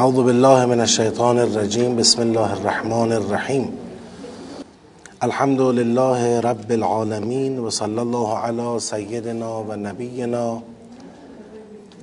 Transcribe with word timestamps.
أعوذ 0.00 0.24
بالله 0.24 0.66
من 0.66 0.80
الشيطان 0.80 1.38
الرجيم. 1.38 1.96
بسم 1.96 2.22
الله 2.22 2.52
الرحمن 2.52 3.12
الرحيم. 3.12 3.64
الحمد 5.22 5.60
لله 5.60 6.40
رب 6.40 6.72
العالمين 6.72 7.60
وصلى 7.60 8.02
الله 8.02 8.28
على 8.38 8.68
سيدنا 8.80 9.48
ونبينا 9.68 10.60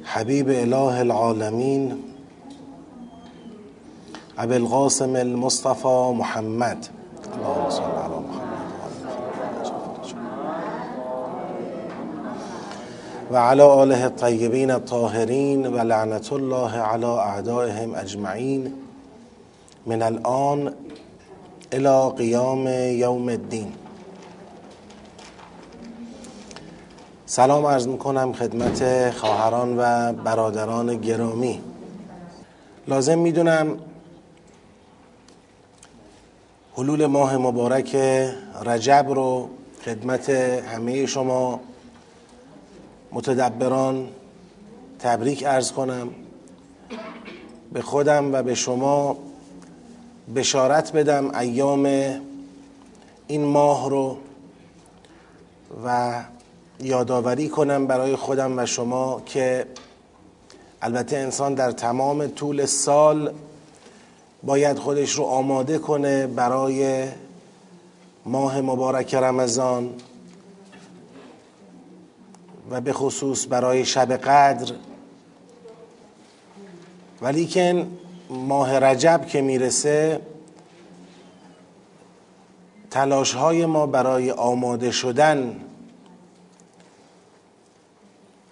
حبيب 0.05 0.50
إله 0.50 1.02
العالمين 1.02 1.82
أبي 4.38 4.57
القاسم 4.57 5.16
المصطفى 5.16 5.98
محمد. 6.21 6.79
اللهم 7.34 7.70
صل 7.70 7.96
و 13.31 13.38
علی 13.38 13.62
آله 13.62 14.04
الطیبین 14.04 14.72
الطاهرین 14.72 15.67
و 15.67 15.77
لعنت 15.77 16.34
الله 16.34 16.77
علی 16.77 17.05
اعدائهم 17.05 17.95
اجمعین. 17.95 18.73
من 19.86 20.02
الان 20.02 20.73
الى 21.72 22.16
قیام 22.17 22.67
یوم 22.67 23.27
الدین. 23.27 23.73
سلام 27.26 27.66
عرض 27.66 27.88
می‌کنم 27.88 28.34
خدمت 28.34 29.12
خواهران 29.12 29.75
و 29.78 30.14
برادران 30.14 30.95
گرامی. 31.02 31.62
لازم 32.88 33.20
می‌دونم 33.20 33.78
حلول 36.78 37.05
ماه 37.05 37.38
مبارک 37.38 37.95
رجب 38.66 39.05
رو 39.09 39.50
خدمت 39.86 40.30
همه 40.30 41.05
شما 41.05 41.59
متدبران 43.17 44.07
تبریک 45.00 45.44
ارز 45.47 45.72
کنم. 45.72 46.09
به 47.73 47.81
خودم 47.81 48.33
و 48.33 48.44
به 48.44 48.55
شما 48.55 49.17
بشارت 50.36 50.92
بدم 50.92 51.36
ایام 51.36 51.86
این 53.27 53.44
ماه 53.45 53.89
رو 53.89 54.17
و 55.86 56.14
یادآوری 56.80 57.50
کنم 57.50 57.88
برای 57.88 58.16
خودم 58.16 58.59
و 58.59 58.66
شما 58.66 59.22
که 59.25 59.66
البته 60.81 61.17
انسان 61.17 61.53
در 61.53 61.72
تمام 61.72 62.27
طول 62.27 62.66
سال 62.66 63.33
باید 64.44 64.77
خودش 64.77 65.11
رو 65.11 65.23
آماده 65.23 65.77
کنه 65.77 66.27
برای 66.27 67.08
ماه 68.25 68.61
مبارک 68.61 69.16
رمضان. 69.16 69.89
و 72.72 72.82
به 72.82 72.94
خصوص 72.94 73.48
برای 73.50 73.86
شب 73.86 74.12
قدر. 74.12 74.73
ولیکن 77.22 77.98
ماه 78.30 78.80
رجب 78.80 79.26
که 79.28 79.42
می‌رسه 79.42 80.22
تلاش 82.92 83.34
های 83.34 83.66
ما 83.66 83.86
برای 83.88 84.32
آماده 84.32 84.92
شدن 84.92 85.62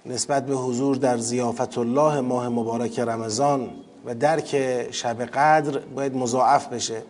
نسبت 0.06 0.46
به 0.46 0.56
حضور 0.56 0.96
در 0.96 1.18
زیافت 1.18 1.78
الله 1.78 2.22
ماه 2.22 2.50
مبارک 2.50 3.00
رمضان 3.00 3.70
و 4.06 4.16
درک 4.16 4.92
شب 4.92 5.26
قدر 5.26 5.80
باید 5.80 6.16
مضاعف 6.16 6.68
بشه. 6.68 7.02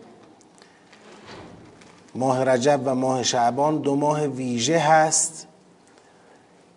ماه 2.14 2.44
رجب 2.44 2.80
و 2.84 2.94
ماه 2.94 3.22
شعبان 3.22 3.78
دو 3.78 3.96
ماه 3.96 4.26
ویژه 4.26 4.78
هست. 4.78 5.46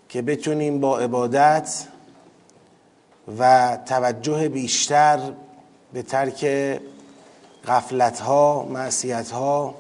که 0.10 0.22
بتونیم 0.22 0.80
با 0.80 1.00
عبادت 1.00 1.88
و 3.40 3.78
توجه 3.86 4.50
بیشتر 4.50 5.20
به 5.94 6.02
ترک 6.02 6.45
غفلت 7.67 8.20
ها 8.20 8.67
معصیت 8.70 9.32
ها 9.32 9.76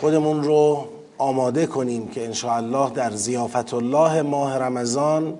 خودمون 0.00 0.42
رو 0.42 0.88
آماده 1.18 1.66
کنیم 1.66 2.08
که 2.08 2.24
انشاءالله 2.24 2.90
در 2.90 3.10
زیافت 3.10 3.74
الله 3.74 4.22
ماه 4.22 4.58
رمضان 4.58 5.38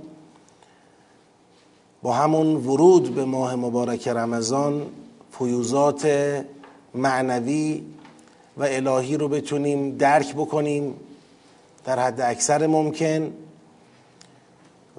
با 2.02 2.12
همون 2.12 2.56
ورود 2.56 3.14
به 3.14 3.24
ماه 3.24 3.54
مبارک 3.56 4.08
رمضان 4.08 4.86
فیوزات 5.38 6.08
معنوی 6.94 7.82
و 8.56 8.64
الهی 8.64 9.16
رو 9.16 9.28
بتونیم 9.28 9.96
درک 9.96 10.34
بکنیم. 10.34 10.94
در 11.84 11.98
حد 11.98 12.20
اکثر 12.20 12.66
ممکن 12.66 13.32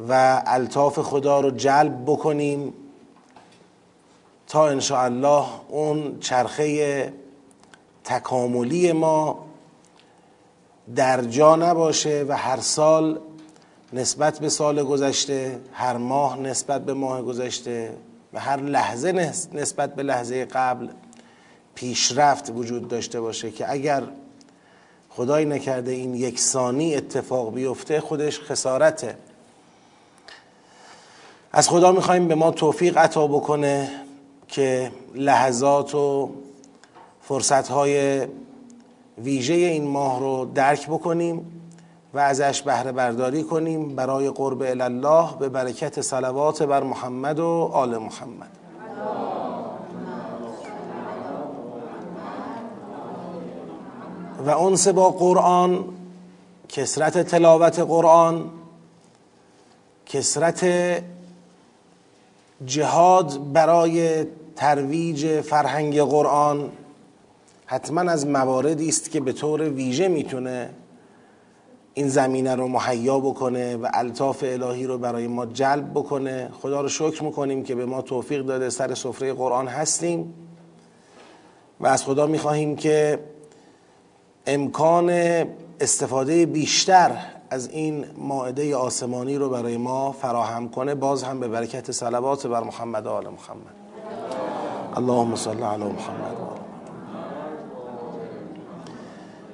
و 0.10 0.44
الطاف 0.46 1.00
خدا 1.00 1.40
رو 1.40 1.52
جلب 1.52 2.04
بکنیم 2.06 2.74
تا 4.48 4.80
الله 4.92 5.46
اون 5.70 6.20
چرخه 6.20 7.14
تکاملی 8.04 8.92
ما 8.92 9.46
در 10.96 11.22
جا 11.22 11.56
نباشه 11.56 12.26
و 12.28 12.38
هر 12.38 12.60
سال 12.60 13.20
نسبت 13.94 14.40
به 14.40 14.50
سال 14.50 14.84
گذشته 14.84 15.60
هر 15.74 15.98
ماه 15.98 16.40
نسبت 16.40 16.86
به 16.86 16.94
ماه 16.94 17.22
گذشته 17.22 17.98
و 18.34 18.40
هر 18.40 18.58
لحظه 18.58 19.12
نسبت 19.54 19.96
به 19.96 20.04
لحظه 20.04 20.46
قبل 20.46 20.90
پیشرفت 21.76 22.50
وجود 22.56 22.88
داشته 22.88 23.22
باشه 23.22 23.52
که 23.52 23.72
اگر 23.72 24.04
خدای 25.16 25.46
نکرده 25.46 25.92
این 25.92 26.16
یک 26.16 26.40
ثانی 26.40 26.96
اتفاق 26.96 27.54
بیفته 27.54 28.02
خودش 28.02 28.40
خسارته. 28.40 29.18
از 31.52 31.70
خدا 31.70 31.92
می‌خوایم 31.92 32.28
به 32.28 32.36
ما 32.36 32.52
توفیق 32.52 32.98
عطا 32.98 33.28
بکنه 33.28 33.90
که 34.48 34.92
لحظات 35.16 35.96
و 35.96 36.30
فرصتهای 37.22 38.28
ویژه 39.18 39.54
این 39.54 39.88
ماه 39.88 40.20
رو 40.20 40.46
درک 40.56 40.88
بکنیم 40.88 41.62
و 42.14 42.20
ازش 42.20 42.62
بهره 42.62 42.92
برداری 42.92 43.44
کنیم 43.44 43.96
برای 43.96 44.30
قرب 44.30 44.62
الله 44.62 45.38
به 45.40 45.50
برکت 45.50 46.02
صلوات 46.02 46.64
بر 46.64 46.84
محمد 46.84 47.40
و 47.40 47.70
آل 47.74 47.98
محمد. 47.98 48.63
و 54.46 54.50
انس 54.50 54.88
با 54.88 55.10
قرآن 55.10 55.86
کسرت 56.70 57.18
تلاوت 57.18 57.80
قرآن 57.80 58.50
کسرت 60.06 60.66
جهاد 62.66 63.54
برای 63.54 64.26
ترویج 64.56 65.42
فرهنگ 65.42 66.02
قرآن 66.02 66.72
حتما 67.66 68.02
از 68.12 68.28
مواردی 68.28 68.90
است 68.90 69.12
که 69.12 69.20
به 69.20 69.34
طور 69.34 69.70
ویژه 69.70 70.08
می‌تونه 70.08 70.70
این 71.94 72.08
زمینه 72.08 72.56
رو 72.56 72.68
مهیا 72.68 73.20
بکنه 73.20 73.76
و 73.76 73.90
الطاف 73.94 74.44
الهی 74.48 74.86
رو 74.86 74.98
برای 74.98 75.28
ما 75.28 75.46
جلب 75.46 75.92
بکنه. 75.92 76.50
خدا 76.62 76.82
رو 76.82 76.90
شکر 76.90 77.24
می‌کنیم 77.24 77.64
که 77.64 77.76
به 77.76 77.86
ما 77.86 78.02
توفیق 78.02 78.46
داده 78.46 78.70
سر 78.70 78.94
سفره 78.94 79.34
قرآن 79.34 79.68
هستیم 79.68 80.34
و 81.80 81.88
از 81.88 82.04
خدا 82.04 82.28
می‌خواهیم 82.28 82.76
که 82.76 83.20
امکان 84.48 85.10
استفاده 85.80 86.46
بیشتر 86.46 87.12
از 87.50 87.70
این 87.70 88.06
ماعده 88.18 88.76
آسمانی 88.76 89.36
رو 89.36 89.50
برای 89.50 89.78
ما 89.78 90.12
فراهم 90.12 90.70
کنه 90.70 90.96
باز 90.96 91.24
هم 91.24 91.40
به 91.40 91.48
برکت 91.48 91.92
صلوات 91.92 92.48
بر 92.48 92.64
محمد 92.64 93.08
آل 93.08 93.24
محمد. 93.24 93.76
اللهم 94.96 95.36
صل 95.36 95.64
علی 95.64 95.84
محمد 95.84 96.38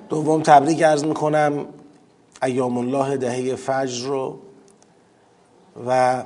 دوم 0.10 0.42
تبریک 0.42 0.82
ارز 0.84 1.04
می‌کنم 1.04 1.66
ایام 2.44 2.78
الله 2.78 3.18
دهه 3.18 3.56
فجر 3.56 4.08
رو 4.08 4.40
و 5.88 6.24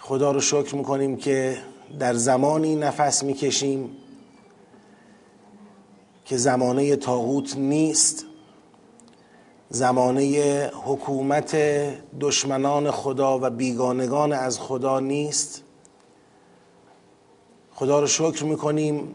خدا 0.00 0.32
رو 0.32 0.40
شکر 0.40 0.74
می‌کنیم 0.74 1.16
که 1.16 1.58
در 1.98 2.14
زمانی 2.14 2.76
نفس 2.76 3.22
می‌کشیم 3.22 3.96
که 6.24 6.36
زمانه 6.36 6.96
تاغوت 6.96 7.56
نیست. 7.56 8.24
زمانه 9.70 10.70
حکومت 10.84 11.56
دشمنان 12.20 12.90
خدا 12.90 13.38
و 13.38 13.50
بیگانگان 13.50 14.32
از 14.32 14.58
خدا 14.58 15.00
نیست. 15.00 15.62
خدا 17.74 18.00
رو 18.00 18.06
شکر 18.06 18.44
می‌کنیم. 18.44 19.14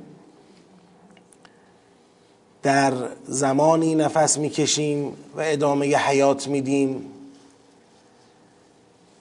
در 2.63 2.94
زمانی 3.27 3.95
نفس 3.95 4.38
می‌کشیم 4.38 5.07
و 5.07 5.42
ادامه 5.42 5.86
حیات 5.95 6.48
میدیم 6.48 7.06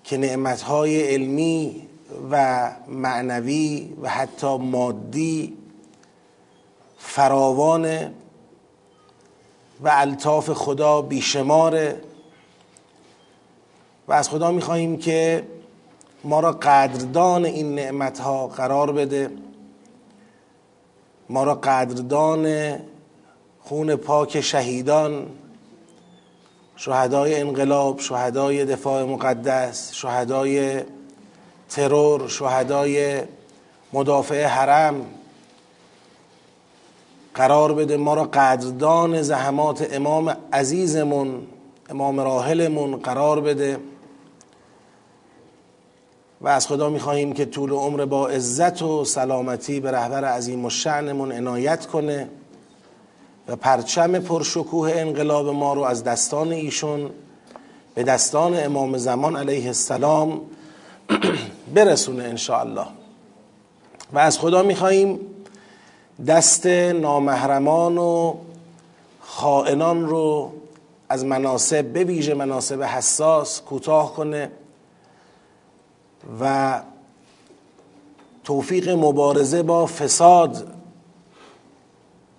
که 0.05 0.17
نعمتهای 0.17 1.15
علمی 1.15 1.83
و 2.31 2.71
معنوی 2.89 3.93
و 4.03 4.09
حتی 4.09 4.57
مادی 4.57 5.57
فراوانه 6.99 8.13
و 9.81 9.91
الطاف 9.93 10.51
خدا 10.51 11.03
بیشماره 11.03 12.01
و 14.09 14.13
از 14.13 14.29
خدا 14.29 14.51
می‌خواهیم 14.51 14.99
که 14.99 15.47
ما 16.25 16.41
را 16.41 16.53
قدردان 16.53 17.45
این 17.45 17.75
نعمت 17.75 18.19
ها 18.19 18.47
قرار 18.47 18.93
بده. 18.93 19.31
ما 21.29 21.45
را 21.45 21.55
قدردان 21.55 22.77
خون 23.61 23.97
پاک 23.97 24.41
شهیدان 24.41 25.27
شهدای 26.77 27.41
انقلاب 27.41 28.01
شهدای 28.01 28.65
دفاع 28.65 29.05
مقدس 29.05 29.93
شهدای 29.93 30.83
ترور 31.69 32.29
شهدای 32.29 33.23
مدافع 33.93 34.45
حرم 34.45 35.07
قرار 37.37 37.73
بده 37.73 37.97
ما 37.97 38.15
را 38.15 38.25
قدردان 38.25 39.23
زحمات 39.23 39.95
امام 39.95 40.37
عزیزمون 40.53 41.47
امام 41.91 42.21
راحلمون 42.21 42.97
قرار 42.97 43.41
بده. 43.41 43.79
و 46.41 46.49
از 46.49 46.67
خدا 46.67 46.91
می‌خواهیم 46.91 47.33
که 47.33 47.45
طول 47.45 47.71
عمر 47.71 48.05
با 48.05 48.29
عزت 48.29 48.83
و 48.83 49.05
سلامتی 49.05 49.81
به 49.81 49.91
رهبر 49.91 50.25
عظیم 50.25 50.65
و 50.65 50.71
شعنمون 50.71 51.33
عنایت 51.33 51.87
کنه 51.87 52.29
و 53.49 53.57
پرچم 53.57 54.19
پرشکوه 54.19 54.93
انقلاب 54.95 55.49
ما 55.49 55.75
رو 55.75 55.83
از 55.83 56.05
دستان 56.05 56.53
ایشون 56.53 57.11
به 57.95 58.03
دستان 58.03 58.65
امام 58.65 58.97
زمان 58.97 59.37
علیه 59.37 59.67
السلام 59.67 60.41
برسونه 61.75 62.25
انشاءالله. 62.25 62.87
و 64.13 64.19
از 64.19 64.39
خدا 64.39 64.63
میخواییم 64.63 65.21
دست 66.27 66.67
نامحرمان 66.67 67.99
و 67.99 68.35
خائنان 69.21 70.07
رو 70.07 70.53
از 71.09 71.25
مناسب 71.25 71.85
به 71.85 72.05
ویژه 72.05 72.35
مناسب 72.35 72.83
حساس 72.83 73.61
کوتاه 73.61 74.15
کنه 74.15 74.51
و 76.41 76.83
توفیق 78.45 78.89
مبارزه 78.89 79.63
با 79.63 79.87
فساد 79.87 80.67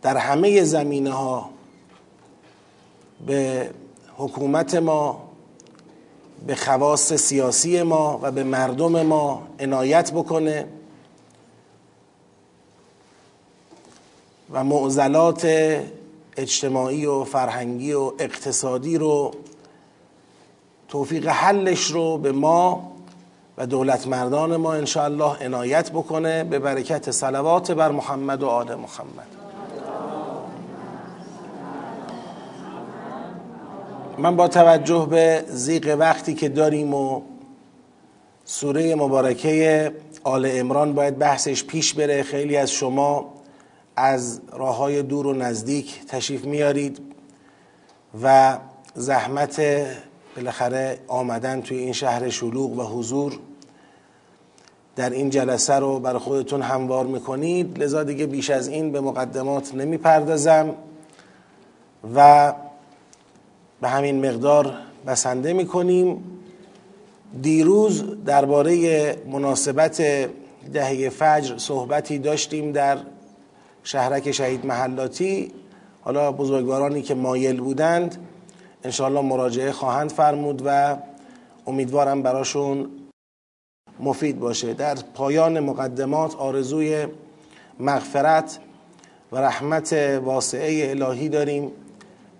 در 0.02 0.18
همه 0.18 0.64
زمینه 0.64 1.12
ها 1.12 1.50
به 3.26 3.70
حکومت 4.18 4.76
ما 4.76 5.28
به 6.48 6.56
خواص 6.56 7.14
سیاسی 7.14 7.82
ما 7.84 8.20
و 8.22 8.32
به 8.32 8.44
مردم 8.44 9.02
ما 9.02 9.48
عنایت 9.60 10.12
بکنه. 10.12 10.68
و 14.52 14.64
معضلات 14.64 15.48
اجتماعی 16.38 17.06
و 17.06 17.24
فرهنگی 17.24 17.94
و 17.94 18.12
اقتصادی 18.20 18.98
رو 18.98 19.32
توفیق 20.88 21.28
حلش 21.28 21.84
رو 21.84 22.18
به 22.18 22.32
ما 22.32 22.92
و 23.58 23.66
دولت 23.66 24.08
مردان 24.08 24.56
ما 24.56 24.74
انشاءالله 24.74 25.44
عنایت 25.46 25.92
بکنه 25.92 26.44
به 26.44 26.60
برکت 26.60 27.12
صلوات 27.12 27.72
بر 27.72 27.92
محمد 27.92 28.44
و 28.44 28.48
آل 28.48 28.76
محمد. 28.76 29.28
من 34.18 34.36
با 34.36 34.48
توجه 34.48 35.08
به 35.10 35.44
زیق 35.48 35.96
وقتی 36.00 36.34
که 36.34 36.50
داریم 36.50 36.94
و 36.94 37.22
سوره 38.46 38.96
مبارکه 38.96 39.92
آل 40.24 40.50
امران 40.52 40.94
باید 40.94 41.18
بحثش 41.18 41.64
پیش 41.64 41.94
بره. 41.94 42.24
خیلی 42.24 42.58
از 42.58 42.72
شما 42.72 43.37
از 43.98 44.42
راه 44.54 44.78
های 44.78 45.02
دور 45.02 45.28
و 45.28 45.34
نزدیک 45.34 46.06
تشریف 46.06 46.46
میارید 46.46 47.00
و 48.24 48.58
زحمت 48.96 49.62
بالاخره 50.36 51.00
آمدن 51.08 51.62
توی 51.62 51.78
این 51.78 51.94
شهر 51.94 52.30
شلوغ 52.30 52.72
و 52.80 52.84
حضور 52.84 53.40
در 54.96 55.10
این 55.10 55.30
جلسه 55.30 55.74
رو 55.74 56.00
برای 56.00 56.20
خودتون 56.20 56.62
هموار 56.62 57.06
می‌کنید. 57.06 57.84
لذا 57.84 58.04
دیگه 58.04 58.26
بیش 58.26 58.50
از 58.50 58.68
این 58.68 58.92
به 58.92 59.02
مقدمات 59.02 59.76
نمی‌پردازم 59.76 60.76
و 62.16 62.54
به 63.82 63.88
همین 63.88 64.26
مقدار 64.30 64.74
بسنده 65.08 65.54
می‌کنیم. 65.54 66.24
دیروز 67.42 68.24
درباره 68.26 69.16
مناسبت 69.32 70.02
دهه 70.74 71.10
فجر 71.10 71.58
صحبتی 71.58 72.20
داشتیم 72.20 72.72
در 72.72 72.98
شهرک 73.88 74.32
شهید 74.32 74.66
محلاتی 74.66 75.52
حالا 76.02 76.32
بزرگوارانی 76.32 77.02
که 77.02 77.16
مایل 77.16 77.60
بودند 77.60 78.18
انشاءالله 78.84 79.22
مراجعه 79.22 79.72
خواهند 79.72 80.10
فرمود 80.10 80.62
و 80.66 80.98
امیدوارم 81.68 82.22
براشون 82.22 82.90
مفید 84.00 84.40
باشه. 84.40 84.74
در 84.74 84.96
پایان 84.96 85.60
مقدمات 85.60 86.36
آرزوی 86.36 87.08
مغفرت 87.80 88.60
و 89.32 89.38
رحمت 89.38 89.94
واسعه 90.24 90.90
الهی 90.90 91.30
داریم 91.30 91.72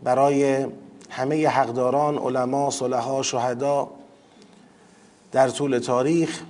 برای 0.04 0.68
همه 1.10 1.48
حقداران 1.48 2.18
علما 2.18 2.70
صلحا 2.70 3.22
شهدا 3.22 3.90
در 5.32 5.50
طول 5.50 5.80
تاریخ. 5.80 6.42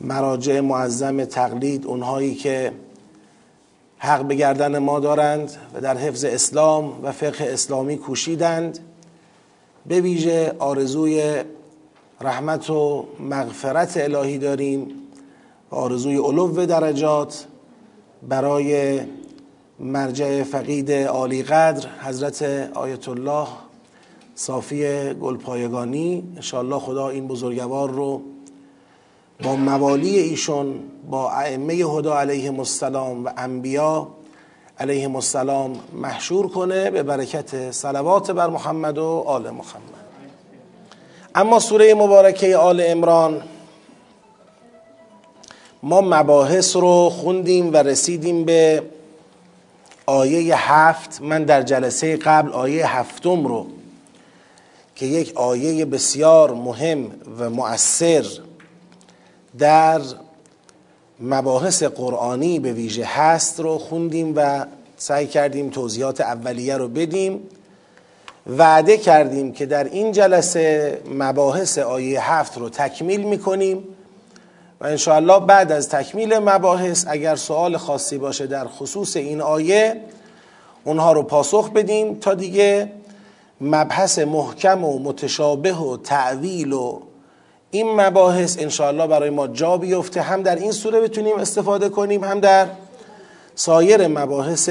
مراجع 0.00 0.60
معظم 0.60 1.24
تقلید 1.24 1.86
اونهایی 1.86 2.34
که 2.34 2.72
حق 3.98 4.24
به 4.24 4.34
گردن 4.34 4.78
ما 4.78 5.00
دارند 5.00 5.56
و 5.74 5.80
در 5.80 5.96
حفظ 5.96 6.24
اسلام 6.24 7.04
و 7.04 7.12
فقه 7.12 7.44
اسلامی 7.44 7.96
کوشیدند. 7.96 8.78
به 9.86 10.00
ویژه 10.00 10.52
آرزوی 10.58 11.42
رحمت 12.20 12.70
و 12.70 13.06
مغفرت 13.20 13.96
الهی 13.96 14.38
داریم 14.38 14.88
و 15.70 15.74
آرزوی 15.74 16.16
علو 16.16 16.66
درجات 16.66 17.46
برای 18.28 19.00
مرجع 19.80 20.42
فقید 20.42 20.92
عالی 20.92 21.42
قدر 21.42 21.88
حضرت 22.00 22.42
آیت 22.74 23.08
الله 23.08 23.46
صافی 24.34 25.14
گلپایگانی. 25.14 26.24
انشاءالله 26.36 26.78
خدا 26.78 27.08
این 27.08 27.28
بزرگوار 27.28 27.90
رو 27.90 28.22
با 29.42 29.56
موالی 29.56 30.18
ایشون 30.18 30.80
با 31.10 31.30
ائمه 31.30 31.74
هدا 31.74 32.18
علیهم 32.18 32.58
السلام 32.58 33.24
و 33.24 33.30
انبیا 33.36 34.08
علیهم 34.80 35.16
السلام 35.16 35.80
محشور 35.92 36.48
کنه 36.48 36.90
به 36.90 37.02
برکت 37.02 37.70
صلوات 37.70 38.30
بر 38.30 38.46
محمد 38.46 38.98
و 38.98 39.24
آل 39.26 39.42
محمد. 39.42 39.96
اما 41.34 41.58
سوره 41.58 41.94
مبارکه 41.94 42.56
آل 42.56 42.82
امران 42.86 43.42
ما 45.82 46.00
مباحث 46.00 46.76
رو 46.76 47.10
خوندیم 47.10 47.72
و 47.72 47.76
رسیدیم 47.76 48.44
به 48.44 48.82
آیه 50.06 50.70
هفت. 50.72 51.22
من 51.22 51.44
در 51.44 51.62
جلسه 51.62 52.16
قبل 52.16 52.52
آیه 52.52 52.96
هفتم 52.96 53.46
رو 53.46 53.66
که 54.96 55.06
یک 55.06 55.36
آیه 55.36 55.84
بسیار 55.84 56.54
مهم 56.54 57.10
و 57.38 57.50
مؤثر 57.50 58.24
در 59.58 60.00
مباحث 61.20 61.82
قرآنی 61.82 62.58
به 62.58 62.72
ویژه 62.72 63.04
هست 63.04 63.60
رو 63.60 63.78
خوندیم 63.78 64.32
و 64.36 64.66
سعی 64.96 65.26
کردیم 65.26 65.70
توضیحات 65.70 66.20
اولیه 66.20 66.76
رو 66.76 66.88
بدیم. 66.88 67.40
وعده 68.46 68.96
کردیم 68.96 69.52
که 69.52 69.66
در 69.66 69.84
این 69.84 70.12
جلسه 70.12 70.98
مباحث 71.10 71.78
آیه 71.78 72.32
هفت 72.32 72.58
رو 72.58 72.68
تکمیل 72.68 73.22
می‌کنیم 73.22 73.84
و 74.80 74.86
انشاءالله 74.86 75.40
بعد 75.40 75.72
از 75.72 75.88
تکمیل 75.88 76.38
مباحث 76.38 77.04
اگر 77.08 77.36
سوال 77.36 77.76
خاصی 77.76 78.18
باشه 78.18 78.46
در 78.46 78.66
خصوص 78.66 79.16
این 79.16 79.40
آیه 79.40 80.00
اونها 80.84 81.12
رو 81.12 81.22
پاسخ 81.22 81.70
بدیم 81.70 82.14
تا 82.14 82.34
دیگه 82.34 82.90
مبحث 83.60 84.18
محکم 84.18 84.84
و 84.84 84.98
متشابه 84.98 85.74
و 85.74 85.96
تعویل 85.96 86.72
و 86.72 87.00
این 87.70 88.00
مباحث 88.00 88.58
انشاءالله 88.58 89.06
برای 89.06 89.30
ما 89.30 89.46
جا 89.46 89.76
بیفته. 89.76 90.22
هم 90.22 90.42
در 90.42 90.56
این 90.56 90.72
سوره 90.72 91.00
بتونیم 91.00 91.36
استفاده 91.38 91.88
کنیم 91.88 92.24
هم 92.24 92.40
در 92.40 92.68
سایر 93.54 94.08
مباحث 94.08 94.68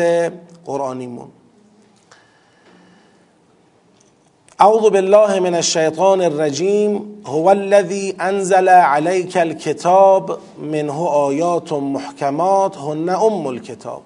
قرآنیمون. 0.65 1.27
اعوذ 4.59 4.81
بالله 4.81 5.39
من 5.39 5.55
الشیطان 5.55 6.21
الرجیم. 6.21 7.21
هو 7.25 7.47
الذي 7.47 8.15
انزل 8.19 8.69
عليك 8.69 9.37
الكتاب 9.37 10.39
منه 10.57 11.07
آیات 11.07 11.73
محکمات 11.73 12.77
هن 12.77 13.09
ام 13.09 13.47
الكتاب 13.47 14.01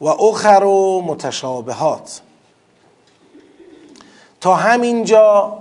و 0.00 0.08
اخر 0.08 0.64
متشابهات. 1.04 2.20
تا 4.40 4.54
همینجا 4.54 5.52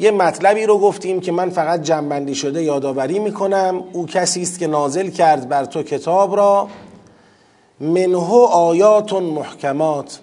یه 0.00 0.10
مطلبی 0.10 0.66
رو 0.66 0.78
گفتیم 0.78 1.20
که 1.20 1.32
من 1.32 1.50
فقط 1.50 1.82
جنبندی 1.82 2.34
شده 2.34 2.62
یادآوری 2.62 3.18
می‌کنم. 3.18 3.84
او 3.92 4.06
کسی 4.06 4.42
است 4.42 4.58
که 4.58 4.66
نازل 4.66 5.10
کرد 5.10 5.48
بر 5.48 5.64
تو 5.64 5.82
کتاب 5.82 6.36
را. 6.36 6.68
منه 7.80 8.16
آیات 8.46 9.12
محکمات. 9.12 10.20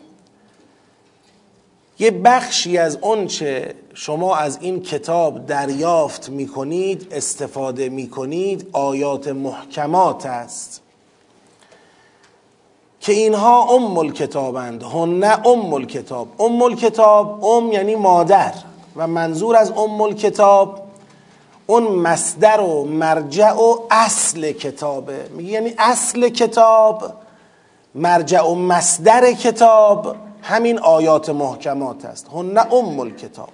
یه 1.99 2.11
بخشی 2.11 2.77
از 2.77 2.97
آنچه 3.01 3.75
شما 3.93 4.35
از 4.35 4.57
این 4.61 4.81
کتاب 4.81 5.45
دریافت 5.45 6.29
می‌کنید 6.29 7.07
استفاده 7.11 7.89
می‌کنید 7.89 8.69
آیات 8.73 9.27
محکمات 9.27 10.25
است. 10.25 10.81
که 12.99 13.13
اینها 13.13 13.63
ام 13.63 13.97
الکتابند 13.97 14.83
هن 14.83 15.23
ام 15.23 15.73
الکتاب. 15.73 16.41
ام 16.41 16.61
الکتاب 16.61 17.45
ام 17.45 17.71
یعنی 17.71 17.95
مادر. 17.95 18.53
و 18.97 19.07
منظور 19.07 19.55
از 19.55 19.71
ام 19.71 20.01
الکتاب 20.01 20.79
اون 21.67 21.83
مصدر 21.83 22.61
و 22.61 22.85
مرجع 22.85 23.51
و 23.51 23.75
اصل 23.91 24.51
کتابه. 24.51 25.29
میگه 25.29 25.51
یعنی 25.51 25.73
اصل 25.77 26.29
کتاب 26.29 27.13
مرجع 27.95 28.41
و 28.41 28.55
مصدر 28.55 29.31
کتاب 29.31 30.15
همین 30.41 30.79
آیات 30.79 31.29
محکمات 31.29 32.05
است. 32.05 32.27
هن 32.33 32.57
ام 32.57 32.99
الکتاب. 32.99 33.49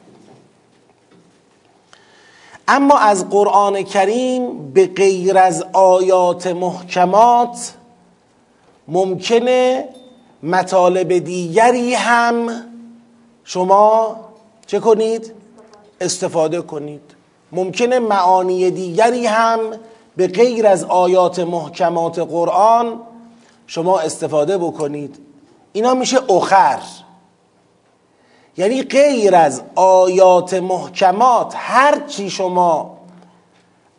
اما 2.67 2.97
از 2.97 3.29
قرآن 3.29 3.81
کریم 3.81 4.71
به 4.71 4.87
غیر 4.87 5.37
از 5.37 5.65
آیات 5.73 6.47
محکمات 6.47 7.73
ممکنه 8.87 9.89
مطالب 10.43 11.17
دیگری 11.17 11.93
هم 11.93 12.49
شما 13.43 14.15
چه 14.67 14.79
کنید؟ 14.79 15.33
استفاده 16.01 16.61
کنید. 16.61 17.01
ممکنه 17.51 17.99
معانی 17.99 18.71
دیگری 18.71 19.25
هم 19.25 19.59
به 20.17 20.27
غیر 20.27 20.67
از 20.67 20.83
آیات 20.83 21.39
محکمات 21.39 22.19
قرآن 22.19 23.01
شما 23.67 23.99
استفاده 23.99 24.57
بکنید. 24.57 25.17
اینا 25.73 25.93
میشه 25.93 26.31
اخر. 26.31 26.79
یعنی 28.57 28.83
غیر 28.83 29.35
از 29.35 29.61
آیات 29.75 30.53
محکمات 30.53 31.53
هر 31.57 31.99
چی 32.07 32.29
شما 32.29 32.97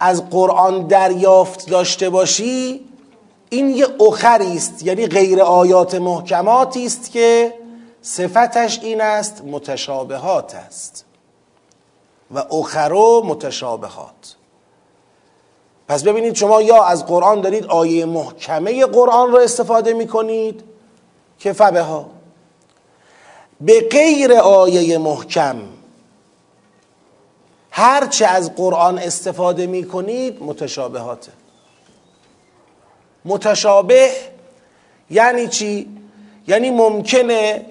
از 0.00 0.30
قرآن 0.30 0.87
دریافت 0.87 1.71
داشته 1.71 2.11
باشی 2.11 2.80
این 3.50 3.71
یه 3.71 3.87
اخری 4.00 4.56
است. 4.56 4.87
یعنی 4.87 5.06
غیر 5.06 5.42
آیات 5.42 5.94
محکماتی 5.94 6.87
است 6.87 7.12
که 7.12 7.54
صفتش 8.06 8.78
این 8.82 9.00
است 9.00 9.42
متشابهات 9.44 10.54
است. 10.54 11.04
و 12.34 12.38
اخرو 12.38 13.23
متشابهات. 13.25 14.37
پس 15.88 16.02
ببینید 16.02 16.34
شما 16.34 16.62
یا 16.62 16.84
از 16.84 17.06
قرآن 17.06 17.40
دارید 17.40 17.66
آیه 17.66 18.04
محکمه 18.04 18.87
قرآن 18.87 19.32
رو 19.32 19.38
استفاده 19.38 19.92
می 19.92 20.06
کنید 20.06 20.64
که 21.38 21.52
فبه 21.52 21.80
ها 21.80 22.11
به 23.61 23.88
غیر 23.90 24.32
آیه 24.32 24.99
محکم 24.99 25.56
هرچه 27.70 28.26
از 28.26 28.54
قرآن 28.54 28.99
استفاده 28.99 29.66
می 29.66 29.84
کنید 29.84 30.42
متشابهاته. 30.42 31.32
متشابه 33.25 34.11
یعنی 35.11 35.49
چی؟ 35.49 35.88
یعنی 36.49 36.70
ممکنه 36.70 37.66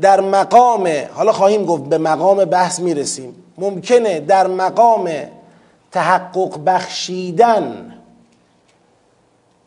در 0.00 0.20
مقام 0.20 0.88
حالا 1.14 1.32
خواهیم 1.32 1.64
گفت 1.64 1.82
به 1.82 1.98
مقام 1.98 2.44
بحث 2.44 2.80
می‌رسیم. 2.80 3.34
ممکنه 3.58 4.20
در 4.20 4.46
مقام 4.46 5.10
تحقق 5.92 6.64
بخشیدن 6.66 7.94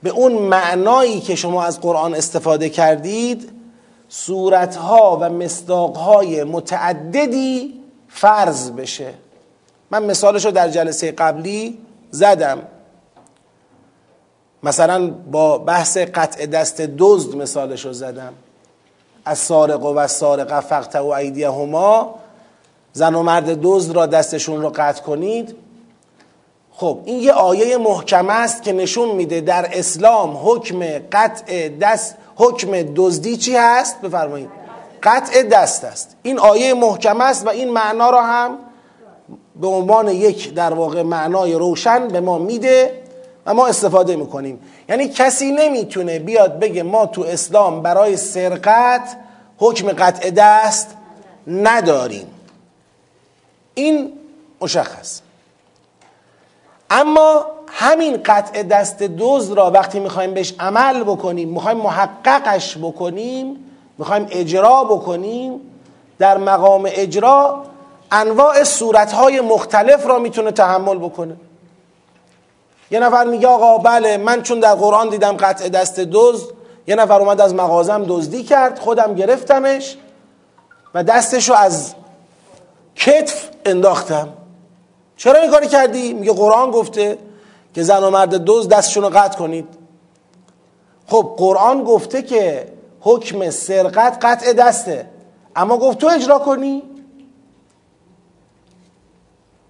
به 0.04 0.10
اون 0.10 0.32
معنایی 0.32 1.20
که 1.20 1.36
شما 1.36 1.64
از 1.64 1.82
قرآن 1.82 2.16
استفاده 2.16 2.70
کردید 2.70 3.52
صورتها 4.10 5.18
و 5.22 5.30
مصداقهای 5.30 6.44
متعددی 6.44 7.82
فرض 8.08 8.72
بشه. 8.72 9.14
من 9.92 10.06
مثالش 10.06 10.46
رو 10.46 10.52
در 10.52 10.70
جلسه 10.70 11.12
قبلی 11.12 11.78
زدم. 12.12 12.62
مثلا 14.64 15.08
با 15.08 15.58
بحث 15.58 15.98
قطع 15.98 16.46
دست 16.46 16.82
دزد 16.82 17.36
مثالش 17.36 17.86
رو 17.86 17.94
زدم. 17.94 18.34
از 19.28 19.38
سارق 19.38 19.86
و 19.86 20.08
سارق 20.08 20.60
فقط 20.60 20.96
و 20.96 21.14
عیدیه 21.14 21.52
هما 21.52 22.16
زن 22.94 23.16
و 23.16 23.24
مرد 23.24 23.60
دزد 23.62 23.96
را 23.96 24.06
دستشون 24.06 24.62
رو 24.62 24.70
قطع 24.76 25.02
کنید. 25.02 25.56
خب 26.72 27.00
این 27.06 27.20
یه 27.20 27.32
آیه 27.32 27.78
محکمه 27.78 28.34
است 28.34 28.64
که 28.64 28.74
نشون 28.74 29.16
میده 29.16 29.42
در 29.42 29.70
اسلام 29.74 30.40
حکم 30.44 30.80
قطع 31.12 31.70
دست 31.70 32.16
حکم 32.36 32.82
دزدی 32.96 33.38
چی 33.38 33.56
هست؟ 33.56 34.02
بفرمایید. 34.02 34.50
قطع 35.04 35.44
دست 35.44 35.84
است. 35.84 36.16
این 36.24 36.40
آیه 36.40 36.74
محکمه 36.74 37.24
است 37.24 37.46
و 37.46 37.50
این 37.50 37.70
معنا 37.70 38.10
را 38.10 38.24
هم 38.24 38.58
به 39.56 39.68
عنوان 39.68 40.08
یک 40.08 40.54
در 40.54 40.74
واقع 40.74 41.02
معنای 41.02 41.54
روشن 41.54 42.08
به 42.08 42.20
ما 42.20 42.38
میده. 42.38 43.04
و 43.48 43.54
ما 43.54 43.68
استفاده 43.68 44.16
می‌کنیم. 44.16 44.60
یعنی 44.89 45.10
کسی 45.10 45.51
نمی‌تونه 45.51 46.20
بیاد 46.20 46.60
بگه 46.60 46.84
ما 46.84 47.06
تو 47.06 47.22
اسلام 47.22 47.82
برای 47.82 48.18
سرقت 48.18 49.18
حکم 49.58 49.92
قطع 49.92 50.30
دست 50.30 50.96
نداریم. 51.48 52.27
این 53.74 54.13
مشخص. 54.62 55.22
اما 56.89 57.46
همین 57.68 58.24
قطع 58.25 58.63
دست 58.63 59.04
دوز 59.04 59.51
را 59.51 59.72
وقتی 59.72 60.00
می‌خوایم 60.00 60.34
بهش 60.34 60.54
عمل 60.60 61.04
بکنیم 61.04 61.50
می‌خوایم 61.50 61.77
محققش 61.77 62.77
بکنیم 62.77 63.56
می‌خوایم 63.98 64.27
اجرا 64.32 64.84
بکنیم 64.84 65.62
در 66.20 66.38
مقام 66.38 66.89
اجرا 66.92 67.63
انواع 68.12 68.63
صورتهای 68.63 69.42
مختلف 69.42 70.08
را 70.08 70.20
می‌تونه 70.20 70.51
تحمل 70.51 70.98
بکنه. 70.98 71.36
یه 72.91 73.00
نفر 73.00 73.24
میگه 73.24 73.48
آقا 73.48 73.77
بله 73.77 74.17
من 74.17 74.41
چون 74.41 74.60
در 74.60 74.75
قرآن 74.75 75.10
دیدم 75.10 75.38
قطع 75.38 75.70
دست 75.70 76.00
دوز 76.00 76.51
یه 76.88 76.96
نفر 76.96 77.22
اومد 77.22 77.41
از 77.41 77.53
مغازم 77.53 78.06
دزدی 78.08 78.44
کرد 78.44 78.79
خودم 78.79 79.15
گرفتمش 79.15 79.98
و 80.94 81.03
دستشو 81.03 81.53
از 81.53 81.94
کتف 82.96 83.50
انداختم. 83.65 84.29
چرا 85.17 85.41
این 85.41 85.51
کاری 85.51 85.67
کردی؟ 85.67 86.13
میگه 86.13 86.34
قرآن 86.34 86.72
گفته 86.72 87.17
که 87.74 87.84
زن 87.84 88.03
و 88.03 88.10
مرد 88.10 88.36
دوز 88.36 88.67
دستشون 88.70 89.03
رو 89.03 89.10
قطع 89.10 89.38
کنید. 89.38 89.67
خب 91.08 91.34
قرآن 91.38 91.84
گفته 91.84 92.22
که 92.22 92.74
حکم 93.01 93.50
سرقت 93.50 94.25
قطع 94.25 94.53
دسته 94.53 95.10
اما 95.56 95.77
گفت 95.77 95.98
تو 95.98 96.08
اجرا 96.08 96.39
کنی؟ 96.39 96.84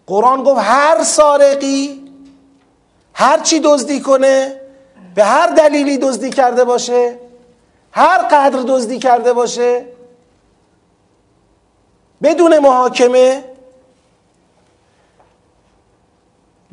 قرآن 0.08 0.44
گفت 0.44 0.60
هر 0.62 1.04
سارقی 1.04 2.07
هر 3.20 3.40
چی 3.40 3.60
دزدی 3.60 4.00
کنه 4.02 4.62
به 5.16 5.24
هر 5.24 5.48
دلیلی 5.48 5.98
دزدی 5.98 6.30
کرده 6.30 6.64
باشه 6.64 7.20
هر 7.92 8.18
قدر 8.18 8.60
دزدی 8.68 9.00
کرده 9.00 9.34
باشه 9.34 9.86
بدون 12.24 12.60
محاکمه 12.60 13.44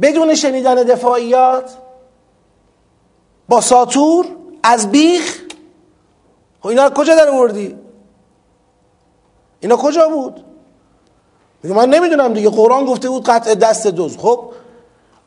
بدون 0.00 0.34
شنیدن 0.34 0.74
دفاعیات 0.74 1.76
با 3.48 3.60
ساتور 3.60 4.26
از 4.62 4.90
بیخ. 4.90 5.40
خب 6.60 6.68
اینا 6.68 6.90
کجا 6.90 7.14
در 7.14 7.28
آوردی؟ 7.28 7.78
اینا 9.60 9.76
کجا 9.76 10.08
بود؟ 10.08 10.44
من 11.64 11.88
نمی‌دونم 11.88 12.32
دیگه 12.32 12.50
قرآن 12.50 12.84
گفته 12.84 13.08
بود 13.08 13.24
قطع 13.24 13.54
دست 13.54 13.86
دوز. 13.86 14.16
خب 14.18 14.52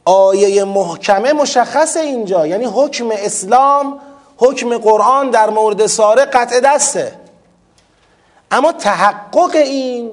آیه 0.08 0.64
محکمه 0.64 1.34
مشخص 1.34 1.98
اینجا. 1.98 2.48
یعنی 2.48 2.66
حکم 2.66 3.10
اسلام 3.12 4.00
حکم 4.38 4.78
قرآن 4.78 5.30
در 5.30 5.50
مورد 5.50 5.86
ساره 5.86 6.26
قطع 6.26 6.60
دسته. 6.60 7.14
اما 8.52 8.72
تحقق 8.72 9.56
این 9.56 10.12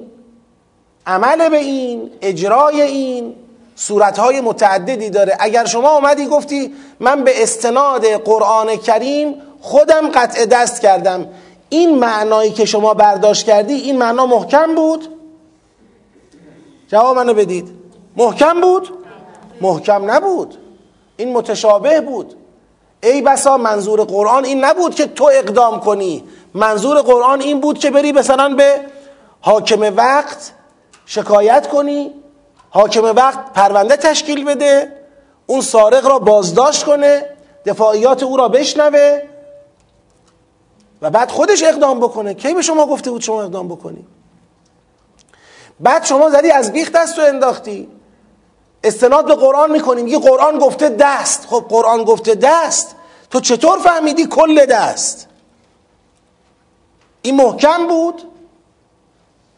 عمل 1.07 1.49
به 1.49 1.57
این 1.57 2.11
اجرای 2.21 2.81
این 2.81 3.35
صورتهای 3.75 4.41
متعددی 4.41 5.09
داره. 5.09 5.37
اگر 5.39 5.65
شما 5.65 5.89
اومدی 5.89 6.25
گفتی 6.25 6.73
من 6.99 7.23
به 7.23 7.43
استناد 7.43 8.05
قرآن 8.07 8.75
کریم 8.75 9.35
خودم 9.61 10.09
قطع 10.09 10.45
دست 10.45 10.81
کردم. 10.81 11.27
این 11.69 11.99
معنایی 11.99 12.51
که 12.51 12.65
شما 12.65 12.93
برداشت 12.93 13.45
کردی 13.45 13.73
این 13.73 13.97
معنا 13.97 14.25
محکم 14.25 14.75
بود؟ 14.75 15.09
جواب 16.87 17.15
منو 17.15 17.33
بدید. 17.33 17.69
محکم 18.17 18.61
بود؟ 18.61 19.04
محکم 19.61 20.11
نبود. 20.11 20.57
این 21.17 21.33
متشابه 21.33 22.01
بود. 22.01 22.35
ای 23.03 23.21
بسا 23.21 23.57
منظور 23.57 24.03
قرآن 24.03 24.45
این 24.45 24.63
نبود 24.63 24.95
که 24.95 25.07
تو 25.07 25.29
اقدام 25.33 25.79
کنی. 25.79 26.23
منظور 26.53 27.01
قرآن 27.01 27.41
این 27.41 27.59
بود 27.61 27.79
که 27.79 27.91
بری 27.91 28.11
مثلا 28.11 28.55
به 28.55 28.81
حاکم 29.41 29.95
وقت 29.95 30.51
شکایت 31.05 31.67
کنی. 31.67 32.11
حاکم 32.69 33.03
وقت 33.03 33.53
پرونده 33.53 33.97
تشکیل 33.97 34.45
بده. 34.45 34.91
اون 35.45 35.61
سارق 35.61 36.07
را 36.07 36.19
بازداشت 36.19 36.83
کنه. 36.83 37.25
دفاعیات 37.65 38.23
او 38.23 38.37
را 38.37 38.47
بشنوه. 38.47 39.21
و 41.01 41.09
بعد 41.09 41.31
خودش 41.31 41.63
اقدام 41.63 41.99
بکنه. 41.99 42.33
کی 42.33 42.53
به 42.53 42.61
شما 42.61 42.85
گفته 42.85 43.11
بود 43.11 43.21
شما 43.21 43.43
اقدام 43.43 43.67
بکنی؟ 43.67 44.05
بعد 45.79 46.05
شما 46.05 46.29
زدی 46.29 46.51
از 46.51 46.71
بیخ 46.71 46.91
دست 46.91 47.19
رو 47.19 47.25
انداختی. 47.25 47.89
استناد 48.85 49.25
به 49.27 49.35
قرآن 49.35 49.71
می‌کنی 49.71 50.03
میگی 50.03 50.17
قرآن 50.17 50.57
گفته 50.57 50.89
دست. 50.89 51.47
خب 51.49 51.65
قرآن 51.69 52.03
گفته 52.03 52.35
دست. 52.35 52.95
تو 53.31 53.39
چطور 53.39 53.79
فهمیدی 53.79 54.25
کل 54.25 54.65
دست؟ 54.65 55.27
این 57.21 57.35
محکم 57.35 57.87
بود. 57.87 58.21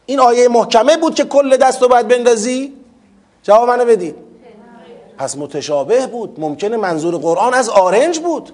این 0.05 0.19
آیه 0.19 0.47
محکمه 0.47 0.97
بود 0.97 1.15
که 1.15 1.23
کل 1.23 1.57
دست 1.57 1.81
رو 1.81 1.87
باید 1.87 2.07
بندازی؟ 2.07 2.73
جواب 3.43 3.69
منو 3.69 3.85
بدید 3.85 4.15
پس 5.17 5.37
متشابه 5.37 6.07
بود. 6.07 6.39
ممکنه 6.39 6.77
منظور 6.77 7.15
قرآن 7.15 7.53
از 7.53 7.69
آرنج 7.69 8.19
بود. 8.19 8.53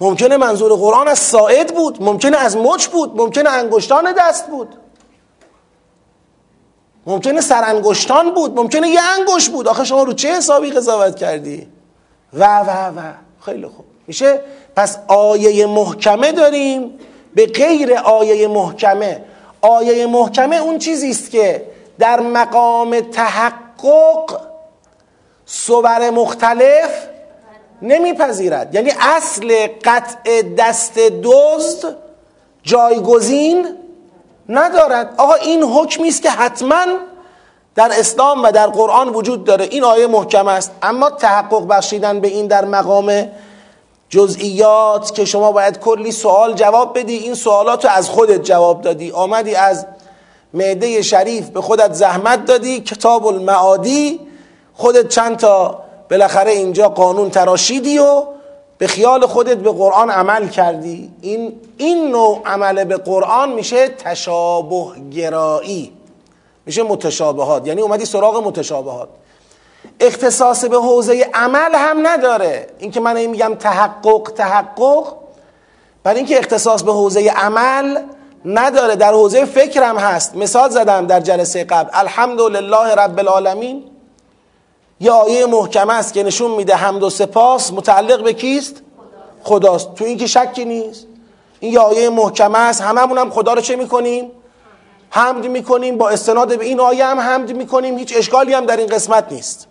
ممکنه 0.00 0.36
منظور 0.36 0.72
قرآن 0.72 1.08
از 1.08 1.18
ساعد 1.18 1.74
بود. 1.74 2.02
ممکنه 2.02 2.36
از 2.36 2.56
مچ 2.56 2.86
بود. 2.86 3.16
ممکنه 3.16 3.50
انگشتان 3.50 4.12
دست 4.18 4.46
بود. 4.46 4.68
ممکنه 7.06 7.40
سرانگشتان 7.40 8.34
بود 8.34 8.56
ممکنه 8.56 8.88
یه 8.88 9.00
انگشت 9.18 9.50
بود. 9.50 9.68
آخه 9.68 9.84
شما 9.84 10.02
رو 10.02 10.12
چه 10.12 10.28
حسابی 10.28 10.70
قضاوت 10.70 11.16
کردی؟ 11.16 11.66
و 12.32 12.60
و 12.60 12.70
و. 12.70 13.12
خیلی 13.44 13.66
خوب. 13.66 13.84
میشه؟ 14.06 14.40
پس 14.76 14.98
آیه 15.08 15.66
محکمه 15.66 16.32
داریم. 16.32 16.98
به 17.34 17.46
غیر 17.46 17.94
آیه 17.94 18.48
محکمه. 18.48 19.24
آیه 19.60 20.06
محکمه 20.06 20.56
اون 20.56 20.78
چیزی 20.78 21.10
است 21.10 21.30
که 21.30 21.66
در 21.98 22.20
مقام 22.20 23.00
تحقق 23.00 24.40
صور 25.46 26.10
مختلف 26.10 27.06
نمیپذیرد. 27.82 28.74
یعنی 28.74 28.92
اصل 29.00 29.66
قطع 29.84 30.42
دست 30.42 30.98
دزد 30.98 31.96
جایگزین 32.62 33.66
ندارد. 34.48 35.14
آقا 35.16 35.34
این 35.34 35.62
حکمی 35.62 36.08
است 36.08 36.22
که 36.22 36.30
حتما 36.30 36.84
در 37.74 37.92
اسلام 37.98 38.42
و 38.42 38.52
در 38.52 38.66
قرآن 38.66 39.08
وجود 39.08 39.44
داره. 39.44 39.64
این 39.64 39.84
آیه 39.84 40.06
محکم 40.06 40.48
است. 40.48 40.70
اما 40.82 41.10
تحقق 41.10 41.66
بخشیدن 41.66 42.20
به 42.20 42.28
این 42.28 42.46
در 42.46 42.64
مقام 42.64 43.28
جزئیات 44.08 45.14
که 45.14 45.24
شما 45.24 45.52
باید 45.52 45.78
کلی 45.78 46.12
سوال 46.12 46.54
جواب 46.54 46.98
بدی 46.98 47.16
این 47.16 47.34
سوالات 47.34 47.84
رو 47.84 47.90
از 47.90 48.08
خودت 48.08 48.42
جواب 48.42 48.82
دادی. 48.82 49.10
آمدی 49.10 49.54
از 49.54 49.86
معده 50.54 51.02
شریف 51.02 51.48
به 51.48 51.60
خودت 51.60 51.92
زحمت 51.92 52.44
دادی. 52.44 52.80
کتاب 52.80 53.26
المعادی 53.26 54.20
خودت 54.74 55.08
چند 55.08 55.36
تا 55.36 55.78
بالاخره 56.10 56.50
اینجا 56.50 56.88
قانون 56.88 57.30
تراشیدی 57.30 57.98
و 57.98 58.22
به 58.78 58.86
خیال 58.86 59.26
خودت 59.26 59.56
به 59.56 59.72
قرآن 59.72 60.10
عمل 60.10 60.48
کردی. 60.48 61.10
این 61.20 61.60
این 61.76 62.10
نوع 62.10 62.42
عمل 62.46 62.84
به 62.84 62.96
قرآن 62.96 63.52
میشه 63.52 63.88
تشابه 63.88 64.86
گرایی. 65.12 65.92
میشه 66.66 66.82
متشابهات. 66.82 67.66
یعنی 67.66 67.80
اومدی 67.80 68.04
سراغ 68.04 68.46
متشابهات. 68.46 69.08
اختصاص 70.00 70.64
به 70.64 70.76
حوزه 70.76 71.30
عمل 71.34 71.74
هم 71.74 72.06
نداره. 72.06 72.66
اینکه 72.78 73.00
من 73.00 73.16
این 73.16 73.30
میگم 73.30 73.54
تحقق 73.54 74.32
تحقق 74.36 75.14
برای 76.02 76.18
اینکه 76.18 76.38
اختصاص 76.38 76.82
به 76.82 76.92
حوزه 76.92 77.30
عمل 77.30 78.02
نداره. 78.44 78.96
در 78.96 79.12
حوزه 79.12 79.44
فکر 79.44 79.82
هم 79.82 79.96
هست. 79.96 80.36
مثال 80.36 80.70
زدم 80.70 81.06
در 81.06 81.20
جلسه 81.20 81.64
قبل. 81.64 81.90
الحمدلله 81.92 82.94
رب 82.94 83.18
العالمین. 83.18 83.84
یه 85.00 85.10
آیه 85.12 85.46
محکمه 85.46 85.94
است 85.94 86.14
که 86.14 86.22
نشون 86.22 86.50
میده 86.50 86.74
حمد 86.74 87.02
و 87.02 87.10
سپاس 87.10 87.72
متعلق 87.72 88.22
به 88.22 88.32
کیست؟ 88.32 88.82
خداست. 89.42 89.94
تو 89.94 90.04
این 90.04 90.18
که 90.18 90.26
شکی 90.26 90.64
نیست. 90.64 91.06
این 91.60 91.72
یه 91.72 91.80
آیه 91.80 92.10
محکمه 92.10 92.58
است. 92.58 92.80
هممون 92.80 93.18
هم 93.18 93.30
خدا 93.30 93.54
رو 93.54 93.60
چه 93.60 93.76
می‌کنیم؟ 93.76 94.30
حمد 95.10 95.46
می‌کنیم. 95.46 95.98
با 95.98 96.08
استناد 96.08 96.58
به 96.58 96.64
این 96.64 96.80
آیه 96.80 97.06
هم 97.06 97.20
حمد 97.20 97.56
می‌کنیم. 97.56 97.98
هیچ 97.98 98.16
اشکالی 98.16 98.54
هم 98.54 98.66
در 98.66 98.76
این 98.76 98.86
قسمت 98.86 99.32
نیست. 99.32 99.66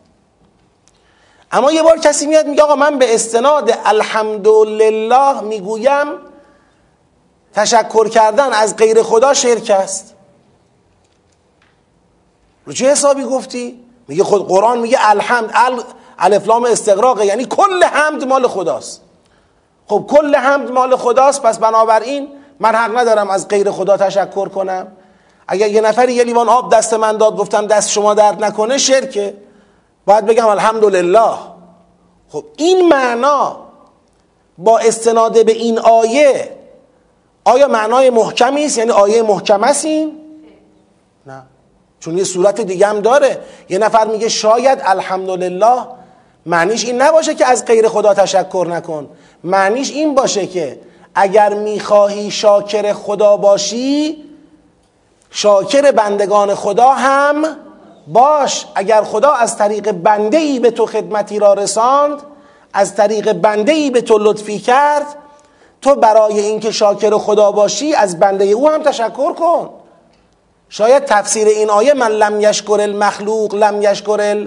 اما 1.51 1.71
یه 1.71 1.83
بار 1.83 1.97
کسی 1.97 2.25
میاد 2.25 2.47
میگه 2.47 2.63
آقا 2.63 2.75
من 2.75 2.97
به 2.97 3.15
استناد 3.15 3.77
الحمدلله 3.85 5.41
می‌گویم 5.41 6.07
تشکر 7.53 8.09
کردن 8.09 8.53
از 8.53 8.75
غیر 8.75 9.03
خدا 9.03 9.33
شرک 9.33 9.69
است. 9.69 10.13
رو 12.65 12.73
چه 12.73 12.91
حسابی 12.91 13.23
گفتی؟ 13.23 13.85
میگه 14.07 14.23
خود 14.23 14.47
قرآن 14.47 14.79
میگه 14.79 14.97
الحمد 15.01 15.51
ال 15.55 15.81
الفلام 16.19 16.65
استقراقه 16.65 17.25
یعنی 17.25 17.45
کل 17.45 17.83
حمد 17.83 18.23
مال 18.23 18.47
خداست. 18.47 19.01
خب 19.87 20.05
کل 20.09 20.35
حمد 20.35 20.71
مال 20.71 20.95
خداست 20.95 21.41
پس 21.41 21.59
بنابراین 21.59 22.27
من 22.59 22.75
حق 22.75 22.97
ندارم 22.97 23.29
از 23.29 23.47
غیر 23.47 23.71
خدا 23.71 23.97
تشکر 23.97 24.49
کنم. 24.49 24.87
اگر 25.47 25.67
یه 25.67 25.81
نفری 25.81 26.13
یه 26.13 26.23
لیوان 26.23 26.49
آب 26.49 26.75
دست 26.75 26.93
من 26.93 27.17
داد 27.17 27.37
گفتم 27.37 27.67
دست 27.67 27.89
شما 27.89 28.13
درد 28.13 28.43
نکنه 28.43 28.77
شرکه. 28.77 29.33
باید 30.05 30.25
بگم 30.25 30.47
الحمدلله. 30.47 31.33
خب 32.29 32.43
این 32.57 32.87
معنا 32.87 33.57
با 34.57 34.79
استناده 34.79 35.43
به 35.43 35.51
این 35.51 35.79
آیه 35.79 36.57
آیا 37.45 37.67
معنای 37.67 38.09
محکمی 38.09 38.65
است؟ 38.65 38.77
یعنی 38.77 38.91
آیه 38.91 39.21
محکم 39.21 39.63
است 39.63 39.85
این 39.85 40.24
چون 42.05 42.17
یه 42.17 42.23
صورت 42.23 42.61
دیگه 42.61 42.87
هم 42.87 42.99
داره. 42.99 43.39
یه 43.69 43.77
نفر 43.77 44.07
میگه 44.07 44.29
شاید 44.29 44.81
الحمدلله 44.83 45.81
معنیش 46.45 46.85
این 46.85 47.01
نباشه 47.01 47.35
که 47.35 47.45
از 47.45 47.65
غیر 47.65 47.87
خدا 47.87 48.13
تشکر 48.13 48.67
نکن. 48.69 49.09
معنیش 49.43 49.91
این 49.91 50.15
باشه 50.15 50.47
که 50.47 50.79
اگر 51.15 51.53
می‌خواهی 51.53 52.31
شاکر 52.31 52.93
خدا 52.93 53.37
باشی 53.37 54.23
شاکر 55.31 55.91
بندگان 55.91 56.55
خدا 56.55 56.89
هم 56.89 57.45
باش. 58.07 58.65
اگر 58.75 59.03
خدا 59.03 59.31
از 59.31 59.57
طریق 59.57 59.91
بنده 59.91 60.37
ای 60.37 60.59
به 60.59 60.71
تو 60.71 60.85
خدمتی 60.85 61.39
را 61.39 61.53
رساند 61.53 62.21
از 62.73 62.95
طریق 62.95 63.33
بنده 63.33 63.71
ای 63.71 63.89
به 63.89 64.01
تو 64.01 64.17
لطفی 64.17 64.59
کرد 64.59 65.05
تو 65.81 65.95
برای 65.95 66.39
اینکه 66.39 66.71
شاکر 66.71 67.17
خدا 67.17 67.51
باشی 67.51 67.93
از 67.93 68.19
بنده 68.19 68.45
او 68.45 68.69
هم 68.69 68.83
تشکر 68.83 69.33
کن. 69.33 69.69
شاید 70.69 71.06
تفسیر 71.06 71.47
این 71.47 71.69
آیه 71.69 71.93
من 71.93 72.12
لم 72.12 72.41
یشکر 72.41 72.80
المخلوق 72.82 73.56
لم 73.56 73.82
یشکر 73.82 74.45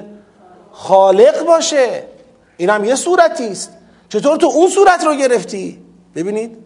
الخالق 0.73 1.45
باشه. 1.47 2.05
این 2.57 2.71
هم 2.71 2.85
یه 2.85 2.95
صورتی 2.95 3.49
است. 3.49 3.73
چطور 4.09 4.37
تو 4.37 4.47
اون 4.47 4.69
صورت 4.71 5.05
رو 5.05 5.15
گرفتی؟ 5.15 5.83
ببینید. 6.15 6.57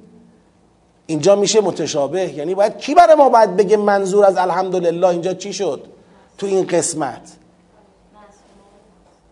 اینجا 1.07 1.37
میشه 1.37 1.61
متشابه. 1.61 2.35
یعنی 2.35 2.55
باید 2.55 2.79
کی 2.79 2.95
برای 2.95 3.15
ما 3.15 3.29
باید 3.29 3.57
بگه 3.57 3.77
منظور 3.77 4.25
از 4.25 4.37
الحمدلله 4.37 5.07
اینجا 5.07 5.35
چی 5.35 5.53
شد؟ 5.53 5.85
تو 6.39 6.47
این 6.47 6.67
قسمت. 6.67 7.21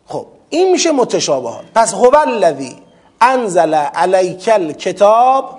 خب 0.06 0.26
این 0.50 0.72
میشه 0.72 0.92
متشابهات 0.92 1.64
پس 1.74 1.94
هو 1.94 2.16
الذی 2.16 2.76
انزل 3.20 3.74
علیک 3.74 4.50
الکتاب 4.52 5.58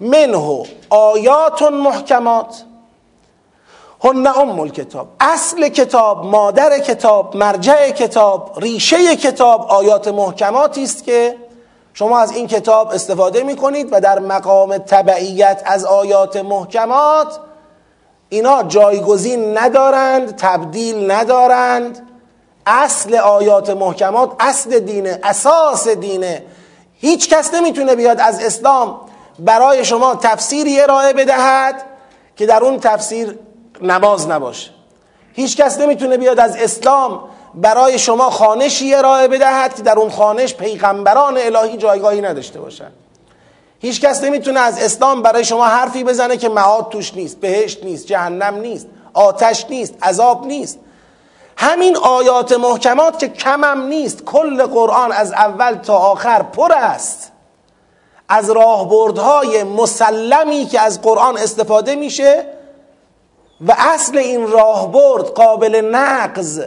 منه 0.00 0.62
آیات 0.90 1.62
محکمات. 1.62 2.64
هن 4.04 4.26
ام 4.26 4.60
الکتاب. 4.60 5.08
اصل 5.20 5.68
کتاب 5.68 6.24
مادر 6.24 6.78
کتاب 6.78 7.36
مرجع 7.36 7.90
کتاب 7.90 8.52
ریشه 8.56 9.16
کتاب 9.16 9.62
آیات 9.62 10.08
محکماتی 10.08 10.82
است 10.82 11.04
که 11.04 11.36
شما 11.94 12.18
از 12.18 12.32
این 12.32 12.46
کتاب 12.46 12.88
استفاده 12.88 13.42
می 13.42 13.56
کنید 13.56 13.88
و 13.92 14.00
در 14.00 14.18
مقام 14.18 14.78
تبعیت 14.78 15.62
از 15.64 15.84
آیات 15.84 16.36
محکمات 16.36 17.38
اینا 18.28 18.62
جایگزین 18.62 19.58
ندارند 19.58 20.36
تبدیل 20.36 21.10
ندارند. 21.10 22.06
اصل 22.66 23.14
آیات 23.14 23.70
محکمات 23.70 24.32
اصل 24.40 24.78
دینه 24.78 25.20
اساس 25.22 25.88
دینه 25.88 26.44
هیچ 26.94 27.28
کس 27.28 27.54
نمی‌تونه 27.54 27.94
بیاد 27.94 28.20
از 28.20 28.44
اسلام 28.44 29.00
برای 29.38 29.84
شما 29.84 30.14
تفسیری 30.14 30.80
ارائه 30.80 31.12
بدهد 31.12 31.82
که 32.36 32.46
در 32.46 32.64
اون 32.64 32.80
تفسیر 32.80 33.38
نماز 33.82 34.28
نباشه. 34.28 34.70
هیچ 35.32 35.56
کس 35.56 35.80
نمی‌تونه 35.80 36.16
بیاد 36.16 36.40
از 36.40 36.56
اسلام 36.56 37.20
برای 37.54 37.98
شما 37.98 38.30
خانشی 38.30 38.94
ارائه 38.94 39.28
بدهد 39.28 39.74
که 39.74 39.82
در 39.82 39.98
اون 39.98 40.10
خانش 40.10 40.54
پیغمبران 40.54 41.38
الهی 41.38 41.76
جایگاهی 41.76 42.20
نداشته 42.20 42.60
باشند. 42.60 42.92
هیچ 43.80 44.00
کس 44.00 44.24
نمی‌تونه 44.24 44.60
از 44.60 44.82
اسلام 44.82 45.22
برای 45.22 45.44
شما 45.44 45.64
حرفی 45.64 46.04
بزنه 46.04 46.36
که 46.36 46.48
معاد 46.48 46.88
توش 46.88 47.14
نیست 47.14 47.40
بهشت 47.40 47.84
نیست 47.84 48.06
جهنم 48.06 48.54
نیست 48.54 48.86
آتش 49.14 49.66
نیست 49.70 49.94
عذاب 50.02 50.46
نیست. 50.46 50.78
همین 51.56 51.96
آیات 51.96 52.52
محکمات 52.52 53.18
که 53.18 53.28
کمم 53.28 53.86
نیست 53.86 54.24
کل 54.24 54.66
قرآن 54.66 55.12
از 55.12 55.32
اول 55.32 55.74
تا 55.74 55.96
آخر 55.96 56.42
پر 56.42 56.72
است. 56.72 57.32
از 58.28 58.50
راهبردهای 58.50 59.64
مسلمی 59.64 60.66
که 60.66 60.80
از 60.80 61.02
قرآن 61.02 61.36
استفاده 61.38 61.94
میشه 61.94 62.46
و 63.66 63.74
اصل 63.78 64.18
این 64.18 64.50
راهبرد 64.50 65.24
قابل 65.24 65.80
نقض 65.80 66.60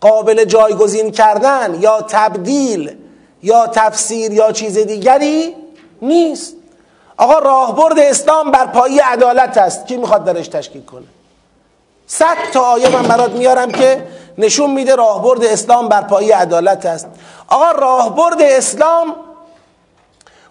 قابل 0.00 0.44
جایگزین 0.44 1.10
کردن 1.10 1.78
یا 1.80 2.02
تبدیل 2.02 2.96
یا 3.42 3.66
تفسیر 3.66 4.32
یا 4.32 4.52
چیز 4.52 4.78
دیگری 4.78 5.56
نیست. 6.02 6.54
آقا 7.16 7.38
راهبرد 7.38 7.98
اسلام 7.98 8.50
بر 8.50 8.66
پایی 8.66 8.98
عدالت 8.98 9.58
است. 9.58 9.86
کی 9.86 9.96
می‌خواد 9.96 10.24
درش 10.24 10.48
تشکیل 10.48 10.84
کنه؟ 10.84 11.04
صد 12.06 12.36
تا 12.52 12.60
آیه 12.60 12.88
من 12.88 13.02
برات 13.02 13.30
میارم 13.30 13.70
که 13.70 14.06
نشون 14.38 14.70
میده 14.70 14.94
راهبرد 14.94 15.44
اسلام 15.44 15.88
بر 15.88 16.02
پایی 16.02 16.30
عدالت 16.30 16.86
است. 16.86 17.06
آقا 17.48 17.70
راهبرد 17.70 18.42
اسلام 18.42 19.14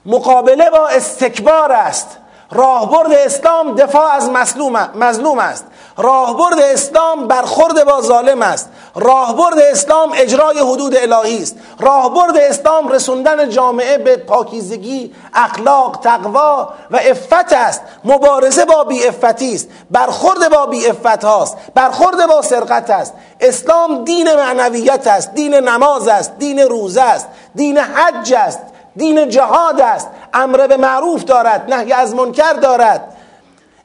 مقابله 0.06 0.70
با 0.70 0.88
استکبار 0.88 1.72
است. 1.72 2.18
راهبرد 2.52 3.14
اسلام 3.14 3.76
دفاع 3.76 4.12
از 4.12 4.30
مظلوم 4.96 5.40
است. 5.40 5.66
راهبرد 5.98 6.60
اسلام 6.60 7.28
برخورد 7.28 7.84
با 7.84 8.02
ظالم 8.02 8.42
است. 8.42 8.70
راهبرد 8.96 9.60
اسلام 9.60 10.12
اجرای 10.16 10.60
حدود 10.60 10.96
الهی 10.96 11.44
است. 11.44 11.56
راهبرد 11.80 12.38
اسلام 12.38 12.88
رسوندن 12.88 13.50
جامعه 13.50 13.98
به 13.98 14.18
پاکیزگی 14.18 15.14
اخلاق 15.34 16.00
تقوا 16.04 16.70
و 16.92 16.98
افت 16.98 17.54
است. 17.54 17.82
مبارزه 18.06 18.66
با 18.66 18.84
بی 18.84 19.08
افتی 19.08 19.56
است. 19.56 19.70
برخورد 19.92 20.50
با 20.50 20.66
بی 20.66 20.88
افت 20.88 21.24
هاست. 21.24 21.58
برخورد 21.76 22.28
با 22.28 22.42
سرقت 22.42 22.90
است. 22.90 23.14
اسلام 23.40 24.04
دین 24.04 24.36
معنویت 24.36 25.08
است. 25.08 25.34
دین 25.34 25.54
نماز 25.54 26.08
است. 26.08 26.38
دین 26.38 26.60
روزه 26.60 27.02
است. 27.02 27.28
دین 27.56 27.78
حج 27.78 28.34
است. 28.34 28.60
دین 28.96 29.30
جهاد 29.30 29.82
است. 29.82 30.08
امر 30.34 30.68
به 30.68 30.78
معروف 30.78 31.24
دارد. 31.24 31.74
نهی 31.74 31.94
از 31.94 32.16
منکر 32.16 32.54
دارد. 32.54 33.13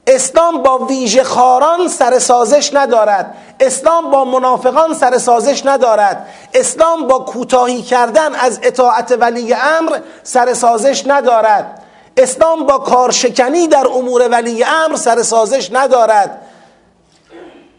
اسلام 0.08 0.62
با 0.62 0.78
ویژه 0.78 1.24
خاران 1.24 1.88
سر 1.88 2.18
سازش 2.18 2.74
ندارد. 2.74 3.34
اسلام 3.60 4.10
با 4.10 4.24
منافقان 4.24 4.94
سر 4.94 5.18
سازش 5.18 5.66
ندارد. 5.66 6.28
اسلام 6.54 7.06
با 7.06 7.18
کوتاهی 7.18 7.82
کردن 7.82 8.34
از 8.34 8.60
اطاعت 8.62 9.16
ولی 9.20 9.54
امر 9.54 9.98
سر 10.22 10.54
سازش 10.54 11.06
ندارد. 11.06 11.82
اسلام 12.16 12.66
با 12.66 12.78
کارشکنی 12.78 13.68
در 13.68 13.86
امور 13.88 14.28
ولی 14.28 14.64
امر 14.64 14.96
سر 14.96 15.22
سازش 15.22 15.68
ندارد. 15.72 16.40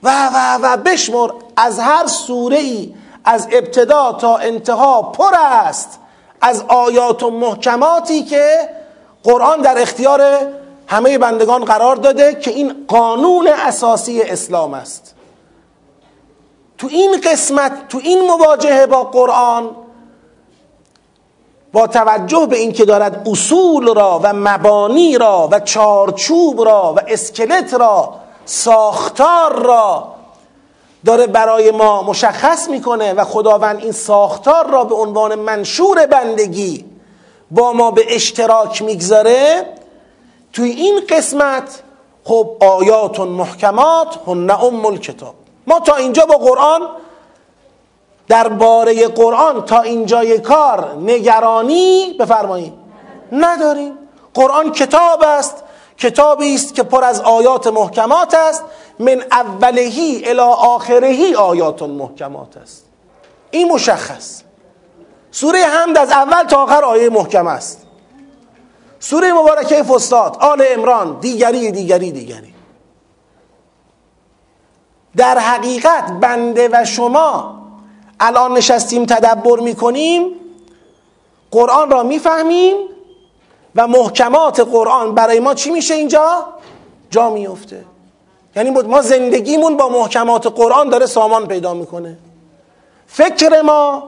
و 0.04 0.30
و 0.34 0.60
و 0.62 0.78
بشمر 0.78 1.30
از 1.58 1.80
هر 1.80 2.08
سوره 2.08 2.58
ای 2.58 2.94
از 3.26 3.48
ابتدا 3.52 4.14
تا 4.14 4.38
انتها 4.38 5.02
پر 5.02 5.34
است 5.40 6.00
از 6.42 6.64
آیات 6.68 7.24
و 7.24 7.30
محکماتی 7.30 8.24
که 8.24 8.70
قرآن 9.24 9.62
در 9.62 9.82
اختیار 9.82 10.22
همه 10.90 11.18
بندگان 11.18 11.66
قرار 11.66 11.96
داده 11.96 12.36
که 12.36 12.52
این 12.52 12.86
قانون 12.88 13.48
اساسی 13.48 14.22
اسلام 14.22 14.74
است. 14.74 15.16
تو 16.78 16.88
این 16.92 17.22
قسمت 17.24 17.88
تو 17.90 18.00
این 18.04 18.28
مواجهه 18.28 18.86
با 18.86 19.04
قرآن 19.04 19.70
با 21.74 21.88
توجه 21.88 22.46
به 22.46 22.58
اینکه 22.58 22.86
دارد 22.86 23.28
اصول 23.30 23.96
را 23.96 24.20
و 24.24 24.34
مبانی 24.34 25.18
را 25.18 25.50
و 25.52 25.60
چارچوب 25.60 26.62
را 26.66 26.94
و 26.98 27.02
اسکلت 27.08 27.74
را 27.74 28.14
ساختار 28.46 29.62
را 29.64 30.08
داره 31.06 31.28
برای 31.28 31.72
ما 31.72 32.04
مشخص 32.04 32.70
می‌کنه 32.70 33.14
و 33.14 33.24
خداوند 33.24 33.80
این 33.80 33.92
ساختار 33.92 34.70
را 34.70 34.84
به 34.84 34.96
عنوان 34.96 35.36
منشور 35.36 36.06
بندگی 36.06 36.86
با 37.52 37.74
ما 37.74 37.92
به 37.92 38.16
اشتراک 38.16 38.82
می‌گذاره 38.82 39.66
توی 40.54 40.70
این 40.70 41.02
قسمت 41.10 41.84
خب 42.24 42.58
آیات 42.60 43.20
محکمات 43.20 44.20
هن 44.28 44.50
ام 44.52 44.86
الکتاب 44.86 45.36
ما 45.68 45.80
تا 45.80 45.96
اینجا 45.96 46.26
با 46.26 46.36
قرآن 46.36 46.82
درباره 48.28 49.08
قرآن 49.08 49.66
تا 49.66 49.82
اینجای 49.82 50.40
کار 50.40 50.96
نگرانی 50.96 52.16
بفرمایید 52.20 52.74
نداریم. 53.32 53.98
قرآن 54.34 54.72
کتاب 54.72 55.24
است. 55.24 55.64
کتابی 55.98 56.56
است 56.56 56.76
که 56.76 56.84
پر 56.84 57.04
از 57.04 57.22
آیات 57.22 57.68
محکمات 57.68 58.34
است. 58.34 58.64
من 59.00 59.24
اولهی 59.32 60.22
الی 60.26 60.40
آخرهی 60.40 61.36
آیات 61.36 61.82
محکمات 61.82 62.58
است. 62.58 62.86
این 63.52 63.72
مشخص. 63.72 64.42
سوره 65.32 65.60
حمد 65.60 65.98
از 65.98 66.12
اول 66.12 66.44
تا 66.44 66.64
آخر 66.64 66.84
آیه 66.84 67.10
محکم 67.10 67.48
است. 67.48 67.86
سوره 69.00 69.34
مبارکه 69.34 69.84
فستاد 69.84 70.38
آل 70.40 70.64
امران 70.70 71.20
دیگری 71.20 71.72
دیگری 71.72 72.12
دیگری. 72.12 72.54
در 75.18 75.40
حقیقت 75.40 76.12
بنده 76.12 76.70
و 76.72 76.86
شما 76.86 77.60
الان 78.20 78.54
نشستیم 78.54 79.06
تدبر 79.06 79.60
می‌کنیم 79.60 80.32
قرآن 81.52 81.92
را 81.92 82.04
می‌فهمیم 82.04 82.76
و 83.76 83.88
محکمات 83.88 84.60
قرآن 84.60 85.16
برای 85.16 85.40
ما 85.40 85.54
چی 85.54 85.72
میشه 85.72 85.94
اینجا؟ 85.94 86.46
جا 87.10 87.30
میفته 87.30 87.86
یعنی 88.56 88.70
ما 88.70 89.02
زندگیمون 89.02 89.78
با 89.78 89.90
محکمات 89.90 90.48
قرآن 90.48 90.90
داره 90.90 91.06
سامان 91.06 91.48
پیدا 91.48 91.74
می‌کنه. 91.74 92.18
فکر 93.08 93.62
ما 93.62 94.04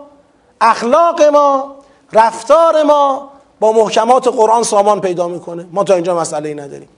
اخلاق 0.61 1.21
ما 1.21 1.75
رفتار 2.13 2.83
ما 2.83 3.29
با 3.61 3.71
محکمات 3.71 4.27
قرآن 4.27 4.63
سامان 4.63 5.01
پیدا 5.01 5.27
می‌کنه. 5.27 5.67
ما 5.71 5.83
تا 5.83 5.93
اینجا 5.93 6.15
مسئله 6.15 6.49
ای 6.49 6.55
نداریم. 6.55 6.89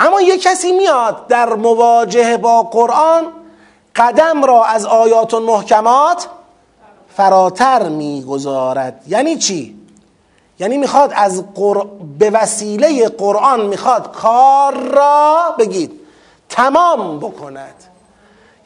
اما 0.00 0.20
یه 0.20 0.38
کسی 0.38 0.72
میاد 0.72 1.26
در 1.26 1.54
مواجهه 1.54 2.36
با 2.36 2.62
قرآن 2.62 3.22
قدم 3.96 4.44
را 4.44 4.64
از 4.64 4.86
آیات 4.86 5.34
و 5.34 5.40
محکمات 5.40 6.28
فراتر 7.16 7.88
می‌گذارد. 7.88 9.02
یعنی 9.08 9.36
چی؟ 9.36 9.78
یعنی 10.58 10.78
می‌خواد 10.78 11.12
از 11.14 11.44
قر... 11.54 11.84
به 12.18 12.30
وسیله 12.30 13.08
قرآن 13.08 13.66
می‌خواد 13.66 14.12
کار 14.12 14.74
را 14.74 15.54
بگید 15.58 16.00
تمام 16.48 17.18
بکند. 17.18 17.84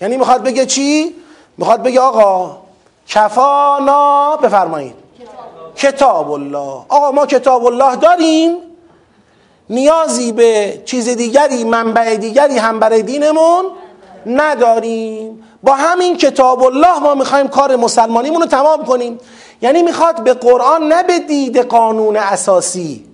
یعنی 0.00 0.16
می‌خواد 0.16 0.42
بگه 0.42 0.66
چی؟ 0.66 1.14
می‌خواد 1.56 1.82
بگه 1.82 2.00
آقا 2.00 2.56
کفانا 3.06 4.36
بفرمایید. 4.36 5.07
کتاب 5.78 6.30
الله 6.30 6.84
آقا 6.88 7.10
ما 7.10 7.26
کتاب 7.26 7.66
الله 7.66 7.96
داریم. 7.96 8.56
نیازی 9.70 10.32
به 10.32 10.82
چیز 10.84 11.08
دیگری 11.08 11.64
منبع 11.64 12.16
دیگری 12.16 12.58
هم 12.58 12.80
برای 12.80 13.02
دینمون 13.02 13.64
نداریم. 14.26 15.44
با 15.62 15.74
همین 15.74 16.16
کتاب 16.16 16.62
الله 16.62 16.98
ما 16.98 17.14
می‌خوایم 17.14 17.48
کار 17.48 17.76
مسلمانیمون 17.76 18.40
رو 18.40 18.46
تمام 18.46 18.84
کنیم. 18.84 19.18
یعنی 19.62 19.82
می‌خواد 19.82 20.24
به 20.24 20.34
قرآن 20.34 20.88
نه 20.88 21.02
به 21.02 21.18
دید 21.18 21.58
قانون 21.58 22.16
اساسی. 22.16 23.04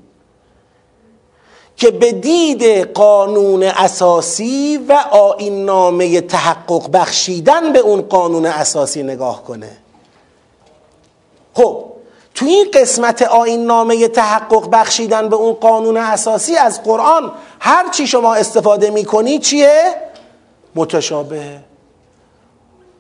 که 1.77 1.91
به 1.91 2.13
دید 2.13 2.65
قانون 2.93 3.63
اساسی 3.63 4.87
و 4.89 4.93
آین 5.11 5.65
نامه 5.65 6.21
تحقق 6.21 6.91
بخشیدن 6.93 7.73
به 7.73 7.79
اون 7.79 8.03
قانون 8.03 8.47
اساسی 8.47 9.03
نگاه 9.03 9.45
کنه. 9.45 9.71
خب 11.55 11.94
تو 12.35 12.47
این 12.47 12.67
قسمت 12.75 13.23
آین 13.23 13.67
نامه 13.67 14.09
تحقق 14.09 14.69
بخشیدن 14.73 15.29
به 15.29 15.37
اون 15.37 15.53
قانون 15.53 15.97
اساسی 15.97 16.57
از 16.57 16.83
قرآن 16.83 17.33
هر 17.61 17.89
چی 17.89 18.07
شما 18.07 18.35
استفاده 18.35 18.91
می‌کنی 18.91 19.39
چیه؟ 19.39 19.95
متشابه. 20.75 21.61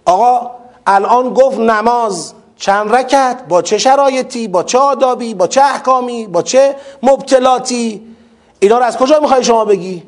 آقا 0.04 0.50
الان 0.86 1.34
گفت 1.34 1.58
نماز 1.58 2.32
چند 2.56 2.94
رکت 2.94 3.44
با 3.48 3.62
چه 3.62 3.78
شرایطی؟ 3.78 4.48
با 4.48 4.62
چه 4.62 4.78
آدابی؟ 4.78 5.34
با 5.34 5.46
چه 5.46 5.62
احکامی؟ 5.62 6.26
با 6.26 6.42
چه 6.42 6.76
مبتلاتی؟ 7.02 8.16
اینا 8.60 8.78
رو 8.78 8.84
از 8.84 8.96
کجا 8.96 9.20
می‌خوای 9.20 9.44
شما 9.44 9.64
بگی؟ 9.64 10.02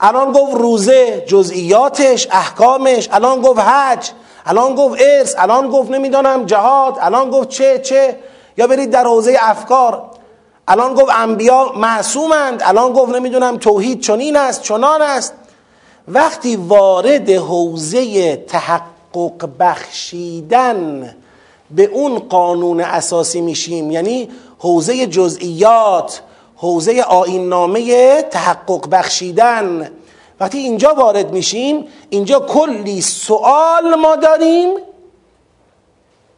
الان 0.00 0.32
گفت 0.32 0.54
روزه 0.54 1.24
جزئیاتش 1.26 2.28
احکامش 2.30 3.08
الان 3.12 3.40
گفت 3.40 3.60
حج. 3.60 4.10
الان 4.50 4.74
گفت 4.74 5.00
ارث 5.00 5.34
الان 5.38 5.68
گفت 5.70 5.90
نمی‌دانم 5.90 6.44
جهاد 6.46 6.96
الان 7.00 7.30
گفت 7.30 7.48
چه 7.48 7.78
چه. 7.78 8.16
یا 8.56 8.66
برید 8.66 8.90
در 8.90 9.04
حوزه 9.04 9.36
افکار. 9.40 10.02
الان 10.68 10.94
گفت 10.94 11.12
انبیا 11.14 11.72
معصومند 11.76 12.62
الان 12.64 12.92
گفت 12.92 13.12
نمی‌دونم 13.14 13.56
توحید 13.56 14.00
چنین 14.00 14.36
است 14.36 14.62
چنان 14.62 15.02
است. 15.02 15.34
وقتی 16.08 16.56
وارد 16.56 17.30
حوزه 17.30 18.36
تحقق 18.36 19.48
بخشیدن 19.60 21.14
به 21.70 21.84
اون 21.84 22.18
قانون 22.18 22.80
اساسی 22.80 23.40
میشیم 23.40 23.90
یعنی 23.90 24.28
حوزه 24.58 25.06
جزئیات 25.06 26.22
حوزه 26.56 27.02
آیننامه 27.02 28.22
تحقق 28.22 28.88
بخشیدن 28.90 29.90
وقتی 30.40 30.58
اینجا 30.58 30.94
وارد 30.94 31.30
میشیم 31.32 31.86
اینجا 32.10 32.40
کلی 32.40 33.00
سوال 33.00 33.94
ما 33.94 34.16
داریم 34.16 34.74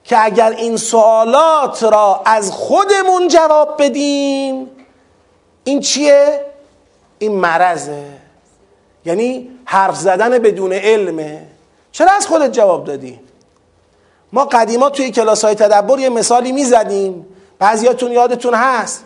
که 0.04 0.24
اگر 0.24 0.50
این 0.50 0.76
سوالات 0.76 1.82
را 1.82 2.22
از 2.24 2.50
خودمون 2.50 3.28
جواب 3.28 3.82
بدیم 3.82 4.70
این 5.64 5.80
چیه؟ 5.80 6.44
این 7.18 7.32
مرضه 7.32 8.04
یعنی 9.04 9.48
حرف 9.64 9.96
زدن 9.96 10.38
بدون 10.38 10.72
علمه 10.72 11.46
چرا 11.92 12.10
از 12.12 12.26
خودت 12.26 12.52
جواب 12.52 12.84
دادی؟ 12.84 13.20
ما 14.32 14.44
قدیما 14.44 14.90
توی 14.90 15.10
کلاس 15.10 15.44
های 15.44 15.54
تدبر 15.54 15.98
یه 15.98 16.08
مثالی 16.08 16.52
می‌زدیم 16.52 17.26
بعضیاتون 17.58 18.12
یادتون 18.12 18.54
هست 18.54 19.04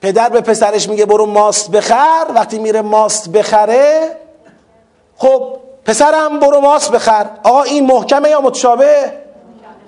پدر 0.00 0.28
به 0.28 0.40
پسرش 0.40 0.88
میگه 0.88 1.06
برو 1.06 1.26
ماست 1.26 1.70
بخر 1.70 2.26
وقتی 2.34 2.58
میره 2.58 2.82
ماست 2.82 3.28
بخره 3.28 4.16
خب 5.16 5.56
پسرم 5.84 6.40
برو 6.40 6.60
ماست 6.60 6.92
بخر. 6.92 7.26
آقا 7.42 7.62
این 7.62 7.86
محکمه 7.86 8.30
یا 8.30 8.40
متشابه؟ 8.40 9.12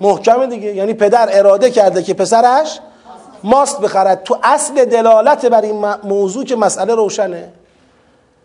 محکمه 0.01 0.47
دیگه. 0.47 0.75
یعنی 0.75 0.93
پدر 0.93 1.29
اراده 1.31 1.71
کرده 1.71 2.03
که 2.03 2.13
پسرش 2.13 2.79
ماست 3.43 3.79
بخرد. 3.79 4.23
تو 4.23 4.37
اصل 4.43 4.85
دلالت 4.85 5.45
بر 5.45 5.61
این 5.61 5.85
موضوع 6.03 6.45
که 6.45 6.55
مسئله 6.55 6.95
روشنه. 6.95 7.53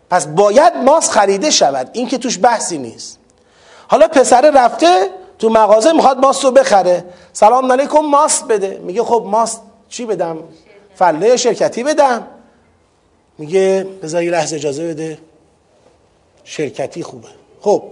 پس 0.09 0.27
باید 0.27 0.77
ماست 0.77 1.11
خریده 1.11 1.51
شود. 1.51 1.89
این 1.93 2.07
که 2.07 2.17
توش 2.17 2.39
بحثی 2.41 2.77
نیست. 2.77 3.19
حالا 3.87 4.07
پسر 4.07 4.51
رفته 4.55 5.09
تو 5.39 5.49
مغازه 5.49 5.91
می‌خواد 5.91 6.19
ماست 6.19 6.43
رو 6.43 6.51
بخره. 6.51 7.05
سلام 7.33 7.71
علیکم 7.71 7.99
ماست 7.99 8.47
بده. 8.47 8.79
میگه 8.83 9.03
خب 9.03 9.23
ماست 9.25 9.61
چی 9.89 10.05
بدم؟ 10.05 10.37
فله 10.95 11.37
شرکتی 11.37 11.83
بدم. 11.83 12.27
میگه 13.37 13.87
بذار 14.03 14.23
یه 14.23 14.31
لحظه 14.31 14.55
اجازه 14.55 14.87
بده. 14.87 15.17
شرکتی 16.43 17.03
خوبه. 17.03 17.27
خب 17.61 17.83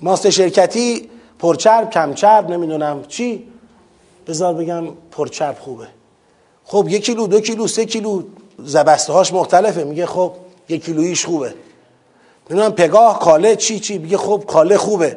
ماست 0.00 0.30
شرکتی 0.30 1.10
پرچرب 1.38 1.90
کمچرب 1.90 2.50
نمی‌دونم 2.50 3.04
چی. 3.08 3.48
بذار 4.26 4.54
بگم 4.54 4.84
پرچرب 5.10 5.58
خوبه. 5.58 5.86
خب 6.64 6.86
یک 6.88 7.04
کیلو 7.04 7.26
دو 7.26 7.40
کیلو 7.40 7.66
سه 7.66 7.84
کیلو 7.84 8.22
زبسته 8.64 9.12
هاش 9.12 9.32
مختلفه. 9.32 9.84
میگه 9.84 10.06
خب 10.06 10.32
یک 10.68 10.84
کیلویش 10.84 11.26
خوبه. 11.26 11.54
نمی‌دونم 12.50 12.72
پگاه 12.72 13.18
کاله 13.18 13.56
چی 13.56 13.80
چی. 13.80 13.98
میگه 13.98 14.16
خب 14.16 14.44
کاله 14.46 14.76
خوبه. 14.76 15.16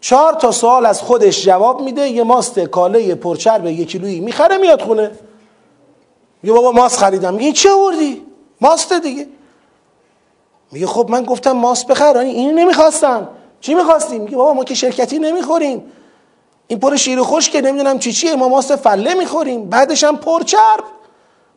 چهار 0.00 0.32
تا 0.32 0.52
سوال 0.52 0.86
از 0.86 1.02
خودش 1.02 1.44
جواب 1.44 1.82
میده. 1.82 2.08
یه 2.08 2.22
ماست 2.22 2.58
کاله 2.58 3.14
پرچرب 3.14 3.66
یک 3.66 3.88
کیلویی. 3.88 4.20
می‌خره 4.20 4.58
میاد 4.58 4.82
خونه. 4.82 5.10
میگه 6.42 6.54
بابا 6.54 6.72
ماست 6.72 6.98
خریدم. 6.98 7.34
میگه 7.34 7.52
چه 7.52 7.70
آوردی؟ 7.70 8.22
ماست 8.60 8.92
دیگه. 8.92 9.26
میگه 10.72 10.86
خب 10.86 11.06
من 11.10 11.24
گفتم 11.24 11.52
ماست 11.52 11.86
بخر. 11.86 12.16
این 12.16 12.58
نمی‌خواستم. 12.58 13.28
چی 13.60 13.74
می‌خواستی؟ 13.74 14.18
میگه 14.18 14.36
بابا 14.36 14.52
ما 14.54 14.64
که 14.64 14.74
شرکتی 14.74 15.18
نمی‌خوریم. 15.18 15.92
این 16.66 16.78
پر 16.78 16.96
شیر 16.96 17.22
خوش 17.22 17.50
که 17.50 17.60
نمی‌دونم 17.60 17.98
چی 17.98 18.12
چیه. 18.12 18.36
ما 18.36 18.48
ماست 18.48 18.76
فله 18.76 19.14
می‌خوریم. 19.14 19.68
بعدش 19.68 20.04
هم 20.04 20.16
پر 20.16 20.42
چرب. 20.42 20.84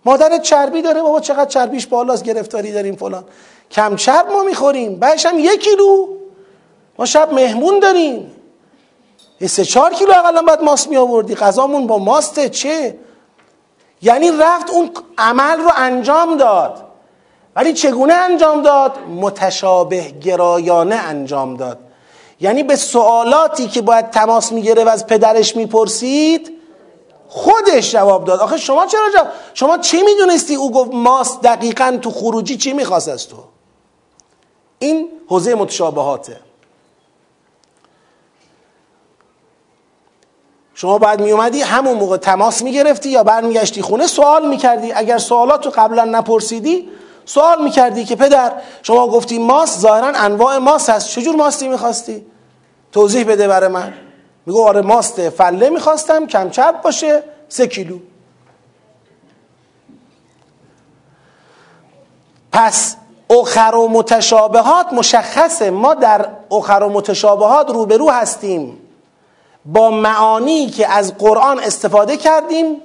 مادرت 0.06 0.42
چربی 0.42 0.82
داره. 0.82 1.02
بابا 1.02 1.20
چقدر 1.20 1.46
چربیش 1.46 1.88
بالاست 1.88 2.24
گرفتاری 2.24 2.72
داریم 2.72 2.96
فلان. 2.96 3.24
کم 3.72 3.96
چرب 3.96 4.32
ما 4.32 4.44
می‌خوریم. 4.44 4.96
بعدش 4.96 5.26
هم 5.26 5.40
یک 5.40 5.64
کیلو. 5.64 6.08
ما 7.00 7.06
شب 7.06 7.34
مهمون 7.34 7.80
داریم. 7.80 8.32
سه 9.48 9.66
چهار 9.66 9.94
کیلو 9.94 10.12
اقلا 10.12 10.42
باید 10.42 10.62
ماست 10.62 10.88
می 10.88 10.98
آوردی 10.98 11.36
غذامون 11.36 11.88
با 11.88 11.98
ماسته 11.98 12.50
چه؟ 12.50 12.98
یعنی 14.06 14.32
رفت 14.32 14.70
اون 14.70 14.92
عمل 15.18 15.60
رو 15.60 15.72
انجام 15.76 16.38
داد. 16.38 16.84
ولی 17.56 17.74
چگونه 17.74 18.14
انجام 18.14 18.62
داد؟ 18.62 18.98
متشابه 19.00 20.02
گرایانه 20.10 20.96
انجام 20.96 21.58
داد. 21.58 21.80
یعنی 22.40 22.64
به 22.64 22.76
سوالاتی 22.76 23.68
که 23.68 23.82
باید 23.82 24.10
تماس 24.10 24.52
می‌گیره 24.52 24.84
و 24.84 24.90
از 24.90 25.08
پدرش 25.08 25.56
می‌پرسید 25.56 26.52
خودش 27.28 27.92
جواب 27.92 28.26
داد. 28.26 28.40
آخه 28.40 28.58
شما 28.58 28.86
چرا 28.86 29.12
جواب 29.14 29.28
شما 29.54 29.78
چی 29.78 30.04
می‌دونستی؟ 30.04 30.56
او 30.56 30.72
گفت 30.72 30.94
ماست 30.94 31.42
دقیقا 31.42 32.00
تو 32.02 32.12
خروجی 32.12 32.58
چی 32.58 32.74
می‌خواست 32.74 33.10
از 33.10 33.28
تو؟ 33.28 33.38
این 34.80 35.10
حوزه 35.28 35.56
متشابهاته. 35.56 36.40
شما 40.78 40.98
باید 40.98 41.22
میومدی 41.22 41.62
همون 41.62 41.98
موقع 41.98 42.18
تماس 42.18 42.62
می‌گرفتی 42.62 43.10
یا 43.10 43.24
برمیگشتی 43.24 43.82
خونه؟ 43.82 44.08
سوال 44.08 44.48
می‌کردی. 44.48 44.94
اگر 44.94 45.18
سوالات 45.18 45.66
رو 45.66 45.72
قبلا 45.76 46.04
نپرسیدی 46.04 46.90
سوال 47.26 47.64
می‌کردی 47.64 48.06
که 48.06 48.16
پدر 48.16 48.52
شما 48.84 49.08
گفتی 49.08 49.40
ماست 49.40 49.80
ظاهرا 49.80 50.08
انواع 50.08 50.58
ماست 50.58 50.90
هست. 50.90 51.10
چجور 51.10 51.36
ماستی 51.36 51.68
می‌خواستی؟ 51.68 52.26
توضیح 52.92 53.24
بده 53.28 53.48
برای 53.48 53.70
من. 53.70 53.94
میگو 54.46 54.64
آره 54.64 54.82
ماست 54.82 55.30
فله 55.30 55.70
می‌خواستم 55.70 56.28
کم 56.28 56.50
چرب 56.50 56.82
باشه 56.82 57.24
سه 57.50 57.68
کیلو. 57.68 58.00
پس 62.52 62.96
اخر 63.30 63.76
و 63.76 63.88
متشابهات 63.88 64.94
مشخصه. 64.94 65.70
ما 65.70 65.94
در 65.94 66.26
اخر 66.52 66.84
و 66.84 66.90
متشابهات 66.90 67.70
روبرو 67.70 68.10
هستیم. 68.10 68.82
با 69.66 69.92
معانی 69.92 70.70
که 70.70 70.88
از 70.92 71.18
قرآن 71.18 71.60
استفاده 71.60 72.18
کردیم 72.18 72.82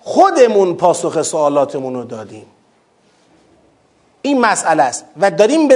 خودمون 0.00 0.74
پاسخ 0.74 1.22
سوالاتمون 1.22 1.94
رو 1.94 2.04
دادیم. 2.04 2.46
این 4.22 4.40
مسئله 4.40 4.82
است. 4.82 5.04
و 5.20 5.30
داریم 5.30 5.68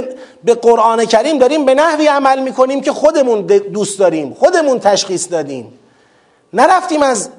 به 0.44 0.54
قرآن 0.54 1.04
کریم 1.04 1.38
داریم 1.38 1.64
به 1.64 1.74
نحوی 1.74 2.06
عمل 2.06 2.42
می‌کنیم 2.42 2.80
که 2.80 2.92
خودمون 2.92 3.42
دوست 3.46 3.98
داریم 3.98 4.34
خودمون 4.34 4.80
تشخیص 4.80 5.30
دادیم. 5.30 5.78
نرفتیم 6.52 7.02
از 7.02 7.30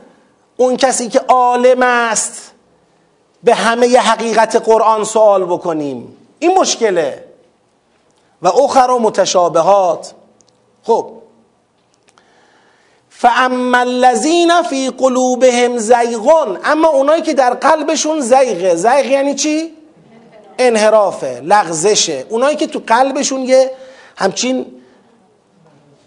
اون 0.58 0.78
کسی 0.78 1.10
که 1.10 1.20
عالم 1.20 1.84
است 1.84 2.52
به 3.44 3.54
همه 3.54 3.98
حقیقت 3.98 4.56
قرآن 4.56 5.04
سوال 5.04 5.46
بکنیم. 5.46 6.18
این 6.40 6.60
مشکله. 6.60 7.24
و 8.42 8.48
اخر 8.48 8.92
و 8.92 9.00
متشابهات. 9.00 10.14
خب 10.84 11.12
فاما 13.22 13.78
الذین 13.78 14.62
فی 14.62 14.90
قلوبهم 14.90 15.78
زیغون 15.78 16.58
اما 16.64 16.88
اونایی 16.88 17.22
که 17.22 17.34
در 17.34 17.54
قلبشون 17.54 18.20
زیغه 18.20 18.76
زیغ 18.76 19.06
یعنی 19.06 19.36
چی؟ 19.36 19.74
انحرافه 20.60 21.42
لغزشه. 21.44 22.26
اونایی 22.30 22.56
که 22.56 22.68
تو 22.68 22.82
قلبشون 22.88 23.42
یه 23.42 23.72
همچین 24.18 24.66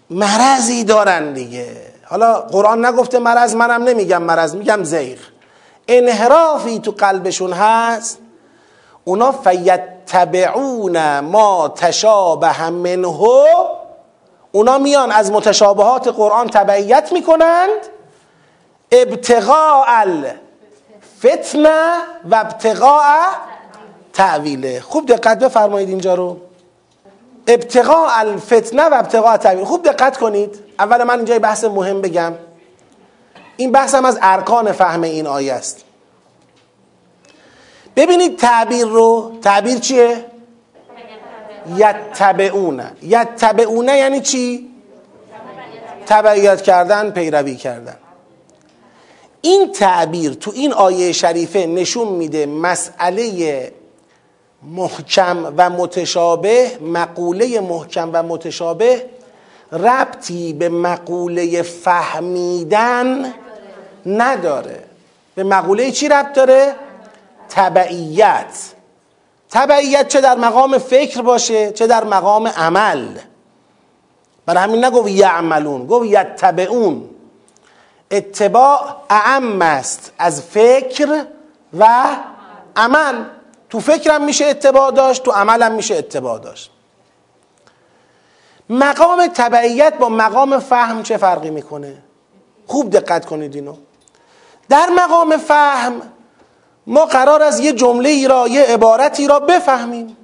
مرضی 0.09 0.83
دارن 0.83 1.33
دیگه. 1.33 1.67
حالا 2.05 2.41
قرآن 2.41 2.85
نگفته 2.85 3.19
مرض 3.19 3.55
منم 3.55 3.83
نمیگم 3.83 4.23
مرض 4.23 4.55
میگم 4.55 4.83
زیغ 4.83 5.17
انحرافی 5.87 6.79
تو 6.79 6.91
قلبشون 6.91 7.53
هست. 7.53 8.19
اونا 9.03 9.31
فیتبعون 9.31 11.19
ما 11.19 11.73
تشابه 11.75 12.69
منه 12.69 13.07
اونا 14.55 14.77
میان 14.77 15.11
از 15.11 15.31
متشابهات 15.31 16.07
قرآن 16.07 16.47
تبعیت 16.47 17.11
می‌کنند. 17.11 17.79
ابتغاء 18.91 19.85
الفتنه 19.87 21.93
و 22.31 22.35
ابتغاء 22.35 23.03
تعویله 24.13 24.81
خوب 24.81 25.05
دقت 25.05 25.39
بفرمایید 25.39 25.89
اینجا 25.89 26.13
رو. 26.13 26.37
ابتغاء 27.47 28.19
الفتنه 28.19 28.83
و 28.83 28.93
ابتغاء 28.93 29.37
تعویل 29.37 29.65
خوب 29.65 29.83
دقت 29.83 30.17
کنید. 30.17 30.59
اول 30.79 31.03
من 31.03 31.15
اینجا 31.15 31.39
بحث 31.39 31.63
مهم 31.63 32.01
بگم. 32.01 32.33
این 33.57 33.71
بحثم 33.71 34.05
از 34.05 34.19
ارکان 34.21 34.71
فهم 34.71 35.01
این 35.01 35.27
آیه 35.27 35.53
است. 35.53 35.83
ببینید 37.95 38.39
تعبیر 38.39 38.85
رو. 38.85 39.31
تعبیر 39.41 39.79
چیه؟ 39.79 40.25
یتبعونه. 41.77 42.91
یتبعونه 43.01 43.97
یعنی 43.97 44.21
چی؟ 44.21 44.69
تبعیت 46.05 46.61
کردن 46.61 47.11
پیروی 47.11 47.55
کردن. 47.55 47.95
این 49.41 49.71
تعبیر 49.71 50.33
تو 50.33 50.51
این 50.55 50.73
آیه 50.73 51.11
شریفه 51.11 51.65
نشون 51.65 52.07
میده 52.07 52.45
مسئله 52.45 53.71
محکم 54.63 55.53
و 55.57 55.69
متشابه 55.69 56.77
مقوله 56.81 57.59
محکم 57.59 58.09
و 58.13 58.23
متشابه 58.23 59.05
ربطی 59.71 60.53
به 60.53 60.69
مقوله 60.69 61.61
فهمیدن 61.61 63.33
نداره. 64.05 64.83
به 65.35 65.43
مقوله 65.43 65.91
چی 65.91 66.09
ربط 66.09 66.33
داره؟ 66.33 66.75
تبعیت. 67.49 68.72
تبعیت 69.53 70.07
چه 70.07 70.21
در 70.21 70.35
مقام 70.35 70.77
فکر 70.77 71.21
باشه 71.21 71.71
چه 71.71 71.87
در 71.87 72.03
مقام 72.03 72.47
عمل. 72.47 73.07
برای 74.45 74.63
همین 74.63 74.85
نگفت 74.85 75.07
یعملون 75.07 75.87
گفت 75.87 76.05
یتبعون. 76.05 77.09
اتباع 78.11 78.95
اعم 79.09 79.61
است 79.61 80.13
از 80.17 80.41
فکر 80.41 81.25
و 81.79 82.05
عمل. 82.75 83.23
تو 83.69 83.79
فکرم 83.79 84.23
میشه 84.23 84.45
اتباع 84.45 84.91
داشت 84.91 85.23
تو 85.23 85.31
عملم 85.31 85.71
میشه 85.71 85.95
اتباع 85.95 86.39
داشت. 86.39 86.71
مقام 88.69 89.27
تبعیت 89.27 89.97
با 89.97 90.09
مقام 90.09 90.59
فهم 90.59 91.03
چه 91.03 91.17
فرقی 91.17 91.49
می‌کنه؟ 91.49 92.03
خوب 92.67 92.89
دقت 92.89 93.25
کنید 93.25 93.55
اینو. 93.55 93.75
در 94.69 94.89
مقام 94.97 95.37
فهم 95.37 96.01
ما 96.87 97.05
قرار 97.05 97.43
از 97.43 97.59
یه 97.59 97.73
جمله 97.73 98.09
ای 98.09 98.27
را 98.27 98.47
یه 98.47 98.61
عبارتی 98.63 99.27
را 99.27 99.39
بفهمیم 99.39 100.17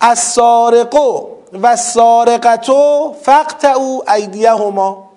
از 0.00 0.18
سارقو 0.18 1.26
و 1.62 1.76
سارقتو 1.76 3.14
فقط 3.22 3.64
او 3.64 4.10
ایدیهما 4.10 5.10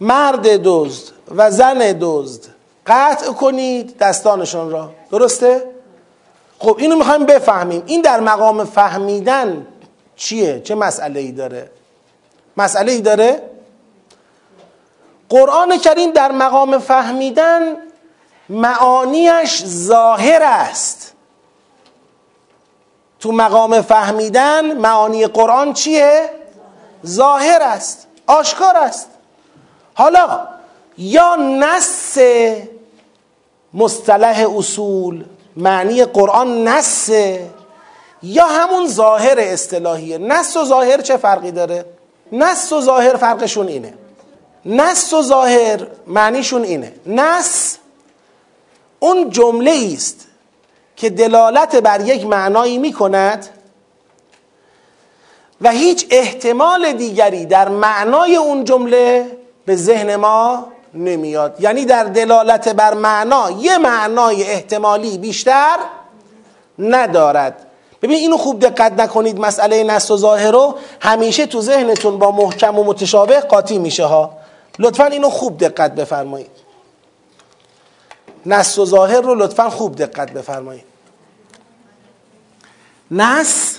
مرد 0.00 0.62
دزد 0.64 1.12
و 1.36 1.50
زن 1.50 1.96
دزد 2.00 2.40
قطع 2.86 3.32
کنید 3.32 3.98
دستانشان 3.98 4.70
را 4.70 4.90
درسته؟ 5.10 5.72
خب 6.58 6.76
اینو 6.78 6.96
می‌خوایم 6.96 7.26
بفهمیم 7.26 7.82
این 7.86 8.00
در 8.00 8.20
مقام 8.20 8.64
فهمیدن 8.64 9.66
چیه؟ 10.16 10.60
چه 10.60 10.74
مسئله 10.74 11.20
ای 11.20 11.32
داره؟ 11.32 11.70
مسئله 12.56 12.92
ای 12.92 13.00
داره؟ 13.00 13.42
قرآن 15.32 15.78
کریم 15.78 16.10
در 16.10 16.32
مقام 16.32 16.78
فهمیدن 16.78 17.76
معانیش 18.48 19.64
ظاهر 19.64 20.42
است 20.42 21.12
تو 23.20 23.32
مقام 23.32 23.80
فهمیدن 23.80 24.72
معانی 24.72 25.26
قرآن 25.26 25.72
چیه؟ 25.72 26.30
ظاهر 27.06 27.62
است 27.62 28.06
آشکار 28.26 28.76
است 28.76 29.08
حالا 29.94 30.40
یا 30.98 31.36
نص 31.36 32.18
مصطلح 33.74 34.46
اصول 34.56 35.24
معنی 35.56 36.04
قرآن 36.04 36.68
نصه 36.68 37.50
یا 38.22 38.46
همون 38.46 38.88
ظاهر 38.88 39.38
اصطلاحیه 39.38 40.18
نص 40.18 40.56
و 40.56 40.64
ظاهر 40.64 41.00
چه 41.00 41.16
فرقی 41.16 41.50
داره؟ 41.50 41.84
نص 42.32 42.72
و 42.72 42.80
ظاهر 42.80 43.16
فرقشون 43.16 43.68
اینه 43.68 44.01
نص 44.66 45.12
و 45.12 45.22
ظاهر 45.22 45.86
معنیشون 46.06 46.62
اینه. 46.62 46.92
نص 47.06 47.76
اون 48.98 49.30
جمله 49.30 49.90
است 49.94 50.26
که 50.96 51.10
دلالت 51.10 51.76
بر 51.76 52.00
یک 52.00 52.26
معنایی 52.26 52.78
می 52.78 52.92
کند 52.92 53.48
و 55.60 55.70
هیچ 55.70 56.06
احتمال 56.10 56.92
دیگری 56.92 57.46
در 57.46 57.68
معنای 57.68 58.36
اون 58.36 58.64
جمله 58.64 59.26
به 59.66 59.76
ذهن 59.76 60.16
ما 60.16 60.66
نمیاد. 60.94 61.56
یعنی 61.60 61.84
در 61.84 62.04
دلالت 62.04 62.68
بر 62.68 62.94
معنا 62.94 63.50
یه 63.50 63.78
معنای 63.78 64.42
احتمالی 64.42 65.18
بیشتر 65.18 65.76
ندارد. 66.78 67.66
ببین 68.02 68.16
اینو 68.16 68.36
خوب 68.36 68.60
دقت 68.60 68.92
نکنید 69.00 69.38
مسئله 69.38 69.84
نص 69.84 70.10
و 70.10 70.16
ظاهر 70.16 70.50
رو. 70.50 70.74
همیشه 71.00 71.46
تو 71.46 71.60
ذهنتون 71.60 72.18
با 72.18 72.30
محکم 72.30 72.78
و 72.78 72.84
متشابه 72.84 73.40
قاطی 73.40 73.78
میشه 73.78 74.04
ها. 74.04 74.41
لطفا 74.78 75.04
اینو 75.04 75.30
خوب 75.30 75.58
دقت 75.58 75.94
بفرمایید. 75.94 76.50
نص 78.46 78.78
و 78.78 78.84
ظاهر 78.84 79.20
رو 79.20 79.34
لطفا 79.34 79.70
خوب 79.70 79.96
دقت 79.96 80.32
بفرمایید. 80.32 80.84
نص 83.10 83.78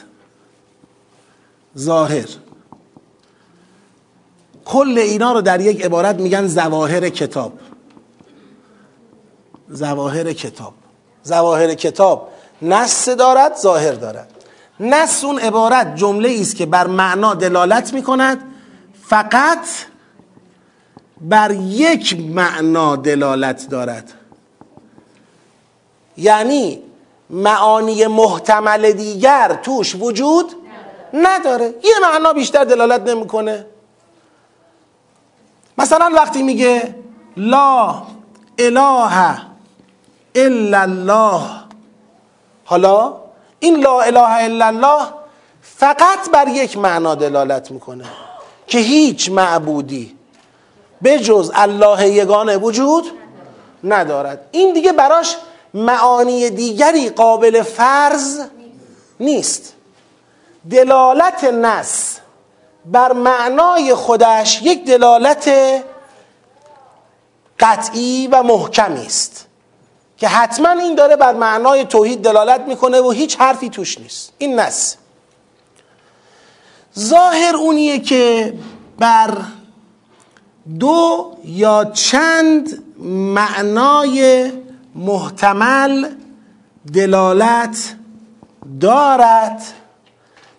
ظاهر. 1.77 2.27
کل 4.65 4.97
اینا 4.97 5.33
رو 5.33 5.41
در 5.41 5.61
یک 5.61 5.85
عبارت 5.85 6.15
میگن 6.15 6.47
زواهر 6.47 7.09
کتاب. 7.09 7.53
زواهر 9.69 10.33
کتاب. 10.33 10.73
زواهر 11.23 11.73
کتاب. 11.73 12.29
نص 12.61 13.09
دارد 13.09 13.57
ظاهر 13.57 13.91
دارد. 13.91 14.29
نص 14.79 15.23
اون 15.23 15.39
عبارت 15.39 15.95
جمله 15.95 16.37
است 16.41 16.55
که 16.55 16.65
بر 16.65 16.87
معنا 16.87 17.33
دلالت 17.33 17.93
می‌کند. 17.93 18.37
فقط 19.07 19.59
بر 21.23 21.51
یک 21.51 22.19
معنا 22.19 22.95
دلالت 22.95 23.69
دارد. 23.69 24.13
یعنی 26.17 26.83
معانی 27.29 28.07
محتمل 28.07 28.91
دیگر 28.91 29.59
توش 29.63 29.95
وجود 29.95 30.53
نداره. 31.13 31.65
یه 31.83 31.93
معنا 32.01 32.33
بیشتر 32.33 32.63
دلالت 32.63 33.01
نمی‌کنه. 33.01 33.65
مثلا 35.77 36.11
وقتی 36.15 36.43
میگه 36.43 36.95
لا 37.37 38.03
اله 38.59 39.37
الا 40.35 40.81
الله 40.81 41.41
حالا 42.65 43.13
این 43.59 43.79
لا 43.79 44.01
اله 44.01 44.43
الا 44.43 44.65
الله 44.65 45.05
فقط 45.61 46.29
بر 46.33 46.47
یک 46.47 46.77
معنا 46.77 47.15
دلالت 47.15 47.71
می‌کنه 47.71 48.05
که 48.67 48.79
هیچ 48.79 49.29
معبودی 49.29 50.15
به 51.03 51.19
جز 51.19 51.51
الله 51.53 52.09
یگانه 52.09 52.57
وجود 52.57 53.11
ندارد. 53.83 54.47
این 54.51 54.73
دیگه 54.73 54.91
براش 54.91 55.35
معانی 55.73 56.49
دیگری 56.49 57.09
قابل 57.09 57.61
فرض 57.61 58.41
نیست. 59.19 59.73
دلالت 60.69 61.43
نص 61.43 62.17
بر 62.85 63.13
معنای 63.13 63.93
خودش 63.93 64.61
یک 64.61 64.85
دلالت 64.85 65.51
قطعی 67.59 68.27
و 68.31 68.43
محکمی 68.43 69.05
است 69.05 69.47
که 70.17 70.27
حتما 70.27 70.69
این 70.69 70.95
داره 70.95 71.15
بر 71.15 71.33
معنای 71.33 71.85
توحید 71.85 72.21
دلالت 72.21 72.61
می‌کنه 72.61 73.01
و 73.01 73.11
هیچ 73.11 73.39
حرفی 73.39 73.69
توش 73.69 73.97
نیست. 73.97 74.33
این 74.37 74.59
نص 74.59 74.95
ظاهر 76.99 77.55
اونیه 77.55 77.99
که 77.99 78.53
بر 78.99 79.37
دو 80.79 81.31
یا 81.45 81.85
چند 81.93 82.83
معنای 83.33 84.51
محتمل 84.95 86.09
دلالت 86.93 87.95
دارد؟ 88.81 89.61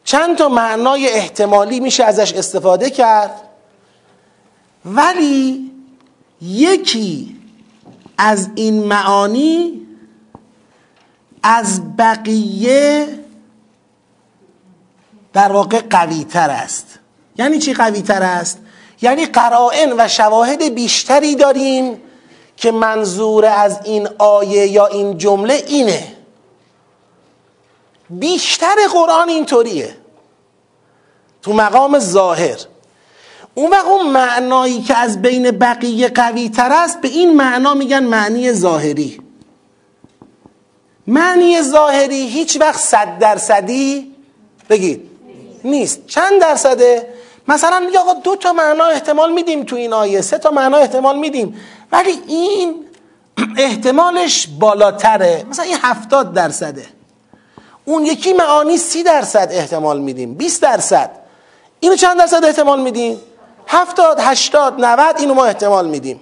چند 0.05 0.37
تا 0.37 0.49
معنای 0.49 1.09
احتمالی 1.09 1.81
میشه 1.81 2.05
ازش 2.05 2.33
استفاده 2.33 2.91
کرد؟ 2.91 3.41
ولی 4.85 5.71
یکی 6.43 7.37
از 8.19 8.49
این 8.55 8.85
معانی 8.85 9.87
از 11.43 11.97
بقیه 11.97 13.09
در 15.33 15.53
واقع 15.53 15.81
قوی 15.91 16.25
تر 16.25 16.51
است. 16.51 16.99
یعنی 17.39 17.59
چی 17.59 17.75
قوی 17.75 18.03
تر 18.03 18.23
است؟ 18.23 18.59
یعنی 19.03 19.27
قرائن 19.27 19.93
و 19.99 20.09
شواهد 20.09 20.75
بیشتری 20.75 21.35
داریم 21.35 22.03
که 22.57 22.73
منظور 22.73 23.45
از 23.45 23.81
این 23.85 24.09
آیه 24.19 24.67
یا 24.67 24.87
این 24.87 25.19
جمله 25.19 25.65
اینه. 25.67 26.17
بیشتر 28.11 28.77
قرآن 28.93 29.29
اینطوریه. 29.29 29.97
تو 31.43 31.53
مقام 31.53 31.99
ظاهر. 31.99 32.59
اون 33.55 33.71
وقت 33.71 33.87
اون 33.87 34.11
معنایی 34.11 34.83
که 34.83 34.97
از 34.97 35.23
بین 35.23 35.51
بقیه 35.51 36.09
قوی 36.09 36.49
تر 36.49 36.73
است 36.73 37.01
به 37.01 37.09
این 37.09 37.37
معنا 37.37 37.75
میگن 37.75 38.05
معنی 38.05 38.53
ظاهری. 38.53 39.21
معنی 41.07 41.63
ظاهری 41.63 42.29
هیچ 42.29 42.61
وقت 42.61 42.81
صد 42.81 43.19
درصدی 43.19 44.15
بگید 44.71 45.11
نیست. 45.65 46.07
چند 46.07 46.41
درصده؟ 46.41 47.14
مثلا 47.49 47.81
میگه 47.81 47.99
آقا 47.99 48.15
دو 48.15 48.37
تا 48.37 48.53
معنا 48.53 48.85
احتمال 48.85 49.33
میدیم 49.33 49.65
تو 49.65 49.77
این 49.77 49.93
آیه 49.93 50.21
سه 50.21 50.39
تا 50.39 50.51
معنا 50.51 50.77
احتمال 50.77 51.19
میدیم 51.19 51.61
ولی 51.93 52.21
این 52.27 52.85
احتمالش 53.57 54.49
بالاتره. 54.61 55.45
مثلا 55.51 55.65
این 55.65 55.77
هفتاد 55.83 56.33
درصده. 56.33 56.87
اون 57.85 58.07
یکی 58.07 58.33
معانی 58.33 58.77
سی 58.77 59.03
درصد 59.03 59.49
احتمال 59.51 60.01
میدیم 60.01 60.35
20 60.35 60.63
درصد. 60.63 61.11
اینو 61.81 61.97
چند 61.97 62.19
درصد 62.19 62.45
احتمال 62.45 62.81
میدیم؟ 62.81 63.21
هفتاد 63.69 64.21
هشتاد 64.21 64.85
نود 64.85 65.17
اینو 65.19 65.35
ما 65.35 65.45
احتمال 65.45 65.89
میدیم. 65.89 66.21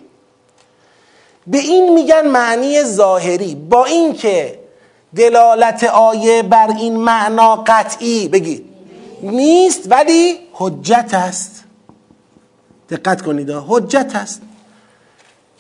به 1.47 1.59
این 1.59 1.93
میگن 1.95 2.27
معنی 2.29 2.83
ظاهری. 2.83 3.55
با 3.55 3.85
اینکه 3.85 4.59
دلالت 5.17 5.85
آیه 5.85 6.43
بر 6.43 6.69
این 6.79 6.97
معنا 6.97 7.57
قطعی 7.57 8.29
بگید. 8.29 8.72
نیست 9.23 9.83
ولی 9.91 10.39
حجت 10.53 11.11
است. 11.13 11.65
دقت 12.91 13.23
کنید 13.23 13.51
حجت 13.51 14.13
است. 14.15 14.43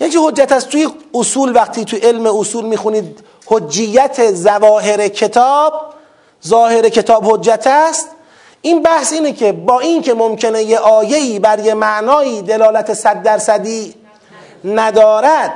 یکی 0.00 0.18
حجت 0.26 0.52
است 0.52 0.68
توی 0.68 0.88
اصول 1.14 1.56
وقتی 1.56 1.84
توی 1.84 1.98
علم 1.98 2.26
اصول 2.26 2.64
می‌خونید 2.64 3.20
حجیت 3.46 4.32
زواهر 4.32 5.08
کتاب 5.08 5.72
ظاهر 6.46 6.88
کتاب 6.88 7.24
حجت 7.24 7.66
است. 7.66 8.08
این 8.62 8.82
بحث 8.82 9.12
اینه 9.12 9.32
که 9.32 9.52
با 9.52 9.80
این 9.80 10.02
که 10.02 10.14
ممکنه 10.14 10.62
یه 10.62 10.78
آیهی 10.78 11.38
بر 11.38 11.58
یه 11.58 11.74
معنایی 11.74 12.42
دلالت 12.42 12.94
صد 12.94 13.22
درصدی 13.22 13.94
ندارد 14.64 15.52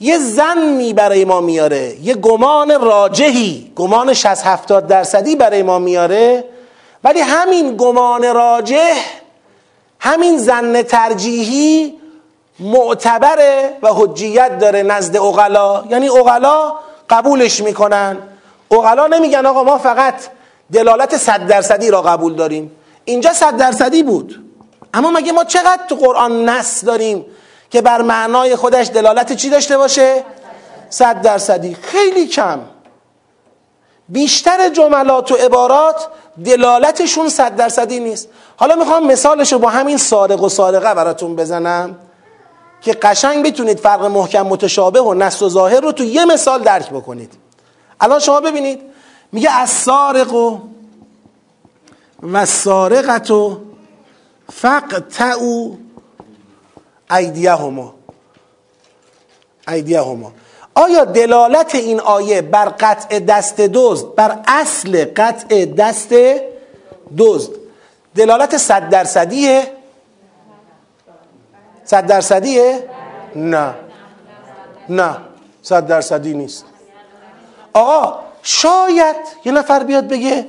یه 0.00 0.18
زنی 0.18 0.92
برای 0.92 1.24
ما 1.24 1.40
میاره 1.40 1.96
یه 2.02 2.14
گمان 2.14 2.80
راجهی 2.80 3.72
گمان 3.76 4.14
60 4.14 4.46
70 4.46 4.86
درصدی 4.86 5.36
برای 5.36 5.62
ما 5.62 5.78
میاره 5.78 6.44
ولی 7.04 7.20
همین 7.20 7.76
گمان 7.76 8.34
راجه 8.34 8.92
همین 10.00 10.38
زن 10.38 10.82
ترجیحی 10.82 12.00
معتبره 12.60 13.76
و 13.82 13.88
حجیت 13.92 14.58
داره 14.58 14.82
نزد 14.82 15.16
اغلا. 15.16 15.84
یعنی 15.90 16.08
اغلا 16.08 16.72
قبولش 17.10 17.60
می‌کنن. 17.60 18.18
اغلا 18.70 19.06
نمیگن 19.06 19.46
آقا 19.46 19.64
ما 19.64 19.78
فقط 19.78 20.14
دلالت 20.72 21.16
صد 21.16 21.46
درصدی 21.46 21.90
را 21.90 22.02
قبول 22.02 22.34
داریم. 22.34 22.70
اینجا 23.04 23.32
صد 23.32 23.56
درصدی 23.56 24.02
بود. 24.02 24.44
اما 24.94 25.10
مگه 25.10 25.32
ما 25.32 25.44
چقدر 25.44 25.82
تو 25.88 25.94
قرآن 25.94 26.48
نص 26.48 26.84
داریم 26.84 27.26
که 27.70 27.82
بر 27.82 28.02
معنای 28.02 28.56
خودش 28.56 28.88
دلالت 28.88 29.32
چی 29.32 29.50
داشته 29.50 29.78
باشه؟ 29.78 30.24
صد 30.90 31.22
درصدی. 31.22 31.76
خیلی 31.82 32.26
کم. 32.26 32.60
بیشتر 34.08 34.68
جملات 34.68 35.32
و 35.32 35.34
عبارات 35.34 36.08
دلالتشون 36.44 37.28
صد 37.28 37.56
درصدی 37.56 38.00
نیست. 38.00 38.28
حالا 38.56 38.74
می‌خوام 38.74 39.06
مثالش 39.06 39.52
رو 39.52 39.58
با 39.58 39.68
همین 39.68 39.96
سارق 39.96 40.42
و 40.42 40.48
سارقه 40.48 40.94
براتون 40.94 41.36
بزنم 41.36 41.96
که 42.80 42.92
قشنگ 42.92 43.46
بتونید 43.46 43.78
فرق 43.78 44.04
محکم 44.04 44.42
متشابه 44.42 45.00
و 45.00 45.14
نص 45.14 45.42
و 45.42 45.48
ظاهر 45.48 45.80
رو 45.80 45.92
تو 45.92 46.04
یه 46.04 46.24
مثال 46.24 46.62
درک 46.62 46.90
بکنید. 46.90 47.32
الان 48.00 48.18
شما 48.18 48.40
ببینید 48.40 48.80
میگه 49.32 49.50
از 49.50 49.70
سارق 49.70 50.32
و 50.32 50.58
و 52.22 52.46
سارقت 52.46 53.30
و 53.30 53.60
فقطعو 54.52 55.76
ایدیه 57.10 57.54
هما 57.54 57.94
ایدیه 59.68 60.00
هما 60.00 60.32
آیا 60.80 61.04
دلالت 61.04 61.74
این 61.74 62.00
آیه 62.00 62.42
بر 62.42 62.68
قطع 62.68 63.18
دست 63.18 63.56
دزد 63.60 64.14
بر 64.14 64.38
اصل 64.48 65.04
قطع 65.16 65.64
دست 65.64 66.14
دزد؟ 67.18 67.50
دلالت 68.16 68.56
صد 68.56 68.88
درصدیه؟ 68.88 69.72
صد 71.84 72.06
درصدیه؟ 72.06 72.88
نه. 73.36 73.74
نه. 74.88 75.16
صد 75.62 75.86
درصدی 75.86 76.34
نیست. 76.34 76.64
آقا 77.72 78.18
شاید 78.42 79.16
یه 79.44 79.52
نفر 79.52 79.82
بیاد 79.82 80.08
بگه 80.08 80.46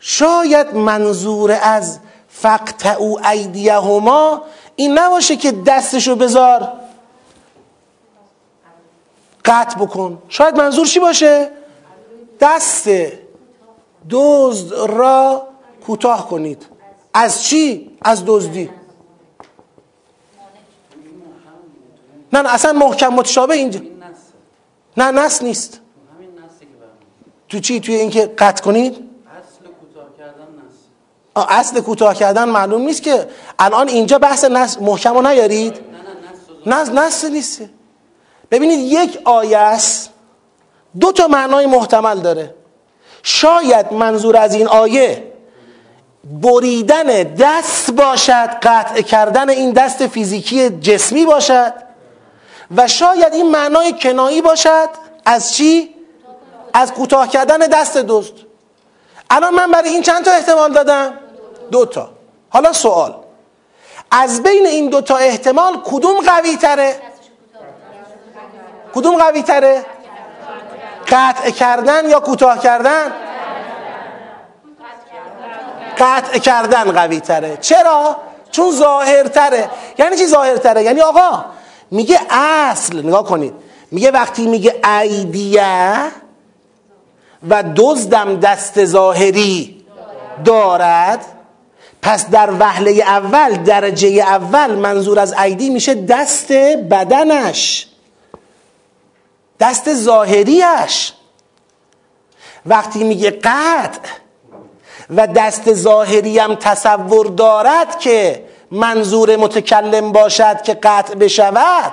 شاید 0.00 0.74
منظور 0.74 1.58
از 1.62 1.98
فقط 2.28 2.86
او 2.86 3.26
ایدیه 3.26 3.74
هما 3.74 4.42
این 4.76 4.98
نباشه 4.98 5.36
که 5.36 5.52
دستشو 5.52 6.16
بذار. 6.16 6.72
قطع 9.44 9.78
بکن. 9.78 10.22
شاید 10.28 10.56
منظور 10.56 10.86
چی 10.86 11.00
باشه؟ 11.00 11.50
دست 12.40 12.88
دزد 14.10 14.72
را 14.72 15.48
کوتاه 15.86 16.28
کنید. 16.28 16.66
از 17.14 17.44
چی؟ 17.44 17.90
از 18.02 18.22
دزدی. 18.26 18.70
نه 22.32 22.42
نه 22.42 22.54
اصلا 22.54 22.72
محکم 22.72 23.08
متشابه 23.08 23.54
اینجا. 23.54 23.80
نه 24.96 25.10
نس 25.10 25.42
نیست. 25.42 25.80
تو 27.48 27.60
چی؟ 27.60 27.80
توی 27.80 27.94
اینکه 27.94 28.26
قطع 28.26 28.62
کنید؟ 28.62 29.10
اصل 31.36 31.80
کوتاه 31.80 32.14
کردن 32.14 32.48
معلوم 32.48 32.82
نیست 32.82 33.02
که 33.02 33.28
الان 33.58 33.88
اینجا 33.88 34.18
بحث 34.18 34.44
نس 34.44 34.80
محکم 34.80 35.14
رو 35.14 35.22
نیارید؟ 35.22 35.80
نه 36.66 36.90
نس 36.90 37.24
نیست. 37.24 37.62
ببینید 38.50 38.78
یک 38.78 39.18
آیه 39.24 39.58
است 39.58 40.10
دو 41.00 41.12
تا 41.12 41.26
معنای 41.26 41.66
محتمل 41.66 42.20
داره 42.20 42.54
شاید 43.22 43.92
منظور 43.92 44.36
از 44.36 44.54
این 44.54 44.68
آیه 44.68 45.32
بریدن 46.24 47.22
دست 47.22 47.90
باشد 47.90 48.50
قطع 48.62 49.02
کردن 49.02 49.50
این 49.50 49.72
دست 49.72 50.06
فیزیکی 50.06 50.70
جسمی 50.70 51.24
باشد 51.24 51.72
و 52.76 52.88
شاید 52.88 53.34
این 53.34 53.50
معنای 53.50 53.92
کنایی 53.92 54.42
باشد 54.42 54.88
از 55.24 55.54
چی؟ 55.54 55.94
از 56.72 56.92
کوتاه 56.92 57.28
کردن 57.28 57.58
دست 57.58 57.96
دوست 57.96 58.32
الان 59.30 59.54
من 59.54 59.70
برای 59.70 59.90
این 59.90 60.02
چند 60.02 60.24
تا 60.24 60.30
احتمال 60.30 60.72
دادم؟ 60.72 61.12
دو 61.70 61.86
تا 61.86 62.08
حالا 62.48 62.72
سوال 62.72 63.14
از 64.10 64.42
بین 64.42 64.66
این 64.66 64.88
دو 64.88 65.00
تا 65.00 65.16
احتمال 65.16 65.80
کدوم 65.84 66.20
قوی 66.20 66.56
تره؟ 66.56 66.96
کدوم 68.94 69.16
قوی 69.18 69.42
تره؟ 69.42 69.84
قطع 71.08 71.50
کردن 71.50 72.10
یا 72.10 72.20
کوتاه 72.20 72.58
کردن؟ 72.58 73.12
قطع 75.98 76.38
کردن 76.38 76.92
قوی 76.92 77.20
تره 77.20 77.56
چرا؟ 77.56 78.16
چون 78.50 78.70
ظاهر 78.70 79.28
تره 79.28 79.70
یعنی 79.98 80.16
چی 80.16 80.26
ظاهر 80.26 80.56
تره؟ 80.56 80.82
یعنی 80.82 81.00
آقا 81.00 81.44
میگه 81.90 82.20
اصل 82.30 83.06
نگاه 83.06 83.24
کنید 83.24 83.54
میگه 83.90 84.10
وقتی 84.10 84.46
میگه 84.46 84.74
ایدیه 85.00 85.94
و 87.50 87.64
دزدم 87.76 88.40
دست 88.40 88.84
ظاهری 88.84 89.84
دارد 90.44 91.24
پس 92.02 92.30
در 92.30 92.50
وهله 92.58 92.90
اول 92.90 93.56
درجه 93.56 94.08
اول 94.08 94.74
منظور 94.74 95.18
از 95.18 95.32
ایدی 95.32 95.70
میشه 95.70 95.94
دست 95.94 96.52
بدنش 96.90 97.86
دست 99.60 99.94
ظاهریش. 99.94 101.12
وقتی 102.66 103.04
میگه 103.04 103.30
قطع 103.30 104.00
و 105.10 105.26
دست 105.26 105.74
ظاهری 105.74 106.38
هم 106.38 106.54
تصور 106.54 107.26
دارد 107.26 107.98
که 107.98 108.44
منظور 108.70 109.36
متکلم 109.36 110.12
باشد 110.12 110.62
که 110.62 110.74
قطع 110.74 111.14
بشود 111.14 111.92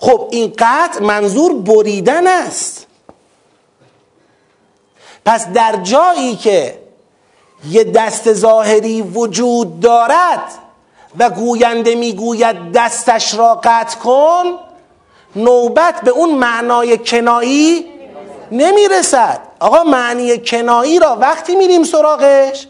خب 0.00 0.28
این 0.30 0.54
قطع 0.58 1.02
منظور 1.02 1.54
بریدن 1.54 2.26
است. 2.26 2.86
پس 5.24 5.48
در 5.48 5.76
جایی 5.76 6.36
که 6.36 6.78
یه 7.68 7.84
دست 7.84 8.32
ظاهری 8.32 9.02
وجود 9.02 9.80
دارد 9.80 10.52
و 11.18 11.30
گوینده 11.30 11.94
می‌گوید 11.94 12.72
دستش 12.72 13.34
را 13.34 13.60
قطع 13.64 13.98
کن 13.98 14.44
نوبت 15.36 16.00
به 16.00 16.10
اون 16.10 16.34
معنای 16.34 16.98
کنایی 16.98 17.86
نمی‌رسد. 18.52 19.40
آقا 19.60 19.82
معنی 19.82 20.38
کنایی 20.38 20.98
را 20.98 21.16
وقتی 21.20 21.56
میریم 21.56 21.84
سراغش 21.84 22.66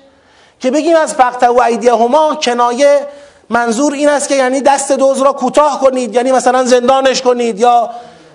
که 0.61 0.71
بگیم 0.71 0.97
از 0.97 1.15
فقط 1.15 1.43
و 1.43 1.61
ایدیه 1.61 1.95
هما 1.95 2.35
کنایه 2.35 3.07
منظور 3.51 3.93
این 3.93 4.09
است 4.09 4.29
که 4.29 4.35
یعنی 4.35 4.61
دست 4.61 4.93
دوز 4.93 5.23
را 5.23 5.33
کوتاه 5.33 5.81
کنید 5.81 6.15
یعنی 6.15 6.33
مثلا 6.33 6.65
زندانش 6.65 7.23
کنید 7.23 7.61
یا 7.61 7.91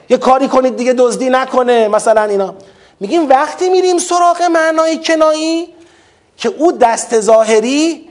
یه 0.09 0.17
کاری 0.17 0.47
کنید 0.47 0.75
دیگه 0.75 0.93
دزدی 0.93 1.29
نکنه 1.29 1.87
مثلا 1.87 2.23
اینا. 2.23 2.53
میگیم 2.99 3.29
وقتی 3.29 3.69
میریم 3.69 3.97
سراغ 3.97 4.41
معنای 4.41 4.97
کنایی 4.97 5.73
که 6.37 6.53
او 6.57 6.71
دست 6.71 7.19
ظاهری 7.19 8.09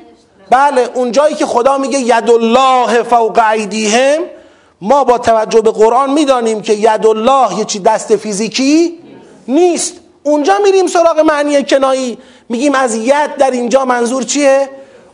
بله 0.50 0.88
اون 0.94 1.12
جایی 1.12 1.34
که 1.34 1.46
خدا 1.46 1.78
میگه 1.78 1.98
ید 1.98 2.30
الله 2.30 3.02
فوق 3.02 3.40
ایدیهم 3.52 4.18
ما 4.84 5.04
با 5.04 5.18
توجه 5.18 5.60
به 5.60 5.70
قرآن 5.70 6.12
می‌دانیم 6.12 6.62
که 6.62 6.72
ید 6.72 7.06
الله 7.06 7.58
یه 7.58 7.64
چی 7.64 7.78
دست 7.78 8.16
فیزیکی 8.16 8.98
نیست. 9.48 9.94
اونجا 10.22 10.58
میریم 10.64 10.86
سراغ 10.86 11.20
معنی 11.20 11.64
کنایی. 11.64 12.18
میگیم 12.48 12.74
از 12.74 12.94
ید 12.94 13.36
در 13.36 13.50
اینجا 13.50 13.84
منظور 13.84 14.22
چیه؟ 14.22 14.68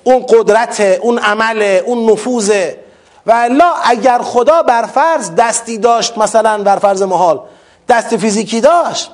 اون 0.05 0.27
قدرت 0.29 0.81
اون 0.81 1.19
عمل 1.19 1.81
اون 1.87 2.11
نفوذه. 2.11 2.79
و 3.27 3.33
الا 3.33 3.73
اگر 3.85 4.19
خدا 4.19 4.63
بر 4.63 4.83
فرض 4.83 5.31
دستی 5.35 5.79
داشت 5.79 6.19
مثلا 6.19 6.63
بر 6.63 6.77
فرض 6.77 7.03
محال 7.03 7.41
دست 7.89 8.17
فیزیکی 8.17 8.61
داشت 8.61 9.11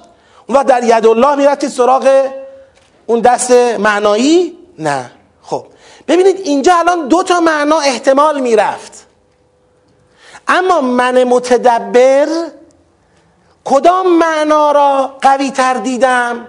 و 0.49 0.65
در 0.65 0.85
ید 0.85 1.07
الله 1.07 1.35
می‌رفتید 1.35 1.71
سراغ 1.71 2.27
اون 3.07 3.21
دست 3.21 3.51
معنایی؟ 3.79 4.59
نه. 4.79 5.11
خب 5.43 5.65
ببینید 6.09 6.41
اینجا 6.45 6.75
الان 6.77 7.09
دو 7.09 7.23
تا 7.23 7.41
معنا 7.41 7.79
احتمال 7.79 8.41
می‌رفت. 8.41 9.07
اما 10.49 10.81
من 10.81 11.25
متدبر 11.25 12.27
کدام 13.65 14.19
معنا 14.19 14.73
را 14.73 15.17
قوی 15.23 15.51
تر 15.51 15.75
دیدم؟ 15.75 16.47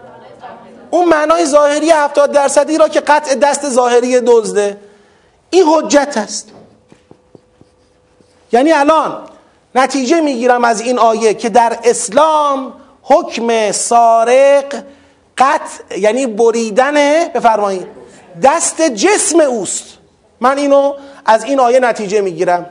اون 0.91 1.05
معنای 1.05 1.45
ظاهری 1.45 1.91
هفتاد 1.91 2.31
درصدی 2.31 2.77
را 2.77 2.87
که 2.87 2.99
قطع 2.99 3.35
دست 3.35 3.69
ظاهری 3.69 4.19
دزده. 4.19 4.77
این 5.49 5.63
حجت 5.67 6.17
است. 6.17 6.51
یعنی 8.51 8.71
الان 8.71 9.17
نتیجه 9.75 10.21
می‌گیرم 10.21 10.63
از 10.63 10.81
این 10.81 10.99
آیه 10.99 11.33
که 11.33 11.49
در 11.49 11.79
اسلام 11.83 12.73
حکم 13.01 13.71
سارق 13.71 14.83
قطع 15.37 15.99
یعنی 15.99 16.27
بریدن 16.27 17.25
بفرمایید 17.27 17.87
دست 18.43 18.81
جسم 18.81 19.39
اوست. 19.39 19.83
من 20.39 20.57
اینو 20.57 20.93
از 21.25 21.43
این 21.43 21.59
آیه 21.59 21.79
نتیجه 21.79 22.21
می‌گیرم. 22.21 22.65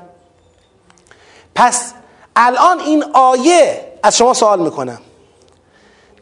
پس 1.55 1.93
الان 2.37 2.81
این 2.81 3.05
آیه 3.13 3.93
از 4.03 4.17
شما 4.17 4.35
سوال 4.35 4.61
می‌کنم. 4.61 4.99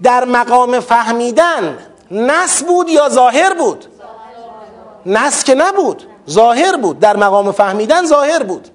در 0.03 0.25
مقام 0.25 0.81
فهمیدن 0.81 1.79
نس 2.11 2.63
بود 2.63 2.89
یا 2.89 3.09
ظاهر 3.09 3.55
بود؟ 3.55 3.87
نس 5.07 5.45
که 5.45 5.55
نبود 5.55 6.07
ظاهر 6.31 6.77
بود. 6.77 7.01
در 7.01 7.17
مقام 7.17 7.53
فهمیدن 7.53 8.07
ظاهر 8.07 8.43
بود. 8.43 8.69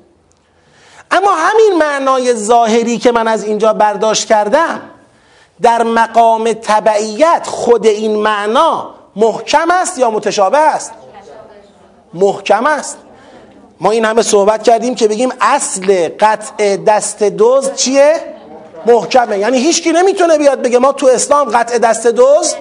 اما 1.11 1.31
همین 1.35 1.77
معنای 1.77 2.33
ظاهری 2.33 2.97
که 2.97 3.11
من 3.11 3.27
از 3.27 3.43
اینجا 3.43 3.73
برداشت 3.73 4.27
کردم 4.27 4.81
در 5.61 5.83
مقام 5.83 6.53
تبعیت 6.53 7.47
خود 7.47 7.85
این 7.85 8.15
معنا 8.15 8.93
محکم 9.15 9.71
است 9.71 9.97
یا 9.97 10.11
متشابه 10.11 10.57
است؟ 10.57 10.91
محکم 12.13 12.65
است. 12.65 12.97
ما 13.79 13.91
این 13.91 14.05
همه 14.05 14.21
صحبت 14.21 14.63
کردیم 14.63 14.95
که 14.95 15.07
بگیم 15.07 15.29
اصل 15.41 16.09
قطع 16.19 16.77
دست 16.77 17.23
دوز 17.23 17.73
چیه؟ 17.73 18.33
محکمه. 18.85 19.37
یعنی 19.37 19.57
هیچکی 19.57 19.91
نمی‌تونه 19.91 20.37
بیاد 20.37 20.61
بگه 20.61 20.79
ما 20.79 20.91
تو 20.91 21.07
اسلام 21.07 21.49
قطع 21.49 21.77
دست 21.77 22.07
دوز 22.07 22.55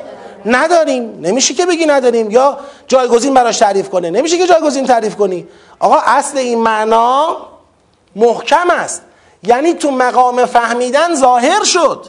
نداریم. 0.46 1.18
نمیشه 1.20 1.54
که 1.54 1.66
بگی 1.66 1.86
نداریم. 1.86 2.30
یا 2.30 2.58
جایگزین 2.86 3.34
براش 3.34 3.58
تعریف 3.58 3.88
کنه. 3.88 4.10
نمیشه 4.10 4.38
که 4.38 4.46
جایگزین 4.46 4.86
تعریف 4.86 5.16
کنی. 5.16 5.48
آقا 5.78 5.98
اصل 6.06 6.38
این 6.38 6.58
معنا 6.58 7.36
محکم 8.16 8.70
است. 8.70 9.02
یعنی 9.42 9.74
تو 9.74 9.90
مقام 9.90 10.46
فهمیدن 10.46 11.14
ظاهر 11.14 11.64
شد. 11.64 12.06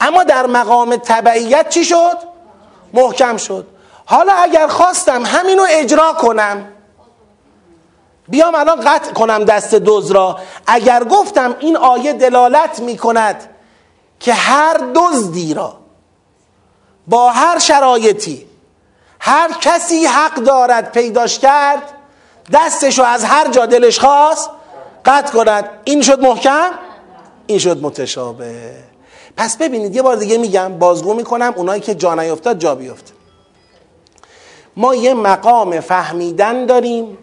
اما 0.00 0.24
در 0.24 0.46
مقام 0.46 0.96
تبعیت 0.96 1.68
چی 1.68 1.84
شد؟ 1.84 2.18
محکم 2.94 3.36
شد. 3.36 3.66
حالا 4.06 4.32
اگر 4.32 4.66
خواستم 4.66 5.26
همینو 5.26 5.66
اجرا 5.70 6.12
کنم 6.12 6.72
بیام 8.28 8.54
الان 8.54 8.80
قطع 8.80 9.12
کنم 9.12 9.44
دست 9.44 9.74
دوز 9.74 10.10
را. 10.10 10.38
اگر 10.66 11.04
گفتم 11.04 11.56
این 11.58 11.76
آیه 11.76 12.12
دلالت 12.12 12.80
می 12.80 12.96
کند 12.96 13.50
که 14.20 14.32
هر 14.32 14.80
دزدی 14.94 15.54
را 15.54 15.76
با 17.06 17.30
هر 17.30 17.58
شرایطی 17.58 18.46
هر 19.20 19.52
کسی 19.60 20.06
حق 20.06 20.34
دارد 20.34 20.92
پیداش 20.92 21.38
کرد 21.38 21.82
دستشو 22.52 23.02
از 23.02 23.24
هر 23.24 23.50
جا 23.50 23.66
دلش 23.66 23.98
خواست 23.98 24.50
قطع 25.04 25.32
کند. 25.32 25.70
این 25.84 26.02
شد 26.02 26.20
محکم؟ 26.20 26.70
این 27.46 27.58
شد 27.58 27.82
متشابه. 27.82 28.74
پس 29.36 29.56
ببینید 29.56 29.96
یه 29.96 30.02
بار 30.02 30.16
دیگه 30.16 30.38
میگم 30.38 30.78
بازگو 30.78 31.14
می‌کنم 31.14 31.54
اونایی 31.56 31.80
که 31.80 31.94
جا 31.94 32.14
نیفتاد 32.14 32.58
جا 32.58 32.74
بیفته 32.74 33.12
ما 34.76 34.94
یه 34.94 35.14
مقام 35.14 35.80
فهمیدن 35.80 36.66
داریم. 36.66 37.18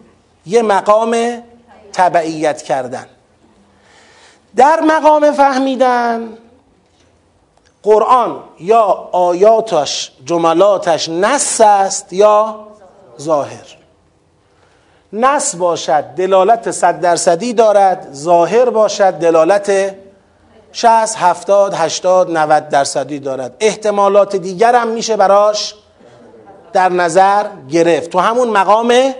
یه 0.46 0.62
مقام 0.62 1.42
تبعیت 1.92 2.62
کردن. 2.62 3.06
در 4.56 4.80
مقام 4.80 5.32
فهمیدن 5.32 6.28
قرآن 7.82 8.42
یا 8.60 8.82
آیاتش 9.12 10.12
جملاتش 10.24 11.08
نص 11.08 11.60
است 11.60 12.12
یا 12.12 12.66
ظاهر؟ 13.20 13.76
نص 15.12 15.56
باشد 15.56 16.04
دلالت 16.04 16.70
صد 16.70 17.00
درصدی 17.00 17.52
دارد 17.52 18.08
ظاهر 18.12 18.70
باشد 18.70 19.10
دلالت 19.10 19.94
60 20.72 21.16
70 21.16 21.74
80 21.74 22.30
90 22.30 22.68
درصدی 22.68 23.18
دارد. 23.18 23.56
احتمالات 23.60 24.36
دیگر 24.36 24.74
هم 24.74 24.88
میشه 24.88 25.16
براش 25.16 25.74
در 26.72 26.88
نظر 26.88 27.46
گرفت. 27.70 28.10
تو 28.10 28.18
همون 28.18 28.48
مقام 28.48 29.14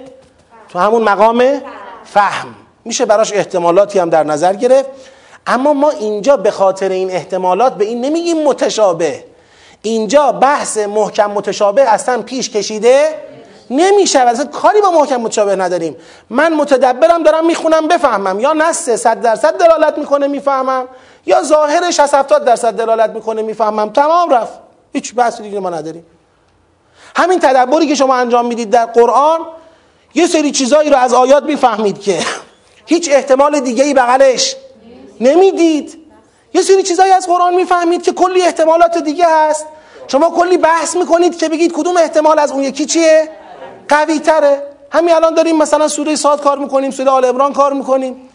تو 0.77 0.83
همون 0.83 1.03
مقام 1.03 1.61
فهم. 2.05 2.55
میشه 2.85 3.05
براش 3.05 3.33
احتمالاتی 3.33 3.99
هم 3.99 4.11
در 4.11 4.24
نظر 4.24 4.55
گرفت. 4.55 4.89
اما 5.47 5.72
ما 5.72 5.91
اینجا 5.91 6.37
به 6.37 6.51
خاطر 6.51 6.89
این 6.89 7.11
احتمالات 7.11 7.74
به 7.74 7.85
این 7.85 8.01
نمیگیم 8.01 8.43
متشابه. 8.43 9.24
اینجا 9.83 10.33
بحث 10.33 10.79
محکم 10.79 11.31
متشابه 11.31 11.83
اصلا 11.83 12.22
پیش 12.22 12.51
کشیده 12.51 13.14
نمیشه. 13.70 14.18
اصلا 14.18 14.45
کاری 14.45 14.81
با 14.81 14.91
محکم 14.91 15.16
متشابه 15.16 15.57
نداریم. 15.57 15.97
من 16.31 16.55
متدبرم 16.55 17.22
دارم 17.22 17.47
می‌خونم 17.47 17.89
بفهمم. 17.89 18.41
یا 18.41 18.53
نص 18.53 18.91
صد 18.91 19.20
درصد 19.20 19.59
دلالت 19.59 19.99
می‌کنه 19.99 20.27
می‌فهمم. 20.27 20.85
یا 21.27 21.43
ظاهرش 21.43 22.01
از 22.01 22.14
70 22.14 22.45
درصد 22.45 22.74
دلالت 22.74 23.11
می‌کنه 23.11 23.43
می‌فهمم. 23.43 23.89
تمام 23.89 24.31
رفت. 24.31 24.59
هیچ 24.93 25.14
بحث 25.14 25.41
دیگه 25.41 25.61
ما 25.61 25.70
نداریم. 25.70 26.07
همین 27.16 27.41
تدبری 27.41 27.87
که 27.87 27.95
شما 27.95 28.14
انجام 28.14 28.47
می‌دید 28.47 28.70
در 28.70 28.87
قرآن 28.87 29.41
یه 30.17 30.27
سری 30.27 30.51
چیزایی 30.51 30.91
رو 30.91 30.97
از 30.97 31.14
آیات 31.14 31.43
می‌فهمید 31.43 32.01
که 32.01 32.19
هیچ 32.87 33.09
احتمال 33.12 33.61
دیگه 33.61 33.85
ای 33.85 33.95
بغلش 33.95 34.57
نمی‌دید. 35.21 35.99
یه 36.55 36.62
سری 36.62 36.83
چیزایی 36.83 37.12
از 37.12 37.27
قرآن 37.27 37.55
می‌فهمید 37.55 38.03
که 38.03 38.12
کلی 38.12 38.43
احتمالات 38.43 38.99
دیگه 38.99 39.25
هست. 39.29 39.67
شما 40.09 40.31
کلی 40.31 40.57
بحث 40.57 40.97
می‌کنید 40.97 41.39
که 41.39 41.49
بگید 41.49 41.73
کدوم 41.73 41.97
احتمال 41.97 42.39
از 42.39 42.53
اون 42.53 42.62
یکی 42.62 42.87
چیه؟ 42.87 43.29
قوی 43.89 44.19
تره 44.19 44.62
همین 44.91 45.14
الان 45.14 45.35
داریم 45.35 45.57
مثلا 45.57 45.89
سوره 45.89 46.17
ساد 46.17 46.43
کار 46.43 46.59
می‌کنیم 46.59 46.91
سوره 46.91 47.11
آل 47.11 47.25
عمران 47.25 47.53
کار 47.53 47.73
می‌کنیم. 47.73 48.29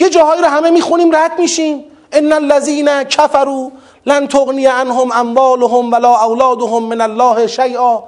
یه 0.00 0.10
جاهایی 0.10 0.42
رو 0.42 0.48
همه 0.48 0.70
می‌خونیم 0.70 1.16
رد 1.16 1.38
میشیم. 1.38 1.84
ان 2.12 2.32
الذين 2.32 3.02
كفروا 3.02 3.70
لن 4.06 4.28
تغنی 4.28 4.66
عنهم 4.66 5.12
اموالهم 5.12 5.92
ولا 5.92 6.24
اولادهم 6.24 6.82
من 6.82 7.00
الله 7.00 7.46
شیئا. 7.46 8.02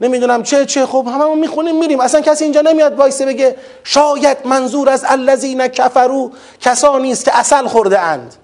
نمی‌دونم 0.00 0.42
چه 0.42 0.66
چه 0.66 0.86
خب 0.86 1.08
هممون 1.08 1.38
می‌خونیم 1.38 1.78
میریم. 1.78 2.00
اصلا 2.00 2.20
کسی 2.20 2.44
اینجا 2.44 2.60
نمیاد 2.60 2.98
وایسه 2.98 3.26
بگه 3.26 3.56
شاید 3.84 4.38
منظور 4.44 4.88
از 4.88 5.04
الذین 5.08 5.68
کفرو 5.68 6.30
کسانی 6.60 7.12
است 7.12 7.24
که 7.24 7.38
اصل 7.38 7.66
خورده 7.66 8.00
اند. 8.00 8.34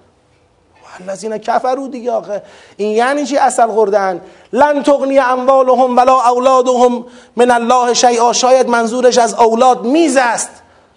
الذین 1.07 1.37
کفرو 1.37 1.87
دیگه 1.87 2.11
آخه. 2.11 2.43
این 2.77 2.91
یعنی 2.91 3.25
چی 3.25 3.37
اصل 3.37 3.67
خورده 3.67 3.99
اند؟ 3.99 4.21
لن 4.53 4.83
تغنی 4.83 5.19
اموالهم 5.19 5.97
ولا 5.97 6.21
اولادهم 6.21 7.05
من 7.35 7.51
الله 7.51 7.93
شیئا. 7.93 8.33
شاید 8.33 8.69
منظورش 8.69 9.17
از 9.17 9.33
اولاد 9.33 9.83
میز 9.83 10.17
است. 10.17 10.49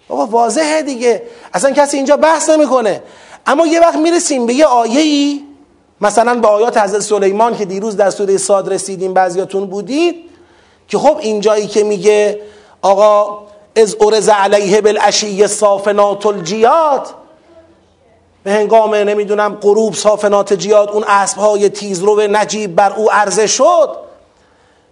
بابا 0.07 0.25
واضحه 0.25 0.81
دیگه. 0.81 1.23
اصلا 1.53 1.71
کسی 1.71 1.97
اینجا 1.97 2.17
بحث 2.17 2.49
نمی‌کنه. 2.49 3.03
اما 3.47 3.67
یه 3.67 3.79
وقت 3.79 3.95
می‌رسیم 3.95 4.45
به 4.45 4.53
یه 4.53 4.65
آیه 4.65 5.01
ای 5.01 5.41
مثلا 6.01 6.35
به 6.35 6.47
آیات 6.47 6.77
حضرت 6.77 7.01
سلیمان 7.01 7.57
که 7.57 7.65
دیروز 7.65 7.97
در 7.97 8.09
سوره 8.09 8.37
صاد 8.37 8.73
رسیدیم 8.73 9.13
بعضیاتون 9.13 9.65
بودید. 9.65 10.15
که 10.87 10.97
خب 10.97 11.17
اینجایی 11.19 11.67
که 11.67 11.83
میگه 11.83 12.41
آقا 12.81 13.39
از 13.75 13.95
ارز 14.01 14.29
علیه 14.29 14.81
بالعشی 14.81 15.47
صافنات 15.47 16.25
الجیاد 16.25 17.07
به 18.43 18.51
هنگام 18.51 18.95
نمی‌دونم 18.95 19.57
غروب 19.61 19.93
صافنات 19.93 20.53
جیاد 20.53 20.89
اون 20.89 21.03
اسب 21.07 21.37
های 21.37 21.69
تیزرو 21.69 22.21
نجیب 22.21 22.75
بر 22.75 22.93
او 22.93 23.11
عرضه 23.11 23.47
شد 23.47 24.05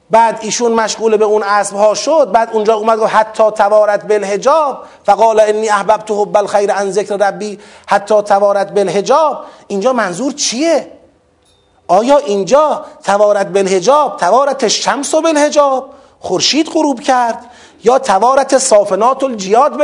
بعد 0.09 0.39
ایشون 0.41 0.71
مشغول 0.71 1.17
به 1.17 1.25
اون 1.25 1.43
اسب 1.43 1.75
ها 1.75 1.93
شد 1.93 2.31
بعد 2.31 2.49
اونجا 2.53 2.75
اومد 2.75 2.99
گفت 2.99 3.13
حتی 3.13 3.51
توارت 3.51 4.05
بالحجاب 4.05 4.83
فقال 5.03 5.39
انی 5.39 5.69
احببت 5.69 6.11
حب 6.11 6.37
الخیر 6.37 6.71
عن 6.71 6.91
ذکر 6.91 7.15
ربی 7.15 7.59
حتی 7.87 8.21
توارت 8.21 8.71
بالحجاب. 8.71 9.43
اینجا 9.67 9.93
منظور 9.93 10.33
چیه؟ 10.33 10.87
آیا 11.87 12.17
اینجا 12.17 12.85
توارت 13.03 13.47
بالحجاب 13.47 14.17
توارت 14.17 14.67
شمس 14.67 15.13
و 15.13 15.21
بالحجاب 15.21 15.89
خورشید 16.19 16.69
غروب 16.69 16.99
کرد؟ 16.99 17.45
یا 17.83 17.99
توارت 17.99 18.57
صافنات 18.57 19.23
الجیاد 19.23 19.77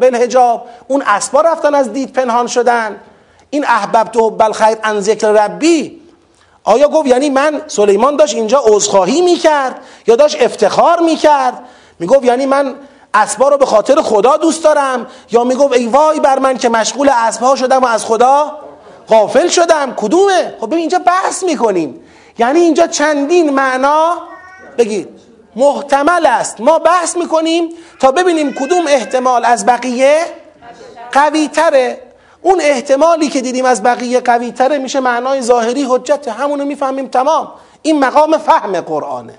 بالحجاب 0.00 0.66
اون 0.88 1.02
اسبا 1.06 1.40
رفتن 1.40 1.74
از 1.74 1.92
دید 1.92 2.12
پنهان 2.12 2.46
شدن؟ 2.46 3.00
این 3.50 3.64
احببت 3.64 4.16
حب 4.16 4.42
الخیر 4.42 4.78
عن 4.84 5.00
ذکر 5.00 5.28
ربی. 5.28 6.00
آیا 6.64 6.88
گفت 6.88 7.06
یعنی 7.06 7.30
من 7.30 7.62
سلیمان 7.66 8.16
داشت 8.16 8.34
اینجا 8.34 8.62
عذرخواهی 8.66 9.20
می‌کرد 9.20 9.80
یا 10.06 10.16
داشت 10.16 10.42
افتخار 10.42 11.00
می‌کرد؟ 11.00 11.62
می‌گفت 11.98 12.24
یعنی 12.24 12.46
من 12.46 12.74
اسبا 13.14 13.48
رو 13.48 13.56
به 13.56 13.66
خاطر 13.66 14.02
خدا 14.02 14.36
دوست 14.36 14.64
دارم 14.64 15.06
یا 15.30 15.44
می‌گفت 15.44 15.74
ای 15.74 15.86
وای 15.86 16.20
بر 16.20 16.38
من 16.38 16.58
که 16.58 16.68
مشغول 16.68 17.10
اسبها 17.14 17.56
شدم 17.56 17.82
و 17.82 17.86
از 17.86 18.04
خدا 18.04 18.63
غافل 19.08 19.48
شدم. 19.48 19.94
کدومه؟ 19.96 20.54
خب 20.60 20.66
ببین 20.66 20.78
اینجا 20.78 20.98
بحث 20.98 21.44
می‌کنیم. 21.44 22.00
یعنی 22.38 22.60
اینجا 22.60 22.86
چندین 22.86 23.50
معنا 23.50 24.16
بگید. 24.78 25.08
محتمل 25.56 26.26
است. 26.26 26.60
ما 26.60 26.78
بحث 26.78 27.16
می‌کنیم 27.16 27.68
تا 28.00 28.12
ببینیم 28.12 28.52
کدوم 28.52 28.86
احتمال 28.86 29.44
از 29.44 29.66
بقیه 29.66 30.20
قوی 31.12 31.48
تره 31.48 32.00
اون 32.42 32.60
احتمالی 32.60 33.28
که 33.28 33.40
دیدیم 33.40 33.64
از 33.64 33.82
بقیه 33.82 34.20
قوی 34.20 34.52
تره 34.52 34.78
میشه 34.78 35.00
معنای 35.00 35.42
ظاهری 35.42 35.86
حجت. 35.88 36.28
همونو 36.28 36.64
می‌فهمیم. 36.64 37.06
تمام. 37.06 37.52
این 37.82 37.98
مقام 37.98 38.38
فهم 38.38 38.80
قرآنه. 38.80 39.34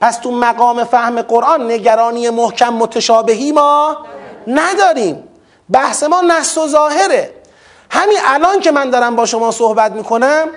پس 0.00 0.16
تو 0.16 0.30
مقام 0.30 0.84
فهم 0.84 1.22
قرآن 1.22 1.70
نگرانی 1.70 2.30
محکم 2.30 2.74
متشابهی 2.74 3.52
ما 3.52 3.96
نداریم. 4.46 5.24
بحث 5.70 6.02
ما 6.02 6.20
نص 6.20 6.58
و 6.58 6.68
ظاهره. 6.68 7.34
همین 7.90 8.18
الان 8.24 8.60
که 8.60 8.70
من 8.70 8.90
دارم 8.90 9.16
با 9.16 9.26
شما 9.26 9.50
صحبت 9.50 9.92
می‌کنم 9.92 10.48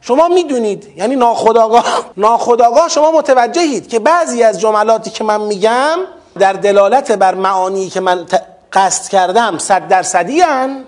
شما 0.00 0.28
می‌دونید 0.28 0.92
یعنی 0.96 1.16
ناخداگاه 1.16 2.10
ناخداگاه 2.16 2.88
شما 2.88 3.10
متوجهید 3.10 3.88
که 3.88 3.98
بعضی 3.98 4.42
از 4.42 4.60
جملاتی 4.60 5.10
که 5.10 5.24
من 5.24 5.40
میگم 5.40 5.98
در 6.38 6.52
دلالت 6.52 7.12
بر 7.12 7.34
معانی 7.34 7.88
که 7.88 8.00
من 8.00 8.26
قصد 8.72 9.10
کردم 9.10 9.58
صد 9.58 9.88
درصدی 9.88 10.40
هن. 10.40 10.84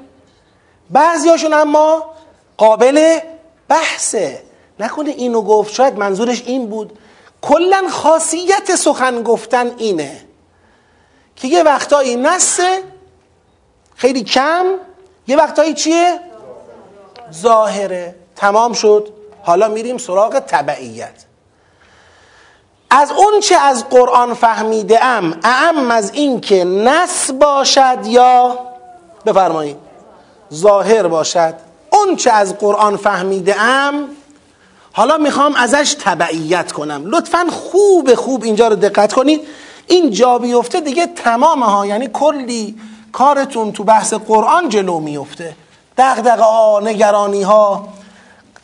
بعضی 0.91 1.29
هاشون 1.29 1.55
اما 1.55 2.05
قابل 2.57 3.19
بحثه 3.69 4.43
نکنه 4.81 5.11
اینو 5.11 5.43
گفت 5.43 5.75
شاید 5.75 5.99
منظورش 5.99 6.43
این 6.47 6.67
بود. 6.67 6.99
کلا 7.43 7.83
خاصیت 7.91 8.75
سخن 8.75 9.23
گفتن 9.23 9.75
اینه 9.79 10.21
که 11.37 11.49
یه 11.49 11.63
وقتایی 11.63 12.17
نسه 12.17 12.83
خیلی 13.95 14.25
کم 14.25 14.67
یه 15.31 15.37
وقتایی 15.37 15.75
چیه؟ 15.75 16.21
ظاهره. 17.33 18.15
تمام 18.37 18.73
شد. 18.73 19.09
حالا 19.43 19.69
میریم 19.69 19.99
سراغ 19.99 20.39
تبعیت 20.39 21.25
از 22.91 23.11
اون 23.11 23.41
چه 23.41 23.57
از 23.57 23.89
قرآن 23.89 24.35
فهمیده 24.35 25.05
ام 25.05 25.41
اعم 25.43 25.91
از 25.91 26.11
این 26.15 26.41
که 26.41 26.65
نس 26.65 27.31
باشد 27.31 27.99
یا 28.07 28.59
بفرمایید. 29.27 29.77
ظاهر 30.55 31.09
باشد. 31.09 31.55
اون 31.91 32.17
چه 32.17 32.31
از 32.31 32.59
قرآن 32.59 32.97
فهمیده 32.97 33.61
ام 33.61 34.09
حالا 34.93 35.19
می‌خوام 35.19 35.55
ازش 35.55 35.97
تبعیت 36.01 36.73
کنم. 36.73 37.03
لطفا 37.07 37.47
خوب 37.51 38.15
خوب 38.15 38.45
اینجا 38.45 38.69
رو 38.69 38.77
دقت 38.77 39.13
کنید. 39.13 39.41
این 39.87 40.11
جا 40.11 40.39
بیفته 40.39 40.81
دیگه 40.81 41.07
تمام 41.07 41.63
ها. 41.63 41.87
یعنی 41.87 42.09
کلی 42.13 42.77
کارتون 43.13 43.73
تو 43.73 43.85
بحث 43.85 44.15
قرآن 44.15 44.69
جلو 44.69 45.01
میفته. 45.01 45.57
دقدقه 45.99 46.43
ها 46.43 46.81
نگرانی 46.85 47.43
ها. 47.43 47.89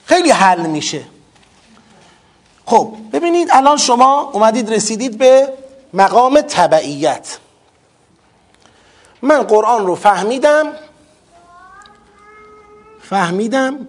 خیلی 0.05 0.31
حل 0.31 0.67
میشه. 0.67 1.03
خب 2.67 2.93
ببینید 3.13 3.49
الان 3.53 3.77
شما 3.77 4.31
اومدید 4.33 4.73
رسیدید 4.73 5.19
به 5.19 5.53
مقام 5.93 6.41
تبعیت. 6.41 7.39
من 9.23 9.43
قرآن 9.43 9.87
رو 9.87 9.95
فهمیدم. 9.95 10.67
فهمیدم 13.03 13.89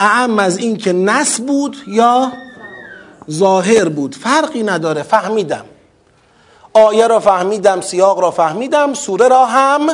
اعم 0.00 0.38
از 0.38 0.58
این 0.58 0.76
که 0.76 0.92
نس 0.92 1.40
بود 1.40 1.76
یا 1.86 2.32
ظاهر 3.30 3.88
بود. 3.88 4.14
فرقی 4.14 4.62
نداره 4.62 5.02
فهمیدم. 5.02 5.64
آیه 6.72 7.06
را 7.06 7.20
فهمیدم 7.20 7.80
سیاق 7.80 8.20
را 8.20 8.30
فهمیدم 8.30 8.94
سوره 8.94 9.28
را 9.28 9.46
هم 9.46 9.88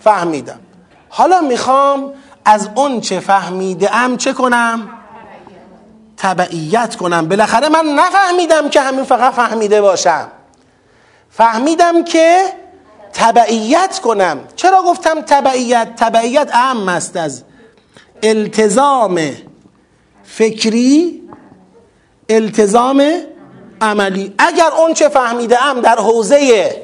فهمیدم. 0.00 0.60
حالا 1.08 1.40
می‌خوام 1.40 2.12
از 2.44 2.68
اون 2.74 3.00
چه 3.00 3.20
فهمیده 3.20 3.96
ام 3.96 4.16
چه 4.16 4.32
کنم؟ 4.32 4.88
تبعیت 6.16 6.96
کنم. 6.96 7.28
بالاخره 7.28 7.68
من 7.68 7.86
نفهمیدم 7.86 8.68
که 8.68 8.80
همین 8.80 9.04
فقط 9.04 9.32
فهمیده 9.32 9.80
باشم. 9.82 10.28
فهمیدم 11.30 12.04
که 12.04 12.44
تبعیت 13.12 13.98
کنم. 13.98 14.38
چرا 14.56 14.82
گفتم 14.82 15.20
تبعیت؟ 15.20 15.88
تبعیت 15.96 16.50
اهم 16.52 16.88
است 16.88 17.16
از 17.16 17.42
التزام 18.22 19.20
فکری 20.24 21.22
التزام 22.28 23.02
عملی. 23.80 24.34
اگر 24.38 24.70
اون 24.78 24.94
چه 24.94 25.08
فهمیده 25.08 25.62
ام 25.62 25.80
در 25.80 25.96
حوزه 25.96 26.82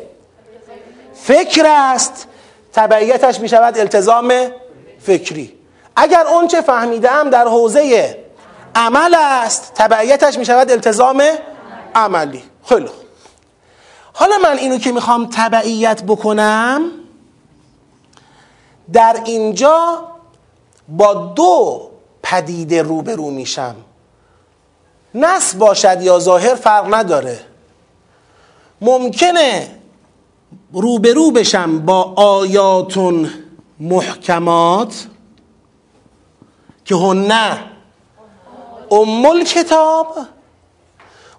فکر 1.15 1.67
است 1.67 2.29
تبعیتش 2.73 3.41
می 3.41 3.49
شود 3.49 3.79
التزام 3.79 4.33
فکری. 5.01 5.53
اگر 5.97 6.27
اون 6.27 6.49
چه 6.49 6.61
فهمیده 6.61 7.13
ام 7.13 7.31
در 7.31 7.45
حوزه 7.45 8.17
عمل 8.75 9.15
است 9.15 9.73
تبعیتش 9.75 10.39
می 10.39 10.45
شود 10.45 10.71
التزام 10.71 11.23
عملی. 11.95 12.43
خیلی 12.69 12.89
حالا 14.13 14.39
من 14.43 14.59
اینو 14.59 14.79
که 14.79 14.93
می‌خوام 14.93 15.29
تبعیت 15.33 16.03
بکنم 16.03 16.91
در 18.93 19.23
اینجا 19.25 20.09
با 20.89 21.15
دو 21.15 21.91
پدیده 22.23 22.83
روبرو 22.83 23.31
میشم. 23.31 23.75
نس 25.17 25.55
باشد 25.55 26.03
یا 26.03 26.19
ظاهر 26.19 26.55
فرق 26.55 26.95
نداره. 26.95 27.41
ممکنه 28.81 29.71
روبرو 30.73 31.31
بشم 31.31 31.79
با 31.79 32.03
آیاتون 32.17 33.31
محکمات 33.81 35.07
که 36.85 36.95
هنه 36.95 37.59
ام 38.91 39.45
کتاب 39.45 40.19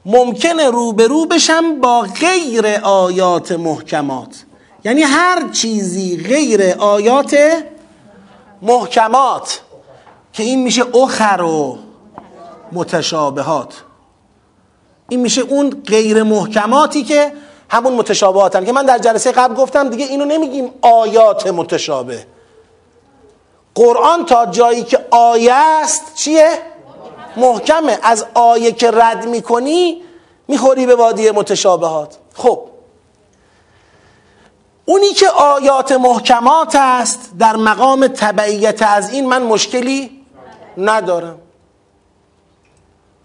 ممکنه 0.05 0.69
روبرو 0.69 1.25
بشم 1.25 1.81
با 1.81 2.01
غیر 2.01 2.67
آیات 2.83 3.51
محکمات. 3.51 4.43
یعنی 4.83 5.01
هر 5.01 5.49
چیزی 5.49 6.17
غیر 6.17 6.61
آیات 6.79 7.63
محکمات. 8.61 9.61
که 10.33 10.43
این 10.43 10.63
میشه 10.63 10.83
اخر 10.97 11.41
و 11.41 11.86
متشابهات. 12.71 13.73
این 15.09 15.19
میشه 15.19 15.41
اون 15.41 15.81
غیر 15.87 16.23
محکماتی 16.23 17.03
که 17.03 17.33
همون 17.69 17.93
متشابهاتن 17.93 18.65
که 18.65 18.71
من 18.71 18.85
در 18.85 18.97
جلسه 18.97 19.31
قبل 19.31 19.55
گفتم 19.55 19.89
دیگه 19.89 20.05
اینو 20.05 20.25
نمیگیم 20.25 20.69
آیات 20.81 21.47
متشابه. 21.47 22.25
قرآن 23.75 24.25
تا 24.25 24.45
جایی 24.45 24.83
که 24.83 25.05
آیه 25.11 25.53
است 25.53 26.15
چیه؟ 26.15 26.49
محکمه. 27.37 27.99
از 28.03 28.25
آیه 28.33 28.71
که 28.71 28.91
رد 28.91 29.27
می‌کنی 29.27 30.01
می‌خوری 30.47 30.85
به 30.85 30.95
وادی 30.95 31.31
متشابهات. 31.31 32.17
خب. 32.33 32.59
اونی 34.85 35.13
که 35.13 35.29
آیات 35.29 35.91
محکمات 35.91 36.75
است 36.75 37.31
در 37.39 37.55
مقام 37.55 38.07
تبعیت 38.07 38.81
از 38.81 39.09
این 39.09 39.27
من 39.29 39.43
مشکلی 39.43 40.25
ندارم. 40.77 41.39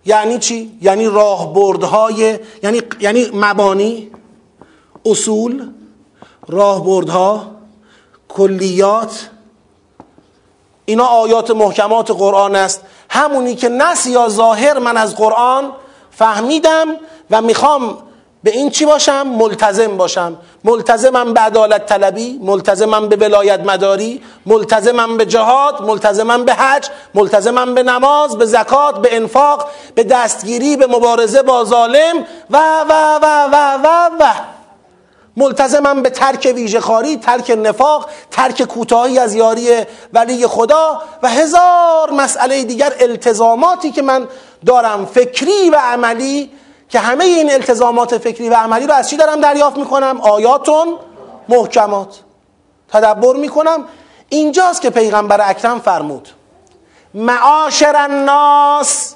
یعنی 0.05 0.39
چی؟ 0.39 0.79
یعنی 0.83 1.07
راهبردهای 1.07 2.39
یعنی 2.63 2.83
یعنی 3.01 3.31
مبانی 3.35 4.11
اصول 5.07 5.71
راهبردها 6.49 7.47
کلیات 8.29 9.31
اینا 10.85 11.05
آیات 11.05 11.51
محکمات 11.51 12.11
قرآن 12.11 12.57
است 12.57 12.83
همونی 13.11 13.55
که 13.55 13.69
نس 13.69 14.07
یا 14.07 14.29
ظاهر 14.29 14.79
من 14.79 14.97
از 14.97 15.17
قرآن 15.17 15.73
فهمیدم 16.11 16.87
و 17.31 17.41
می‌خوام 17.41 17.99
به 18.43 18.51
این 18.51 18.71
چی 18.71 18.87
باشم؟ 18.87 19.27
ملتزم 19.27 19.97
باشم 19.97 20.37
ملتزمم 20.65 21.35
به 21.35 21.41
عدالت 21.41 21.87
طلبی 21.87 22.41
ملتزمم 22.43 23.09
به 23.09 23.17
ولایت 23.17 23.61
مداری 23.61 24.23
ملتزمم 24.47 25.17
به 25.17 25.27
جهاد 25.27 25.83
ملتزمم 25.83 26.45
به 26.45 26.55
حج 26.55 26.89
ملتزمم 27.15 27.75
به 27.75 27.83
نماز 27.83 28.39
به 28.39 28.47
زکات 28.47 29.03
به 29.03 29.17
انفاق 29.17 29.69
به 29.95 30.05
دستگیری 30.05 30.77
به 30.77 30.87
مبارزه 30.87 31.43
با 31.43 31.65
ظالم 31.65 32.27
و 32.51 32.59
و 32.89 33.19
و 33.23 33.27
و 33.53 33.79
و 33.85 34.11
و 34.21 34.33
ملتزمم 35.37 36.03
به 36.03 36.11
ترک 36.11 36.53
ویژه 36.55 36.81
خاری 36.81 37.17
ترک 37.17 37.51
نفاق 37.51 38.09
ترک 38.31 38.63
کوتاهی 38.63 39.19
از 39.19 39.35
یاری 39.35 39.69
ولی 40.13 40.47
خدا 40.47 41.03
و 41.23 41.29
هزار 41.29 42.11
مسئله 42.11 42.65
دیگر 42.65 42.93
التزاماتی 43.01 43.91
که 43.91 44.03
من 44.03 44.29
دارم 44.67 45.07
فکری 45.07 45.71
و 45.71 45.77
عملی 45.77 46.51
که 46.93 46.99
همه 46.99 47.25
این 47.25 47.53
التزامات 47.53 48.19
فکری 48.19 48.49
و 48.49 48.55
عملی 48.55 48.87
رو 48.87 48.95
از 48.95 49.11
چی 49.11 49.17
دارم 49.17 49.41
دریافت 49.41 49.77
می‌کنم؟ 49.77 50.21
آیاتون 50.21 50.99
محکمات. 51.49 52.21
تدبر 52.89 53.37
می‌کنم. 53.37 53.85
اینجاست 54.29 54.83
که 54.83 54.91
پیغمبر 54.91 55.51
اکرم 55.51 55.81
فرمود. 55.81 56.29
معاشر 57.15 57.97
الناس 57.97 59.15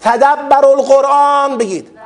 تدبر 0.00 0.66
القرآن. 0.66 1.58
بگید. 1.58 1.98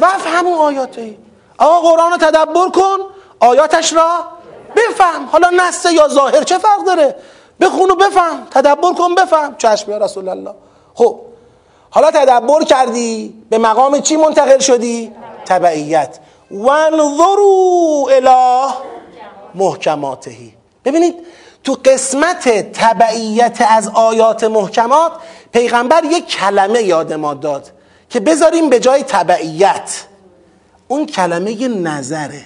وفهمو 0.00 0.56
آیاته. 0.56 1.18
آقا 1.58 1.90
قرآن 1.90 2.10
رو 2.10 2.16
تدبر 2.16 2.68
کن. 2.68 2.98
آیاتش 3.40 3.92
را 3.92 4.10
بفهم. 4.76 5.24
حالا 5.32 5.50
نسته 5.50 5.92
یا 5.92 6.08
ظاهر 6.08 6.42
چه 6.42 6.58
فرق 6.58 6.84
داره؟ 6.86 7.16
بخون 7.60 7.90
و 7.90 7.94
بفهم. 7.94 8.46
تدبر 8.50 8.92
کن 8.92 9.14
بفهم. 9.14 9.56
چشم 9.56 9.92
رسول 9.92 10.28
الله. 10.28 10.54
خب. 10.94 11.27
حالا 11.90 12.10
تدبر 12.10 12.64
کردی 12.64 13.34
به 13.50 13.58
مقام 13.58 14.00
چی 14.00 14.16
منتقل 14.16 14.58
شدی؟ 14.58 15.12
تبعیت. 15.46 16.18
وانظروا 16.50 18.08
اله 18.10 18.72
محکماتهی. 19.54 20.54
ببینید 20.84 21.14
تو 21.64 21.76
قسمت 21.84 22.72
تبعیت 22.72 23.64
از 23.68 23.88
آیات 23.88 24.44
محکمات 24.44 25.12
پیغمبر 25.52 26.04
یک 26.04 26.26
کلمه 26.26 26.82
یاد 26.82 27.12
ما 27.12 27.34
داد 27.34 27.72
که 28.10 28.20
بذاریم 28.20 28.68
به 28.68 28.80
جای 28.80 29.02
تبعیت. 29.02 30.04
اون 30.88 31.06
کلمه 31.06 31.68
نظره. 31.68 32.44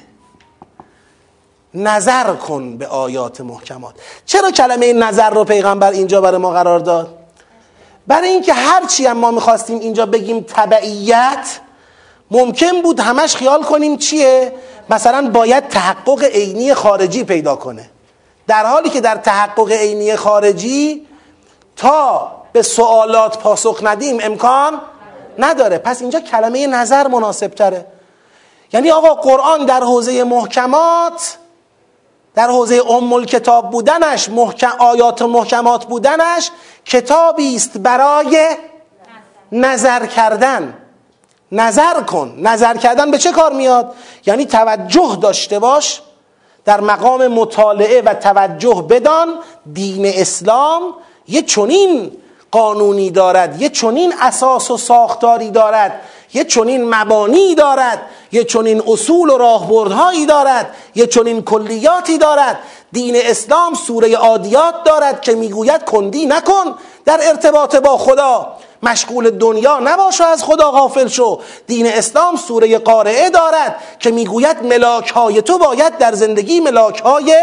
نظر 1.74 2.34
کن 2.34 2.76
به 2.76 2.86
آیات 2.86 3.40
محکمات. 3.40 3.95
چرا 4.26 4.51
کلمه 4.51 4.93
نظر 4.93 5.30
رو 5.30 5.45
پیغمبر 5.45 5.90
اینجا 5.90 6.20
برای 6.20 6.38
ما 6.38 6.51
قرار 6.51 6.78
داد؟ 6.78 7.22
برای 8.07 8.29
اینکه 8.29 8.53
هرچی 8.53 9.07
هم 9.07 9.17
ما 9.17 9.31
می‌خواستیم 9.31 9.79
اینجا 9.79 10.07
بگیم 10.07 10.41
تبعیت 10.41 11.61
ممکن 12.31 12.83
بود 12.83 13.01
همش 13.01 13.37
خیال 13.37 13.63
کنیم 13.63 13.97
چیه؟ 13.97 14.53
مثلا 14.91 15.31
باید 15.31 15.69
تحقق 15.69 16.25
عینی 16.25 16.75
خارجی 16.75 17.25
پیدا 17.25 17.57
کنه. 17.57 17.91
در 18.47 18.67
حالی 18.67 18.91
که 18.91 19.01
در 19.01 19.17
تحقق 19.17 19.73
عینی 19.73 20.17
خارجی 20.17 21.07
تا 21.77 22.33
به 22.53 22.63
سوالات 22.63 23.39
پاسخ 23.39 23.81
ندیم 23.83 24.19
امکان 24.23 24.81
نداره. 25.39 25.79
پس 25.79 26.01
اینجا 26.01 26.21
کلمه 26.21 26.67
نظر 26.67 27.09
مناسب 27.09 27.49
تره 27.49 27.87
یعنی 28.73 28.91
آقا 28.91 29.15
قرآن 29.15 29.65
در 29.65 29.81
حوزه 29.81 30.25
محکمات 30.25 31.37
در 32.35 32.49
حوزه 32.49 32.83
ام 32.91 33.24
کتاب 33.24 33.70
بودنش 33.70 34.28
محکم 34.28 34.72
آیات 34.78 35.22
محکمات 35.22 35.85
بودنش 35.85 36.51
کتابی 36.85 37.57
است 37.57 37.78
برای 37.78 38.47
نظر 39.53 40.07
کردن. 40.07 40.78
نظر 41.53 42.03
کن. 42.03 42.35
نظر 42.39 42.76
کردن 42.76 43.11
به 43.11 43.18
چه 43.18 43.33
کار 43.33 43.53
میاد؟ 43.53 43.95
یعنی 44.26 44.47
توجه 44.47 45.18
داشته 45.22 45.59
باش 45.59 46.03
در 46.64 46.80
مقام 46.80 47.26
مطالعه 47.26 48.03
و 48.03 48.14
توجه 48.14 48.87
بدان 48.91 49.28
دین 49.72 50.07
اسلام 50.07 50.83
یه 51.28 51.43
چنین 51.43 52.12
قانونی 52.51 53.11
دارد 53.11 53.62
یه 53.62 53.68
چنین 53.68 54.14
اساس 54.20 54.70
و 54.70 54.76
ساختاری 54.76 55.51
دارد 55.51 56.01
یه 56.35 56.45
چنین 56.45 56.95
مبانی 56.95 57.55
دارد 57.55 58.01
یه 58.33 58.45
چنین 58.45 58.83
اصول 58.87 59.30
و 59.30 59.39
راهبردهایی 59.39 60.26
دارد 60.26 60.74
یه 60.95 61.07
چنین 61.07 61.43
کلیاتی 61.43 62.18
دارد. 62.18 62.59
دین 62.93 63.16
اسلام 63.16 63.74
سوره 63.74 64.16
عادیات 64.16 64.85
دارد 64.85 65.20
که 65.20 65.35
می‌گوید 65.35 65.85
کندی 65.85 66.26
نکن 66.26 66.74
در 67.05 67.20
ارتباط 67.22 67.76
با 67.76 67.97
خدا. 67.99 68.57
مشغول 68.83 69.30
دنیا 69.30 69.78
نباش 69.78 70.20
از 70.20 70.45
خدا 70.45 70.70
غافل 70.70 71.09
شو. 71.09 71.41
دین 71.66 71.87
اسلام 71.87 72.37
سوره 72.37 72.78
قارعه 72.78 73.30
دارد 73.30 73.76
که 73.99 74.11
می‌گوید 74.11 74.62
ملاک 74.62 75.11
های 75.11 75.43
تو 75.43 75.59
باید 75.59 75.99
در 75.99 76.12
زندگی 76.12 76.61
ملاک 76.61 77.01
های 77.01 77.37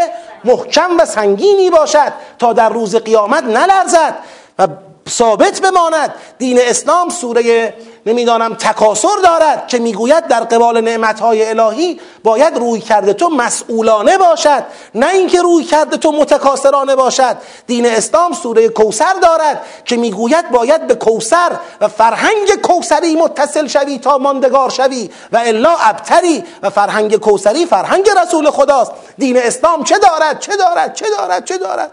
محکم 0.44 0.90
و 0.98 1.04
سنگینی 1.04 1.70
باشد 1.70 2.12
تا 2.38 2.52
در 2.52 2.68
روز 2.68 2.96
قیامت 2.96 3.44
نلرزد. 3.44 4.14
و 4.58 4.68
ثابت 5.08 5.60
بماند. 5.60 6.14
دین 6.38 6.58
اسلام 6.60 7.08
سوره 7.08 7.74
نمی‌دانم 8.06 8.54
تکاسر 8.54 9.16
دارد 9.22 9.68
که 9.68 9.78
می‌گوید 9.78 10.26
در 10.26 10.40
قبال 10.40 10.80
نعمتهای 10.80 11.48
الهی 11.48 12.00
باید 12.24 12.56
روی 12.56 12.80
کرده 12.80 13.12
تو 13.12 13.28
مسئولانه 13.28 14.18
باشد 14.18 14.64
نه 14.94 15.10
اینکه 15.10 15.42
روی 15.42 15.64
کرده 15.64 15.96
تو 15.96 16.12
متکاسرانه 16.12 16.96
باشد. 16.96 17.36
دین 17.66 17.86
اسلام 17.86 18.32
سوره 18.32 18.68
کوسر 18.68 19.14
دارد 19.22 19.62
که 19.84 19.96
می‌گوید 19.96 20.50
باید 20.50 20.86
به 20.86 20.94
کوسر 20.94 21.50
و 21.80 21.88
فرهنگ 21.88 22.54
کوسری 22.62 23.16
متصل 23.16 23.66
شوی 23.66 23.98
تا 23.98 24.18
ماندگار 24.18 24.70
شوی 24.70 25.10
و 25.32 25.36
الا 25.36 25.76
ابتری 25.80 26.44
و 26.62 26.70
فرهنگ 26.70 27.16
کوسری 27.16 27.66
فرهنگ 27.66 28.10
رسول 28.22 28.50
خداست. 28.50 28.92
دین 29.18 29.36
اسلام 29.36 29.84
چه 29.84 29.98
دارد؟ 29.98 30.40
چه 30.40 30.56
دارد؟ 30.56 30.94
چه 30.94 31.06
دارد؟ 31.18 31.44
چه 31.44 31.58
دارد؟ 31.58 31.90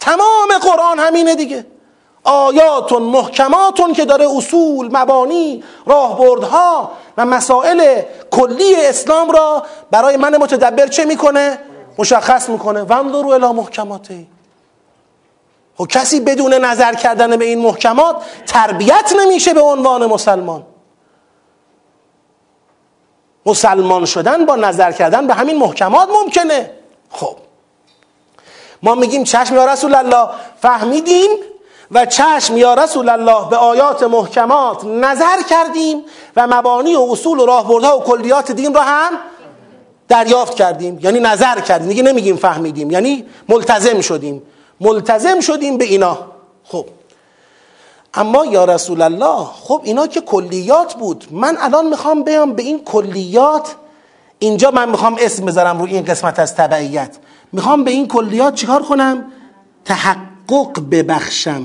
تمام 0.00 0.48
قرآن 0.62 0.98
همینه 0.98 1.34
دیگه. 1.34 1.66
آیاتون 2.24 3.02
محکماتون 3.02 3.92
که 3.92 4.04
داره 4.04 4.26
اصول 4.36 4.96
مبانی 4.96 5.64
راهبردها 5.86 6.90
و 7.16 7.26
مسائل 7.26 8.02
کلی 8.30 8.76
اسلام 8.76 9.30
را 9.30 9.62
برای 9.90 10.16
من 10.16 10.36
متدبر 10.36 10.86
چه 10.86 11.04
می‌کنه؟ 11.04 11.58
مشخص 11.98 12.48
می‌کنه. 12.48 12.82
وانظروا 12.82 13.34
الی 13.34 13.46
محکماته 13.46 14.26
خب 15.78 15.86
کسی 15.86 16.20
بدون 16.20 16.54
نظر 16.54 16.94
کردن 16.94 17.36
به 17.36 17.44
این 17.44 17.58
محکمات 17.58 18.16
تربیت 18.46 19.12
نمیشه 19.20 19.54
به 19.54 19.60
عنوان 19.60 20.06
مسلمان. 20.06 20.62
مسلمان 23.46 24.04
شدن 24.04 24.46
با 24.46 24.56
نظر 24.56 24.92
کردن 24.92 25.26
به 25.26 25.34
همین 25.34 25.58
محکمات 25.58 26.08
ممکنه. 26.08 26.70
خب. 27.10 27.36
ما 28.82 28.94
میگیم 28.94 29.24
چشم 29.24 29.54
یا 29.54 29.64
رسول 29.64 29.94
الله 29.94 30.28
فهمیدیم 30.62 31.30
و 31.92 32.06
چشم 32.06 32.56
یا 32.56 32.74
رسول 32.74 33.08
الله 33.08 33.48
به 33.50 33.56
آیات 33.56 34.02
محکمات 34.02 34.84
نظر 34.84 35.42
کردیم 35.50 36.02
و 36.36 36.46
مبانی 36.46 36.94
و 36.94 37.00
اصول 37.10 37.40
و 37.40 37.46
راهبردها 37.46 37.98
و 37.98 38.02
کلیات 38.02 38.52
دین 38.52 38.74
را 38.74 38.82
هم 38.82 39.12
دریافت 40.08 40.54
کردیم. 40.54 40.98
یعنی 41.02 41.20
نظر 41.20 41.60
کردیم. 41.60 41.88
دیگه 41.88 42.02
نمیگیم 42.02 42.36
فهمیدیم. 42.36 42.90
یعنی 42.90 43.24
ملتزم 43.48 44.00
شدیم. 44.00 44.42
ملتزم 44.80 45.40
شدیم 45.40 45.78
به 45.78 45.84
اینا. 45.84 46.18
خب. 46.64 46.86
اما 48.14 48.44
یا 48.44 48.64
رسول 48.64 49.02
الله 49.02 49.44
خب 49.44 49.80
اینا 49.84 50.06
که 50.06 50.20
کلیات 50.20 50.94
بود. 50.94 51.24
من 51.30 51.56
الان 51.60 51.86
می‌خوام 51.86 52.22
بیام 52.22 52.52
به 52.52 52.62
این 52.62 52.84
کلیات. 52.84 53.74
اینجا 54.38 54.70
من 54.70 54.88
می‌خوام 54.88 55.16
اسم 55.20 55.44
بذارم 55.44 55.80
روی 55.80 55.94
این 55.94 56.04
قسمت 56.04 56.38
از 56.38 56.56
تبعیت. 56.56 57.16
می‌خوام 57.52 57.84
به 57.84 57.90
این 57.90 58.08
کلیات 58.08 58.54
چیکار 58.54 58.82
کنم؟ 58.82 59.24
تحقق. 59.84 60.29
ببخشم. 60.90 61.64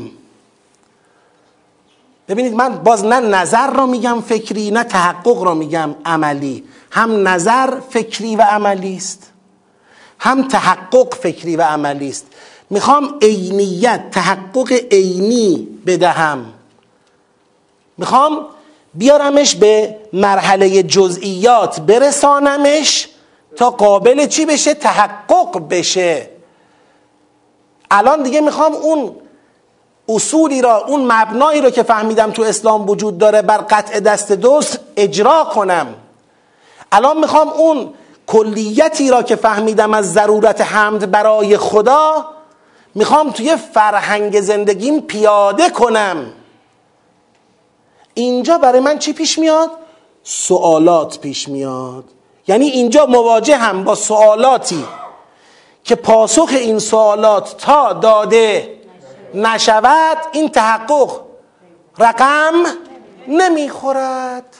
ببینید 2.27 2.53
من 2.53 2.77
باز 2.77 3.05
نه 3.05 3.19
نظر 3.19 3.73
را 3.73 3.85
میگم 3.85 4.21
فکری 4.21 4.71
نه 4.71 4.83
تحقق 4.83 5.43
را 5.43 5.53
میگم 5.53 5.95
عملی. 6.05 6.63
هم 6.91 7.27
نظر 7.27 7.79
فکری 7.89 8.35
و 8.35 8.41
عملی 8.41 8.95
است 8.95 9.31
هم 10.19 10.47
تحقق 10.47 11.15
فکری 11.15 11.55
و 11.55 11.61
عملی 11.61 12.09
است. 12.09 12.25
می‌خوام 12.69 13.19
عینیت 13.21 14.11
تحقق 14.11 14.71
عینی 14.91 15.67
بدهم. 15.85 16.45
می‌خوام 17.97 18.45
بیارمش 18.93 19.55
به 19.55 19.97
مرحله 20.13 20.83
جزئیات 20.83 21.79
برسانمش 21.79 23.07
تا 23.55 23.69
قابل 23.69 24.27
چی 24.27 24.45
بشه؟ 24.45 24.73
تحقق 24.73 25.67
بشه. 25.69 26.34
الان 27.91 28.23
دیگه 28.23 28.41
می‌خوام 28.41 28.73
اون 28.73 29.15
اصولی 30.09 30.61
را 30.61 30.85
اون 30.85 31.11
مبنایی 31.11 31.61
را 31.61 31.69
که 31.69 31.83
فهمیدم 31.83 32.31
تو 32.31 32.41
اسلام 32.41 32.89
وجود 32.89 33.17
داره 33.17 33.41
بر 33.41 33.57
قطع 33.57 33.99
دست 33.99 34.31
دوست 34.31 34.79
اجرا 34.97 35.43
کنم. 35.43 35.87
الان 36.91 37.17
می‌خوام 37.17 37.49
اون 37.49 37.93
کلیتی 38.27 39.09
را 39.09 39.23
که 39.23 39.35
فهمیدم 39.35 39.93
از 39.93 40.13
ضرورت 40.13 40.61
حمد 40.61 41.11
برای 41.11 41.57
خدا 41.57 42.25
می‌خوام 42.95 43.31
توی 43.31 43.55
فرهنگ 43.55 44.41
زندگیم 44.41 45.01
پیاده 45.01 45.69
کنم. 45.69 46.31
اینجا 48.13 48.57
برای 48.57 48.79
من 48.79 48.99
چی 48.99 49.13
پیش 49.13 49.39
میاد؟ 49.39 49.69
سوالات 50.23 51.19
پیش 51.19 51.49
میاد. 51.49 52.03
یعنی 52.47 52.65
اینجا 52.65 53.05
مواجه 53.05 53.57
هم 53.57 53.83
با 53.83 53.95
سوالاتی. 53.95 54.85
که 55.85 55.95
پاسخ 55.95 56.49
این 56.51 56.79
سوالات 56.79 57.57
تا 57.57 57.93
داده 57.93 58.79
نشود 59.33 60.17
این 60.31 60.49
تحقق 60.49 61.21
رقم 61.97 62.53
نمی‌خورد. 63.27 64.55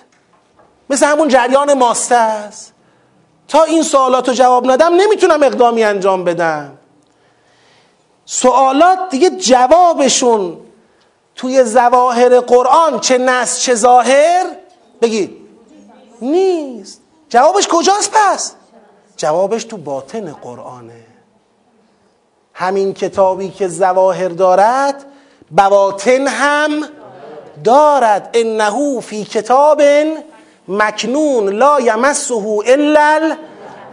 مثل 0.89 1.05
همون 1.05 1.27
جریان 1.27 1.73
ماسته 1.73 2.15
است. 2.15 2.73
تا 3.47 3.63
این 3.63 3.83
سوالات 3.83 4.27
رو 4.27 4.33
جواب 4.33 4.71
ندم 4.71 4.93
نمی‌تونم 4.95 5.43
اقدامی 5.43 5.83
انجام 5.83 6.23
بدم. 6.23 6.77
سوالات 8.25 9.09
دیگه 9.09 9.29
جوابشون 9.29 10.57
توی 11.35 11.63
زواهر 11.63 12.39
قرآن 12.39 12.99
چه 12.99 13.17
نص 13.17 13.59
چه 13.59 13.75
ظاهر؟ 13.75 14.45
بگید. 15.01 15.37
نیست. 16.21 17.01
جوابش 17.29 17.67
کجاست 17.67 18.11
پس؟ 18.11 18.53
جوابش 19.17 19.63
تو 19.63 19.77
باطن 19.77 20.33
قرآنه. 20.33 21.04
همین 22.57 22.93
کتابی 22.93 23.49
که 23.49 23.67
زواهر 23.67 24.27
دارد 24.27 25.05
بواطن 25.51 26.27
هم 26.27 26.71
دارد. 27.63 28.29
انه 28.33 28.99
فی 28.99 29.23
کتاب 29.23 29.81
مکنون 30.67 31.49
لا 31.49 31.79
یمسه 31.79 32.35
الا 32.65 33.35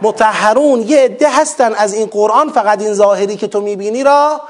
المطهرون. 0.01 0.81
یه 0.81 0.99
عده 0.99 1.29
هستن 1.29 1.73
از 1.73 1.93
این 1.93 2.05
قرآن 2.05 2.49
فقط 2.49 2.81
این 2.81 2.93
ظاهری 2.93 3.35
که 3.35 3.47
تو 3.47 3.61
می‌بینی 3.61 4.03
را 4.03 4.41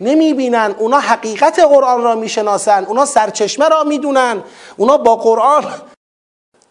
نمی‌بینن. 0.00 0.74
اونا 0.78 0.98
حقیقت 0.98 1.58
قرآن 1.58 2.02
را 2.02 2.14
می‌شناسن 2.14 2.84
اونا 2.84 3.04
سرچشمه 3.04 3.68
را 3.68 3.84
می‌دونن 3.84 4.42
اونا 4.76 4.96
با 4.96 5.16
قرآن 5.16 5.64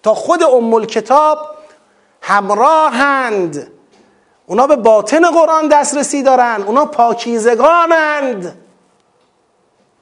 تا 0.03 0.13
خود 0.13 0.43
ام 0.43 0.85
کتاب 0.85 1.39
همراهند. 2.21 3.71
اونا 4.49 4.67
به 4.67 4.75
باطن 4.75 5.31
قرآن 5.31 5.67
دسترسی 5.67 6.23
دارن 6.23 6.63
اونا 6.67 6.85
پاکیزگانند. 6.85 8.57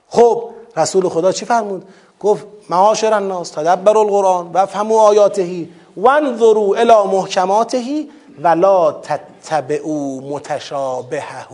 خب 0.08 0.50
رسول 0.78 1.10
خدا 1.10 1.32
چی 1.32 1.46
فرمود؟ 1.46 1.88
گفت 2.20 2.46
معاشر 2.70 3.14
الناس 3.14 3.50
تدبر 3.50 3.98
القرآن 3.98 4.52
و 4.54 4.66
فهمو 4.66 4.98
آیاتهی 4.98 5.70
وانظروا 5.98 6.76
الى 6.76 7.08
محکماتهی 7.12 8.10
ولا 8.42 8.92
تتبعوا 8.92 10.20
متشابهه. 10.20 11.48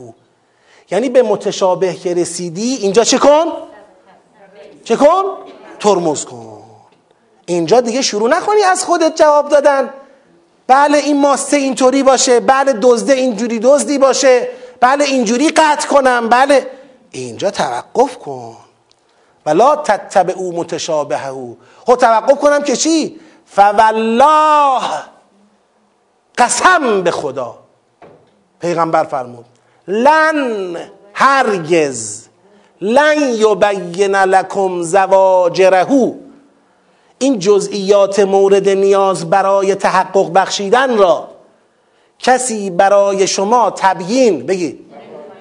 یعنی 0.91 1.09
به 1.09 1.23
متشابه 1.23 1.93
که 1.93 2.13
رسیدی 2.13 2.75
اینجا 2.75 3.03
چه 3.03 3.17
کن؟ 3.17 3.45
چه 4.83 4.95
کن؟ 4.95 5.23
ترمز 5.79 6.25
کن. 6.25 6.63
اینجا 7.45 7.81
دیگه 7.81 8.01
شروع 8.01 8.29
نکنی 8.29 8.63
از 8.63 8.85
خودت 8.85 9.15
جواب 9.15 9.49
دادن. 9.49 9.93
بله 10.67 10.97
این 10.97 11.21
ماسته 11.21 11.57
اینطوری 11.57 12.03
باشه 12.03 12.39
بله 12.39 12.73
دزده 12.81 13.13
اینجوری 13.13 13.59
دزدی 13.59 13.97
باشه 13.97 14.47
بله 14.81 15.05
اینجوری 15.05 15.49
قطع 15.49 15.87
کنم 15.87 16.29
بله. 16.29 16.67
اینجا 17.11 17.51
توقف 17.51 18.17
کن. 18.17 18.55
ولا 19.45 19.75
تتبع 19.75 20.33
او 20.33 20.55
متشابه 20.55 21.27
او 21.27 21.57
خب 21.85 21.95
توقف 21.95 22.39
کنم 22.39 22.61
که 22.63 22.75
چی؟ 22.75 23.19
فوالله 23.45 24.81
قسم 26.37 27.01
به 27.01 27.11
خدا. 27.11 27.55
پیغمبر 28.59 29.03
فرمود 29.03 29.45
لن 29.87 30.77
هرگز 31.13 32.27
لن 32.81 33.17
یبین 33.19 34.15
لکم 34.15 34.81
زواجرهو 34.81 36.13
این 37.23 37.39
جزئیات 37.39 38.19
مورد 38.19 38.69
نیاز 38.69 39.29
برای 39.29 39.75
تحقق 39.75 40.33
بخشیدن 40.33 40.97
را 40.97 41.27
کسی 42.19 42.69
برای 42.69 43.27
شما 43.27 43.73
تبیین 43.75 44.45
بگید 44.45 44.79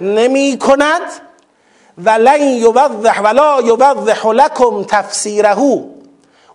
نمی 0.00 0.58
کند. 0.58 1.02
ولن 1.98 2.42
یوضح 2.42 3.20
ولا 3.20 3.60
یوضح 3.60 4.28
لکم 4.28 4.84
تفسیره. 4.84 5.58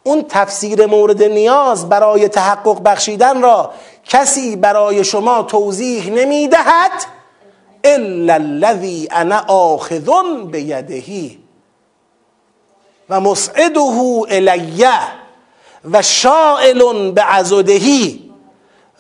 اون 0.04 0.26
تفسیر 0.30 0.86
مورد 0.86 1.24
نیاز 1.24 1.90
برای 1.90 2.28
تحقق 2.28 2.84
بخشیدن 2.84 3.42
را 3.42 3.72
کسی 4.06 4.56
برای 4.56 5.04
شما 5.04 5.44
توضیح 5.44 6.10
نمی 6.12 6.48
دهد. 6.48 6.92
الا 7.84 8.34
الذی 8.34 9.08
انا 9.12 9.44
آخذ 9.48 10.10
بیدهی 10.52 11.47
و 13.10 13.20
مسعده 13.20 13.80
الیه 14.30 15.00
و 15.92 16.02
شائل 16.02 17.12
بعزدهی 17.12 18.32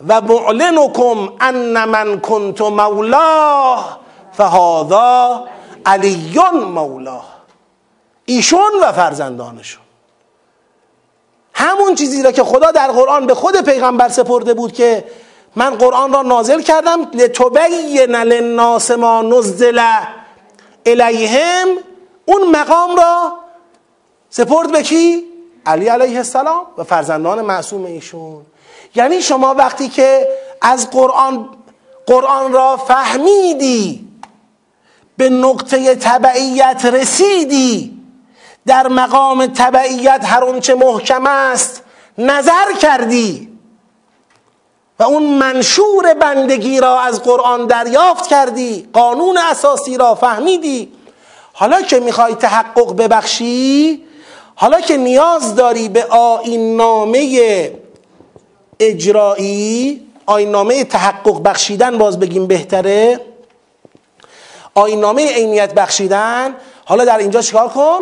و 0.07 0.21
معلنکم 0.21 1.29
ان 1.41 1.85
من 1.85 2.19
کنت 2.19 2.61
مولاه 2.61 3.99
فهذا 4.31 5.47
علی 5.85 6.39
مولاه. 6.53 7.37
ایشون 8.25 8.71
و 8.81 8.91
فرزندانشون. 8.91 9.83
همون 11.53 11.95
چیزی 11.95 12.23
را 12.23 12.31
که 12.31 12.43
خدا 12.43 12.71
در 12.71 12.87
قرآن 12.87 13.25
به 13.25 13.33
خود 13.33 13.61
پیغمبر 13.61 14.09
سپرده 14.09 14.53
بود 14.53 14.73
که 14.73 15.05
من 15.55 15.75
قرآن 15.75 16.13
را 16.13 16.21
نازل 16.21 16.61
کردم 16.61 17.01
لتبین 17.13 18.15
للناس 18.15 18.91
ما 18.91 19.21
نزل 19.21 19.81
الیهم 20.85 21.67
اون 22.25 22.51
مقام 22.51 22.95
را 22.95 23.33
سپرد 24.29 24.71
به 24.71 24.81
کی؟ 24.81 25.23
علی 25.65 25.87
علیه 25.87 26.17
السلام 26.17 26.65
و 26.77 26.83
فرزندان 26.83 27.41
معصوم 27.41 27.85
ایشون 27.85 28.45
یعنی 28.95 29.21
شما 29.21 29.53
وقتی 29.53 29.89
که 29.89 30.27
از 30.61 30.89
قرآن 30.89 31.49
قرآن 32.05 32.53
را 32.53 32.77
فهمیدی 32.77 34.07
به 35.17 35.29
نقطه 35.29 35.95
تبعیت 35.95 36.85
رسیدی 36.85 37.99
در 38.65 38.87
مقام 38.87 39.45
تبعیت 39.45 40.21
هر 40.25 40.43
اونچه 40.43 40.75
محکم 40.75 41.27
است 41.27 41.83
نظر 42.17 42.73
کردی 42.81 43.57
و 44.99 45.03
اون 45.03 45.23
منشور 45.23 46.13
بندگی 46.13 46.79
را 46.79 46.99
از 46.99 47.23
قرآن 47.23 47.65
دریافت 47.65 48.27
کردی 48.27 48.89
قانون 48.93 49.37
اساسی 49.37 49.97
را 49.97 50.15
فهمیدی 50.15 50.93
حالا 51.53 51.81
که 51.81 51.99
می‌خوای 51.99 52.35
تحقق 52.35 52.95
ببخشی 52.95 54.06
حالا 54.59 54.81
که 54.81 54.97
نیاز 54.97 55.55
داری 55.55 55.89
به 55.89 56.05
آین 56.05 56.77
نامه 56.77 57.71
اجرایی 58.79 60.07
آین 60.25 60.51
نامه 60.51 60.83
تحقق 60.83 61.43
بخشیدن 61.43 61.97
باز 61.97 62.19
بگیم 62.19 62.47
بهتره. 62.47 63.19
آین 64.73 64.99
نامه 64.99 65.33
عینیت 65.33 65.73
بخشیدن 65.73 66.55
حالا 66.85 67.05
در 67.05 67.17
اینجا 67.17 67.41
چیکار 67.41 67.67
کن؟ 67.67 67.99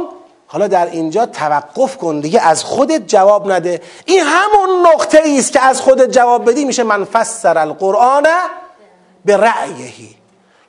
حالا 0.47 0.67
در 0.67 0.85
اینجا 0.85 1.25
توقف 1.25 1.97
کن 1.97 2.19
دیگه 2.19 2.41
از 2.41 2.63
خودت 2.63 3.07
جواب 3.07 3.51
نده. 3.51 3.81
این 4.05 4.19
همون 4.19 4.87
نقطه 4.87 5.21
ای 5.25 5.39
است 5.39 5.53
که 5.53 5.61
از 5.61 5.81
خودت 5.81 6.11
جواب 6.11 6.51
بدی 6.51 6.65
میشه 6.65 6.83
من 6.83 7.05
فسر 7.05 7.57
القرآن 7.57 8.27
به 9.25 9.37
رأیهی. 9.37 10.15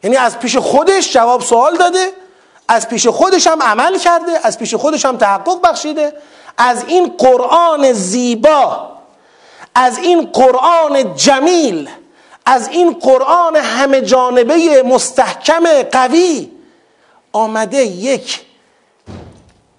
یعنی 0.05 0.17
از 0.17 0.39
پیش 0.39 0.57
خودش 0.57 1.13
جواب 1.13 1.41
سوال 1.43 1.77
داده. 1.77 2.13
از 2.69 2.89
پیش 2.89 3.07
خودش 3.07 3.47
هم 3.47 3.63
عمل 3.63 3.99
کرده 3.99 4.33
از 4.43 4.59
پیش 4.59 4.75
خودش 4.75 5.05
هم 5.05 5.17
تحقق 5.17 5.61
بخشیده. 5.61 6.13
از 6.59 6.85
این 6.87 7.15
قرآن 7.19 7.93
زیبا 7.93 8.91
از 9.75 9.99
این 9.99 10.27
قرآن 10.33 11.15
جمیل 11.15 11.89
از 12.47 12.69
این 12.69 12.93
قرآن 12.93 13.57
همه 13.57 14.01
جانبه 14.01 14.83
مستحکم 14.83 15.83
قوی 15.83 16.51
آمده 17.33 17.77
یک 17.77 18.41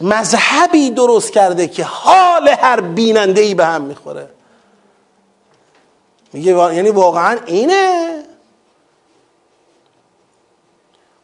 مذهبی 0.01 0.89
درست 0.89 1.31
کرده 1.31 1.67
که 1.67 1.83
حال 1.83 2.47
هر 2.47 2.81
بیننده 2.81 3.41
ای 3.41 3.53
به 3.53 3.65
هم 3.65 3.81
می‌خوره. 3.81 4.29
میگه 6.33 6.51
یعنی 6.51 6.89
واقعا 6.89 7.37
اینه. 7.45 8.23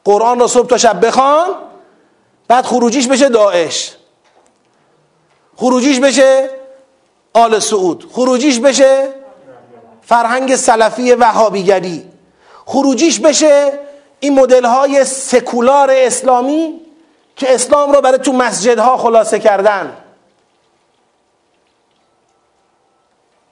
قرآن 0.05 0.39
را 0.39 0.47
صبح 0.47 0.67
تا 0.67 0.77
شب 0.77 1.05
بخوان 1.05 1.47
بعد 2.47 2.65
خروجیش 2.65 3.07
بشه 3.07 3.29
داعش. 3.29 3.95
خروجیش 5.55 5.99
بشه 5.99 6.49
آل 7.33 7.59
سعود. 7.59 8.09
خروجیش 8.11 8.59
بشه 8.59 9.07
فرهنگ 10.01 10.55
سلفی 10.55 11.13
وهابیگری. 11.13 12.05
خروجیش 12.65 13.19
بشه 13.19 13.79
این 14.19 14.39
مدل 14.39 14.65
های 14.65 15.05
سکولار 15.05 15.91
اسلامی 15.91 16.81
که 17.35 17.53
اسلام 17.53 17.91
رو 17.91 18.01
برای 18.01 18.17
تو 18.17 18.33
مسجدها 18.33 18.97
خلاصه 18.97 19.39
کردن. 19.39 19.97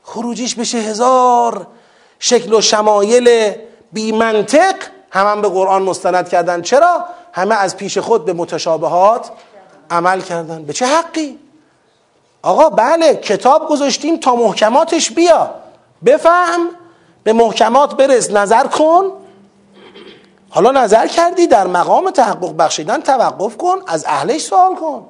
خروجیش 0.04 0.56
بشه 0.56 0.78
هزار 0.78 1.68
شکل 2.20 2.54
و 2.54 2.62
شمایل 2.62 3.56
بی 3.92 4.12
منطق 4.12 4.76
هم, 5.12 5.28
هم 5.28 5.42
به 5.42 5.50
قرآن 5.50 5.84
مستند 5.84 6.30
کردن. 6.30 6.62
چرا؟ 6.62 7.06
همه 7.34 7.56
از 7.56 7.78
پیش 7.78 7.98
خود 7.98 8.26
به 8.26 8.34
متشابهات 8.34 9.32
عمل 9.90 10.22
کردن. 10.22 10.64
به 10.64 10.74
چه 10.74 10.86
حقی؟ 10.86 11.40
آقا 12.42 12.70
بله 12.70 13.16
کتاب 13.16 13.68
گذاشتیم 13.68 14.18
تا 14.18 14.36
محکماتش 14.36 15.12
بیا. 15.12 15.50
بفهم 16.06 16.70
به 17.24 17.34
محکمات 17.34 17.96
برس 17.96 18.32
نظر 18.32 18.68
کن. 18.68 19.12
حالا 20.50 20.72
نظر 20.72 21.08
کردی 21.08 21.48
در 21.48 21.68
مقام 21.68 22.10
تحقق 22.10 22.56
بخشیدن 22.58 23.02
توقف 23.02 23.58
کن 23.58 23.78
از 23.88 24.06
اهلش 24.06 24.42
سوال 24.42 24.76
کن. 24.76 25.06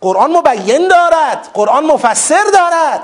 قرآن 0.00 0.36
مبین 0.36 0.88
دارد 0.88 1.48
قرآن 1.54 1.86
مفسر 1.86 2.44
دارد. 2.52 3.00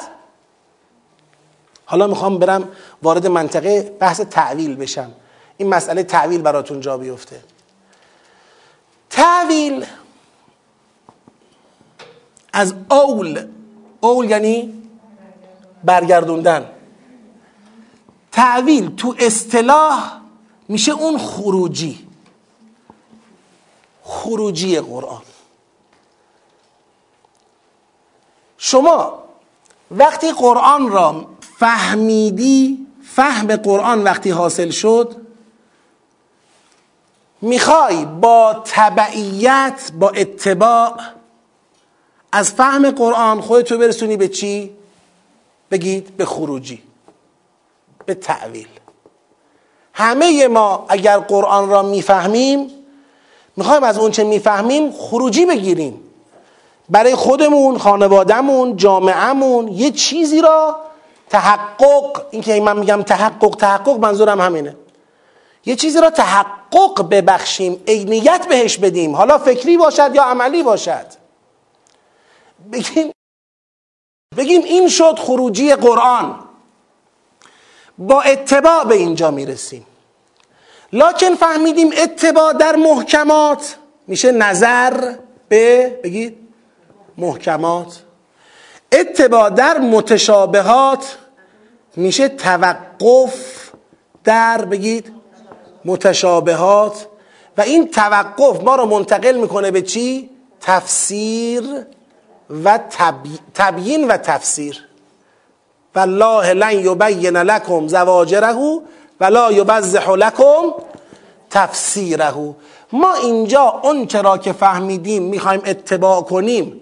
حالا 1.86 2.06
می‌خوام 2.06 2.38
برم 2.38 2.68
وارد 3.02 3.26
منطقه 3.26 3.96
بحث 4.00 4.20
تعویل 4.20 4.76
بشم. 4.76 5.10
این 5.56 5.68
مسئله 5.68 6.02
تعویل 6.02 6.42
براتون 6.42 6.80
جا 6.80 6.98
بیفته. 6.98 7.40
تعویل 9.10 9.86
از 12.52 12.74
اول 12.90 13.48
اول 14.00 14.30
یعنی 14.30 14.82
برگردوندن. 15.84 16.70
تعویل 18.32 18.96
تو 18.96 19.14
اصطلاح 19.18 20.20
میشه 20.68 20.92
اون 20.92 21.18
خروجی. 21.18 22.08
خروجی 24.02 24.80
قرآن. 24.80 25.22
شما 28.58 29.22
وقتی 29.90 30.32
قرآن 30.32 30.88
را 30.88 31.26
فهمیدی 31.58 32.86
فهم 33.02 33.56
قرآن 33.56 34.02
وقتی 34.02 34.30
حاصل 34.30 34.70
شد 34.70 35.25
می‌خوای 37.40 38.04
با 38.04 38.62
تبعیت 38.64 39.90
با 39.98 40.08
اتباع 40.08 41.00
از 42.32 42.50
فهم 42.50 42.90
قرآن 42.90 43.40
خودتو 43.40 43.78
برسونی 43.78 44.16
به 44.16 44.28
چی؟ 44.28 44.76
بگید 45.70 46.16
به 46.16 46.24
خروجی 46.24 46.82
به 48.06 48.14
تعویل. 48.14 48.68
همه 49.92 50.48
ما 50.48 50.86
اگر 50.88 51.18
قرآن 51.18 51.68
را 51.68 51.82
می‌فهمیم 51.82 52.70
می‌خوایم 53.56 53.82
از 53.82 53.98
اون 53.98 54.10
چه 54.10 54.24
می‌فهمیم 54.24 54.92
خروجی 54.92 55.46
بگیریم. 55.46 56.00
برای 56.88 57.14
خودمون 57.14 57.78
خانوادهمون 57.78 58.76
جامعهمون 58.76 59.68
یه 59.68 59.90
چیزی 59.90 60.40
را 60.40 60.76
تحقق 61.30 62.22
این 62.30 62.42
که 62.42 62.60
من 62.60 62.78
میگم 62.78 63.02
تحقق 63.02 63.56
تحقق 63.56 63.98
منظورم 63.98 64.40
همینه. 64.40 64.76
یه 65.66 65.76
چیزی 65.76 66.00
را 66.00 66.10
تحقق 66.10 67.08
ببخشیم 67.10 67.82
عینیت 67.88 68.46
بهش 68.48 68.78
بدیم. 68.78 69.16
حالا 69.16 69.38
فکری 69.38 69.76
باشد 69.76 70.10
یا 70.14 70.22
عملی 70.22 70.62
باشد. 70.62 71.06
بگیم 72.72 73.12
بگیم 74.36 74.62
این 74.62 74.88
شد 74.88 75.18
خروجی 75.18 75.74
قرآن. 75.74 76.38
با 77.98 78.22
اتباع 78.22 78.84
به 78.84 78.94
اینجا 78.94 79.30
می‌رسیم. 79.30 79.86
لکن 80.92 81.34
فهمیدیم 81.34 81.90
اتباع 81.96 82.52
در 82.52 82.76
محکمات 82.76 83.76
میشه 84.06 84.32
نظر 84.32 85.14
به 85.48 86.00
بگید 86.04 86.38
محکمات. 87.18 88.02
اتباع 88.92 89.50
در 89.50 89.78
متشابهات 89.78 91.18
میشه 91.96 92.28
توقف 92.28 93.70
در 94.24 94.64
بگید 94.64 95.15
متشابهات. 95.86 97.06
و 97.58 97.60
این 97.60 97.88
توقف 97.88 98.62
ما 98.62 98.76
رو 98.76 98.86
منتقل 98.86 99.36
می‌کنه 99.36 99.70
به 99.70 99.82
چی؟ 99.82 100.30
تفسیر 100.60 101.64
و 102.64 102.78
تبیین 103.54 104.08
و 104.08 104.16
تفسیر. 104.16 104.84
والله 105.94 106.52
لن 106.52 106.72
یبین 106.72 107.36
لکم 107.36 107.88
زواجره 107.88 108.80
ولا 109.20 109.52
یبزح 109.52 110.10
لکم 110.10 110.62
تفسیره. 111.50 112.54
ما 112.92 113.14
اینجا 113.14 113.80
اون 113.82 114.08
را 114.24 114.38
که 114.38 114.52
فهمیدیم 114.52 115.22
می‌خوایم 115.22 115.62
اتباع 115.66 116.22
کنیم. 116.22 116.80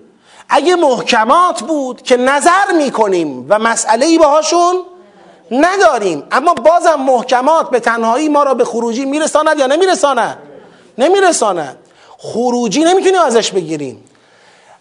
اگه 0.49 0.77
محکمات 0.77 1.63
بود 1.63 2.03
که 2.03 2.17
نظر 2.17 2.73
می‌کنیم 2.79 3.47
و 3.49 3.59
مسئله 3.59 4.07
ای 4.07 4.19
باهاشون 4.19 4.75
نداریم. 5.51 6.23
اما 6.33 6.55
بازم 6.55 6.95
محکمات 6.95 7.71
به 7.71 7.81
تنهایی 7.81 8.29
ما 8.29 8.43
را 8.43 8.55
به 8.55 8.65
خروجی 8.65 9.05
میرساند 9.05 9.59
یا 9.59 9.67
نمیرساند؟ 9.67 10.39
نمیرساند. 10.99 11.77
خروجی 12.19 12.85
نمی‌تونیم 12.85 13.21
ازش 13.21 13.51
بگیریم. 13.53 14.05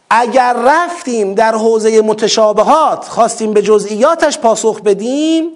اگر 0.09 0.55
رفتیم 0.65 1.33
در 1.33 1.55
حوزه 1.55 2.01
متشابهات 2.01 3.05
خواستیم 3.05 3.53
به 3.53 3.61
جزئیاتش 3.61 4.37
پاسخ 4.37 4.81
بدیم 4.81 5.49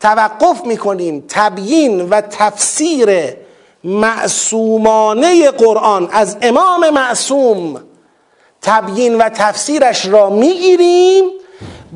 توقف 0.00 0.64
می‌کنیم. 0.64 1.24
تبیین 1.28 2.08
و 2.08 2.20
تفسیر 2.20 3.34
معصومانه 3.84 5.50
قرآن 5.50 6.08
از 6.12 6.36
امام 6.42 6.90
معصوم 6.90 7.80
تبیین 8.62 9.18
و 9.18 9.28
تفسیرش 9.28 10.06
را 10.06 10.30
می‌گیریم. 10.30 11.24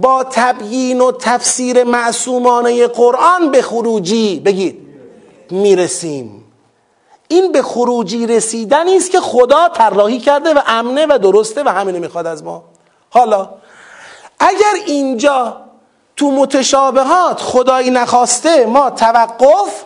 با 0.01 0.24
تبیین 0.30 1.01
و 1.01 1.12
تفسیر 1.12 1.84
معصومانه 1.84 2.86
قرآن 2.86 3.51
به 3.51 3.62
خروجی 3.62 4.40
بگید 4.40 4.88
می‌رسیم. 5.51 6.44
این 7.28 7.53
به 7.53 7.62
خروجی 7.62 8.26
رسیدنی 8.26 8.96
است 8.96 9.11
که 9.11 9.20
خدا 9.20 9.68
طراحی 9.68 10.18
کرده 10.18 10.55
و 10.55 10.61
امنه 10.66 11.07
و 11.07 11.18
درسته 11.18 11.62
و 11.62 11.68
همینو 11.68 11.99
می‌خواد 11.99 12.26
از 12.26 12.44
ما. 12.44 12.64
حالا 13.11 13.49
اگر 14.40 14.74
اینجا 14.86 15.57
تو 16.16 16.30
متشابهات 16.30 17.40
خدایی 17.40 17.90
نخواسته 17.90 18.66
ما 18.66 18.90
توقف 18.90 19.84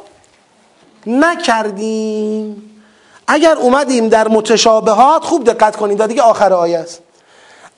نکردیم 1.06 2.68
اگر 3.26 3.56
اومدیم 3.56 4.08
در 4.08 4.28
متشابهات 4.28 5.24
خوب 5.24 5.44
دقت 5.44 5.76
کنید 5.76 6.06
دیگه 6.06 6.22
آخر 6.22 6.52
آیه 6.52 6.78
است. 6.78 7.02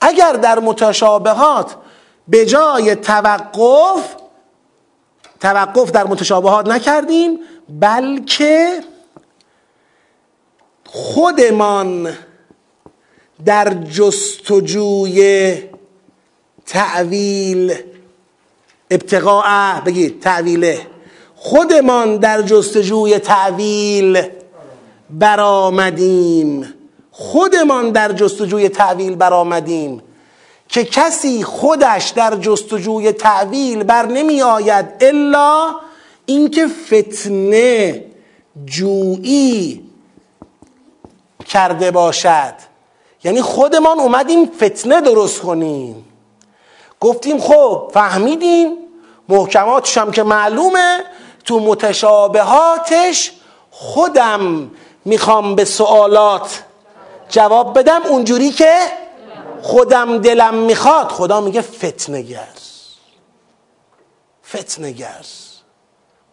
اگر 0.00 0.32
در 0.32 0.58
متشابهات 0.58 1.74
به 2.28 2.46
جای 2.46 2.94
توقف 2.94 4.16
توقف 5.40 5.90
در 5.90 6.04
متشابهات 6.06 6.68
نکردیم 6.68 7.38
بلکه 7.68 8.80
خودمان 10.84 12.16
در 13.44 13.74
جستجوی 13.74 15.54
تعویل 16.66 17.74
ابتقاء 18.90 19.80
بگید 19.80 20.20
تعویله. 20.20 20.86
خودمان 21.36 22.16
در 22.16 22.42
جستجوی 22.42 23.18
تعویل 23.18 24.22
برآمدیم. 25.10 26.74
خودمان 27.10 27.90
در 27.90 28.12
جستجوی 28.12 28.68
تعویل 28.68 29.14
برآمدیم. 29.14 30.02
که 30.74 30.84
کسی 30.84 31.44
خودش 31.44 32.08
در 32.08 32.36
جستجوی 32.36 33.12
تعویل 33.12 33.84
بر 33.84 34.06
نمی 34.06 34.42
آید 34.42 34.86
الا 35.00 35.74
اینکه 36.26 36.66
فتنه 36.66 38.04
جویی 38.64 39.84
کرده 41.46 41.90
باشد. 41.90 42.54
یعنی 43.24 43.42
خودمان 43.42 44.00
اومدیم 44.00 44.50
فتنه 44.62 45.00
درست 45.00 45.40
کنیم. 45.40 46.04
گفتیم 47.00 47.40
خب 47.40 47.90
فهمیدیم 47.94 48.72
محکماتش 49.28 49.98
هم 49.98 50.10
که 50.10 50.22
معلومه 50.22 51.04
تو 51.44 51.60
متشابهاتش 51.60 53.32
خودم 53.70 54.70
می‌خوام 55.04 55.54
به 55.54 55.64
سوالات 55.64 56.62
جواب 57.28 57.78
بدم. 57.78 58.02
اونجوری 58.02 58.50
که 58.50 59.03
خودم 59.64 60.18
دلم 60.18 60.54
می‌خواد 60.54 61.08
خدا 61.08 61.40
میگه 61.40 61.60
فتنگرز 61.60 62.74
فتنگرز 64.46 65.54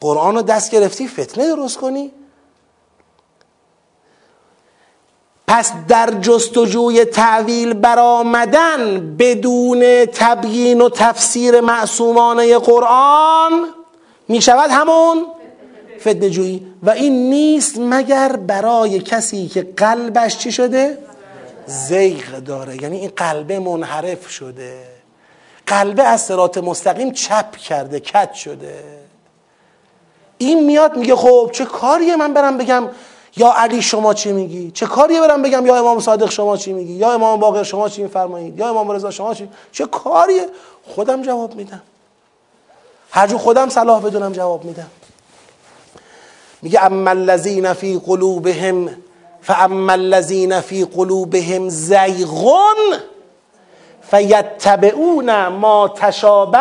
قرآن 0.02 0.36
رو 0.36 0.42
دست 0.42 0.72
گرفتی 0.72 1.08
فتنه 1.08 1.48
درست 1.48 1.78
کنی. 1.78 2.12
پس 5.48 5.72
در 5.88 6.12
جستجوی 6.22 7.06
تعویل 7.06 7.74
برآمدن 7.74 9.16
بدون 9.18 10.06
تبیین 10.06 10.82
و 10.82 10.90
تفسیر 10.90 11.62
معصومانه 11.62 12.58
قرآن 12.58 13.52
می 14.28 14.42
شود 14.42 14.70
همون 14.72 15.26
فتنه 16.00 16.30
جویی. 16.30 16.68
و 16.84 16.90
این 16.90 17.30
نیست 17.30 17.78
مگر 17.80 18.36
برای 18.36 19.00
کسی 19.00 19.48
که 19.48 19.74
قلبش 19.78 20.38
چی 20.38 20.52
شده؟ 20.52 21.11
زیغ 21.66 22.40
داره. 22.40 22.84
یعنی 22.84 22.98
این 22.98 23.12
قلبه 23.16 23.60
منحرف 23.60 24.30
شده. 24.30 24.84
قلبه 25.68 26.04
از 26.04 26.22
سرات 26.22 26.58
مستقیم 26.58 27.12
چپ 27.12 27.56
کرده 27.56 28.00
کت 28.00 28.34
شده. 28.34 28.84
این 30.38 30.66
میاد 30.66 30.98
میگه 30.98 31.16
خب 31.16 31.50
چه 31.54 31.66
کاریه 31.66 32.16
من 32.16 32.34
برم 32.34 32.58
بگم؟ 32.58 32.90
یا 33.38 33.54
علی 33.58 33.82
شما 33.82 34.14
چی 34.14 34.32
میگی؟ 34.32 34.72
چه 34.72 34.86
کاریه 34.86 35.22
برم 35.22 35.42
بگم؟ 35.42 35.66
یا 35.66 35.76
امام 35.76 36.00
صادق 36.00 36.30
شما 36.30 36.58
چی 36.58 36.74
میگی؟ 36.74 36.94
یا 36.94 37.12
امام 37.12 37.40
باقر 37.40 37.64
شما 37.64 37.90
چی 37.90 38.04
میفرمایید؟ 38.04 38.60
یا 38.60 38.70
امام 38.70 38.92
رضا 38.92 39.12
شما 39.12 39.34
چی؟ 39.34 39.50
چه 39.72 39.86
کاریه؟ 39.86 40.48
خودم 40.88 41.22
جواب 41.22 41.56
میدم. 41.56 41.82
هر 43.12 43.28
جو 43.28 43.38
خودم 43.38 43.70
صلاح 43.70 44.02
بدونم 44.02 44.32
جواب 44.32 44.66
میدم. 44.66 44.88
میگه 46.62 46.84
اما 46.84 47.10
الذین 47.10 47.74
فی 47.74 48.02
قلوبهم 48.06 48.90
فاما 49.42 49.94
الذین 49.94 50.62
فی 50.62 50.86
قلوبهم 50.86 51.70
زیغون 51.70 52.96
فیتبعون 54.12 55.48
ما 55.48 55.88
تشابه 55.88 56.60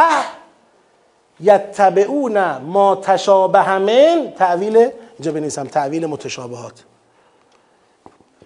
یتبعون 1.40 2.56
ما 2.56 2.96
تشابه 2.96 3.78
من 3.78 4.32
تعویل 4.38 4.76
اینجا 4.76 5.32
بنویسم 5.32 5.64
تعویل 5.64 6.06
متشابهات. 6.06 6.72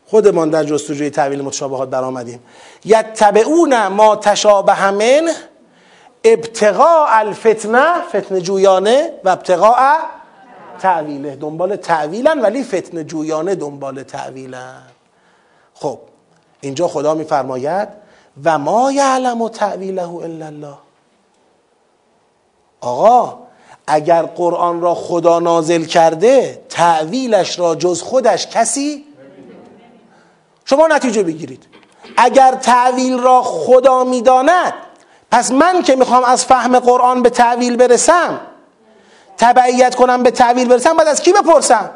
خودمان 0.06 0.50
در 0.50 0.64
جستجوی 0.64 1.10
تعویل 1.10 1.42
متشابهات 1.42 1.88
برآمدیم 1.88 2.40
یتبعون 2.84 3.86
ما 3.86 4.16
تشابه 4.16 4.90
من 4.90 5.30
ابتقاء 6.24 7.08
الفتنه 7.10 8.00
فتنه 8.12 8.40
جویانه 8.40 9.10
و 9.24 9.28
ابتقاء 9.28 9.98
تعویله 10.78 11.36
دنبال 11.36 11.76
تعویلن 11.76 12.40
ولی 12.40 12.64
فتنه 12.64 13.04
جویانه 13.04 13.54
دنبال 13.54 14.02
تعویلن. 14.02 14.82
خب 15.74 15.98
اینجا 16.60 16.88
خدا 16.88 17.14
میفرماید 17.14 17.88
و 18.44 18.58
ما 18.58 18.92
یعلم 18.92 19.42
و 19.42 19.48
تعویله 19.48 20.14
الا 20.14 20.46
الله. 20.46 20.74
آقا 22.80 23.38
اگر 23.86 24.22
قرآن 24.22 24.80
را 24.80 24.94
خدا 24.94 25.38
نازل 25.38 25.84
کرده 25.84 26.62
تعویلش 26.68 27.58
را 27.58 27.74
جز 27.74 28.02
خودش 28.02 28.46
کسی؟ 28.46 29.04
شما 30.64 30.86
نتیجه 30.86 31.22
بگیرید. 31.22 31.66
اگر 32.16 32.54
تعویل 32.54 33.18
را 33.18 33.42
خدا 33.42 34.04
می‌داند 34.04 34.72
پس 35.30 35.52
من 35.52 35.82
که 35.82 35.96
می‌خوام 35.96 36.24
از 36.24 36.44
فهم 36.44 36.78
قرآن 36.78 37.22
به 37.22 37.30
تعویل 37.30 37.76
برسم 37.76 38.40
تبعیت 39.38 39.94
کنم 39.94 40.22
به 40.22 40.30
تعویل 40.30 40.68
برسم 40.68 40.96
بعد 40.96 41.08
از 41.08 41.20
کی 41.20 41.32
بپرسم؟ 41.32 41.90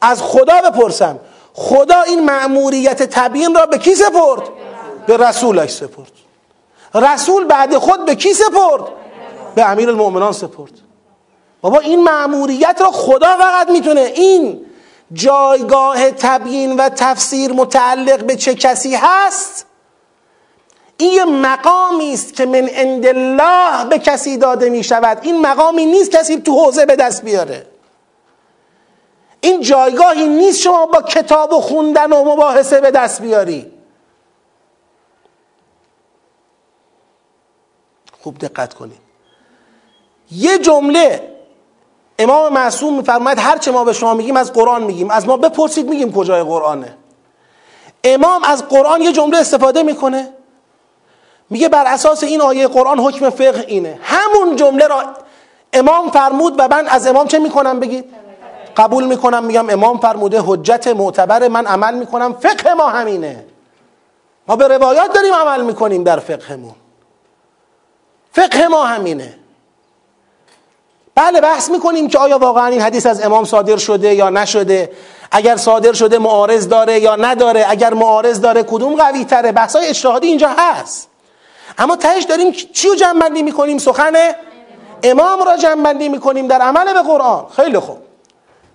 از 0.00 0.22
خدا 0.22 0.60
بپرسم. 0.70 1.18
خدا 1.54 2.02
این 2.02 2.24
مأموریت 2.24 3.02
تبیین 3.02 3.54
را 3.54 3.66
به 3.66 3.78
کی 3.78 3.94
سپرد؟ 3.94 4.42
به 5.06 5.16
رسولش 5.16 5.70
سپرد. 5.70 6.12
رسول 6.94 7.44
بعد 7.44 7.78
خود 7.78 8.04
به 8.04 8.14
کی 8.14 8.34
سپرد؟ 8.34 8.82
به 9.54 9.70
امیر 9.70 9.88
المؤمنان 9.88 10.32
سپرد. 10.32 10.72
بابا 11.60 11.78
این 11.78 12.04
مأموریت 12.04 12.76
را 12.80 12.90
خدا 12.90 13.36
فقط 13.36 13.70
می‌تونه. 13.70 14.00
این 14.00 14.66
جایگاه 15.12 16.10
تبیین 16.10 16.76
و 16.76 16.88
تفسیر 16.88 17.52
متعلق 17.52 18.24
به 18.24 18.36
چه 18.36 18.54
کسی 18.54 18.94
هست؟ 18.94 19.66
این 21.00 21.12
یه 21.12 21.24
مقامی 21.24 22.12
است 22.12 22.34
که 22.34 22.46
من 22.46 22.68
عند 22.68 23.06
الله 23.06 23.84
به 23.84 23.98
کسی 23.98 24.36
داده 24.36 24.70
می 24.70 24.84
شود. 24.84 25.18
این 25.22 25.40
مقامی 25.40 25.86
نیست 25.86 26.10
کسی 26.10 26.40
تو 26.40 26.64
حوزه 26.64 26.86
به 26.86 26.96
دست 26.96 27.24
بیاره. 27.24 27.66
این 29.40 29.60
جایگاهی 29.60 30.28
نیست 30.28 30.60
شما 30.60 30.86
با 30.86 31.02
کتاب 31.02 31.52
و 31.52 31.60
خوندن 31.60 32.12
و 32.12 32.32
مباحثه 32.32 32.80
به 32.80 32.90
دست 32.90 33.22
بیاری. 33.22 33.72
خوب 38.20 38.38
دقت 38.38 38.74
کنید. 38.74 39.00
یه 40.30 40.58
جمله 40.58 41.36
امام 42.18 42.52
معصوم 42.52 42.96
میفرماید 42.96 43.38
هر 43.38 43.58
چه 43.58 43.70
ما 43.70 43.84
به 43.84 43.92
شما 43.92 44.14
میگیم 44.14 44.36
از 44.36 44.52
قرآن 44.52 44.82
میگیم. 44.82 45.10
از 45.10 45.26
ما 45.26 45.36
بپرسید 45.36 45.88
میگیم 45.88 46.12
کجای 46.12 46.42
قرآنه. 46.42 46.96
امام 48.04 48.44
از 48.44 48.68
قرآن 48.68 49.02
یه 49.02 49.12
جمله 49.12 49.38
استفاده 49.38 49.82
می‌کنه. 49.82 50.32
میگه 51.50 51.68
بر 51.68 51.84
اساس 51.86 52.22
این 52.22 52.40
آیه 52.40 52.68
قرآن 52.68 52.98
حکم 52.98 53.30
فقه 53.30 53.64
اینه. 53.68 53.98
همون 54.02 54.56
جمله 54.56 54.86
را 54.86 55.02
امام 55.72 56.10
فرمود 56.10 56.54
و 56.58 56.68
من 56.68 56.88
از 56.88 57.06
امام 57.06 57.26
چه 57.26 57.38
می‌کنم 57.38 57.80
بگید 57.80 58.04
قبول 58.76 59.04
می‌کنم 59.04 59.44
میگم 59.44 59.70
امام 59.70 59.98
فرموده 59.98 60.42
حجت 60.46 60.86
معتبر 60.86 61.48
من 61.48 61.66
عمل 61.66 61.94
می‌کنم 61.94 62.32
فقه 62.32 62.74
ما 62.74 62.88
همینه. 62.88 63.44
ما 64.48 64.56
به 64.56 64.68
روایات 64.68 65.12
داریم 65.12 65.34
عمل 65.34 65.62
می‌کنیم 65.62 66.04
در 66.04 66.18
فقهمون. 66.18 66.74
فقه 68.32 68.66
ما 68.68 68.84
همینه. 68.84 69.36
بله 71.14 71.40
بحث 71.40 71.70
می‌کنیم 71.70 72.08
که 72.08 72.18
آیا 72.18 72.38
واقعا 72.38 72.66
این 72.66 72.80
حدیث 72.80 73.06
از 73.06 73.22
امام 73.22 73.44
صادر 73.44 73.76
شده 73.76 74.14
یا 74.14 74.30
نشده. 74.30 74.92
اگر 75.30 75.56
صادر 75.56 75.92
شده 75.92 76.18
معارض 76.18 76.68
داره 76.68 77.00
یا 77.00 77.16
نداره. 77.16 77.66
اگر 77.68 77.94
معارض 77.94 78.40
داره 78.40 78.62
کدوم 78.62 78.96
قوی 78.96 79.24
تره 79.24 79.52
بحث 79.52 79.76
های 79.76 79.86
اجتهادی 79.86 80.26
اینجا 80.26 80.48
هست. 80.58 81.09
اما 81.80 81.96
تهش 81.96 82.24
داریم 82.24 82.52
چی 82.52 82.88
رو 82.88 82.94
جمع 82.94 83.20
بندی 83.20 83.42
می‌کنیم؟ 83.42 83.78
سخن 83.78 84.12
امام 85.02 85.42
را 85.42 85.56
جمع 85.56 85.82
بندی 85.82 86.08
می‌کنیم 86.08 86.46
در 86.46 86.60
عمل 86.60 86.92
به 86.92 87.02
قرآن. 87.02 87.46
خیلی 87.56 87.78
خوب. 87.78 87.98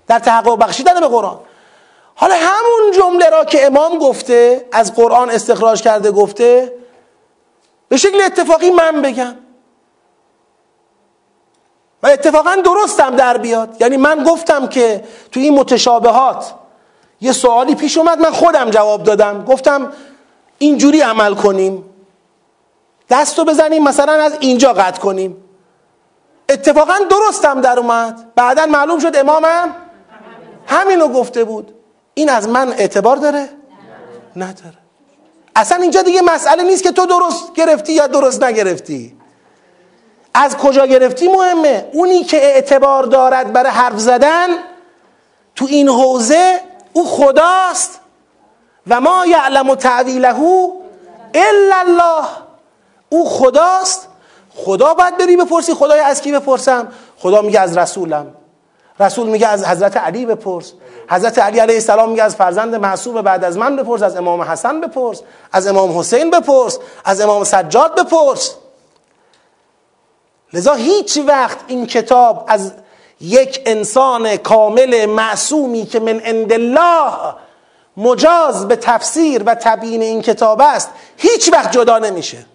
در 0.08 0.20
تحقق 0.20 0.58
بخشیدن 0.58 1.00
به 1.00 1.08
قرآن. 1.08 1.40
حالا 2.16 2.36
همون 2.36 2.92
جمله 2.98 3.30
را 3.30 3.46
که 3.46 3.66
امام 3.66 3.98
گفته 3.98 4.66
از 4.72 4.96
قرآن 4.96 5.30
استخراج 5.30 5.82
کرده 5.82 6.12
گفته 6.12 6.74
به 7.90 7.98
شکل 7.98 8.22
اتفاقی 8.22 8.72
من 8.72 9.02
بگم. 9.02 9.36
و 12.04 12.08
اتفاقا 12.08 12.56
درستم 12.66 13.16
در 13.16 13.38
بیاد. 13.38 13.78
یعنی 13.80 13.98
من 13.98 14.24
گفتم 14.24 14.68
که 14.68 15.04
تو 15.32 15.40
این 15.40 15.54
متشابهات 15.54 16.54
یه 17.22 17.32
سوالی 17.32 17.76
پیش 17.76 17.98
اومد. 17.98 18.20
من 18.20 18.32
خودم 18.32 18.70
جواب 18.70 19.04
دادم. 19.04 19.46
گفتم 19.46 19.92
اینجوری 20.58 21.02
عمل 21.02 21.36
کنیم. 21.36 21.95
دستو 23.10 23.46
بزنیم 23.46 23.84
مثلا 23.84 24.14
از 24.14 24.38
اینجا 24.40 24.74
قطع 24.74 25.02
کنیم. 25.02 25.38
اتفاقا 26.50 26.94
درستم 27.10 27.62
در 27.62 27.80
اومد. 27.80 28.34
بعدا 28.36 28.66
معلوم 28.66 29.00
شد 29.00 29.16
امامم 29.16 29.76
همینو 30.68 31.08
گفته 31.08 31.44
بود. 31.44 31.76
این 32.14 32.30
از 32.30 32.50
من 32.50 32.70
اعتبار 32.70 33.18
داره؟ 33.18 33.50
نداره. 34.36 34.78
اصلا 35.56 35.82
اینجا 35.82 36.02
دیگه 36.02 36.22
مسئله 36.22 36.64
نیست 36.64 36.84
که 36.84 36.92
تو 36.92 37.06
درست 37.06 37.54
گرفتی 37.54 37.94
یا 37.94 38.08
درست 38.08 38.44
نگرفتی. 38.44 39.18
از 40.34 40.58
کجا 40.58 40.86
گرفتی 40.86 41.28
مهمه. 41.28 41.90
اونی 41.94 42.24
که 42.24 42.38
اعتبار 42.38 43.04
دارد 43.04 43.54
برای 43.54 43.72
حرف 43.72 44.00
زدن 44.00 44.48
تو 45.56 45.66
این 45.66 45.90
حوزه 45.90 46.62
او 46.94 47.06
خداست 47.06 48.00
و 48.88 49.02
ما 49.02 49.26
یعلم 49.26 49.76
تعویله 49.76 50.36
الا 51.34 51.76
الله. 51.76 52.45
او 53.16 53.30
خداست. 53.30 54.08
خدا 54.56 54.94
باید 54.94 55.18
بری 55.18 55.38
بپرسی 55.38 55.74
خدای 55.74 56.00
از 56.00 56.22
کی 56.22 56.32
بپرسم؟ 56.32 56.88
خدا 57.18 57.42
میگه 57.42 57.60
از 57.60 57.78
رسولم. 57.78 58.28
رسول 59.00 59.28
میگه 59.28 59.48
از 59.48 59.66
حضرت 59.66 59.98
علی 59.98 60.26
بپرس. 60.26 60.74
حضرت 61.10 61.40
علی 61.40 61.60
علیه 61.60 61.76
السلام 61.76 62.10
میگه 62.10 62.24
از 62.24 62.36
فرزند 62.36 62.76
معصوم 62.76 63.22
بعد 63.22 63.44
از 63.44 63.58
من 63.58 63.76
بپرس 63.76 64.02
از 64.02 64.16
امام 64.16 64.42
حسن 64.42 64.82
بپرس 64.82 65.22
از 65.52 65.68
امام 65.68 66.00
حسین 66.00 66.32
بپرس 66.32 66.80
از 67.06 67.22
امام 67.22 67.44
سجاد 67.44 68.00
بپرس. 68.00 68.56
لذا 70.54 70.74
هیچ 70.74 71.20
وقت 71.28 71.58
این 71.68 71.88
کتاب 71.88 72.46
از 72.48 72.72
یک 73.22 73.62
انسان 73.66 74.38
کامل 74.38 75.06
معصومی 75.06 75.86
که 75.86 76.00
من 76.00 76.20
عند 76.20 76.54
الله 76.54 77.36
مجاز 77.98 78.68
به 78.68 78.76
تفسیر 78.76 79.44
و 79.44 79.56
تبیین 79.56 80.02
این 80.02 80.22
کتاب 80.22 80.62
است 80.62 80.90
هیچ 81.18 81.54
وقت 81.54 81.72
جدا 81.72 82.00
نمیشه. 82.00 82.55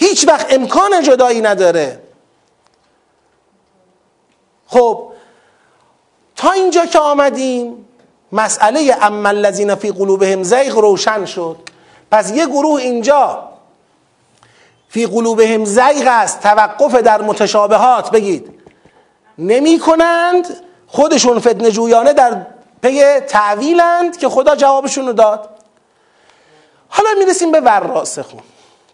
هیچ 0.00 0.28
وقت 0.28 0.52
امکان 0.52 1.02
جدایی 1.02 1.40
نداره. 1.40 2.02
خب 4.66 5.12
تا 6.36 6.50
اینجا 6.50 6.86
که 6.86 6.98
آمدیم 6.98 7.88
مسئله 8.32 8.96
اما 9.00 9.28
الذین 9.28 9.74
فی 9.74 9.90
قلوبهم 9.90 10.42
زیغ 10.42 10.78
روشن 10.78 11.24
شد. 11.24 11.56
پس 12.10 12.30
یه 12.30 12.46
گروه 12.46 12.80
اینجا 12.80 13.48
فی 14.88 15.06
قلوبهم 15.06 15.64
زیغ 15.64 16.06
است 16.06 16.40
توقف 16.40 16.94
در 16.94 17.22
متشابهات. 17.22 18.10
بگید 18.10 18.60
نمی 19.38 19.78
کنند 19.78 20.56
خودشون 20.86 21.38
فتنه 21.38 21.70
جویانه 21.70 22.12
در 22.12 22.46
پی 22.82 23.20
تعویلند 23.20 24.16
که 24.16 24.28
خدا 24.28 24.56
جوابشون 24.56 25.06
رو 25.06 25.12
داد. 25.12 25.50
حالا 26.88 27.08
می‌رسیم 27.18 27.52
به 27.52 27.60
وراسخون 27.60 28.42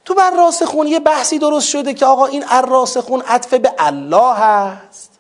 تو 0.07 0.14
وراسخون 0.14 0.86
یه 0.86 1.00
بحثی 1.00 1.38
درست 1.38 1.68
شده 1.68 1.94
که 1.94 2.07
آقا 2.07 2.26
این 2.26 2.44
الراسخون 2.48 3.20
عطف 3.20 3.54
به 3.54 3.72
الله 3.78 4.34
هست. 4.34 5.11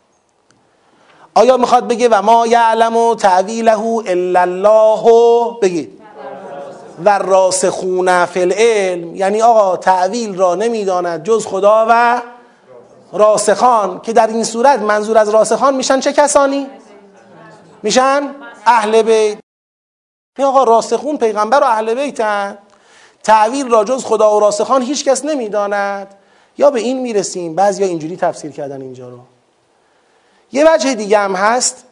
آیا 1.34 1.56
می‌خواد 1.56 1.88
بگه 1.88 2.08
و 2.08 2.22
ما 2.22 2.46
یعلم 2.46 2.96
و 2.96 3.14
تعویله 3.14 3.86
الا 3.86 4.40
الله؟ 4.40 5.56
بگید 5.62 6.02
و 7.04 7.18
راسخون 7.18 8.26
فی 8.26 8.40
العلم. 8.40 9.16
یعنی 9.16 9.42
آقا 9.42 9.76
تعویل 9.76 10.38
را 10.38 10.54
نمی‌داند 10.54 11.24
جز 11.24 11.46
خدا 11.46 11.86
و 11.88 12.22
راسخان 13.12 14.00
که 14.00 14.12
در 14.12 14.26
این 14.26 14.44
صورت 14.44 14.80
منظور 14.80 15.18
از 15.18 15.28
راسخان 15.28 15.74
میشن 15.74 16.00
چه 16.00 16.12
کسانی؟ 16.12 16.66
میشن 17.82 18.34
اهل 18.66 19.02
بیت. 19.02 19.38
آقا 20.44 20.64
راسخون 20.64 21.16
پیغمبر 21.16 21.60
و 21.60 21.64
اهل 21.64 21.94
بیتن. 21.94 22.58
تعویل 23.26 23.68
را 23.68 23.84
جز 23.84 24.04
خدا 24.04 24.36
و 24.36 24.40
راسخان 24.40 24.82
هیچ 24.82 25.04
کس 25.04 25.24
نمی‌داند. 25.24 26.14
یا 26.58 26.70
به 26.70 26.80
این 26.80 27.00
می‌رسیم 27.00 27.54
بعضی 27.54 27.84
اینجوری 27.84 28.16
تفسیر 28.16 28.50
کردن 28.50 28.80
اینجا 28.82 29.08
رو. 29.08 29.18
یه 30.52 30.64
وجه 30.74 30.94
دیگه 30.94 31.18
هم 31.18 31.34
هست 31.34 31.84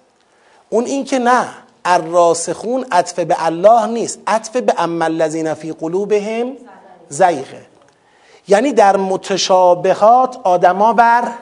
اون 0.70 0.84
این 0.84 1.04
که 1.04 1.18
نه 1.18 1.46
الراسخون 1.84 2.86
عطف 2.92 3.18
به 3.18 3.36
الله 3.38 3.86
نیست. 3.86 4.18
عطف 4.26 4.56
به 4.56 4.74
اما 4.78 5.04
الذین 5.04 5.54
فی 5.54 5.72
قلوبهم 5.72 6.52
زیغه. 7.08 7.66
یعنی 8.48 8.72
در 8.72 8.96
متشابهات 8.96 10.38
آدما 10.44 10.92
بر 10.92 11.32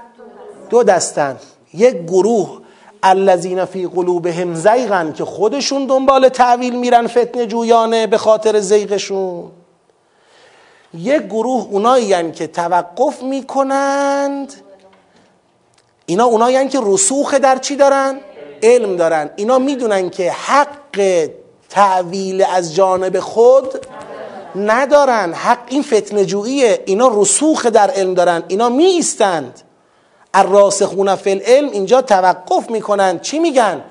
دو 0.71 0.83
دستن. 0.83 1.37
یک 1.75 1.95
گروه 1.95 2.61
الذین 3.03 3.65
فی 3.65 3.87
قلوبهم 3.87 4.55
زیغن 4.55 5.13
که 5.13 5.25
خودشون 5.25 5.87
دنبال 5.87 6.29
تعویل 6.29 6.79
میرن 6.79 7.07
فتنه 7.07 7.47
جویانه 7.47 8.07
به 8.07 8.19
خاطر 8.19 8.61
زیغشون. 8.61 9.51
یک 10.95 11.23
گروه 11.23 11.67
اونایی 11.71 12.33
که 12.33 12.47
توقف 12.47 13.23
می‌کنند. 13.23 14.53
اینا 16.07 16.25
اونایی 16.25 16.69
که 16.69 16.81
رسوخ 16.83 17.35
در 17.35 17.59
چی 17.59 17.77
دارن؟ 17.77 18.21
علم 18.63 18.97
دارن. 18.97 19.31
اینا 19.37 19.59
می‌دونن 19.59 20.11
که 20.11 20.33
حق 20.33 21.29
تعویل 21.71 22.45
از 22.53 22.75
جانب 22.75 23.21
خود 23.21 23.87
ندارن. 24.57 25.33
حق 25.33 25.59
این 25.69 25.83
فتنه 25.83 26.25
جوییه. 26.25 26.83
اینا 26.87 27.11
رسوخ 27.15 27.67
در 27.67 27.91
علم 27.91 28.15
دارن. 28.15 28.43
اینا 28.49 28.69
می 28.69 28.85
ایستند 28.85 29.61
الراسخون 30.35 31.17
فی 31.17 31.31
العلم 31.31 31.71
اینجا 31.71 32.03
توقف 32.03 32.71
می‌کنن. 32.71 33.19
چی 33.19 33.39
میگن؟ 33.39 33.85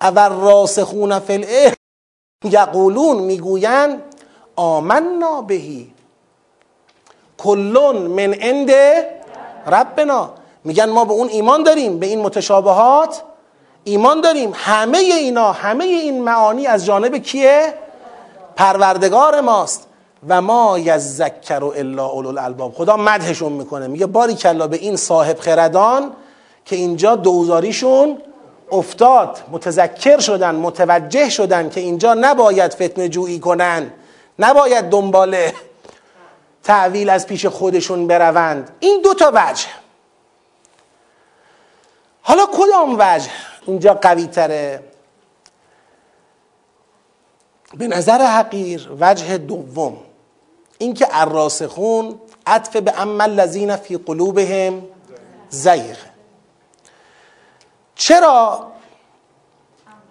اول 0.00 0.28
راسخون 0.28 1.18
فی 1.18 1.32
العلم 1.32 1.74
یقولون 2.44 3.16
می‌گوین 3.16 4.00
آمنا 4.56 5.42
بهی. 5.42 5.95
کلون 7.38 7.96
من 7.96 8.34
عند 8.34 8.70
ربنا. 9.66 10.30
میگن 10.64 10.90
ما 10.90 11.04
به 11.04 11.12
اون 11.12 11.28
ایمان 11.28 11.62
داریم 11.62 11.98
به 11.98 12.06
این 12.06 12.20
متشابهات 12.20 13.22
ایمان 13.84 14.20
داریم. 14.20 14.52
همه 14.54 14.98
اینا 14.98 15.52
همه 15.52 15.84
این 15.84 16.22
معانی 16.22 16.66
از 16.66 16.86
جانب 16.86 17.16
کیه؟ 17.16 17.74
پروردگار 18.56 19.40
ماست. 19.40 19.86
و 20.28 20.42
ما 20.42 20.78
یذکر 20.78 21.64
الا 21.64 22.06
اولو 22.06 22.28
الالباب. 22.28 22.74
خدا 22.74 22.96
مدحشون 22.96 23.52
می‌کنه. 23.52 23.86
میگه 23.86 24.06
باری 24.06 24.34
کلا 24.34 24.66
به 24.66 24.76
این 24.76 24.96
صاحب 24.96 25.38
خردان 25.38 26.12
که 26.64 26.76
اینجا 26.76 27.16
دوزاریشون 27.16 28.18
افتاد. 28.72 29.38
متذکر 29.52 30.18
شدن 30.18 30.54
متوجه 30.54 31.28
شدن 31.28 31.68
که 31.68 31.80
اینجا 31.80 32.14
نباید 32.14 32.74
فتنه 32.74 33.08
جویی 33.08 33.38
کنن. 33.38 33.92
نباید 34.38 34.84
دنبال 34.84 35.36
تعویل 36.66 37.10
از 37.10 37.26
پیش 37.26 37.46
خودشون 37.46 38.06
بروند. 38.06 38.76
این 38.80 39.00
دو 39.02 39.14
تا 39.14 39.32
وجه. 39.34 39.66
حالا 42.22 42.46
کدام 42.52 42.96
وجه 42.98 43.30
اینجا 43.66 43.94
قوی 43.94 44.26
تره 44.26 44.82
به 47.74 47.86
نظر 47.86 48.18
حقیر 48.18 48.90
وجه 49.00 49.38
دوم. 49.38 49.96
اینکه 50.78 51.08
الراسخون 51.10 52.20
عطف 52.46 52.76
به 52.76 53.00
اما 53.00 53.24
الذین 53.24 53.76
فی 53.76 53.96
قلوبهم 53.96 54.82
زیغ. 55.48 55.96
چرا؟ 57.94 58.72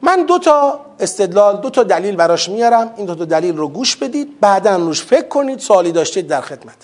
من 0.02 0.26
دو 0.26 0.40
تا 0.40 0.80
استدلال 1.00 1.58
دو 1.58 1.70
تا 1.70 1.84
دلیل 1.84 2.16
براش 2.16 2.50
میارم 2.50 2.94
این 2.98 3.06
دو 3.06 3.16
تا 3.16 3.26
دلیل 3.26 3.58
رو 3.58 3.68
گوش 3.68 3.96
بدید 3.96 4.40
بعدا 4.40 4.76
روش 4.76 5.04
فکر 5.04 5.28
کنید 5.28 5.60
سوالی 5.60 5.92
داشتید 5.92 6.28
در 6.28 6.42
خدمت. 6.42 6.76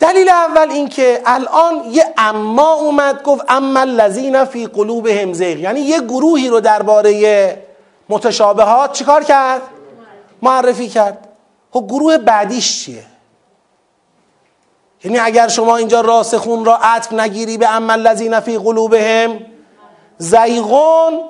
دلیل 0.00 0.28
اول 0.28 0.70
این 0.70 0.88
که 0.88 1.22
الان 1.26 1.84
یه 1.90 2.04
اما 2.18 2.72
اومد 2.72 3.22
گفت 3.22 3.44
اما 3.48 3.80
الذین 3.80 4.44
فی 4.44 4.66
قلوبهم 4.66 5.32
زیغ. 5.32 5.58
یعنی 5.58 5.80
یه 5.80 6.00
گروهی 6.00 6.48
رو 6.48 6.60
درباره 6.60 7.62
متشابهات 8.08 8.92
چیکار 8.92 9.24
کرد؟ 9.24 9.62
معرفی 10.42 10.88
کرد. 10.88 11.28
خب 11.70 11.86
گروه 11.88 12.18
بعدیش 12.18 12.84
چیه؟ 12.84 13.04
یعنی 15.04 15.18
اگر 15.18 15.48
شما 15.48 15.76
اینجا 15.76 16.00
راسخون 16.00 16.64
را 16.64 16.76
عطف 16.76 17.12
نگیری 17.12 17.58
به 17.58 17.68
اما 17.68 17.92
الذین 17.92 18.40
فی 18.40 18.58
قلوبهم 18.58 19.40
زیغون 20.18 21.20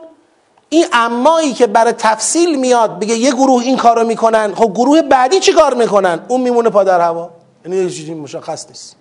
این 0.69 0.87
امایی 0.93 1.53
که 1.53 1.67
برای 1.67 1.93
تفصیل 1.93 2.59
میاد 2.59 2.99
بگه 2.99 3.15
یه 3.15 3.31
گروه 3.33 3.63
این 3.63 3.77
کارو 3.77 4.05
می‌کنن 4.05 4.55
خب 4.55 4.73
گروه 4.75 5.03
بعدی 5.03 5.41
چی 5.41 5.53
کار 5.53 5.75
می‌کنن؟ 5.75 6.21
اون 6.29 6.41
میمونه 6.41 6.71
پادر 6.71 7.01
هوا. 7.01 7.31
یعنی 7.65 7.77
یه 7.77 7.91
چیزی 7.91 8.15
مشخص 8.15 8.67
نیست. 8.69 8.97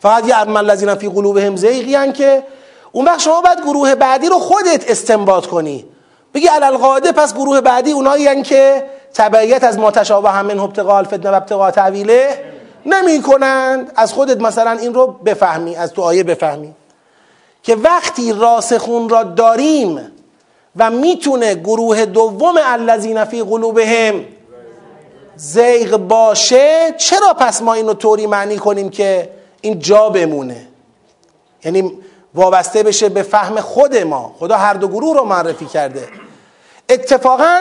فقط 0.00 0.28
یه 0.28 0.36
اما 0.36 0.58
الذین 0.58 0.94
فی 0.94 1.08
قلوبهم 1.08 1.56
زیغی 1.56 2.12
که 2.12 2.42
اون 2.92 3.04
وقت 3.04 3.20
شما 3.20 3.40
باید 3.40 3.60
گروه 3.60 3.94
بعدی 3.94 4.28
رو 4.28 4.38
خودت 4.38 4.90
استنباط 4.90 5.46
کنی. 5.46 5.84
بگی 6.34 6.46
علالقاعده 6.46 7.12
پس 7.12 7.34
گروه 7.34 7.60
بعدی 7.60 7.92
اونایی 7.92 8.42
که 8.42 8.84
تبعیت 9.14 9.64
از 9.64 9.78
ما 9.78 9.90
تشابه 9.90 10.30
همین 10.30 10.58
ابتقاء 10.58 10.96
الفتنه 10.96 11.30
و 11.30 11.34
ابتقاء 11.34 11.70
تعویله 11.70 12.44
نمی 12.86 13.22
کنند 13.22 13.92
از 13.96 14.12
خودت 14.12 14.40
مثلا 14.40 14.70
این 14.70 14.94
رو 14.94 15.06
بفهمی 15.06 15.76
از 15.76 15.92
تو 15.92 16.02
آیه 16.02 16.24
بفهمی. 16.24 16.74
که 17.62 17.76
وقتی 17.76 18.32
راسخون 18.32 19.08
را 19.08 19.22
داریم 19.22 20.00
و 20.76 20.90
می‌تونه 20.90 21.54
گروه 21.54 22.04
دوم 22.04 22.54
الذین 22.64 23.24
فی 23.24 23.42
قلوبهم 23.42 24.24
زیغ 25.36 25.96
باشه. 25.96 26.94
چرا 26.98 27.34
پس 27.38 27.62
ما 27.62 27.74
اینو 27.74 27.94
طوری 27.94 28.26
معنی 28.26 28.56
کنیم 28.56 28.88
که 28.88 29.30
این 29.60 29.78
جا 29.78 30.08
بمونه؟ 30.08 30.68
یعنی 31.64 31.92
وابسته 32.34 32.82
بشه 32.82 33.08
به 33.08 33.22
فهم 33.22 33.60
خود 33.60 33.96
ما. 33.96 34.34
خدا 34.38 34.56
هر 34.56 34.74
دو 34.74 34.88
گروه 34.88 35.14
رو 35.16 35.24
معرفی 35.24 35.66
کرده. 35.66 36.08
اتفاقا 36.88 37.60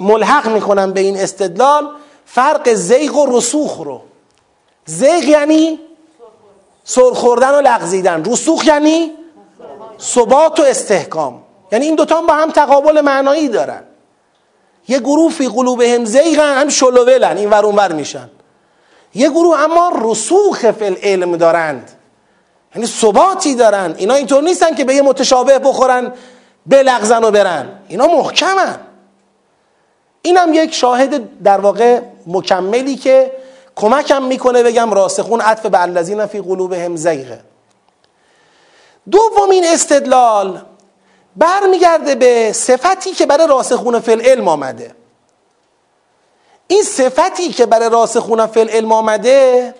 ملحق 0.00 0.48
می‌کنم 0.48 0.92
به 0.92 1.00
این 1.00 1.20
استدلال 1.20 1.88
فرق 2.26 2.72
زیغ 2.72 3.16
و 3.16 3.38
رسوخ 3.38 3.78
رو. 3.78 4.00
زیغ 4.84 5.24
یعنی 5.24 5.78
سرخوردن 6.84 7.54
و 7.54 7.60
لغزیدن. 7.60 8.24
رسوخ 8.24 8.66
یعنی 8.66 9.10
ثبات 10.00 10.60
و 10.60 10.62
استحکام. 10.62 11.41
یعنی 11.72 11.86
این 11.86 11.94
دوتا 11.94 12.20
با 12.20 12.34
هم 12.34 12.50
تقابل 12.50 13.00
معنایی 13.00 13.48
دارن. 13.48 13.82
یه 14.88 14.98
گروه 14.98 15.32
فی 15.32 15.48
قلوبهم 15.48 16.04
زیغن 16.04 16.60
هم 16.60 16.68
شلوولن 16.68 17.36
این 17.36 17.50
ور 17.50 17.64
ور 17.64 17.92
میشن. 17.92 18.30
یه 19.14 19.30
گروه 19.30 19.60
اما 19.60 19.92
رسوخ 20.02 20.70
فی 20.70 20.84
العلم 20.84 21.36
دارند. 21.36 21.90
یعنی 22.74 22.86
ثباتی 22.86 23.54
دارن. 23.54 23.94
اینا 23.98 24.14
اینطور 24.14 24.42
نیستن 24.42 24.74
که 24.74 24.84
به 24.84 24.94
یه 24.94 25.02
متشابه 25.02 25.58
بخورن 25.58 26.12
بلغزن 26.66 27.24
و 27.24 27.30
برن. 27.30 27.68
اینا 27.88 28.06
محکمن. 28.06 28.78
اینم 30.22 30.54
یک 30.54 30.74
شاهد 30.74 31.42
در 31.42 31.60
واقع 31.60 32.00
مکملی 32.26 32.96
که 32.96 33.32
کمکم 33.76 34.22
می‌کنه 34.22 34.62
بگم 34.62 34.94
راسخون 34.94 35.40
عطف 35.40 35.66
به 35.66 35.82
الذین 35.82 36.26
فی 36.26 36.40
قلوبهم 36.40 36.96
زیغه 36.96 37.40
دومین 39.10 39.64
استدلال 39.64 40.62
برمیگرده 41.36 42.14
به 42.14 42.52
صفتی 42.52 43.12
که 43.12 43.26
برای 43.26 43.46
راسخون 43.46 44.00
فی 44.00 44.12
العلم 44.12 44.48
آمده. 44.48 44.94
این 46.66 46.82
صفتی 46.82 47.48
که 47.48 47.66
برای 47.66 47.90
راسخون 47.90 48.46
فی 48.46 48.60
العلم 48.60 48.92
آمده 48.92 49.74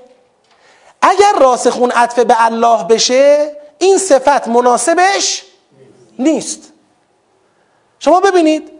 اگر 1.03 1.33
راسخون 1.41 1.91
عطف 1.91 2.19
به 2.19 2.45
الله 2.45 2.85
بشه 2.85 3.57
این 3.79 3.99
صفت 3.99 4.49
مناسبش 4.49 5.43
نیست. 6.19 6.73
شما 7.99 8.20
ببینید 8.20 8.70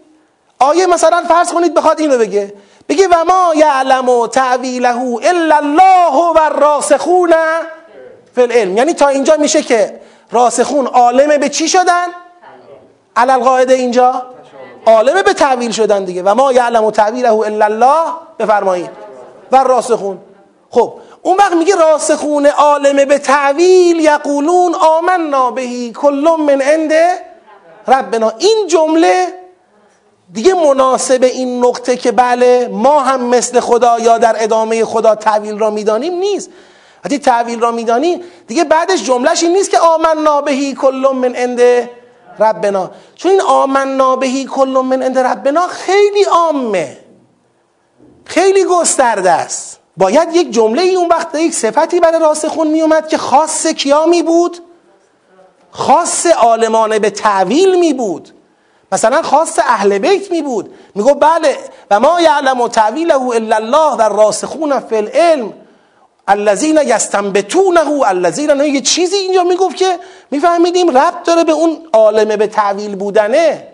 آیه 0.59 0.87
مثلا 0.87 1.25
فرض 1.29 1.53
کنید 1.53 1.75
بخواد 1.75 2.01
اینو 2.01 2.19
بگه. 2.19 2.55
بگه 2.89 3.09
و 3.09 3.25
ما 3.25 3.55
یعلم 3.57 4.27
تعویله 4.27 5.01
الا 5.23 5.57
الله 5.57 6.33
و 6.33 6.39
الراسخون 6.43 7.35
فی 8.35 8.43
العلم. 8.43 8.77
یعنی 8.77 8.95
تا 8.95 9.09
اینجا 9.09 9.37
میشه 9.37 9.63
که 9.63 10.01
راسخون 10.31 10.87
عالم 10.87 11.39
به 11.39 11.49
چی 11.49 11.69
شدن؟ 11.69 12.07
علل 13.17 13.39
قاعده 13.39 13.75
اینجا؟ 13.75 14.23
عالم 14.87 15.23
به 15.23 15.33
تعویل 15.33 15.71
شدن 15.71 16.05
دیگه. 16.05 16.23
و 16.23 16.35
ما 16.35 16.53
یعلم 16.53 16.91
تعویله 16.91 17.33
الا 17.33 17.65
الله 17.65 18.05
بفرمایید. 18.39 18.91
و 19.53 19.57
راسخون. 19.57 20.19
خب 20.71 20.95
اون 21.23 21.37
وقت 21.37 21.53
میگه 21.53 21.75
راسخون 21.75 22.47
عالم 22.47 23.05
به 23.05 23.19
تعویل 23.19 24.01
یقولون 24.01 24.75
آمنا 24.75 25.51
بهی 25.51 25.93
کل 25.93 26.29
من 26.39 26.61
عند 26.61 26.93
ربنا. 27.89 28.33
این 28.39 28.67
جمله 28.67 29.27
دیگه 30.33 30.55
مناسب 30.55 31.23
این 31.23 31.65
نقطه 31.65 31.97
که 31.97 32.13
بله 32.13 32.69
ما 32.73 33.01
هم 33.01 33.25
مثل 33.25 33.61
خدا 33.61 33.99
یا 33.99 34.19
در 34.19 34.37
ادامه 34.39 34.85
خدا 34.85 35.15
تعویل 35.15 35.59
را 35.59 35.71
می‌دانیم 35.71 36.15
نیست. 36.15 36.51
وقتی 37.05 37.19
تعویل 37.19 37.61
را 37.61 37.71
میدانی 37.71 38.23
دیگه 38.47 38.65
بعدش 38.65 39.03
جملهش 39.05 39.43
این 39.43 39.53
نیست 39.53 39.71
که 39.71 39.79
آمنا 39.79 40.41
بهی 40.41 40.75
کل 40.75 41.07
من 41.15 41.35
عند 41.35 41.61
ربنا. 42.39 42.91
چون 43.15 43.31
این 43.31 43.41
آمنا 43.41 44.17
بهی 44.17 44.45
کل 44.45 44.83
من 44.85 45.03
عند 45.03 45.19
ربنا 45.19 45.67
خیلی 45.67 46.25
عامه. 46.25 46.99
خیلی 48.25 48.65
گسترده 48.65 49.31
است. 49.31 49.79
باید 49.97 50.37
یک 50.37 50.51
جمله 50.51 50.83
ای 50.83 50.95
اون 50.95 51.09
وقت 51.09 51.35
یک 51.35 51.55
صفتی 51.55 52.01
برای 52.01 52.21
راسخون 52.21 52.67
می 52.67 52.81
اومد 52.83 53.09
که 53.09 53.19
خاص 53.19 53.67
کیا 53.67 54.07
می 54.07 54.23
بود؟ 54.23 54.59
خاص 55.71 56.27
عالمانه 56.27 56.99
به 56.99 57.11
تعویل 57.11 57.79
می 57.79 57.93
بود. 57.93 58.29
مثلا 58.93 59.23
خاص 59.23 59.59
اهل 59.59 59.99
بیت 59.99 60.31
می 60.31 60.43
بود. 60.43 60.75
میگو 60.95 61.15
بله 61.15 61.59
و 61.91 62.01
ما 62.01 62.21
یعلم 62.21 62.69
تعویله 62.69 63.23
الا 63.23 63.57
الله 63.57 63.97
و 63.97 64.03
راسخون 64.03 64.81
فی 64.81 64.97
العلم. 64.97 65.53
الذین 66.29 66.81
یستنبتونه 66.85 68.07
الذین 68.07 68.61
یه 68.61 68.81
چیزی 68.81 69.17
اینجا 69.17 69.45
می‌گفت 69.45 69.77
که 69.77 69.99
میفهمیدیم 70.31 70.99
ربط 70.99 71.27
داره 71.27 71.45
به 71.45 71.53
اون 71.53 71.89
عالمه 71.93 72.37
به 72.37 72.47
تعویل 72.47 72.97
بودنه. 72.97 73.69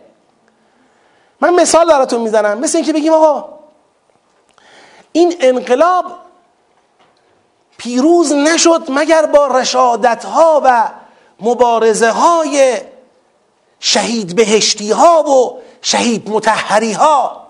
من 1.41 1.55
مثال 1.55 1.87
براتون 1.87 2.20
می‌زنم. 2.20 2.59
مثل 2.59 2.79
اینکه 2.79 2.93
بگیم 2.93 3.12
آقا 3.12 3.59
این 5.12 5.35
انقلاب 5.41 6.05
پیروز 7.77 8.33
نشد 8.33 8.83
مگر 8.89 9.27
با 9.27 9.47
رشادت 9.47 10.25
ها 10.25 10.62
و 10.65 10.91
مبارزه 11.41 12.11
های 12.11 12.79
شهید 13.81 14.37
بهشتی 14.37 14.91
ها 14.91 15.23
و 15.23 15.61
شهید 15.83 16.31
متحری 16.31 16.93
ها 16.93 17.47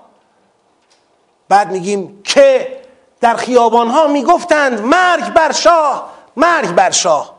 بعد 1.48 1.70
میگیم 1.70 2.22
که 2.24 2.77
در 3.20 3.36
خیابان 3.36 3.88
ها 3.88 4.06
می‌گفتند 4.06 4.80
مرگ 4.80 5.32
بر 5.32 5.52
شاه 5.52 6.10
مرگ 6.36 6.70
بر 6.74 6.90
شاه. 6.90 7.34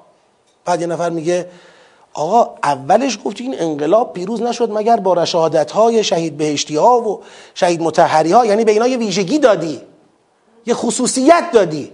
بعد 0.66 0.82
یه 0.82 0.88
نفر 0.88 1.10
میگه 1.10 1.50
آقا 2.14 2.56
اولش 2.64 3.20
گفتی 3.26 3.44
این 3.44 3.56
انقلاب 3.60 4.14
پیروز 4.14 4.42
نشد 4.42 4.72
مگر 4.72 4.98
با 4.98 5.14
رشادت 5.14 5.72
های 5.72 6.04
شهید 6.04 6.38
بهشتی 6.38 6.76
ها 6.76 7.00
و 7.00 7.22
شهید 7.54 7.82
متحری 7.82 8.32
ها 8.32 8.46
یعنی 8.46 8.66
به 8.66 8.72
اینا 8.72 8.88
یه 8.88 8.98
ویژگی 8.98 9.40
دادی 9.40 9.82
یه 10.66 10.74
خصوصیت 10.74 11.44
دادی 11.54 11.92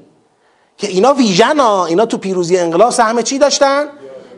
که 0.77 0.87
اینا 0.87 1.13
ویژن 1.13 1.59
ها 1.59 1.85
اینا 1.85 2.05
تو 2.05 2.17
پیروزی 2.17 2.57
انقلاب 2.57 2.89
سهم 2.89 3.21
چی 3.21 3.37
داشتن؟ 3.37 3.85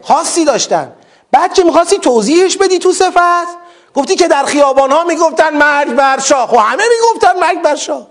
خاصی 0.02 0.46
داشتن. 0.46 0.94
بعد 1.32 1.54
که 1.54 1.64
می‌خواستی 1.64 1.98
توضیحش 1.98 2.58
بدی 2.58 2.80
تو 2.80 2.92
صفت 2.92 3.58
گفتی 3.96 4.16
که 4.16 4.28
در 4.28 4.46
خیابان 4.46 4.92
ها 4.92 5.04
می‌گفتن 5.04 5.58
مرگ 5.58 5.94
بر 5.94 6.20
شاه. 6.20 6.48
خب 6.48 6.58
همه 6.58 6.84
می‌گفتن 6.90 7.40
مرگ 7.40 7.62
بر 7.62 7.76
شاه. 7.76 8.08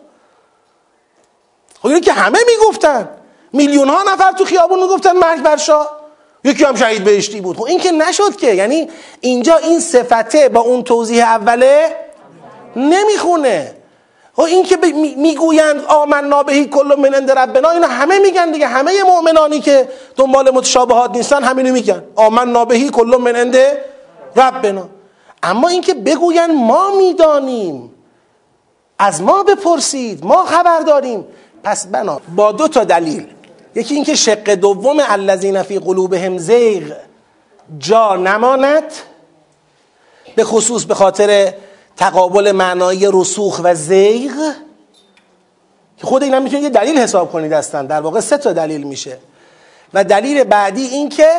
خب 1.94 2.00
که 2.00 2.12
همه 2.12 2.38
می‌گفتن. 2.46 3.08
میلیون 3.52 3.88
ها 3.88 4.02
نفر 4.02 4.32
تو 4.32 4.44
خیابون 4.44 4.82
می‌گفتن 4.82 5.12
مرگ 5.12 5.42
بر 5.42 5.56
شاه 5.56 5.96
یکی 6.44 6.64
هم 6.64 6.74
شهید 6.74 7.04
بهشتی 7.04 7.40
بود. 7.40 7.56
خب 7.56 7.64
این 7.64 7.78
که 7.78 7.92
نشد 7.92 8.36
که. 8.36 8.54
یعنی 8.54 8.88
اینجا 9.20 9.56
این 9.56 9.80
صفته 9.80 10.48
با 10.48 10.60
اون 10.60 10.82
توضیح 10.82 11.24
اوله 11.24 11.96
نمی‌خونه. 12.76 13.74
خب 14.36 14.42
این 14.42 14.64
که 14.64 14.76
می‌گویند 15.16 15.84
آمنا 15.88 16.42
بهی 16.42 16.64
کل 16.64 16.94
من 16.98 17.14
عند 17.14 17.30
ربنا. 17.30 17.70
اینا 17.70 17.86
همه 17.86 18.18
میگن 18.18 18.50
دیگه. 18.50 18.66
همه 18.66 19.02
مؤمنانی 19.02 19.60
که 19.60 19.88
دنبال 20.16 20.50
متشابهات 20.50 21.10
نیستن 21.10 21.42
همینو 21.42 21.72
میگن. 21.72 22.02
آمنا 22.16 22.64
بهی 22.64 22.90
کل 22.90 23.16
من 23.20 23.36
عند 23.36 23.56
ربنا. 24.36 24.88
اما 25.42 25.68
اینکه 25.68 25.94
بگوین 25.94 26.46
ما 26.46 26.90
می‌دانیم. 26.90 27.92
از 28.98 29.22
ما 29.22 29.42
بپرسید. 29.42 30.24
ما 30.24 30.44
خبر 30.44 30.80
داریم. 30.80 31.26
پس 31.66 31.86
بنا 31.86 32.20
با 32.36 32.52
دو 32.52 32.68
تا 32.68 32.84
دلیل. 32.84 33.26
یکی 33.74 33.94
اینکه 33.94 34.14
شق 34.14 34.54
دوم 34.54 34.96
الذین 35.08 35.62
فی 35.62 35.78
قلوبهم 35.78 36.38
زیغ 36.38 36.92
جا 37.78 38.16
نماند 38.16 38.92
به 40.36 40.44
خصوص 40.44 40.84
به 40.84 40.94
خاطر 40.94 41.52
تقابل 41.96 42.52
معنایی 42.52 43.08
رسوخ 43.12 43.60
و 43.64 43.74
زیغ. 43.74 44.32
که 45.96 46.06
خود 46.06 46.22
اینا 46.22 46.40
می‌تونید 46.40 46.72
دلیل 46.72 46.98
حساب 46.98 47.32
کنید 47.32 47.52
هستن 47.52 47.86
در 47.86 48.00
واقع 48.00 48.20
سه 48.20 48.38
تا 48.38 48.52
دلیل 48.52 48.82
میشه. 48.82 49.18
و 49.94 50.04
دلیل 50.04 50.44
بعدی 50.44 50.86
این 50.86 51.08
که 51.08 51.30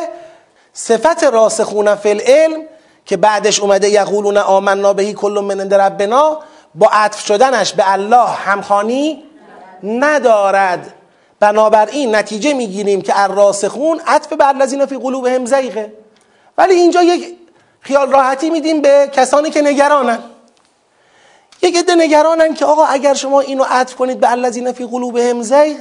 صفت 0.72 1.24
راسخون 1.24 1.94
فی 1.94 2.10
العلم 2.10 2.62
که 3.04 3.16
بعدش 3.16 3.60
اومده 3.60 3.88
یقولون 3.88 4.36
آمنا 4.36 4.92
بهی 4.92 5.12
کل 5.12 5.40
من 5.44 5.60
عند 5.60 5.74
ربنا 5.74 6.38
با 6.74 6.88
عطف 6.92 7.26
شدنش 7.26 7.72
به 7.72 7.92
الله 7.92 8.28
همخانی 8.28 9.27
ندارد. 9.82 10.94
بنابراین 11.40 12.14
نتیجه 12.14 12.52
می‌گیریم 12.52 13.02
که 13.02 13.22
الراسخون 13.22 14.00
عطف 14.06 14.32
بر 14.32 14.48
الذین 14.48 14.86
فی 14.86 14.96
قلوبهم 14.96 15.46
زیغه. 15.46 15.92
ولی 16.58 16.74
اینجا 16.74 17.02
یک 17.02 17.36
خیال 17.80 18.12
راحتی 18.12 18.50
میدیم 18.50 18.80
به 18.80 19.10
کسانی 19.12 19.50
که 19.50 19.62
نگرانن. 19.62 20.18
یک 21.62 21.76
عده 21.76 21.94
نگرانن 21.94 22.54
که 22.54 22.64
آقا 22.64 22.84
اگر 22.84 23.14
شما 23.14 23.40
اینو 23.40 23.64
عطف 23.70 23.94
کنید 23.94 24.20
به 24.20 24.30
الذین 24.30 24.72
فی 24.72 24.86
قلوبهم 24.86 25.42
زیغ 25.42 25.76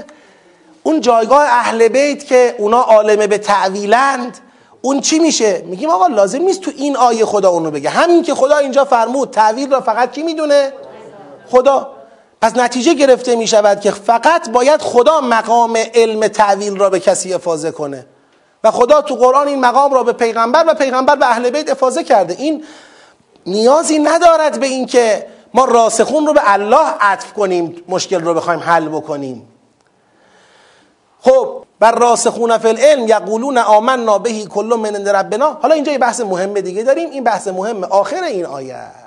اون 0.84 1.02
جایگاه 1.02 1.44
اهل 1.44 1.88
بیت 1.88 2.26
که 2.26 2.56
اونا 2.57 2.82
عالمه 2.82 3.28
به 3.28 3.38
تعویلند 3.38 4.38
اون 4.82 5.02
چی 5.02 5.19
میشه؟ 5.19 5.64
میگیم 5.65 5.90
آقا 5.90 6.07
لازم 6.07 6.41
نیست 6.41 6.61
تو 6.61 6.72
این 6.78 6.98
آیه 6.98 7.26
خدا 7.26 7.49
اونو 7.49 7.72
بگه. 7.72 7.90
همین 7.90 8.24
که 8.24 8.36
خدا 8.36 8.57
اینجا 8.57 8.86
فرمود 8.86 9.32
تعویل 9.32 9.72
را 9.72 9.82
فقط 9.82 10.11
کی 10.11 10.24
می‌دونه؟ 10.24 10.74
خدا. 11.52 11.97
پس 12.41 12.57
نتیجه 12.57 12.93
گرفته 12.93 13.35
می‌شود 13.35 13.81
که 13.81 13.91
فقط 13.91 14.49
باید 14.49 14.81
خدا 14.81 15.22
مقام 15.22 15.77
علم 15.95 16.27
تعویل 16.27 16.77
را 16.77 16.89
به 16.89 16.99
کسی 16.99 17.34
افاظه 17.34 17.72
کنه. 17.72 18.05
و 18.64 18.72
خدا 18.72 19.01
تو 19.01 19.15
قرآن 19.15 19.47
این 19.47 19.59
مقام 19.59 19.93
را 19.93 20.03
به 20.03 20.14
پیغمبر 20.14 20.65
و 20.68 20.73
پیغمبر 20.73 21.15
به 21.15 21.26
اهل 21.26 21.49
بیت 21.49 21.69
افاظه 21.69 22.03
کرده. 22.03 22.35
این 22.39 22.64
نیازی 23.45 23.99
ندارد 23.99 24.59
به 24.59 24.65
اینکه 24.65 25.27
ما 25.53 25.65
راسخون 25.65 26.27
رو 26.27 26.34
به 26.34 26.41
الله 26.45 26.88
عطف 26.99 27.34
کنیم 27.34 27.84
مشکل 27.88 28.22
رو 28.22 28.34
بخوایم 28.34 28.59
حل 28.59 28.88
بکنیم. 28.89 29.47
خب 31.22 31.64
بر 31.80 31.91
راسخون 31.91 32.57
فی 32.57 32.68
العلم 32.68 33.07
یقولون 33.07 33.57
آمنا 33.57 34.18
بهی 34.18 34.45
کل 34.45 34.77
من 34.80 34.95
عند 34.95 35.09
ربنا. 35.09 35.57
حالا 35.61 35.76
اینجا 35.76 35.91
یه 35.91 35.97
بحث 35.97 36.22
مهم 36.22 36.53
دیگه 36.53 36.84
داریم. 36.84 37.09
این 37.09 37.23
بحث 37.23 37.47
مهم 37.47 37.84
آخر 37.84 38.23
این 38.23 38.45
آیه 38.45 39.06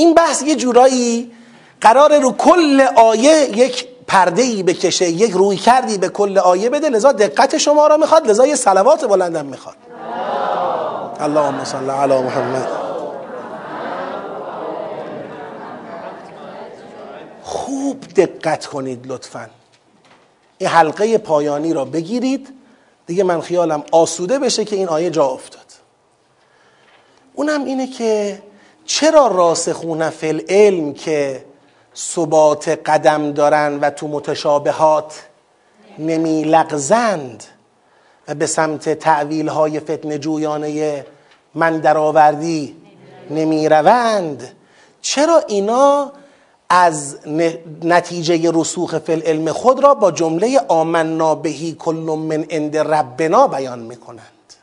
این 0.00 0.14
بحث 0.14 0.42
یه 0.42 0.56
جورایی 0.56 1.32
قرار 1.80 2.18
رو 2.18 2.32
کل 2.32 2.80
آیه 2.96 3.58
یک 3.58 3.86
پرده 4.06 4.42
ای 4.42 4.62
بکشه 4.62 5.08
یک 5.08 5.30
روی 5.30 5.56
کردی 5.56 5.98
به 5.98 6.08
کل 6.08 6.38
آیه 6.38 6.70
بده 6.70 6.88
لذا 6.88 7.12
دقت 7.12 7.58
شما 7.58 7.86
را 7.86 7.96
می‌خواد 7.96 8.30
لذا 8.30 8.46
یه 8.46 8.54
صلوات 8.54 9.04
بلندم 9.04 9.46
می‌خواد. 9.46 9.76
اللهم 11.20 11.64
صل 11.64 11.90
علی 11.90 12.22
محمد. 12.22 12.68
خوب 17.42 18.04
دقت 18.16 18.66
کنید 18.66 19.06
لطفا. 19.06 19.50
این 20.58 20.70
حلقه 20.70 21.18
پایانی 21.18 21.72
را 21.72 21.84
بگیرید. 21.84 22.48
دیگه 23.06 23.24
من 23.24 23.40
خیالم 23.40 23.84
آسوده 23.92 24.38
بشه 24.38 24.64
که 24.64 24.76
این 24.76 24.88
آیه 24.88 25.10
جا 25.10 25.24
افتاد. 25.24 25.66
اونم 27.34 27.64
اینه 27.64 27.86
که 27.86 28.42
چرا 28.92 29.26
راسخون 29.26 30.10
فی 30.10 30.28
العلم 30.28 30.92
که 30.92 31.44
ثبات 31.96 32.68
قدم 32.68 33.32
دارن 33.32 33.78
و 33.80 33.90
تو 33.90 34.08
متشابهات 34.08 35.22
نمی 35.98 36.42
لغزند 36.42 37.44
و 38.28 38.34
به 38.34 38.46
سمت 38.46 38.88
تعویل 38.88 39.48
های 39.48 39.80
فتن 39.80 40.18
جویانه 40.18 41.06
من 41.54 41.78
درآوردی 41.78 42.76
نمی 43.30 43.68
روند؟ 43.68 44.52
چرا 45.00 45.42
اینا 45.48 46.12
از 46.68 47.18
نتیجه 47.82 48.50
رسوخ 48.54 48.98
فی 48.98 49.12
العلم 49.12 49.52
خود 49.52 49.82
را 49.82 49.94
با 49.94 50.10
جمله 50.10 50.60
آمنا 50.68 51.34
بهی 51.34 51.76
کل 51.78 51.94
من 51.94 52.46
عند 52.50 52.76
ربنا 52.76 53.46
بیان 53.46 53.78
می‌کنند؟ 53.78 54.54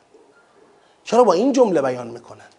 چرا 1.03 1.23
با 1.23 1.33
این 1.33 1.53
جمله 1.53 1.81
بیان 1.81 2.07
می‌کنند؟ 2.07 2.56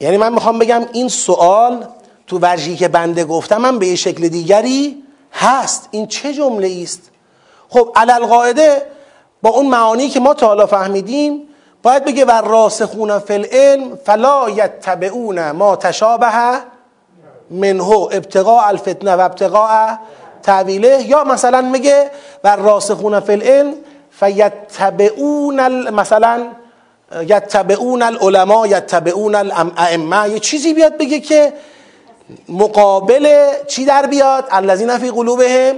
یعنی 0.00 0.16
من 0.16 0.32
می‌خوام 0.32 0.58
بگم 0.58 0.82
این 0.92 1.08
سوال 1.08 1.86
تو 2.26 2.38
وجهی 2.42 2.76
که 2.76 2.88
بنده 2.88 3.24
گفتم 3.24 3.56
من 3.56 3.78
به 3.78 3.86
یه 3.86 3.94
شکل 3.94 4.28
دیگری 4.28 5.02
هست. 5.32 5.88
این 5.90 6.06
چه 6.06 6.32
جمله 6.32 6.80
است 6.82 7.10
خب 7.68 7.92
علل 7.96 8.26
قاعده 8.26 8.82
با 9.42 9.50
اون 9.50 9.66
معانی 9.66 10.08
که 10.08 10.20
ما 10.20 10.34
تا 10.34 10.46
حالا 10.46 10.66
فهمیدیم 10.66 11.48
باید 11.82 12.04
بگه 12.04 12.24
و 12.24 12.30
راسخون 12.30 13.18
فی 13.18 13.34
العلم 13.34 13.96
فلا 14.04 14.50
یتبعون 14.50 15.50
ما 15.50 15.76
تشابه 15.76 16.60
منه 17.50 17.90
ابتقاء 17.90 18.66
الفتنه 18.68 19.12
و 19.12 19.20
ابتقاء 19.20 19.96
تعویله. 20.42 21.02
یا 21.02 21.24
مثلا 21.24 21.60
میگه 21.60 22.10
و 22.44 22.56
راسخون 22.56 23.20
فی 23.20 23.32
العلم 23.32 23.74
فیتبعون 24.10 25.68
مثلا 25.90 26.46
یتبعون 27.12 28.02
العلماء 28.02 28.66
یتبعون 28.66 29.34
الائمه 29.34 30.30
یه 30.30 30.38
چیزی 30.38 30.74
بیاد 30.74 30.98
بگه 30.98 31.20
که 31.20 31.52
مقابل 32.48 33.52
چی 33.66 33.84
در 33.84 34.06
بیاد؟ 34.06 34.44
الذین 34.50 34.98
فی 34.98 35.10
قلوبهم 35.10 35.76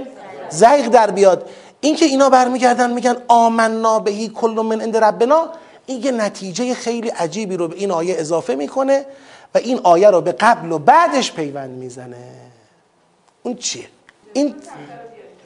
زیغ 0.49 0.87
در 0.87 1.11
بیاد. 1.11 1.49
اینکه 1.81 2.05
اینا 2.05 2.29
برمیگردن 2.29 2.93
میگن 2.93 3.17
آمنا 3.27 3.99
بهی 3.99 4.29
کل 4.29 4.51
من 4.51 4.81
عند 4.81 4.97
ربنا. 4.97 5.49
این 5.85 6.03
یه 6.03 6.11
نتیجه 6.11 6.73
خیلی 6.73 7.09
عجیبی 7.09 7.57
رو 7.57 7.67
به 7.67 7.75
این 7.75 7.91
آیه 7.91 8.15
اضافه 8.17 8.55
می‌کنه 8.55 9.05
و 9.55 9.57
این 9.57 9.79
آیه 9.83 10.09
رو 10.09 10.21
به 10.21 10.31
قبل 10.31 10.71
و 10.71 10.79
بعدش 10.79 11.31
پیوند 11.31 11.69
می‌زنه. 11.69 12.27
اون 13.43 13.55
چیه؟ 13.55 13.85
این 14.33 14.55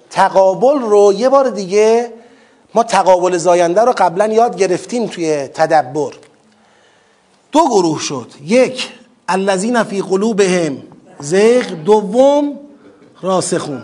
تقابل 0.09 0.79
رو 0.79 1.13
یه 1.13 1.29
بار 1.29 1.49
دیگه 1.49 2.13
ما 2.75 2.83
تقابل 2.83 3.37
زاینده 3.37 3.81
رو 3.81 3.93
قبلا 3.97 4.27
یاد 4.27 4.57
گرفتیم 4.57 5.07
توی 5.07 5.47
تدبر. 5.47 6.13
دو 7.51 7.67
گروه 7.67 7.99
شد. 7.99 8.31
یک 8.45 8.89
الذین 9.27 9.83
فی 9.83 10.01
قلوبهم 10.01 10.77
زیغ. 11.19 11.65
دوم 11.65 12.59
راسخون. 13.21 13.83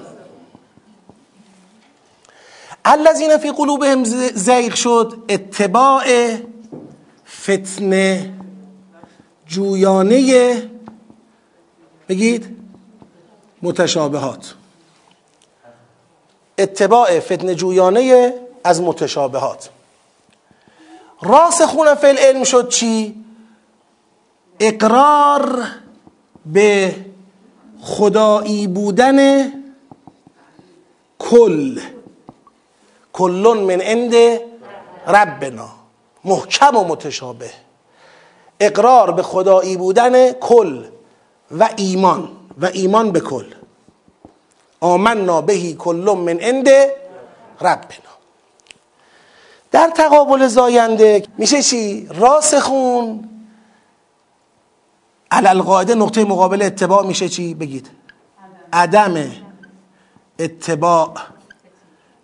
الذین 2.85 3.37
فی 3.37 3.51
قلوبهم 3.51 4.03
زیغ 4.33 4.75
شد. 4.75 5.23
اتباع 5.29 6.05
فتنه 7.41 8.33
جویانه 9.47 10.63
بگید 12.09 12.57
متشابهات. 13.61 14.53
اتباع 16.57 17.19
فتنه 17.19 17.55
جویانه 17.55 18.33
از 18.63 18.81
متشابهات. 18.81 19.69
راسخون 21.21 21.95
فی 21.95 22.07
العلم 22.07 22.43
شد 22.43 22.69
چی؟ 22.69 23.25
اقرار 24.59 25.65
به 26.45 26.95
خدایی 27.81 28.67
بودن 28.67 29.51
کل. 31.19 31.79
کلون 33.13 33.57
من 33.57 33.81
عند 33.81 34.13
ربنا. 35.07 35.69
محکم 36.25 36.77
و 36.77 36.83
متشابه. 36.83 37.51
اقرار 38.59 39.11
به 39.11 39.23
خدایی 39.23 39.77
بودن 39.77 40.31
کل 40.31 40.85
و 41.51 41.69
ایمان. 41.75 42.29
و 42.61 42.65
ایمان 42.65 43.11
به 43.11 43.19
کل. 43.19 43.53
آمنا 44.79 45.41
بهی 45.41 45.73
کل 45.73 46.15
من 46.17 46.39
عند 46.39 46.69
ربنا. 47.61 48.08
در 49.71 49.89
تقابل 49.95 50.47
زاینده 50.47 51.23
میشه 51.37 51.61
چی؟ 51.61 52.07
راسخون 52.15 53.29
علل 55.31 55.61
قاعده 55.61 55.95
نقطه 55.95 56.23
مقابل 56.23 56.61
اتباع 56.61 57.05
میشه 57.05 57.29
چی؟ 57.29 57.53
بگید 57.53 57.89
عدم 58.73 59.31
اتباع 60.39 61.13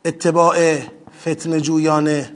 اتباع 0.05 0.77
فتن 1.21 1.59
جویانه 1.59 2.35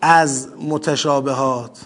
از 0.00 0.48
متشابهات 0.48 1.78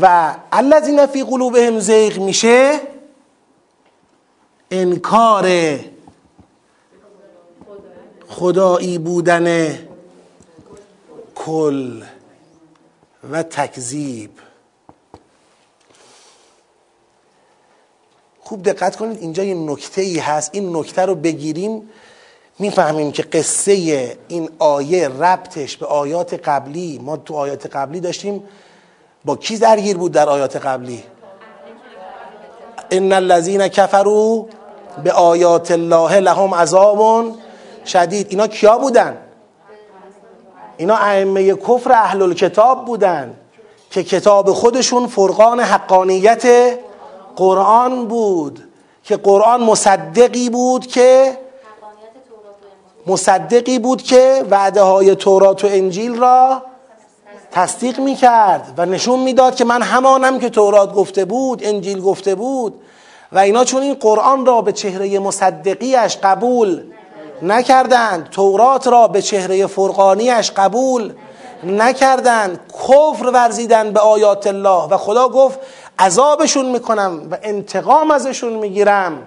و 0.00 0.34
الذین 0.52 1.06
فی 1.06 1.22
قلوبهم 1.22 1.78
زیغ 1.78 2.18
میشه 2.18 2.80
انکار 4.70 5.46
خدایی 8.30 8.98
بودن 8.98 9.78
کل 11.34 12.02
و 13.30 13.42
تکذیب. 13.42 14.30
خوب 18.40 18.62
دقت 18.62 18.96
کنید 18.96 19.18
اینجا 19.20 19.44
یه 19.44 19.54
نکته 19.54 20.02
ای 20.02 20.18
هست. 20.18 20.50
این 20.52 20.76
نکته 20.76 21.02
رو 21.02 21.14
بگیریم. 21.14 21.90
می‌فهمیم 22.58 23.12
که 23.12 23.22
قصه 23.22 23.72
این 24.28 24.50
آیه 24.58 25.08
ربطش 25.08 25.76
به 25.76 25.86
آیات 25.86 26.34
قبلی. 26.48 26.98
ما 27.02 27.16
تو 27.16 27.34
آیات 27.34 27.66
قبلی 27.76 28.00
داشتیم. 28.00 28.42
با 29.24 29.36
کی 29.36 29.58
درگیر 29.58 29.96
بود 29.96 30.12
در 30.12 30.28
آیات 30.28 30.56
قبلی؟ 30.56 31.04
ان 32.90 33.12
الذين 33.12 33.68
كفروا 33.68 34.46
به 35.04 35.12
آیات 35.12 35.70
الله 35.70 36.20
لهم 36.20 36.54
عذاب 36.54 37.40
شدید. 37.86 38.26
اینا 38.30 38.46
کیا 38.46 38.78
بودن؟ 38.78 39.16
اینا 40.76 40.96
ائمه 40.96 41.54
کفر 41.54 41.92
اهل 41.92 42.22
الکتاب 42.22 42.84
بودن 42.84 43.34
که 43.90 44.02
کتاب 44.02 44.52
خودشون 44.52 45.06
فرقان 45.06 45.60
حقانیت 45.60 46.78
قرآن 47.36 48.08
بود 48.08 48.68
که 49.04 49.16
قرآن 49.16 49.62
مصدقی 49.62 50.50
بود 50.50 50.86
که 50.86 51.38
مصدقی 53.06 53.78
بود 53.78 54.02
که 54.02 54.44
وعده 54.50 54.82
های 54.82 55.14
تورات 55.14 55.64
و 55.64 55.68
انجیل 55.70 56.16
را 56.16 56.62
تصدیق 57.50 58.00
می 58.00 58.14
کرد 58.14 58.74
و 58.76 58.86
نشون 58.86 59.20
می‌داد 59.20 59.54
که 59.54 59.64
من 59.64 59.82
همانم 59.82 60.38
که 60.38 60.50
تورات 60.50 60.94
گفته 60.94 61.24
بود 61.24 61.64
انجیل 61.64 62.00
گفته 62.00 62.34
بود. 62.34 62.80
و 63.32 63.38
اینا 63.38 63.64
چون 63.64 63.82
این 63.82 63.94
قرآن 63.94 64.46
را 64.46 64.62
به 64.62 64.72
چهره 64.72 65.18
مصدقیش 65.18 66.16
قبول 66.22 66.82
نکردند. 67.42 68.30
تورات 68.30 68.86
را 68.86 69.08
به 69.08 69.22
چهره 69.22 69.66
فرقانیش 69.66 70.50
قبول 70.50 71.12
نکردند. 71.64 72.60
کفر 72.72 73.26
ورزیدن 73.26 73.92
به 73.92 74.00
آیات 74.00 74.46
الله. 74.46 74.88
و 74.88 74.96
خدا 74.96 75.28
گفت 75.28 75.58
عذابشون 75.98 76.66
می‌کنم 76.66 77.28
و 77.30 77.38
انتقام 77.42 78.10
ازشون 78.10 78.52
می‌گیرم. 78.52 79.22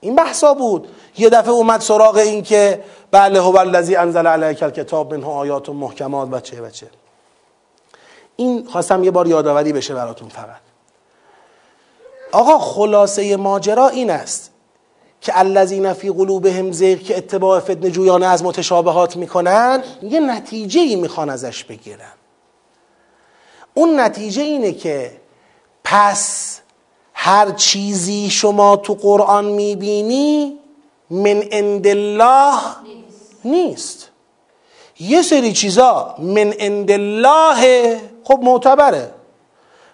این 0.00 0.14
بحثا 0.14 0.54
بود. 0.54 0.88
یه 1.18 1.30
دفعه 1.30 1.50
اومد 1.50 1.80
سراغ 1.80 2.16
این 2.16 2.42
که 2.42 2.84
بله 3.10 3.40
هو 3.40 3.56
الذی 3.58 3.96
انزل 3.96 4.26
علیک 4.26 4.62
الکتاب 4.62 5.14
منه 5.14 5.26
آیات 5.26 5.68
و 5.68 5.72
محکمات 5.72 6.28
و 6.32 6.40
چه 6.40 6.62
و 6.62 6.70
چه. 6.70 6.86
این 8.36 8.68
خواستم 8.72 9.04
یه 9.04 9.10
بار 9.10 9.26
یادآوری 9.28 9.72
بشه 9.72 9.94
براتون 9.94 10.28
فقط. 10.28 10.60
آقا 12.32 12.58
خلاصه 12.58 13.36
ماجرا 13.36 13.88
این 13.88 14.10
است. 14.10 14.50
که 15.24 15.38
الذین 15.38 15.92
فی 15.92 16.10
قلوبهم 16.10 16.72
زیغ 16.72 16.98
که 16.98 17.16
اتباع 17.16 17.60
فتنه 17.60 17.90
جویانه 17.90 18.26
از 18.26 18.44
متشابهات 18.44 19.16
می‌کنن 19.16 19.82
یه 20.02 20.20
نتیجه 20.20 20.80
ای 20.80 20.96
می‌خوان 20.96 21.30
ازش 21.30 21.64
بگیرن. 21.64 22.12
اون 23.74 24.00
نتیجه 24.00 24.42
اینه 24.42 24.72
که 24.72 25.20
پس 25.84 26.60
هر 27.14 27.50
چیزی 27.50 28.30
شما 28.30 28.76
تو 28.76 28.94
قرآن 28.94 29.44
می‌بینی 29.44 30.58
من 31.10 31.42
عند 31.52 31.86
الله 31.86 32.58
نیست. 33.44 34.10
یه 35.00 35.22
سری 35.22 35.52
چیزا 35.52 36.14
من 36.18 36.52
عند 36.52 36.90
الله 36.90 38.00
خب 38.24 38.38
معتبره. 38.42 39.14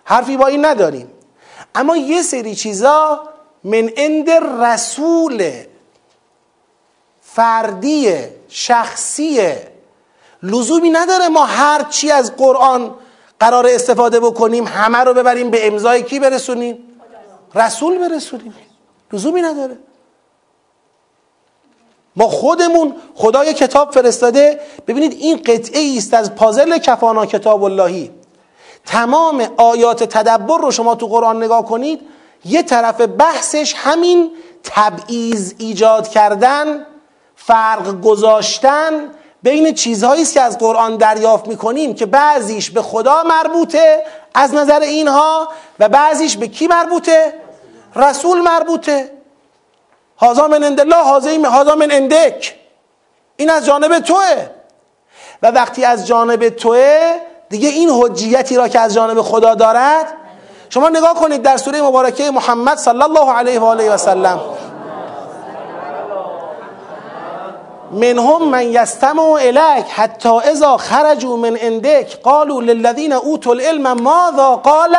حرفی 0.04 0.36
با 0.36 0.46
این 0.46 0.64
نداریم. 0.64 1.08
اما 1.74 1.96
یه 1.96 2.22
سری 2.22 2.54
چیزا 2.54 3.20
من 3.64 3.90
عند 3.96 4.30
رسول 4.64 5.52
فردی 7.20 8.14
شخصی. 8.48 9.54
لزومی 10.42 10.90
نداره 10.90 11.28
ما 11.28 11.44
هر 11.44 11.82
چی 11.82 12.10
از 12.10 12.36
قرآن 12.36 12.94
قرار 13.40 13.66
استفاده 13.66 14.20
بکنیم 14.20 14.66
همه 14.66 14.98
رو 14.98 15.14
ببریم 15.14 15.50
به 15.50 15.66
امضای 15.66 16.02
کی 16.02 16.20
برسونیم؟ 16.20 16.78
رسول 17.54 17.98
برسونیم. 17.98 18.54
لزومی 19.12 19.42
نداره. 19.42 19.78
ما 22.16 22.28
خودمون 22.28 22.96
خدای 23.14 23.54
کتاب 23.54 23.92
فرستاده. 23.92 24.60
ببینید 24.86 25.12
این 25.12 25.36
قطعه 25.36 25.94
است 25.96 26.14
از 26.14 26.34
پازل 26.34 26.78
کفانا 26.78 27.26
کتاب 27.26 27.64
اللهی. 27.64 28.10
تمام 28.86 29.48
آیات 29.56 30.04
تدبر 30.04 30.58
رو 30.58 30.70
شما 30.70 30.94
تو 30.94 31.06
قرآن 31.06 31.42
نگاه 31.42 31.66
کنید 31.66 32.00
یه 32.44 32.62
طرف 32.62 33.00
بحثش 33.00 33.74
همین 33.76 34.30
تبعیض 34.64 35.54
ایجاد 35.58 36.08
کردن 36.08 36.86
فرق 37.36 38.00
گذاشتن 38.00 39.10
بین 39.42 39.74
چیزهایی 39.74 40.22
است 40.22 40.34
که 40.34 40.40
از 40.40 40.58
قرآن 40.58 40.96
دریافت 40.96 41.48
می‌کنیم 41.48 41.94
که 41.94 42.06
بعضیش 42.06 42.70
به 42.70 42.82
خدا 42.82 43.22
مربوطه 43.22 44.02
از 44.34 44.54
نظر 44.54 44.80
اینها 44.80 45.48
و 45.78 45.88
بعضیش 45.88 46.36
به 46.36 46.48
کی 46.48 46.66
مربوطه؟ 46.66 47.34
رسول 47.96 48.40
مربوطه. 48.40 49.12
هازا 50.18 50.48
من 50.48 50.64
عند 50.64 50.80
الله 50.80 51.48
هازا 51.48 51.74
من 51.74 51.90
اندک. 51.90 52.54
این 53.36 53.50
از 53.50 53.66
جانب 53.66 53.98
توه. 53.98 54.46
و 55.42 55.46
وقتی 55.50 55.84
از 55.84 56.06
جانب 56.06 56.48
توه 56.48 57.14
دیگه 57.48 57.68
این 57.68 57.90
حجیتی 57.90 58.56
را 58.56 58.68
که 58.68 58.80
از 58.80 58.94
جانب 58.94 59.22
خدا 59.22 59.54
دارد 59.54 60.14
شما 60.70 60.88
نگاه 60.88 61.14
کنید 61.14 61.42
در 61.42 61.56
سوره 61.56 61.82
مبارکه 61.82 62.30
محمد 62.30 62.78
صلی 62.78 63.02
الله 63.02 63.32
علیه 63.32 63.60
و 63.60 63.64
آله 63.64 63.94
و 63.94 63.96
سلم. 63.96 64.40
منهم 67.92 68.48
من 68.48 68.66
یستمع 68.66 69.22
الیک 69.22 69.86
حتی 69.90 70.28
اذا 70.28 70.76
خرجوا 70.76 71.36
من 71.36 71.56
عندك 71.56 72.20
قالوا 72.22 72.60
للذین 72.60 73.12
اوتوا 73.12 73.52
العلم 73.52 73.92
ماذا 73.92 74.56
قال؟ 74.56 74.96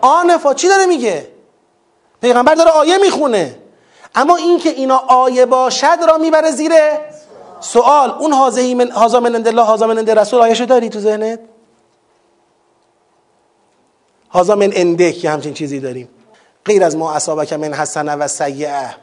آنفا. 0.00 0.54
چی 0.54 0.68
داره 0.68 0.86
میگه؟ 0.86 1.26
پیغمبر 2.22 2.54
داره 2.54 2.70
آیه 2.70 2.98
می‌خونه. 2.98 3.56
اما 4.14 4.36
اینکه 4.36 4.68
اینا 4.70 4.96
آیه 4.96 5.46
باشد 5.46 5.98
را 6.08 6.18
می‌بره 6.18 6.50
زیر 6.50 6.72
سوال. 7.60 8.10
اون 8.18 8.32
حاضی 8.32 8.74
من 8.74 8.90
حاضا 8.90 9.20
من 9.20 9.46
الله 9.46 9.62
حاضا 9.62 9.86
من 9.86 10.06
رسول 10.06 10.40
آیه 10.40 10.66
داری 10.66 10.88
تو 10.88 10.98
ذهنت؟ 10.98 11.40
حاضا 14.32 14.54
من 14.54 14.70
اندک 14.72 15.14
که 15.14 15.30
همچین 15.30 15.54
چیزی 15.54 15.80
داریم. 15.80 16.08
غیر 16.64 16.84
از 16.84 16.96
ما 16.96 17.12
اصابک 17.12 17.52
من 17.52 17.74
حسنه 17.74 18.12
و 18.12 18.28
سیعه. 18.28 18.94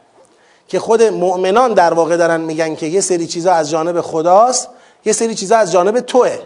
که 0.68 0.80
خود 0.80 1.04
مؤمنان 1.04 1.74
در 1.74 1.94
واقع 1.94 2.18
دارن 2.18 2.42
میگن 2.42 2.76
که 2.76 2.86
یه 2.86 3.02
سری 3.02 3.28
چیزا 3.28 3.52
از 3.52 3.70
جانب 3.70 4.02
خداست 4.02 4.70
یه 5.06 5.14
سری 5.14 5.36
چیزا 5.36 5.58
از 5.58 5.72
جانب 5.72 6.00
توه. 6.00 6.40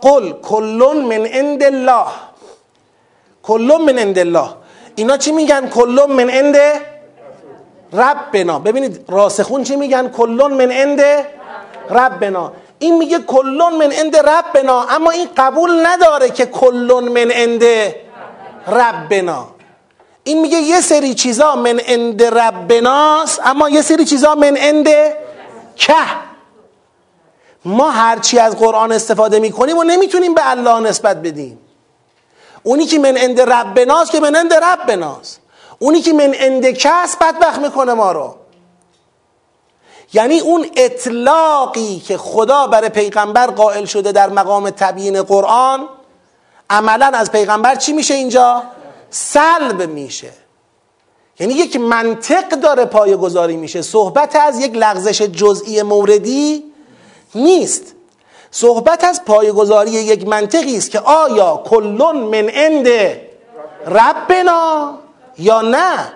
قل 0.00 0.32
کلون 0.32 0.96
من 0.96 1.26
عند 1.26 1.62
الله. 1.62 2.06
کلون 3.42 3.82
من 3.82 3.98
عند 3.98 4.18
الله. 4.18 4.48
اینا 4.94 5.16
چی 5.16 5.32
میگن؟ 5.32 5.68
کلون 5.68 6.12
من 6.12 6.30
عند 6.30 6.56
ربنا. 7.92 8.58
ببینید 8.58 9.04
راسخون 9.08 9.64
چی 9.64 9.76
میگن؟ 9.76 10.08
کلون 10.08 10.52
من 10.52 10.70
عند 10.70 11.00
ربنا. 11.90 12.52
این 12.78 12.98
میگه 12.98 13.18
کلون 13.18 13.76
من 13.76 13.92
عند 13.92 14.16
ربنا 14.16 14.82
اما 14.82 15.10
این 15.10 15.28
قبول 15.36 15.86
نداره 15.86 16.30
که 16.30 16.46
کلون 16.46 17.04
من 17.08 17.30
عند 17.30 17.62
ربنا. 18.66 19.48
این 20.24 20.40
میگه 20.40 20.58
یه 20.58 20.80
سری 20.80 21.14
چیزا 21.14 21.56
من 21.56 21.80
عند 21.80 22.22
ربناست 22.22 23.40
اما 23.44 23.68
یه 23.68 23.82
سری 23.82 24.04
چیزا 24.04 24.34
من 24.34 24.56
عند 24.56 24.88
که. 25.76 26.06
ما 27.64 27.90
هرچی 27.90 28.38
از 28.38 28.56
قرآن 28.56 28.92
استفاده 28.92 29.38
می‌کنیم 29.38 29.78
و 29.78 29.84
نمی‌تونیم 29.84 30.34
به 30.34 30.50
الله 30.50 30.80
نسبت 30.80 31.16
بدیم. 31.16 31.58
اونی 32.62 32.86
که 32.86 32.98
من 32.98 33.16
عند 33.16 33.40
ربناست 33.40 34.10
که 34.10 34.20
من 34.20 34.36
عند 34.36 34.54
ربناست 34.54 35.40
اونی 35.78 36.00
که 36.00 36.12
من 36.12 36.34
عند 36.34 36.70
کس 36.70 37.16
بدبخت 37.16 37.58
می‌کنه 37.58 37.94
ما 37.94 38.12
رو. 38.12 38.34
یعنی 40.12 40.40
اون 40.40 40.66
اطلاقی 40.76 42.02
که 42.06 42.16
خدا 42.16 42.66
برای 42.66 42.88
پیغمبر 42.88 43.46
قائل 43.46 43.84
شده 43.84 44.12
در 44.12 44.28
مقام 44.28 44.70
تبیین 44.70 45.22
قرآن 45.22 45.88
عملا 46.70 47.06
از 47.06 47.32
پیغمبر 47.32 47.74
چی 47.74 47.92
میشه 47.92 48.14
اینجا؟ 48.14 48.62
سلب 49.10 49.82
میشه. 49.82 50.30
یعنی 51.40 51.54
یک 51.54 51.76
منطق 51.76 52.48
داره 52.48 52.84
پایه 52.84 53.16
گذاری 53.16 53.56
میشه. 53.56 53.82
صحبت 53.82 54.36
از 54.36 54.60
یک 54.60 54.72
لغزش 54.74 55.22
جزئی 55.22 55.82
موردی 55.82 56.64
نیست. 57.34 57.94
صحبت 58.50 59.04
از 59.04 59.24
پایگذاری 59.24 59.90
یک 59.90 60.28
منطقی 60.28 60.76
است 60.76 60.90
که 60.90 61.00
آیا 61.00 61.62
کلون 61.66 62.16
من 62.16 62.48
عند 62.48 62.88
ربنا 63.86 64.98
یا 65.38 65.60
نه؟ 65.60 66.12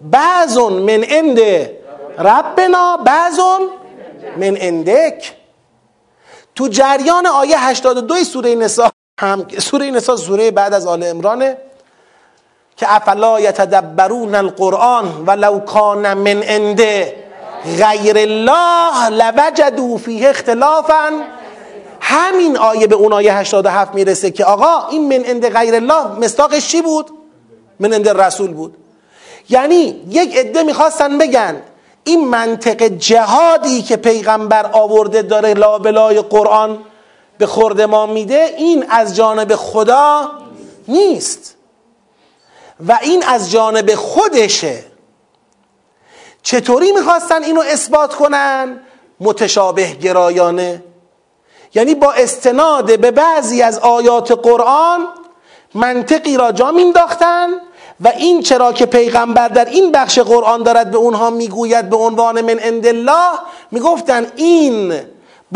بعضون 0.00 0.72
من 0.72 1.04
عند 1.04 1.40
ربنا 2.18 2.96
بعضون 2.96 3.60
من 4.36 4.56
عندک. 4.56 5.32
تو 6.54 6.68
جریان 6.68 7.26
آیه 7.26 7.56
82 7.58 8.24
سوره 8.24 8.54
نساء 8.54 8.90
هم 9.20 9.46
سوره 9.58 9.90
نساء 9.90 10.16
سوره 10.16 10.50
بعد 10.50 10.74
از 10.74 10.86
آل 10.86 11.02
عمرانه 11.02 11.56
که 12.76 12.86
افلا 12.96 13.40
یتدبرون 13.40 14.34
القرآن 14.34 15.24
ولو 15.26 15.60
کان 15.60 16.14
من 16.14 16.42
عند 16.42 16.80
غیر 17.78 18.18
الله 18.18 19.08
لوجدوا 19.08 19.96
فیه 19.96 20.28
اختلافا 20.28 21.24
همین 22.00 22.58
آیه 22.58 22.86
به 22.86 22.94
اون 22.94 23.12
آیه 23.12 23.34
87 23.34 23.94
می‌رسه 23.94 24.30
که 24.30 24.44
آقا 24.44 24.88
این 24.88 25.08
من 25.08 25.24
عند 25.24 25.48
غیر 25.48 25.74
الله 25.74 26.06
مستاقش 26.06 26.68
چی 26.68 26.82
بود؟ 26.82 27.10
من 27.80 27.92
عند 27.92 28.08
رسول 28.08 28.52
بود 28.52 28.76
یعنی 29.48 30.02
یک 30.10 30.36
عده 30.36 30.62
می‌خواستن 30.62 31.18
بگن 31.18 31.62
این 32.04 32.28
منطق 32.28 32.82
جهادی 32.82 33.82
که 33.82 33.96
پیغمبر 33.96 34.66
آورده 34.72 35.22
داره 35.22 35.54
لابلای 35.54 36.20
قرآن 36.20 36.78
به 37.38 37.46
خورد 37.46 37.80
ما 37.80 38.06
میده 38.06 38.54
این 38.58 38.84
از 38.88 39.16
جانب 39.16 39.54
خدا 39.54 40.30
نیست. 40.88 41.56
و 42.88 42.98
این 43.02 43.24
از 43.24 43.50
جانب 43.50 43.94
خودشه. 43.94 44.84
چطوری 46.42 46.92
می‌خواستن 46.92 47.42
اینو 47.42 47.60
اثبات 47.60 48.14
کنن؟ 48.14 48.80
متشابه 49.20 49.92
گرایانه. 49.92 50.82
یعنی 51.74 51.94
با 51.94 52.12
استناد 52.12 53.00
به 53.00 53.10
بعضی 53.10 53.62
از 53.62 53.78
آیات 53.78 54.32
قرآن 54.32 55.08
منطقی 55.74 56.36
را 56.36 56.52
جا 56.52 56.70
مینداختن 56.70 57.48
و 58.00 58.08
این 58.08 58.42
چرا 58.42 58.72
که 58.72 58.86
پیغمبر 58.86 59.48
در 59.48 59.64
این 59.64 59.92
بخش 59.92 60.18
قرآن 60.18 60.62
دارد 60.62 60.90
به 60.90 60.96
اونها 60.96 61.30
می‌گوید 61.30 61.90
به 61.90 61.96
عنوان 61.96 62.40
من 62.40 62.58
عند 62.58 62.86
الله 62.86 63.38
می‌گفتن 63.70 64.26
این 64.36 65.00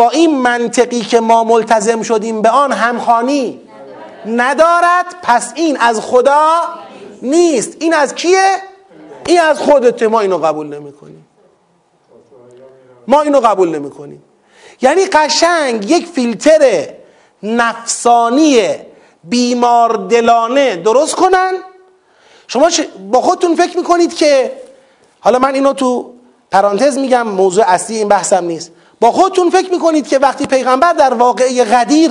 با 0.00 0.10
این 0.10 0.38
منطقی 0.38 1.00
که 1.00 1.20
ما 1.20 1.44
ملتزم 1.44 2.02
شدیم 2.02 2.42
به 2.42 2.48
آن 2.48 2.72
همخانی 2.72 3.60
ندارد 4.26 5.06
پس 5.22 5.52
این 5.54 5.76
از 5.80 6.00
خدا 6.00 6.60
نیست. 7.22 7.76
این 7.80 7.94
از 7.94 8.14
کیه؟ 8.14 8.56
این 9.26 9.40
از 9.40 9.58
خودته 9.58 10.08
ما 10.08 10.20
اینو 10.20 10.38
قبول 10.38 10.66
نمی 10.66 10.92
کنیم 10.92 11.26
ما 13.08 13.22
اینو 13.22 13.40
قبول 13.40 13.68
نمی 13.68 13.90
کنیم 13.90 14.22
یعنی 14.82 15.06
قشنگ 15.06 15.90
یک 15.90 16.06
فیلتر 16.06 16.88
نفسانی 17.42 18.60
بیمار 19.24 19.96
دلانه 19.96 20.76
درست 20.76 21.14
کنن. 21.14 21.52
شما 22.48 22.68
با 23.10 23.20
خودتون 23.20 23.56
فکر 23.56 23.76
می‌کنید 23.76 24.14
که 24.14 24.52
حالا 25.20 25.38
من 25.38 25.54
اینو 25.54 25.72
تو 25.72 26.12
پرانتز 26.50 26.98
میگم 26.98 27.22
موضوع 27.28 27.64
اصلی 27.68 27.96
این 27.96 28.08
بحثم 28.08 28.44
نیست. 28.44 28.72
با 29.00 29.12
خودتون 29.12 29.50
فکر 29.50 29.70
می‌کنید 29.70 30.08
که 30.08 30.18
وقتی 30.18 30.46
پیغمبر 30.46 30.92
در 30.92 31.14
واقعه 31.14 31.64
غدیر 31.64 32.10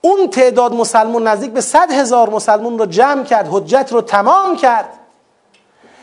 اون 0.00 0.30
تعداد 0.30 0.74
مسلمون 0.74 1.28
نزدیک 1.28 1.50
به 1.50 1.60
صد 1.60 1.90
هزار 1.90 2.30
مسلمون 2.30 2.78
رو 2.78 2.86
جمع 2.86 3.24
کرد 3.24 3.48
حجت 3.50 3.88
رو 3.92 4.00
تمام 4.00 4.56
کرد 4.56 4.88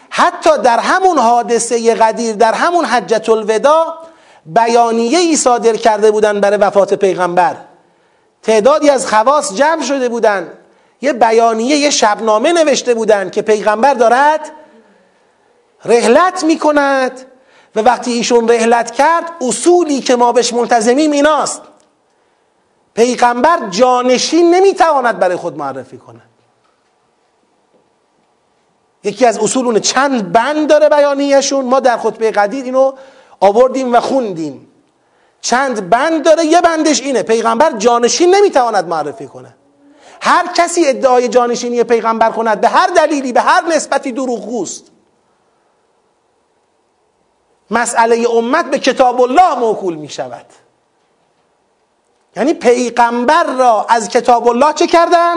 حتی 0.09 0.57
در 0.57 0.79
همون 0.79 1.17
حادثه 1.17 1.95
غدیر 1.95 2.35
در 2.35 2.53
همون 2.53 2.85
حجت 2.85 3.29
الودا 3.29 3.97
بیانیه 4.45 5.19
ای 5.19 5.35
صادر 5.35 5.75
کرده 5.75 6.11
بودن 6.11 6.41
برای 6.41 6.57
وفات 6.57 6.93
پیغمبر. 6.93 7.55
تعدادی 8.43 8.89
از 8.89 9.07
خواص 9.07 9.53
جمع 9.53 9.81
شده 9.83 10.09
بودن. 10.09 10.53
یه 11.01 11.13
بیانیه 11.13 11.77
یه 11.77 11.89
شبنامه 11.89 12.53
نوشته 12.53 12.93
بودن 12.93 13.29
که 13.29 13.41
پیغمبر 13.41 13.93
دارد 13.93 14.51
رحلت 15.85 16.43
می‌کند. 16.43 17.30
و 17.75 17.79
وقتی 17.79 18.11
ایشون 18.11 18.49
رحلت 18.49 18.91
کرد 18.91 19.31
اصولی 19.41 20.01
که 20.01 20.15
ما 20.15 20.31
بهش 20.31 20.53
منتظمیم 20.53 21.11
ایناست. 21.11 21.61
پیغمبر 22.93 23.69
جانشین 23.69 24.55
نمی‌تواند 24.55 25.19
برای 25.19 25.35
خود 25.35 25.57
معرفی 25.57 25.97
کند. 25.97 26.29
یکی 29.03 29.25
از 29.25 29.37
اصول 29.37 29.79
چند 29.79 30.31
بند 30.31 30.69
داره 30.69 30.89
بیانیهشون. 30.89 31.65
ما 31.65 31.79
در 31.79 31.97
خطبه 31.97 32.31
قدیر 32.31 32.65
اینو 32.65 32.91
آوردیم 33.39 33.93
و 33.93 33.99
خوندیم. 33.99 34.67
چند 35.41 35.89
بند 35.89 36.25
داره 36.25 36.45
یه 36.45 36.61
بندش 36.61 37.01
اینه. 37.01 37.23
پیغمبر 37.23 37.71
جانشین 37.71 38.35
نمی‌تواند 38.35 38.87
معرفی 38.87 39.27
کنه 39.27 39.55
هر 40.21 40.47
کسی 40.55 40.87
ادعای 40.87 41.27
جانشینی 41.27 41.83
پیغمبر 41.83 42.31
کند 42.31 42.61
به 42.61 42.67
هر 42.67 42.87
دلیلی 42.87 43.33
به 43.33 43.41
هر 43.41 43.67
نسبتی 43.67 44.11
دروغگوست. 44.11 44.83
مسئله 47.71 48.27
امت 48.29 48.65
به 48.65 48.79
کتاب 48.79 49.21
الله 49.21 49.55
موکول 49.55 49.95
می 49.95 50.09
شود 50.09 50.45
یعنی 52.35 52.53
پیغمبر 52.53 53.43
را 53.43 53.85
از 53.89 54.09
کتاب 54.09 54.47
الله 54.47 54.73
چه 54.73 54.87
کردن؟ 54.87 55.35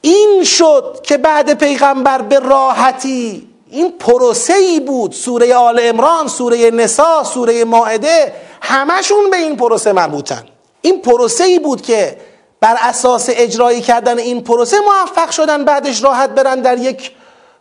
این 0.00 0.44
شد 0.44 1.00
که 1.02 1.18
بعد 1.18 1.58
پیغمبر 1.58 2.22
به 2.22 2.38
راحتی 2.38 3.48
این 3.70 3.92
پروسه 3.92 4.54
ای 4.54 4.80
بود 4.80 5.12
سوره 5.12 5.54
آل 5.54 5.80
امران 5.82 6.28
سوره 6.28 6.70
نسا 6.70 7.24
سوره 7.24 7.64
ماعده 7.64 8.34
همشون 8.62 9.30
به 9.30 9.36
این 9.36 9.56
پروسه 9.56 9.92
مربوطن 9.92 10.44
این 10.80 11.02
پروسه 11.02 11.44
ای 11.44 11.58
بود 11.58 11.82
که 11.82 12.16
بر 12.60 12.76
اساس 12.80 13.26
اجرایی 13.32 13.80
کردن 13.80 14.18
این 14.18 14.44
پروسه 14.44 14.76
موفق 14.80 15.30
شدن 15.30 15.64
بعدش 15.64 16.04
راحت 16.04 16.30
برن 16.30 16.60
در 16.60 16.78
یک 16.78 17.10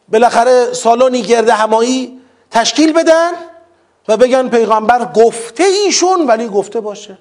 بالاخره 0.07 0.73
سالونی 0.73 1.21
گرده 1.21 1.53
همایی 1.53 2.20
تشکیل 2.51 2.93
بدن 2.93 3.31
و 4.07 4.17
بگن 4.17 4.49
پیغمبر 4.49 5.05
گفته 5.05 5.63
ایشون 5.63 6.27
ولی 6.27 6.47
گفته 6.47 6.79
باشه. 6.79 7.17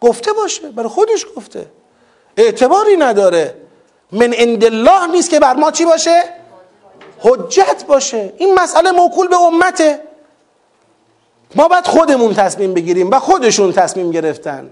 گفته 0.00 0.32
باشه. 0.32 0.70
برای 0.70 0.88
خودش 0.88 1.26
گفته. 1.36 1.66
اعتباری 2.36 2.96
نداره. 2.96 3.54
من 4.12 4.32
عند 4.32 4.64
الله 4.64 5.06
نیست 5.06 5.30
که 5.30 5.40
بر 5.40 5.54
ما 5.54 5.70
چی 5.70 5.84
باشه؟ 5.84 6.22
حجت 7.18 7.84
باشه. 7.86 8.32
این 8.36 8.54
مسئله 8.54 8.90
موکول 8.90 9.28
به 9.28 9.36
امته. 9.36 10.02
ما 11.54 11.68
باید 11.68 11.86
خودمون 11.86 12.34
تصمیم 12.34 12.74
بگیریم 12.74 13.10
و 13.10 13.18
خودشون 13.18 13.72
تصمیم 13.72 14.10
گرفتن. 14.10 14.70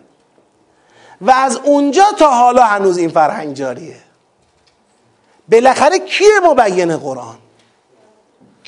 و 1.20 1.30
از 1.30 1.56
اونجا 1.56 2.04
تا 2.18 2.30
حالا 2.30 2.62
هنوز 2.62 2.98
این 2.98 3.08
فرهنگ 3.08 3.54
جاریه. 3.54 3.96
بالاخره 5.50 5.98
کیه 5.98 6.40
مبین 6.44 6.96
قرآن؟ 6.96 7.38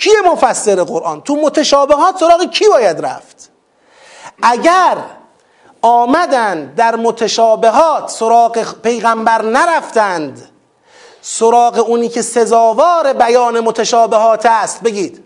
کیه 0.01 0.21
مفسر 0.33 0.85
قرآن؟ 0.85 1.21
تو 1.21 1.37
متشابهات 1.37 2.19
سراغ 2.19 2.45
کی 2.45 2.69
باید 2.69 3.01
رفت؟ 3.01 3.51
اگر 4.43 4.99
آمدند 5.83 6.75
در 6.75 6.97
متشابهات 6.97 8.11
سراغ 8.11 8.75
پیغمبر 8.83 9.43
نرفتند 9.43 10.49
سراغ 11.23 11.85
اونی 11.89 12.09
که 12.09 12.23
سزاوار 12.23 13.13
بیان 13.13 13.61
متشابهات 13.61 14.47
است 14.47 14.83
بگید 14.83 15.25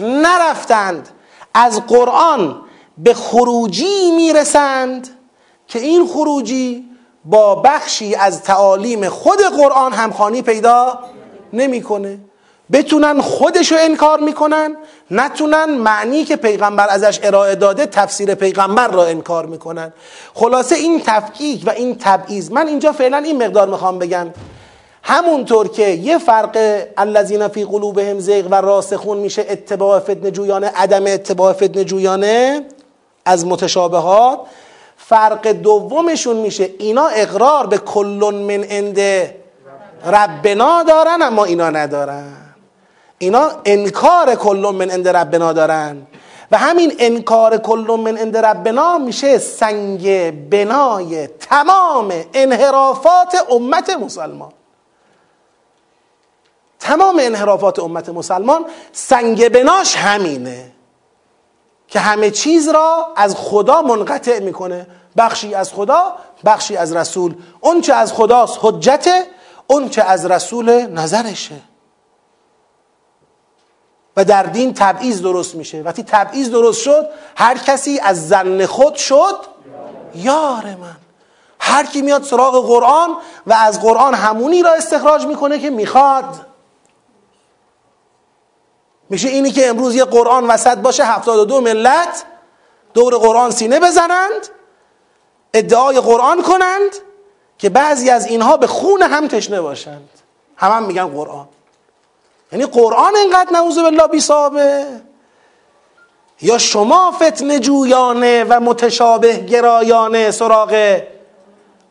نرفتند 0.00 1.08
از 1.54 1.86
قرآن 1.86 2.62
به 2.98 3.14
خروجی 3.14 4.10
می‌رسند 4.10 5.08
که 5.66 5.78
این 5.78 6.06
خروجی 6.06 6.90
با 7.24 7.54
بخشی 7.54 8.14
از 8.14 8.42
تعالیم 8.42 9.08
خود 9.08 9.38
قرآن 9.42 9.92
همخانی 9.92 10.42
پیدا 10.42 10.98
نمی‌کنه. 11.52 12.18
بتونن 12.72 13.20
خودشو 13.20 13.76
انکار 13.78 14.20
می‌کنن 14.20 14.76
نتونن 15.10 15.64
معنی 15.64 16.24
که 16.24 16.36
پیغمبر 16.36 16.86
ازش 16.90 17.20
ارائه 17.22 17.54
داده 17.54 17.86
تفسیر 17.86 18.34
پیغمبر 18.34 18.88
را 18.88 19.04
انکار 19.04 19.46
می‌کنن. 19.46 19.92
خلاصه 20.34 20.74
این 20.74 21.02
تفکیک 21.06 21.62
و 21.66 21.70
این 21.70 21.96
تبعیض 21.98 22.50
من 22.52 22.66
اینجا 22.66 22.92
فعلا 22.92 23.16
این 23.16 23.44
مقدار 23.44 23.68
می‌خوام 23.68 23.98
بگم. 23.98 24.26
همونطور 25.02 25.68
که 25.68 25.88
یه 25.88 26.18
فرق 26.18 26.82
الذین 26.96 27.48
فی 27.48 27.64
قلوبهم 27.64 28.18
زیغ 28.18 28.46
و 28.50 28.54
راسخون 28.54 29.18
میشه 29.18 29.46
اتباع 29.48 29.98
فتن 30.00 30.30
جویانه 30.30 30.72
عدم 30.76 31.06
اتباع 31.06 31.52
فتن 31.52 31.84
جویانه 31.84 32.66
از 33.24 33.46
متشابهات 33.46 34.40
فرق 34.96 35.48
دومشون 35.48 36.36
میشه. 36.36 36.70
اینا 36.78 37.06
اقرار 37.06 37.66
به 37.66 37.78
کلون 37.78 38.34
من 38.34 38.64
عند 38.64 38.98
ربنا 40.06 40.82
دارن 40.82 41.22
اما 41.22 41.44
اینا 41.44 41.70
ندارن. 41.70 42.49
اینا 43.22 43.50
انکار 43.64 44.34
کلون 44.34 44.74
من 44.74 44.90
عند 44.90 45.08
ربنا 45.08 45.52
دارن. 45.52 46.06
و 46.50 46.58
همین 46.58 46.92
انکار 46.98 47.56
کلون 47.56 48.00
من 48.00 48.16
عند 48.16 48.36
ربنا 48.36 48.98
میشه 48.98 49.38
سنگ 49.38 50.30
بنای 50.50 51.26
تمام 51.26 52.12
انحرافات 52.34 53.46
امت 53.50 53.90
مسلمان. 53.90 54.52
تمام 56.78 57.18
انحرافات 57.20 57.78
امت 57.78 58.08
مسلمان 58.08 58.64
سنگ 58.92 59.48
بناش 59.48 59.96
همینه 59.96 60.72
که 61.88 62.00
همه 62.00 62.30
چیز 62.30 62.68
را 62.68 63.08
از 63.16 63.34
خدا 63.36 63.82
منقطع 63.82 64.38
می‌کنه. 64.38 64.86
بخشی 65.16 65.54
از 65.54 65.72
خدا 65.72 66.14
بخشی 66.44 66.76
از 66.76 66.96
رسول. 66.96 67.34
اون 67.60 67.80
چه 67.80 67.94
از 67.94 68.12
خداست 68.12 68.58
حجته 68.62 69.26
اون 69.66 69.88
چه 69.88 70.02
از 70.02 70.26
رسول 70.26 70.86
نظرشه. 70.86 71.69
و 74.16 74.24
در 74.24 74.42
دین 74.42 74.74
تبعیض 74.74 75.22
درست 75.22 75.54
میشه. 75.54 75.82
وقتی 75.82 76.02
تبعیض 76.02 76.50
درست 76.50 76.82
شد 76.82 77.08
هر 77.36 77.58
کسی 77.58 77.98
از 77.98 78.28
زن 78.28 78.66
خود 78.66 78.94
شد 78.94 79.36
یار 80.14 80.64
من. 80.64 80.96
هر 81.60 81.86
کی 81.86 82.02
میاد 82.02 82.22
سراغ 82.22 82.66
قرآن 82.66 83.16
و 83.46 83.52
از 83.52 83.80
قرآن 83.80 84.14
همونی 84.14 84.62
را 84.62 84.72
استخراج 84.72 85.26
می‌کنه 85.26 85.58
که 85.58 85.70
می‌خواد. 85.70 86.46
میشه 89.10 89.28
اینی 89.28 89.50
که 89.50 89.68
امروز 89.68 89.94
یه 89.94 90.04
قرآن 90.04 90.46
وسط 90.46 90.78
باشه 90.78 91.04
هفتاد 91.04 91.38
و 91.38 91.44
دو 91.44 91.60
ملت 91.60 92.24
دور 92.94 93.16
قرآن 93.16 93.50
سینه 93.50 93.80
بزنند 93.80 94.48
ادعای 95.54 96.00
قرآن 96.00 96.42
کنند 96.42 96.90
که 97.58 97.70
بعضی 97.70 98.10
از 98.10 98.26
اینها 98.26 98.56
به 98.56 98.66
خون 98.66 99.02
هم 99.02 99.28
تشنه 99.28 99.60
باشند. 99.60 100.08
هم 100.56 100.72
هم 100.72 100.82
میگن 100.82 101.06
قرآن. 101.06 101.48
یعنی 102.52 102.66
قرآن 102.66 103.16
اینقدر 103.16 103.52
نعوذ 103.52 103.78
بالله 103.78 104.06
بی 104.06 104.20
صاحبه 104.20 104.86
یا 106.42 106.58
شما 106.58 107.10
فتن 107.10 107.60
جویانه 107.60 108.44
و 108.48 108.60
متشابه 108.60 109.36
گرایانه 109.36 110.30
سراغ 110.30 111.00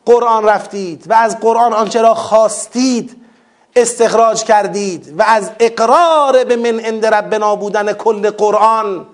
قرآن 0.06 0.46
رفتید 0.46 1.06
و 1.10 1.14
از 1.14 1.40
قرآن 1.40 1.74
آنچه 1.74 2.02
را 2.02 2.14
خواستید 2.14 3.26
استخراج 3.76 4.44
کردید 4.44 5.20
و 5.20 5.24
از 5.28 5.52
اقرار 5.60 6.44
به 6.44 6.56
من 6.56 6.80
عند 6.80 7.06
ربنا 7.06 7.56
بودن 7.56 7.94
کل 7.94 8.30
قرآن 8.30 9.08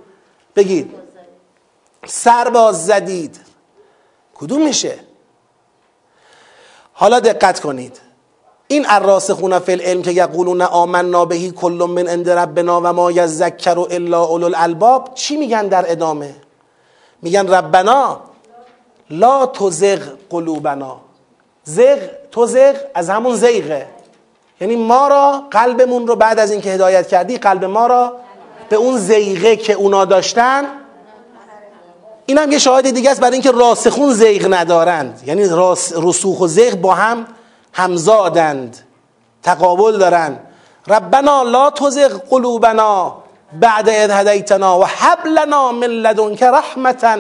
بگید. 0.56 0.94
سر 2.06 2.50
باز 2.50 2.86
زدید. 2.86 3.40
کدوم 4.36 4.62
میشه؟ 4.62 5.00
حالا 6.94 7.20
دقت 7.20 7.60
کنید. 7.60 8.05
این 8.68 8.86
الراسخون 8.90 9.60
فی 9.60 9.72
العلم 9.72 10.02
که 10.02 10.12
یقولون 10.12 10.62
آمنا 10.62 11.26
بهی 11.26 11.52
کل 11.52 11.88
من 11.90 12.08
عند 12.08 12.30
ربنا 12.30 12.82
و 12.84 12.94
ما 12.94 13.12
یذکر 13.12 13.80
الا 13.80 14.24
اولو 14.24 14.46
الالباب 14.46 15.12
چی 15.14 15.38
میگن 15.38 15.68
در 15.68 15.92
ادامه؟ 15.92 16.36
میگن 17.22 17.48
ربنا 17.48 18.20
لا 19.10 19.46
تزغ 19.46 20.00
قلوبنا. 20.30 20.98
زغ 21.64 22.00
تزغ 22.32 22.76
از 22.94 23.10
همون 23.10 23.36
زیغه. 23.36 23.88
یعنی 24.62 24.76
ما 24.76 25.08
را 25.08 25.44
قلبمون 25.52 26.08
رو 26.08 26.16
بعد 26.16 26.40
از 26.40 26.52
اینکه 26.52 26.70
هدایت 26.70 27.08
کردی 27.08 27.38
قلب 27.38 27.66
ما 27.66 27.88
را 27.88 28.14
به 28.70 28.76
اون 28.76 28.98
زیغه 28.98 29.56
که 29.56 29.74
اونا 29.74 30.06
داشتن. 30.06 30.64
این 32.26 32.38
هم 32.38 32.52
یه 32.52 32.58
شاهد 32.58 32.90
دیگه 32.90 33.12
است 33.12 33.20
برای 33.20 33.34
اینکه 33.34 33.52
راسخون 33.52 34.14
زیغ 34.14 34.54
ندارند. 34.54 35.24
یعنی 35.26 35.48
راس 35.48 35.94
رسوخ 35.96 36.42
و 36.42 36.48
زیغ 36.48 36.76
با 36.76 36.94
هم 36.94 37.28
همزادند. 37.76 38.78
تقابل 39.44 39.98
دارن. 39.98 40.40
ربنا 40.88 41.44
لا 41.44 41.70
تزغ 41.70 42.22
قلوبنا 42.30 43.18
بعد 43.60 43.90
اذ 43.90 44.12
هدیتنا 44.12 44.80
و 44.80 44.86
حب 44.86 45.28
لنا 45.28 45.72
من 45.72 45.88
لدنک 45.88 46.44
رحمتا. 46.44 47.18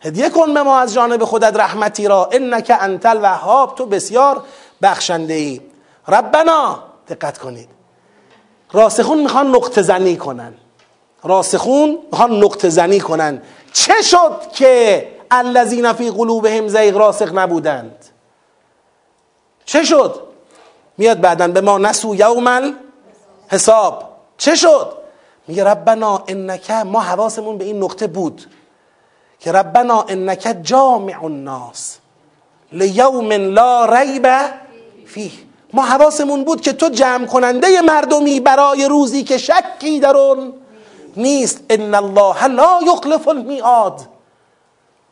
هدیه 0.00 0.30
کن 0.30 0.54
به 0.54 0.62
ما 0.62 0.78
از 0.78 0.94
جانب 0.94 1.24
خودت 1.24 1.56
رحمتی 1.56 2.08
را. 2.08 2.28
انک 2.32 2.72
انت 2.80 3.06
الوهاب 3.06 3.74
تو 3.74 3.86
بسیار 3.86 4.42
بخشنده 4.82 5.34
ای 5.34 5.60
ربنا 6.08 6.78
دقت 7.08 7.38
کنید. 7.38 7.68
راسخون 8.72 9.18
می‌خوان 9.18 9.46
نقطه 9.46 9.82
زنی 9.82 10.16
کنن. 10.16 10.54
راسخون 11.24 11.98
می‌خوان 12.12 12.44
نقطه 12.44 12.68
زنی 12.68 13.00
کنن. 13.00 13.42
چه 13.72 14.02
شد 14.02 14.52
که 14.52 15.08
الذین 15.30 15.92
فی 15.92 16.10
قلوبهم 16.10 16.68
زیغ 16.68 16.96
راسخ 16.96 17.34
نبودند؟ 17.34 18.04
چه 19.68 19.84
شد؟ 19.84 20.20
میاد 20.98 21.20
بعدا 21.20 21.48
به 21.48 21.60
ما 21.60 21.78
نسو 21.78 22.14
یوم 22.14 22.74
حساب. 23.48 24.02
چه 24.38 24.54
شد؟ 24.54 24.92
میگه 25.48 25.64
ربنا 25.64 26.24
انک 26.28 26.70
ما 26.70 27.00
حواسمون 27.00 27.58
به 27.58 27.64
این 27.64 27.82
نقطه 27.82 28.06
بود 28.06 28.46
که 29.40 29.52
ربنا 29.52 30.04
انک 30.08 30.56
جامع 30.62 31.24
الناس 31.24 31.98
لیوم 32.72 33.32
لا 33.32 33.84
ریب 33.84 34.28
فیه. 35.06 35.30
ما 35.72 35.82
حواسمون 35.82 36.44
بود 36.44 36.60
که 36.60 36.72
تو 36.72 36.88
جمع 36.88 37.26
کننده 37.26 37.80
مردمی 37.80 38.40
برای 38.40 38.84
روزی 38.84 39.24
که 39.24 39.38
شکی 39.38 40.00
در 40.00 40.16
اون 40.16 40.52
نیست. 41.16 41.60
ان 41.70 41.94
الله 41.94 42.46
لا 42.46 42.80
یخلف 42.86 43.28
المیعاد. 43.28 44.00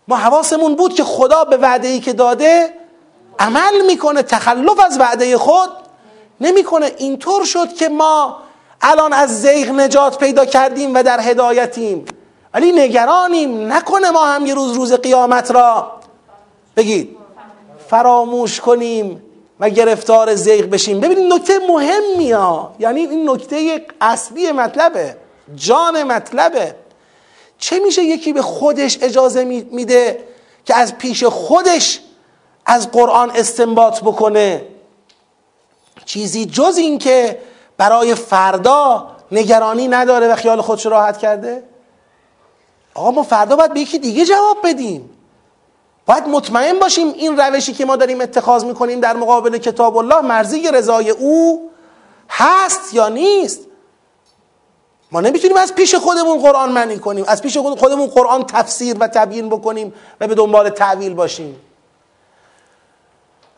ما 0.09 0.17
حواسمون 0.17 0.75
بود 0.77 0.95
که 0.95 1.05
خدا 1.05 1.45
به 1.45 1.57
وعده 1.57 1.89
ای 1.89 2.01
که 2.01 2.13
داده 2.13 2.86
عمل 3.39 3.87
می‌کنه 3.87 4.23
تخلف 4.23 4.81
از 4.85 5.01
وعده 5.01 5.39
خود 5.39 5.71
نمی‌کنه. 6.41 6.93
اینطور 6.97 7.45
شد 7.45 7.73
که 7.73 7.89
ما 7.89 8.37
الان 8.83 9.13
از 9.13 9.41
زیغ 9.43 9.71
نجات 9.71 10.19
پیدا 10.19 10.45
کردیم 10.45 10.95
و 10.95 11.03
در 11.03 11.21
هدایتیم. 11.21 12.05
ولی 12.55 12.73
نگرانیم. 12.73 13.73
نکنه 13.73 14.11
ما 14.11 14.25
هم 14.27 14.47
یه 14.47 14.55
روز 14.55 14.73
روز 14.73 14.93
قیامت 14.93 15.51
را 15.51 15.93
بگید. 16.77 17.17
فراموش 17.91 18.61
کنیم 18.61 19.23
و 19.61 19.71
گرفتار 19.71 20.35
زیغ 20.35 20.65
بشیم. 20.65 21.01
ببینید 21.01 21.33
نکته 21.33 21.59
مهمی 21.69 22.33
ها. 22.33 22.75
یعنی 22.79 23.01
این 23.01 23.31
نکته 23.31 23.87
اصلی 24.01 24.53
مطلبه. 24.53 25.17
جان 25.55 26.03
مطلبه. 26.03 26.75
چه 27.59 27.79
میشه 27.79 28.03
یکی 28.03 28.33
به 28.33 28.43
خودش 28.43 28.99
اجازه 29.03 29.45
میده 29.71 30.25
که 30.65 30.77
از 30.77 30.99
پیش 30.99 31.25
خودش 31.25 32.01
از 32.67 32.91
قرآن 32.91 33.31
استنباط 33.31 34.01
بکنه. 34.01 34.67
چیزی 36.05 36.47
جز 36.47 36.77
این 36.77 36.99
که 36.99 37.39
برای 37.77 38.15
فردا 38.15 39.07
نگرانی 39.33 39.89
نداره 39.89 40.29
و 40.29 40.37
خیال 40.37 40.61
خودش 40.61 40.87
راحت 40.87 41.19
کرده؟ 41.19 41.63
آقا 42.95 43.11
ما 43.11 43.23
فردا 43.23 43.57
باید 43.57 43.75
به 43.75 43.81
یکی 43.81 43.99
دیگه 43.99 44.25
جواب 44.25 44.57
بدیم. 44.65 45.11
باید 46.07 46.29
مطمئن 46.29 46.79
باشیم 46.79 47.13
این 47.13 47.37
روشی 47.37 47.73
که 47.73 47.85
ما 47.85 47.97
داریم 47.97 48.21
اتخاذ 48.21 48.65
می‌کنیم 48.65 49.01
در 49.01 49.17
مقابل 49.17 49.59
کتاب 49.59 49.97
الله 49.97 50.21
مرزی 50.21 50.71
رضای 50.71 51.11
او 51.11 51.71
هست 52.29 52.95
یا 52.95 53.09
نیست؟ 53.09 53.61
ما 55.13 55.21
نمی‌تونیم 55.21 55.57
از 55.57 55.75
پیش 55.75 55.95
خودمون 55.95 56.39
قرآن 56.39 56.73
معنی 56.73 56.99
کنیم 56.99 57.25
از 57.29 57.43
پیش 57.43 57.59
خودمون 57.59 58.07
قرآن 58.07 58.47
تفسیر 58.47 58.97
و 59.01 59.09
تبیین 59.09 59.49
بکنیم 59.49 59.95
و 60.21 60.27
به 60.27 60.35
دنبال 60.35 60.71
تعویل 60.71 61.15
باشیم. 61.15 61.61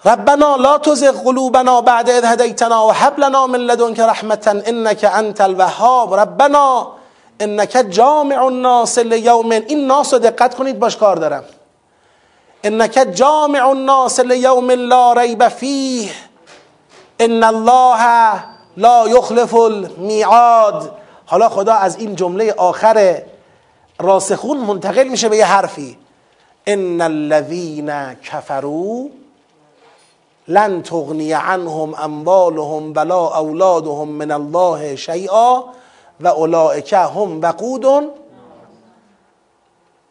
ربنا 0.07 0.57
لا 0.57 0.77
تزغ 0.77 1.25
قلوبنا 1.25 1.81
بعد 1.81 2.11
اذ 2.11 2.25
هديتنا 2.25 2.81
وهب 2.81 3.21
لنا 3.21 3.47
من 3.47 3.59
لدنك 3.59 4.01
رحمة 4.01 4.63
انك 4.69 5.05
انت 5.05 5.41
الوهاب. 5.41 6.15
ربنا 6.15 6.87
انك 7.41 7.77
جامع 7.77 8.47
الناس 8.47 8.99
لیوم 8.99 9.53
این 9.53 9.87
ناس 9.87 10.15
رو 10.15 10.21
دقت 10.21 10.55
کنید 10.55 10.79
باش 10.79 10.97
کار 10.97 11.17
دارم. 11.17 11.45
انك 12.65 12.99
جامع 12.99 13.69
الناس 13.69 14.21
لیوم 14.21 14.71
لا 14.71 15.13
ریب 15.13 15.49
فیه 15.49 16.11
ان 17.21 17.45
الله 17.45 18.35
لا 18.77 19.09
یخلف 19.09 19.55
المیعاد 19.55 20.93
حالا 21.27 21.49
خدا 21.49 21.75
از 21.75 21.97
این 21.97 22.15
جمله 22.17 22.55
آخر 22.57 23.23
راسخون 24.01 24.59
منتقل 24.59 25.09
میشه 25.09 25.29
به 25.29 25.37
یه 25.37 25.45
حرفی. 25.45 25.99
ان 26.67 27.01
الذين 27.01 28.15
كفروا 28.15 29.09
لن 30.49 30.83
تغنی 30.83 31.33
عنهم 31.33 31.95
اموالهم 31.95 32.93
ولا 32.97 33.39
اولادهم 33.39 34.09
من 34.09 34.31
الله 34.31 34.97
شیئا 34.97 35.65
و 36.21 36.29
اولئک 36.29 36.93
هم 36.93 37.41
وقود 37.43 37.85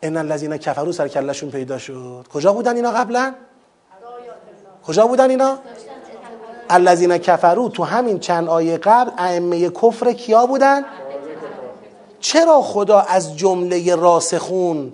ان 0.04 0.18
الذین 0.18 0.58
کفروا 0.58 0.92
سر 0.92 1.08
پیدا 1.52 1.78
شد. 1.78 2.26
کجا 2.34 2.54
بودن 2.54 2.76
اینا 2.76 2.92
قبلا؟ 2.92 3.34
کجا 4.88 5.08
بودن 5.08 5.30
اینا؟ 5.30 5.58
الذین 6.70 7.18
کفروا 7.18 7.70
تو 7.70 7.84
همین 7.84 8.20
چند 8.20 8.48
آیه 8.48 8.78
قبل 8.78 9.12
ائمه 9.18 9.70
کفر 9.70 10.14
کیا 10.14 10.46
بودن؟ 10.46 10.86
چرا 12.20 12.62
خدا 12.62 13.00
از 13.00 13.38
جمله 13.38 13.96
راسخون 13.96 14.94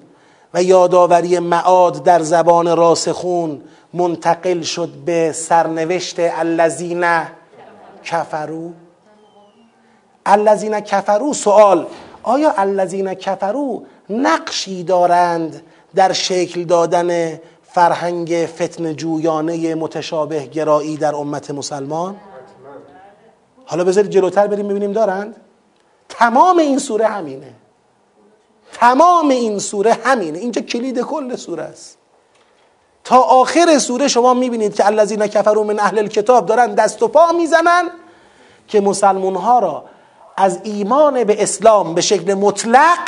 و 0.53 0.63
یادآوری 0.63 1.39
معاد 1.39 2.03
در 2.03 2.21
زبان 2.21 2.77
راسخون 2.77 3.61
منتقل 3.93 4.61
شد 4.61 4.89
به 4.89 5.31
سرنوشت 5.31 6.19
الذین 6.19 7.05
کفرو 8.03 8.71
الذین 10.25 10.79
کفرو 10.79 11.33
سوال 11.33 11.85
آیا 12.23 12.53
الذین 12.57 13.13
کفرو 13.13 13.83
نقشی 14.09 14.83
دارند 14.83 15.61
در 15.95 16.11
شکل 16.13 16.63
دادن 16.63 17.39
فرهنگ 17.63 18.47
فتن 18.55 18.93
جویانه 18.93 19.75
متشابه 19.75 20.45
گرایی 20.45 20.97
در 20.97 21.15
امت 21.15 21.51
مسلمان؟ 21.51 22.15
حالا 23.65 23.83
بذارید 23.83 24.11
جلوتر 24.11 24.47
بریم 24.47 24.67
ببینیم 24.67 24.91
دارند؟ 24.91 25.35
تمام 26.09 26.57
این 26.57 26.79
سوره 26.79 27.07
همینه. 27.07 27.53
تمام 28.73 29.29
این 29.29 29.59
سوره 29.59 29.93
همینه. 29.93 30.39
اینجا 30.39 30.61
کلید 30.61 30.99
کل 30.99 31.35
سوره 31.35 31.63
است. 31.63 31.97
تا 33.03 33.21
آخر 33.21 33.79
سوره 33.79 34.07
شما 34.07 34.33
می‌بینید 34.33 34.75
که 34.75 34.85
الذین 34.85 35.27
کفروا 35.27 35.63
من 35.63 35.79
اهل 35.79 35.99
الکتاب 35.99 36.45
دارن 36.45 36.75
دست 36.75 37.03
و 37.03 37.07
پا 37.07 37.31
می‌زنن 37.31 37.89
که 38.67 38.81
مسلمون 38.81 39.35
ها 39.35 39.59
را 39.59 39.83
از 40.37 40.59
ایمان 40.63 41.23
به 41.23 41.43
اسلام 41.43 41.93
به 41.93 42.01
شکل 42.01 42.33
مطلق 42.33 42.99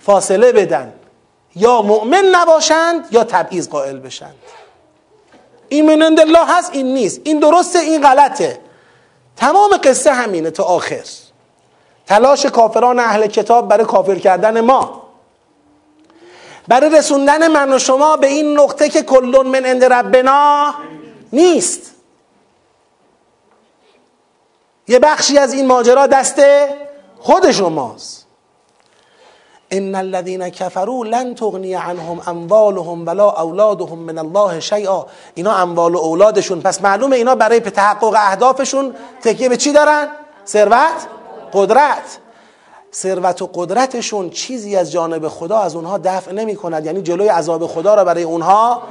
فاصله 0.00 0.52
بدن. 0.52 0.92
یا 1.56 1.82
مؤمن 1.82 2.24
نباشند 2.32 3.08
یا 3.10 3.24
تبعیض 3.24 3.68
قائل 3.68 3.98
بشند. 3.98 4.34
این 5.68 5.94
من 5.94 6.18
الله 6.20 6.44
هست 6.48 6.70
این 6.72 6.94
نیست. 6.94 7.20
این 7.24 7.38
درسته 7.38 7.78
این 7.78 8.02
غلطه. 8.02 8.58
تمام 9.36 9.70
قصه 9.84 10.12
همینه 10.12 10.50
تا 10.50 10.64
آخر. 10.64 11.04
تلاش 12.06 12.46
کافران 12.46 12.98
اهل 12.98 13.26
کتاب 13.26 13.68
برای 13.68 13.84
کافر 13.84 14.14
کردن 14.14 14.60
ما. 14.60 15.02
برای 16.68 16.90
رسوندن 16.90 17.48
من 17.48 17.72
و 17.72 17.78
شما 17.78 18.16
به 18.16 18.26
این 18.26 18.60
نقطه 18.60 18.88
که 18.88 19.02
کلون 19.02 19.46
من 19.46 19.64
عند 19.64 19.84
ربنا 19.84 20.74
نیست. 21.32 21.94
یه 24.88 24.98
بخشی 24.98 25.38
از 25.38 25.52
این 25.52 25.66
ماجرا 25.66 26.06
دست 26.06 26.42
خود 27.18 27.50
شماست. 27.50 28.26
ان 29.70 29.94
الذين 29.94 30.48
كفروا 30.48 31.04
لن 31.04 31.34
تغني 31.34 31.74
عنهم 31.74 32.22
اموالهم 32.26 33.06
ولا 33.06 33.30
اولادهم 33.30 33.98
من 33.98 34.18
الله 34.18 34.60
شيئا. 34.60 35.06
اینا 35.34 35.52
اموال 35.52 35.94
و 35.94 35.98
اولادشون. 35.98 36.60
پس 36.60 36.82
معلومه 36.82 37.16
اینا 37.16 37.34
برای 37.34 37.60
تحقق 37.60 38.14
اهدافشون 38.16 38.94
تکیه 39.22 39.48
به 39.48 39.56
چی 39.56 39.72
دارن؟ 39.72 40.08
ثروت 40.46 41.06
قدرت. 41.52 42.18
ثروت 42.96 43.42
و 43.42 43.50
قدرتشون 43.54 44.30
چیزی 44.30 44.76
از 44.76 44.92
جانب 44.92 45.28
خدا 45.28 45.58
از 45.58 45.76
اونها 45.76 45.98
دفع 45.98 46.32
نمی 46.32 46.56
کند 46.56 46.86
یعنی 46.86 47.02
جلوی 47.02 47.28
عذاب 47.28 47.66
خدا 47.66 47.94
را 47.94 48.04
برای 48.04 48.22
اونها. 48.22 48.82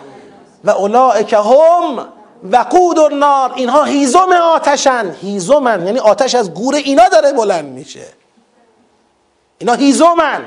و 0.64 0.70
اولئک 0.70 1.34
هم 1.34 2.08
وقود 2.44 3.00
النار. 3.00 3.54
اینها 3.56 3.84
هیزم 3.84 4.32
آتشن. 4.44 5.16
هیزمن. 5.22 5.86
یعنی 5.86 6.00
آتش 6.00 6.36
از 6.36 6.54
گور 6.54 6.76
اینا 6.76 7.10
داره 7.10 7.34
بلند 7.34 7.66
میشه. 7.66 8.08
اینا 9.58 9.74
هیزمن. 9.74 10.46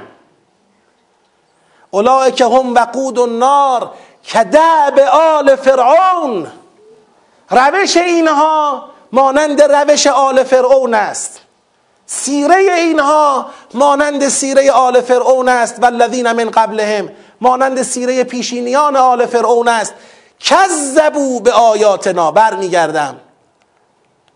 اولئک 1.91 2.41
هم 2.41 2.75
وقود 2.75 3.19
النار. 3.19 3.91
کدعب 4.33 4.99
آل 5.13 5.57
فرعون. 5.57 6.47
روش 7.51 7.97
اینها 7.97 8.85
مانند 9.13 9.63
روش 9.63 10.07
آل 10.07 10.45
فرعون 10.45 10.95
است. 10.95 11.41
سیره 12.11 12.55
اینها 12.57 13.47
مانند 13.75 14.29
سیره 14.29 14.73
آل 14.73 15.01
فرعون 15.01 15.49
است 15.49 15.83
والذین 15.83 16.33
من 16.33 16.51
قبلهم. 16.51 17.11
مانند 17.41 17.83
سیره 17.83 18.25
پیشینیان 18.25 18.97
آل 18.97 19.27
فرعون 19.27 19.69
است. 19.69 19.95
کذبوا 20.41 21.39
به 21.39 21.53
آیاتنا 21.53 22.31
برمیگردم. 22.31 23.17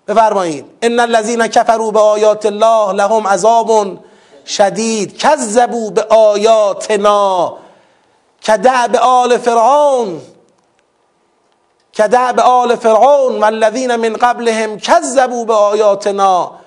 بفرمایید. 0.09 0.65
ان 0.83 1.01
الذین 1.01 1.47
کفروا 1.47 1.91
به 1.91 2.01
آیات 2.01 2.47
الله 2.47 2.93
لهم 2.93 3.27
عذاب 3.27 3.99
شدید. 4.47 5.19
کذبوا 5.19 5.91
به 5.91 6.03
آیاتنا. 6.03 7.57
کدعب 8.47 8.97
آل 8.97 9.39
فرعون. 9.39 10.21
کدعب 11.99 12.41
آل 12.41 12.77
فرعون 12.77 13.41
والذین 13.41 13.97
من 13.97 14.13
قبلهم 14.13 14.79
کذبوا 14.79 15.45
به 15.45 15.55
آیاتنا. 15.55 16.62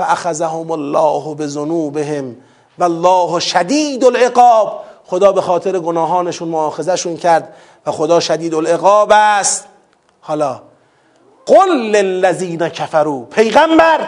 فاخذهم 0.00 0.70
الله 0.70 1.34
بذنوبهم 1.34 2.36
والله 2.78 3.40
شدید 3.40 4.04
العقاب. 4.04 4.84
خدا 5.06 5.32
به 5.32 5.40
خاطر 5.40 5.78
گناهانشون 5.78 6.48
مؤاخذهشون 6.48 7.16
کرد 7.16 7.54
و 7.86 7.90
خدا 7.90 8.20
شدید 8.20 8.54
العقاب 8.54 9.08
است. 9.12 9.66
حالا 10.20 10.62
قل 11.46 11.70
للذین 11.70 12.68
کفروا. 12.68 13.20
پیغمبر 13.20 14.00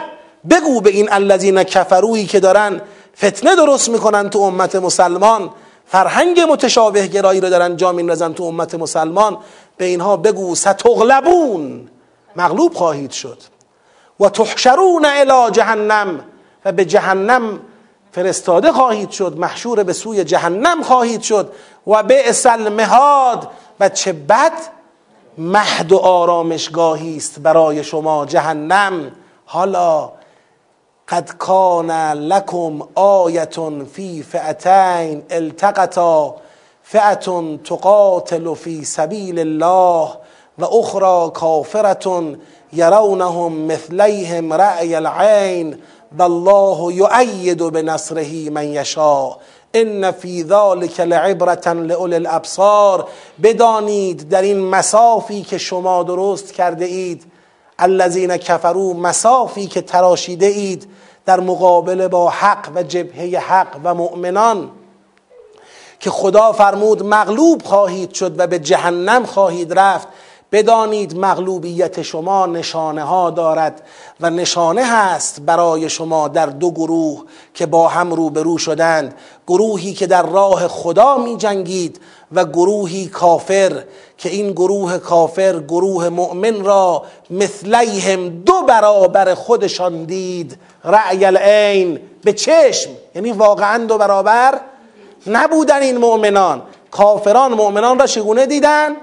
بگو 0.49 0.81
به 0.81 0.89
این 0.89 1.11
الذین 1.11 1.63
کفرویی 1.63 2.25
که 2.25 2.39
دارن 2.39 2.81
فتنه 3.17 3.55
درست 3.55 3.89
می‌کنن 3.89 4.29
تو 4.29 4.39
امت 4.39 4.75
مسلمان. 4.75 5.49
فرهنگ 5.85 6.39
متشابه 6.49 7.07
گرایی 7.07 7.41
رو 7.41 7.49
دارن 7.49 7.77
جا 7.77 7.91
میندازن 7.91 8.33
تو 8.33 8.43
امت 8.43 8.75
مسلمان. 8.75 9.37
به 9.77 9.85
اینها 9.85 10.17
بگو 10.17 10.55
ستغلبون. 10.55 11.89
مغلوب 12.35 12.73
خواهید 12.73 13.11
شد. 13.11 13.52
و 14.19 14.29
تحشرون 14.29 15.05
الى 15.05 15.51
جهنم 15.51 16.25
و 16.65 16.71
به 16.71 16.85
جهنم 16.85 17.59
فرستاده 18.11 18.71
خواهید 18.71 19.09
شد 19.09 19.37
محشور 19.37 19.83
به 19.83 19.93
سوی 19.93 20.23
جهنم 20.23 20.83
خواهید 20.83 21.21
شد. 21.21 21.53
و 21.87 22.03
به 22.03 22.35
المهاد 22.45 23.47
و 23.79 23.89
چه 23.89 24.13
بد؟ 24.13 24.51
مهد 25.37 25.91
و 25.91 25.97
آرامشگاهی 25.97 27.17
است 27.17 27.39
برای 27.39 27.83
شما 27.83 28.25
جهنم. 28.25 29.11
حالا 29.45 30.11
قد 31.07 31.31
کان 31.37 31.91
لکم 32.11 32.79
آیة 32.95 33.83
فی 33.93 34.23
فئتین 34.23 35.23
التقطا 35.29 36.35
فئة 36.83 37.57
تقاتل 37.57 38.53
فی 38.53 38.85
سبیل 38.85 39.39
الله 39.39 40.09
و 40.59 40.65
اخرى 40.65 41.31
کافرة 41.33 42.37
یرونهم 42.75 43.53
مثلیهم 43.53 44.53
رأی 44.53 44.95
العین 44.95 45.77
والله 46.17 46.93
یؤید 46.93 47.71
بنصره 47.71 48.49
من 48.49 48.67
یشاء. 48.67 49.35
ان 49.73 50.11
فی 50.11 50.43
ذلک 50.43 50.99
لعبرة 50.99 51.73
لأولی 51.73 52.15
الابصار. 52.15 53.07
بدانید 53.43 54.29
در 54.29 54.41
این 54.41 54.59
مسافی 54.59 55.41
که 55.41 55.57
شما 55.57 56.03
درست 56.03 56.53
کرده 56.53 56.85
اید 56.85 57.23
الذین 57.79 58.37
کفروا 58.37 58.93
مسافی 58.93 59.67
که 59.67 59.81
تراشیده 59.81 60.45
اید 60.45 60.87
در 61.25 61.39
مقابله 61.39 62.07
با 62.07 62.29
حق 62.29 62.71
و 62.75 62.83
جبهه 62.83 63.39
حق 63.39 63.79
و 63.83 63.93
مؤمنان 63.93 64.69
که 65.99 66.09
خدا 66.09 66.51
فرمود 66.51 67.03
مغلوب 67.03 67.63
خواهید 67.63 68.13
شد 68.13 68.39
و 68.39 68.47
به 68.47 68.59
جهنم 68.59 69.25
خواهید 69.25 69.79
رفت. 69.79 70.07
بدانید 70.53 71.17
مغلوبیت 71.17 72.01
شما 72.01 72.45
نشانه 72.45 73.03
ها 73.03 73.29
دارد 73.29 73.81
و 74.19 74.29
نشانه 74.29 74.85
هست 74.85 75.41
برای 75.41 75.89
شما 75.89 76.27
در 76.27 76.45
دو 76.45 76.71
گروه 76.71 77.23
که 77.53 77.65
با 77.65 77.87
هم 77.87 78.13
روبرو 78.13 78.57
شدند. 78.57 79.15
گروهی 79.47 79.93
که 79.93 80.07
در 80.07 80.25
راه 80.25 80.67
خدا 80.67 81.17
می 81.17 81.37
جنگید 81.37 82.01
و 82.31 82.45
گروهی 82.45 83.07
کافر 83.07 83.83
که 84.17 84.29
این 84.29 84.51
گروه 84.51 84.97
کافر 84.97 85.59
گروه 85.59 86.09
مؤمن 86.09 86.63
را 86.63 87.03
مثلیهم 87.29 88.29
دو 88.29 88.61
برابر 88.67 89.33
خودشان 89.33 90.03
دید. 90.03 90.57
رأی 90.83 91.25
العین 91.25 91.99
به 92.23 92.33
چشم 92.33 92.89
یعنی 93.15 93.31
واقعا 93.31 93.85
دو 93.85 93.97
برابر 93.97 94.59
نبودن 95.27 95.81
این 95.81 95.97
مؤمنان. 95.97 96.61
کافران 96.91 97.53
مؤمنان 97.53 97.99
را 97.99 98.07
چگونه 98.07 98.45
دیدن؟ 98.45 98.95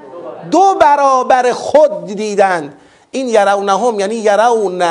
دو 0.51 0.75
برابر 0.81 1.53
خود 1.53 2.07
دیدند 2.07 2.75
این 3.11 3.29
یرونهم 3.29 4.01
یعنی 4.01 4.15
یرون 4.15 4.83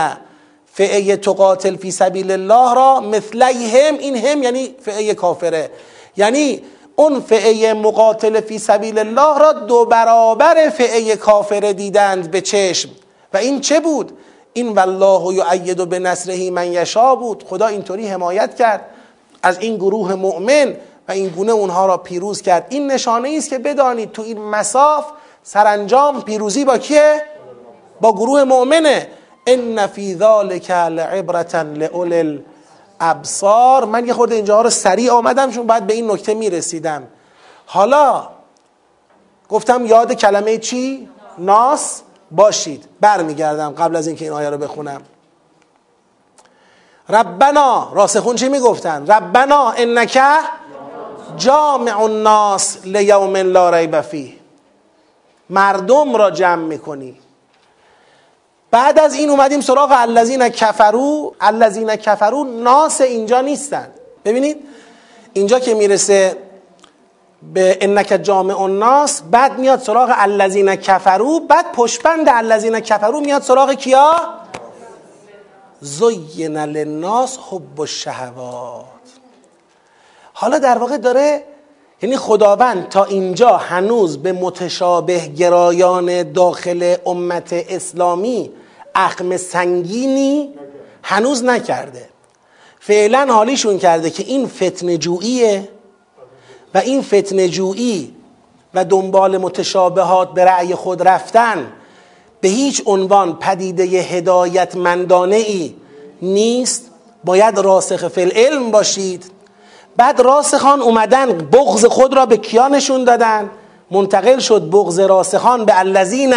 فعه 0.73 1.17
تقاتل 1.17 1.76
فی 1.76 1.91
سبیل 1.91 2.31
الله 2.31 2.76
را 2.76 2.99
مثلیهم 2.99 3.97
این 3.97 4.17
هم 4.17 4.43
یعنی 4.43 4.76
فعه 4.81 5.13
کافره. 5.13 5.71
یعنی 6.17 6.61
اون 6.95 7.19
فعه 7.19 7.73
مقاتل 7.73 8.41
فی 8.41 8.59
سبیل 8.59 8.99
الله 8.99 9.39
را 9.39 9.53
دو 9.53 9.85
برابر 9.85 10.69
فعه 10.69 11.15
کافره 11.15 11.73
دیدند 11.73 12.31
به 12.31 12.41
چشم. 12.41 12.89
و 13.34 13.38
این 13.38 13.61
چه 13.61 13.80
بود؟ 13.80 14.17
این 14.53 14.69
والله 14.69 15.34
یعید 15.34 15.89
به 15.89 15.99
نصره 15.99 16.51
من 16.51 16.73
یشا 16.73 17.15
بود. 17.15 17.43
خدا 17.49 17.67
اینطوری 17.67 18.07
حمایت 18.07 18.55
کرد 18.55 18.85
از 19.43 19.59
این 19.59 19.76
گروه 19.76 20.15
مؤمن 20.15 20.76
و 21.07 21.11
این 21.11 21.27
گونه 21.27 21.51
اونها 21.51 21.85
را 21.85 21.97
پیروز 21.97 22.41
کرد. 22.41 22.67
این 22.69 22.91
نشانه 22.91 23.35
است 23.38 23.49
که 23.49 23.57
بدانید 23.57 24.11
تو 24.11 24.21
این 24.21 24.41
مساف 24.41 25.05
سرانجام 25.43 26.21
پیروزی 26.21 26.65
با 26.65 26.77
کیه؟ 26.77 27.21
با 28.01 28.13
گروه 28.13 28.43
مؤمنه. 28.43 29.07
ان 29.47 29.87
فی 29.87 30.15
ذلک 30.15 30.71
لعبرة 30.71 31.63
لاولی 31.63 32.45
الابصار. 32.99 33.85
من 33.85 34.05
یه 34.07 34.13
خورده 34.13 34.35
اینجا 34.35 34.61
رو 34.61 34.69
سریع 34.69 35.11
آمدم 35.11 35.51
چون 35.51 35.67
باید 35.67 35.87
به 35.87 35.93
این 35.93 36.11
نکته 36.11 36.33
می‌رسیدم. 36.33 37.03
حالا 37.65 38.27
گفتم 39.49 39.85
یاد 39.85 40.13
کلمه 40.13 40.57
چی؟ 40.57 41.09
ناس. 41.37 42.01
باشید. 42.31 42.85
برمیگردم 43.01 43.69
قبل 43.69 43.95
از 43.95 44.07
اینکه 44.07 44.25
این 44.25 44.33
آیه 44.33 44.49
رو 44.49 44.57
بخونم. 44.57 45.01
ربنا 47.09 47.91
راسخون 47.93 48.35
چی 48.35 48.49
می‌گفتن؟ 48.49 49.07
ربنا 49.07 49.73
انک 49.77 50.19
جامع 51.37 52.01
الناس 52.01 52.77
لیوم 52.85 53.35
لا 53.35 53.69
ریب 53.69 54.01
فیه. 54.01 54.38
مردم 55.49 56.15
را 56.15 56.31
جمع 56.31 56.63
می‌کنی. 56.63 57.19
بعد 58.71 58.99
از 58.99 59.13
این 59.13 59.30
اومدیم 59.30 59.61
سراغ 59.61 59.91
الذین 59.91 60.49
کفرو 60.49 61.35
الذین 61.41 61.95
کفرو 61.95 62.43
ناس 62.43 63.01
اینجا 63.01 63.41
نیستند 63.41 63.91
ببینید 64.26 64.57
اینجا 65.34 65.59
که 65.59 65.73
می‌رسه 65.73 66.38
به 67.53 67.77
انک 67.81 68.19
جامع 68.23 68.61
الناس 68.61 69.21
بعد 69.21 69.59
میاد 69.59 69.80
سراغ 69.80 70.13
الذین 70.15 70.76
کفرو 70.76 71.39
بعد 71.39 71.71
پشبند 71.71 72.30
الذین 72.30 72.80
کفرو 72.80 73.19
میاد 73.19 73.41
سراغ 73.41 73.73
کیا؟ 73.73 74.15
زین 75.81 76.57
للناس 76.57 77.38
حب 77.49 77.81
الشهوات. 77.81 78.85
حالا 80.34 80.59
در 80.59 80.77
واقع 80.77 80.97
داره 80.97 81.43
یعنی 82.01 82.17
خداوند 82.17 82.89
تا 82.89 83.03
اینجا 83.03 83.57
هنوز 83.57 84.17
به 84.17 84.31
متشابه 84.31 85.27
گرایان 85.27 86.31
داخل 86.31 86.95
امت 87.05 87.53
اسلامی 87.53 88.51
اخم 88.95 89.38
سنگینی 89.38 90.49
هنوز 91.03 91.43
نکرده. 91.43 92.09
فعلا 92.80 93.27
حالیشون 93.34 93.77
کرده 93.77 94.09
که 94.09 94.23
این 94.23 94.47
فتن 94.47 94.97
جوییه 94.97 95.69
و 96.73 96.77
این 96.77 97.01
فتن 97.01 97.47
جویی 97.47 98.15
و 98.73 98.85
دنبال 98.85 99.38
متشابهات 99.38 100.34
به 100.34 100.45
رأی 100.45 100.76
خود 100.76 101.07
رفتن 101.07 101.71
به 102.41 102.47
هیچ 102.47 102.84
عنوان 102.85 103.38
پدیده 103.39 103.84
هدایت 103.84 104.76
مندانه 104.76 105.35
ای 105.35 105.76
نیست. 106.21 106.85
باید 107.23 107.57
راسخ 107.57 108.07
فی 108.07 108.21
العلم 108.21 108.71
باشید. 108.71 109.31
بعد 109.99 110.21
راسخان 110.21 110.81
اومدن 110.81 111.38
بغض 111.38 111.85
خود 111.85 112.13
را 112.13 112.26
به 112.26 112.38
کیا 112.38 112.67
نشون 112.67 113.03
دادن؟ 113.03 113.49
منتقل 113.91 114.39
شد 114.39 114.69
بغض 114.69 114.99
راسخان 114.99 115.65
به 115.65 115.80
الذین 115.80 116.35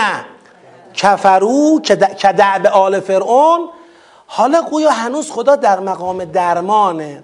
کفرو 0.94 1.80
که 2.18 2.32
دعب 2.32 2.66
آل 2.66 3.00
فرعون. 3.00 3.68
حالا 4.26 4.62
گویا 4.62 4.90
هنوز 4.90 5.30
خدا 5.30 5.56
در 5.56 5.80
مقام 5.80 6.24
درمانه. 6.24 7.22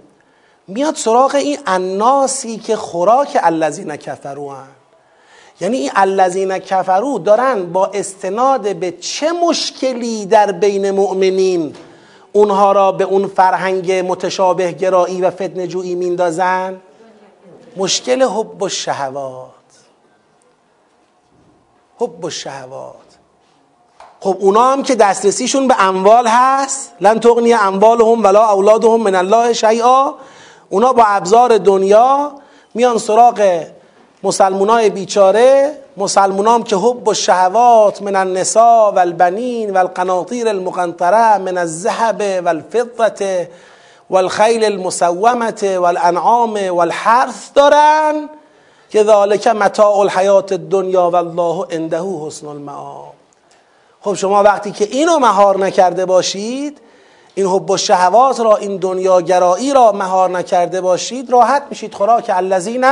میاد 0.69 0.95
سراغ 0.95 1.35
این 1.35 1.59
اناسی 1.67 2.59
که 2.59 2.77
خوراک 2.77 3.39
الذین 3.43 3.97
کفرو 3.97 4.51
هن. 4.51 4.69
یعنی 5.61 5.77
این 5.77 5.91
الذین 5.97 6.59
کفرو 6.59 7.19
دارن 7.19 7.73
با 7.73 7.87
استناد 7.87 8.77
به 8.77 8.93
چه 8.93 9.33
مشکلی 9.33 10.27
در 10.27 10.53
بین 10.53 10.91
مؤمنین 10.91 11.75
اونها 12.33 12.73
را 12.73 12.93
به 12.93 13.05
اون 13.05 13.27
فرهنگ 13.27 13.93
متشابه 13.93 14.73
گرایی 14.73 15.21
و 15.21 15.31
فتنه 15.31 15.67
جویی 15.67 15.95
میندازن؟ 15.95 16.81
مشکل 17.77 18.23
حب 18.23 18.63
و 18.63 18.69
شهوات. 18.69 19.49
حب 21.99 22.25
و 22.25 22.31
شهوات. 22.31 22.95
خب 24.21 24.37
اونا 24.41 24.73
هم 24.73 24.83
که 24.83 24.95
دسترسیشون 24.95 25.69
به 25.69 25.83
اموال 25.83 26.27
هست 26.27 26.93
لن 27.01 27.21
تغنی 27.21 27.55
اموالهم 27.55 28.25
ولا 28.25 28.53
اولادهم 28.53 29.01
من 29.01 29.15
الله 29.15 29.53
شیئا. 29.53 30.15
اونا 30.69 30.93
با 30.93 31.05
ابزار 31.07 31.59
دنیا 31.59 32.33
میان 32.75 32.99
سراغ 32.99 33.67
مسلمانای 34.23 34.91
بیچاره 34.91 35.79
مسلمانام 35.99 36.63
که 36.63 36.77
حب 36.77 37.09
و 37.09 37.15
شهوات 37.15 38.03
من 38.03 38.17
النساء 38.17 38.91
و 38.91 38.99
البنین 38.99 39.77
المقنطره 40.49 41.39
من 41.39 41.59
الذهب 41.59 42.45
و 42.45 42.49
الفضة 42.49 43.49
و 44.11 44.17
الخیل 44.17 44.65
المسومة 44.65 45.79
و 45.79 45.85
الانعام 45.85 46.55
و 46.69 46.79
الحرث 46.79 47.51
دارن 47.55 48.29
که 48.91 49.05
ذالک 49.05 49.47
متاع 49.47 49.99
الحیات 49.99 50.53
الدنیا 50.53 51.11
و 51.11 51.17
الله 51.17 51.67
عنده 51.71 52.01
حسن 52.27 52.47
المعاب 52.47 53.15
خب 54.01 54.15
شما 54.15 54.43
وقتی 54.43 54.73
که 54.73 54.85
اینو 54.85 55.19
مهار 55.19 55.59
نکرده 55.59 56.07
باشید 56.07 56.81
این 57.35 57.47
حب 57.47 57.71
و 57.71 57.77
شهوات 57.77 58.41
را 58.41 58.57
این 58.57 58.77
دنیاگرایی 58.77 59.73
را 59.73 59.93
مهار 59.93 60.31
نکرده 60.31 60.81
باشید 60.81 61.31
راحت 61.31 61.63
میشید 61.71 61.95
خوراک 61.95 62.31
الذین 62.35 62.85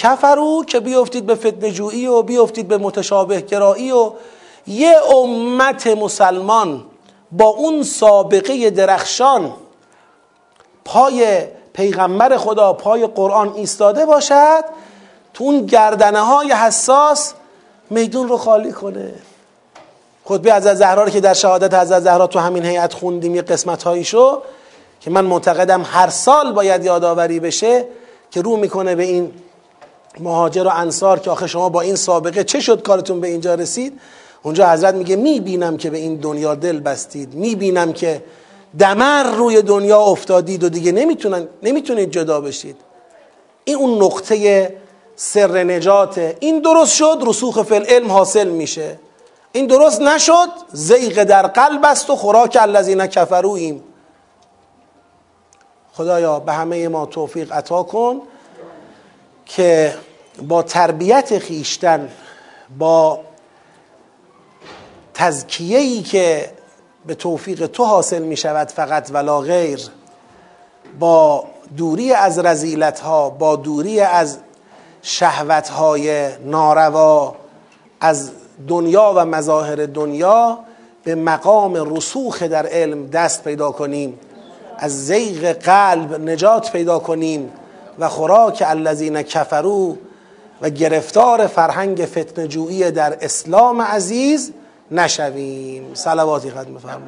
کفرو 0.00 0.64
که 0.66 0.80
بیفتید 0.80 1.26
به 1.26 1.34
فتنه 1.34 1.70
جویی 1.70 2.06
و 2.06 2.22
بیفتید 2.22 2.68
به 2.68 2.78
متشابه 2.78 3.40
گرایی 3.40 3.92
و 3.92 4.12
یه 4.66 4.96
امت 5.14 5.86
مسلمان 5.86 6.82
با 7.32 7.46
اون 7.46 7.82
سابقه 7.82 8.70
درخشان 8.70 9.52
پای 10.84 11.46
پیغمبر 11.72 12.36
خدا 12.36 12.72
پای 12.72 13.06
قرآن 13.06 13.52
ایستاده 13.54 14.06
باشد 14.06 14.64
تو 15.34 15.44
اون 15.44 15.66
گردنه 15.66 16.20
های 16.20 16.52
حساس 16.52 17.34
میدون 17.90 18.28
رو 18.28 18.36
خالی 18.36 18.72
کنه. 18.72 19.12
خطبه 20.24 20.52
از 20.52 20.64
زهرا 20.64 21.10
که 21.10 21.20
در 21.20 21.34
شهادت 21.34 21.74
از 21.74 21.88
زهرا 21.88 22.26
تو 22.26 22.38
همین 22.38 22.64
هیئت 22.64 22.92
خوندیم 22.92 23.34
یه 23.34 23.42
قسمت 23.42 23.82
هاییشو 23.82 24.42
که 25.00 25.10
من 25.10 25.24
معتقدم 25.24 25.82
هر 25.82 26.08
سال 26.08 26.52
باید 26.52 26.84
یادآوری 26.84 27.40
بشه 27.40 27.84
که 28.30 28.42
رو 28.42 28.56
می‌کنه 28.56 28.94
به 28.94 29.02
این 29.02 29.32
مهاجر 30.18 30.66
و 30.66 30.70
انصار 30.74 31.18
که 31.18 31.30
آخه 31.30 31.46
شما 31.46 31.68
با 31.68 31.80
این 31.80 31.96
سابقه 31.96 32.44
چه 32.44 32.60
شد 32.60 32.82
کارتون 32.82 33.20
به 33.20 33.28
اینجا 33.28 33.54
رسید؟ 33.54 34.00
اونجا 34.42 34.70
حضرت 34.70 34.94
میگه 34.94 35.16
می‌بینم 35.16 35.76
که 35.76 35.90
به 35.90 35.98
این 35.98 36.16
دنیا 36.16 36.54
دل 36.54 36.80
بستید. 36.80 37.34
می‌بینم 37.34 37.92
که 37.92 38.22
دمر 38.78 39.22
روی 39.22 39.62
دنیا 39.62 40.00
افتادید 40.00 40.64
و 40.64 40.68
دیگه 40.68 40.92
نمی‌تونن 40.92 41.48
نمی‌تونید 41.62 42.10
جدا 42.10 42.40
بشید. 42.40 42.76
این 43.64 43.76
اون 43.76 44.02
نقطه 44.02 44.68
سر 45.16 45.64
نجاته 45.64 46.36
این 46.40 46.60
درست 46.60 46.94
شد 46.94 47.18
رسوخ 47.26 47.62
فی 47.62 47.74
علم 47.74 48.12
حاصل 48.12 48.48
میشه. 48.48 48.98
این 49.52 49.66
درست 49.66 50.00
نشد 50.00 50.48
زیغ 50.72 51.24
در 51.24 51.46
قلب 51.46 51.84
است 51.84 52.10
و 52.10 52.16
خوراک 52.16 52.58
الذین 52.60 53.06
کفرویم 53.06 53.84
خدایا 55.92 56.40
به 56.40 56.52
همه 56.52 56.88
ما 56.88 57.06
توفیق 57.06 57.52
عطا 57.52 57.82
کن. 57.82 58.22
که 59.56 59.94
با 60.48 60.62
تربیت 60.62 61.38
خیشتن 61.38 62.08
با 62.78 63.20
تزکیه‌ای 65.14 66.02
که 66.02 66.50
به 67.06 67.14
توفیق 67.14 67.66
تو 67.66 67.84
حاصل 67.84 68.22
می 68.22 68.36
شود 68.36 68.68
فقط 68.68 69.10
ولا 69.12 69.40
غیر 69.40 69.80
با 70.98 71.44
دوری 71.76 72.12
از 72.12 72.38
رزیلت 72.38 73.00
ها 73.00 73.30
با 73.30 73.56
دوری 73.56 74.00
از 74.00 74.38
شهوت 75.02 75.68
های 75.68 76.28
ناروا 76.38 77.36
از 78.00 78.30
دنیا 78.68 79.12
و 79.16 79.24
مظاهر 79.24 79.86
دنیا 79.86 80.58
به 81.04 81.14
مقام 81.14 81.96
رسوخ 81.96 82.42
در 82.42 82.66
علم 82.66 83.06
دست 83.06 83.44
پیدا 83.44 83.72
کنیم 83.72 84.18
از 84.78 85.06
زیغ 85.06 85.52
قلب 85.52 86.14
نجات 86.14 86.72
پیدا 86.72 86.98
کنیم. 86.98 87.52
و 88.00 88.08
خوراک 88.08 88.64
الذین 88.66 89.22
کفرو 89.22 89.96
و 90.62 90.70
گرفتار 90.70 91.46
فرهنگ 91.46 92.04
فتنجویی 92.04 92.90
در 92.90 93.18
اسلام 93.20 93.82
عزیز 93.82 94.52
نشویم. 94.90 95.94
صلواتی 95.94 96.50
خدمت 96.50 96.80
فرما 96.80 96.98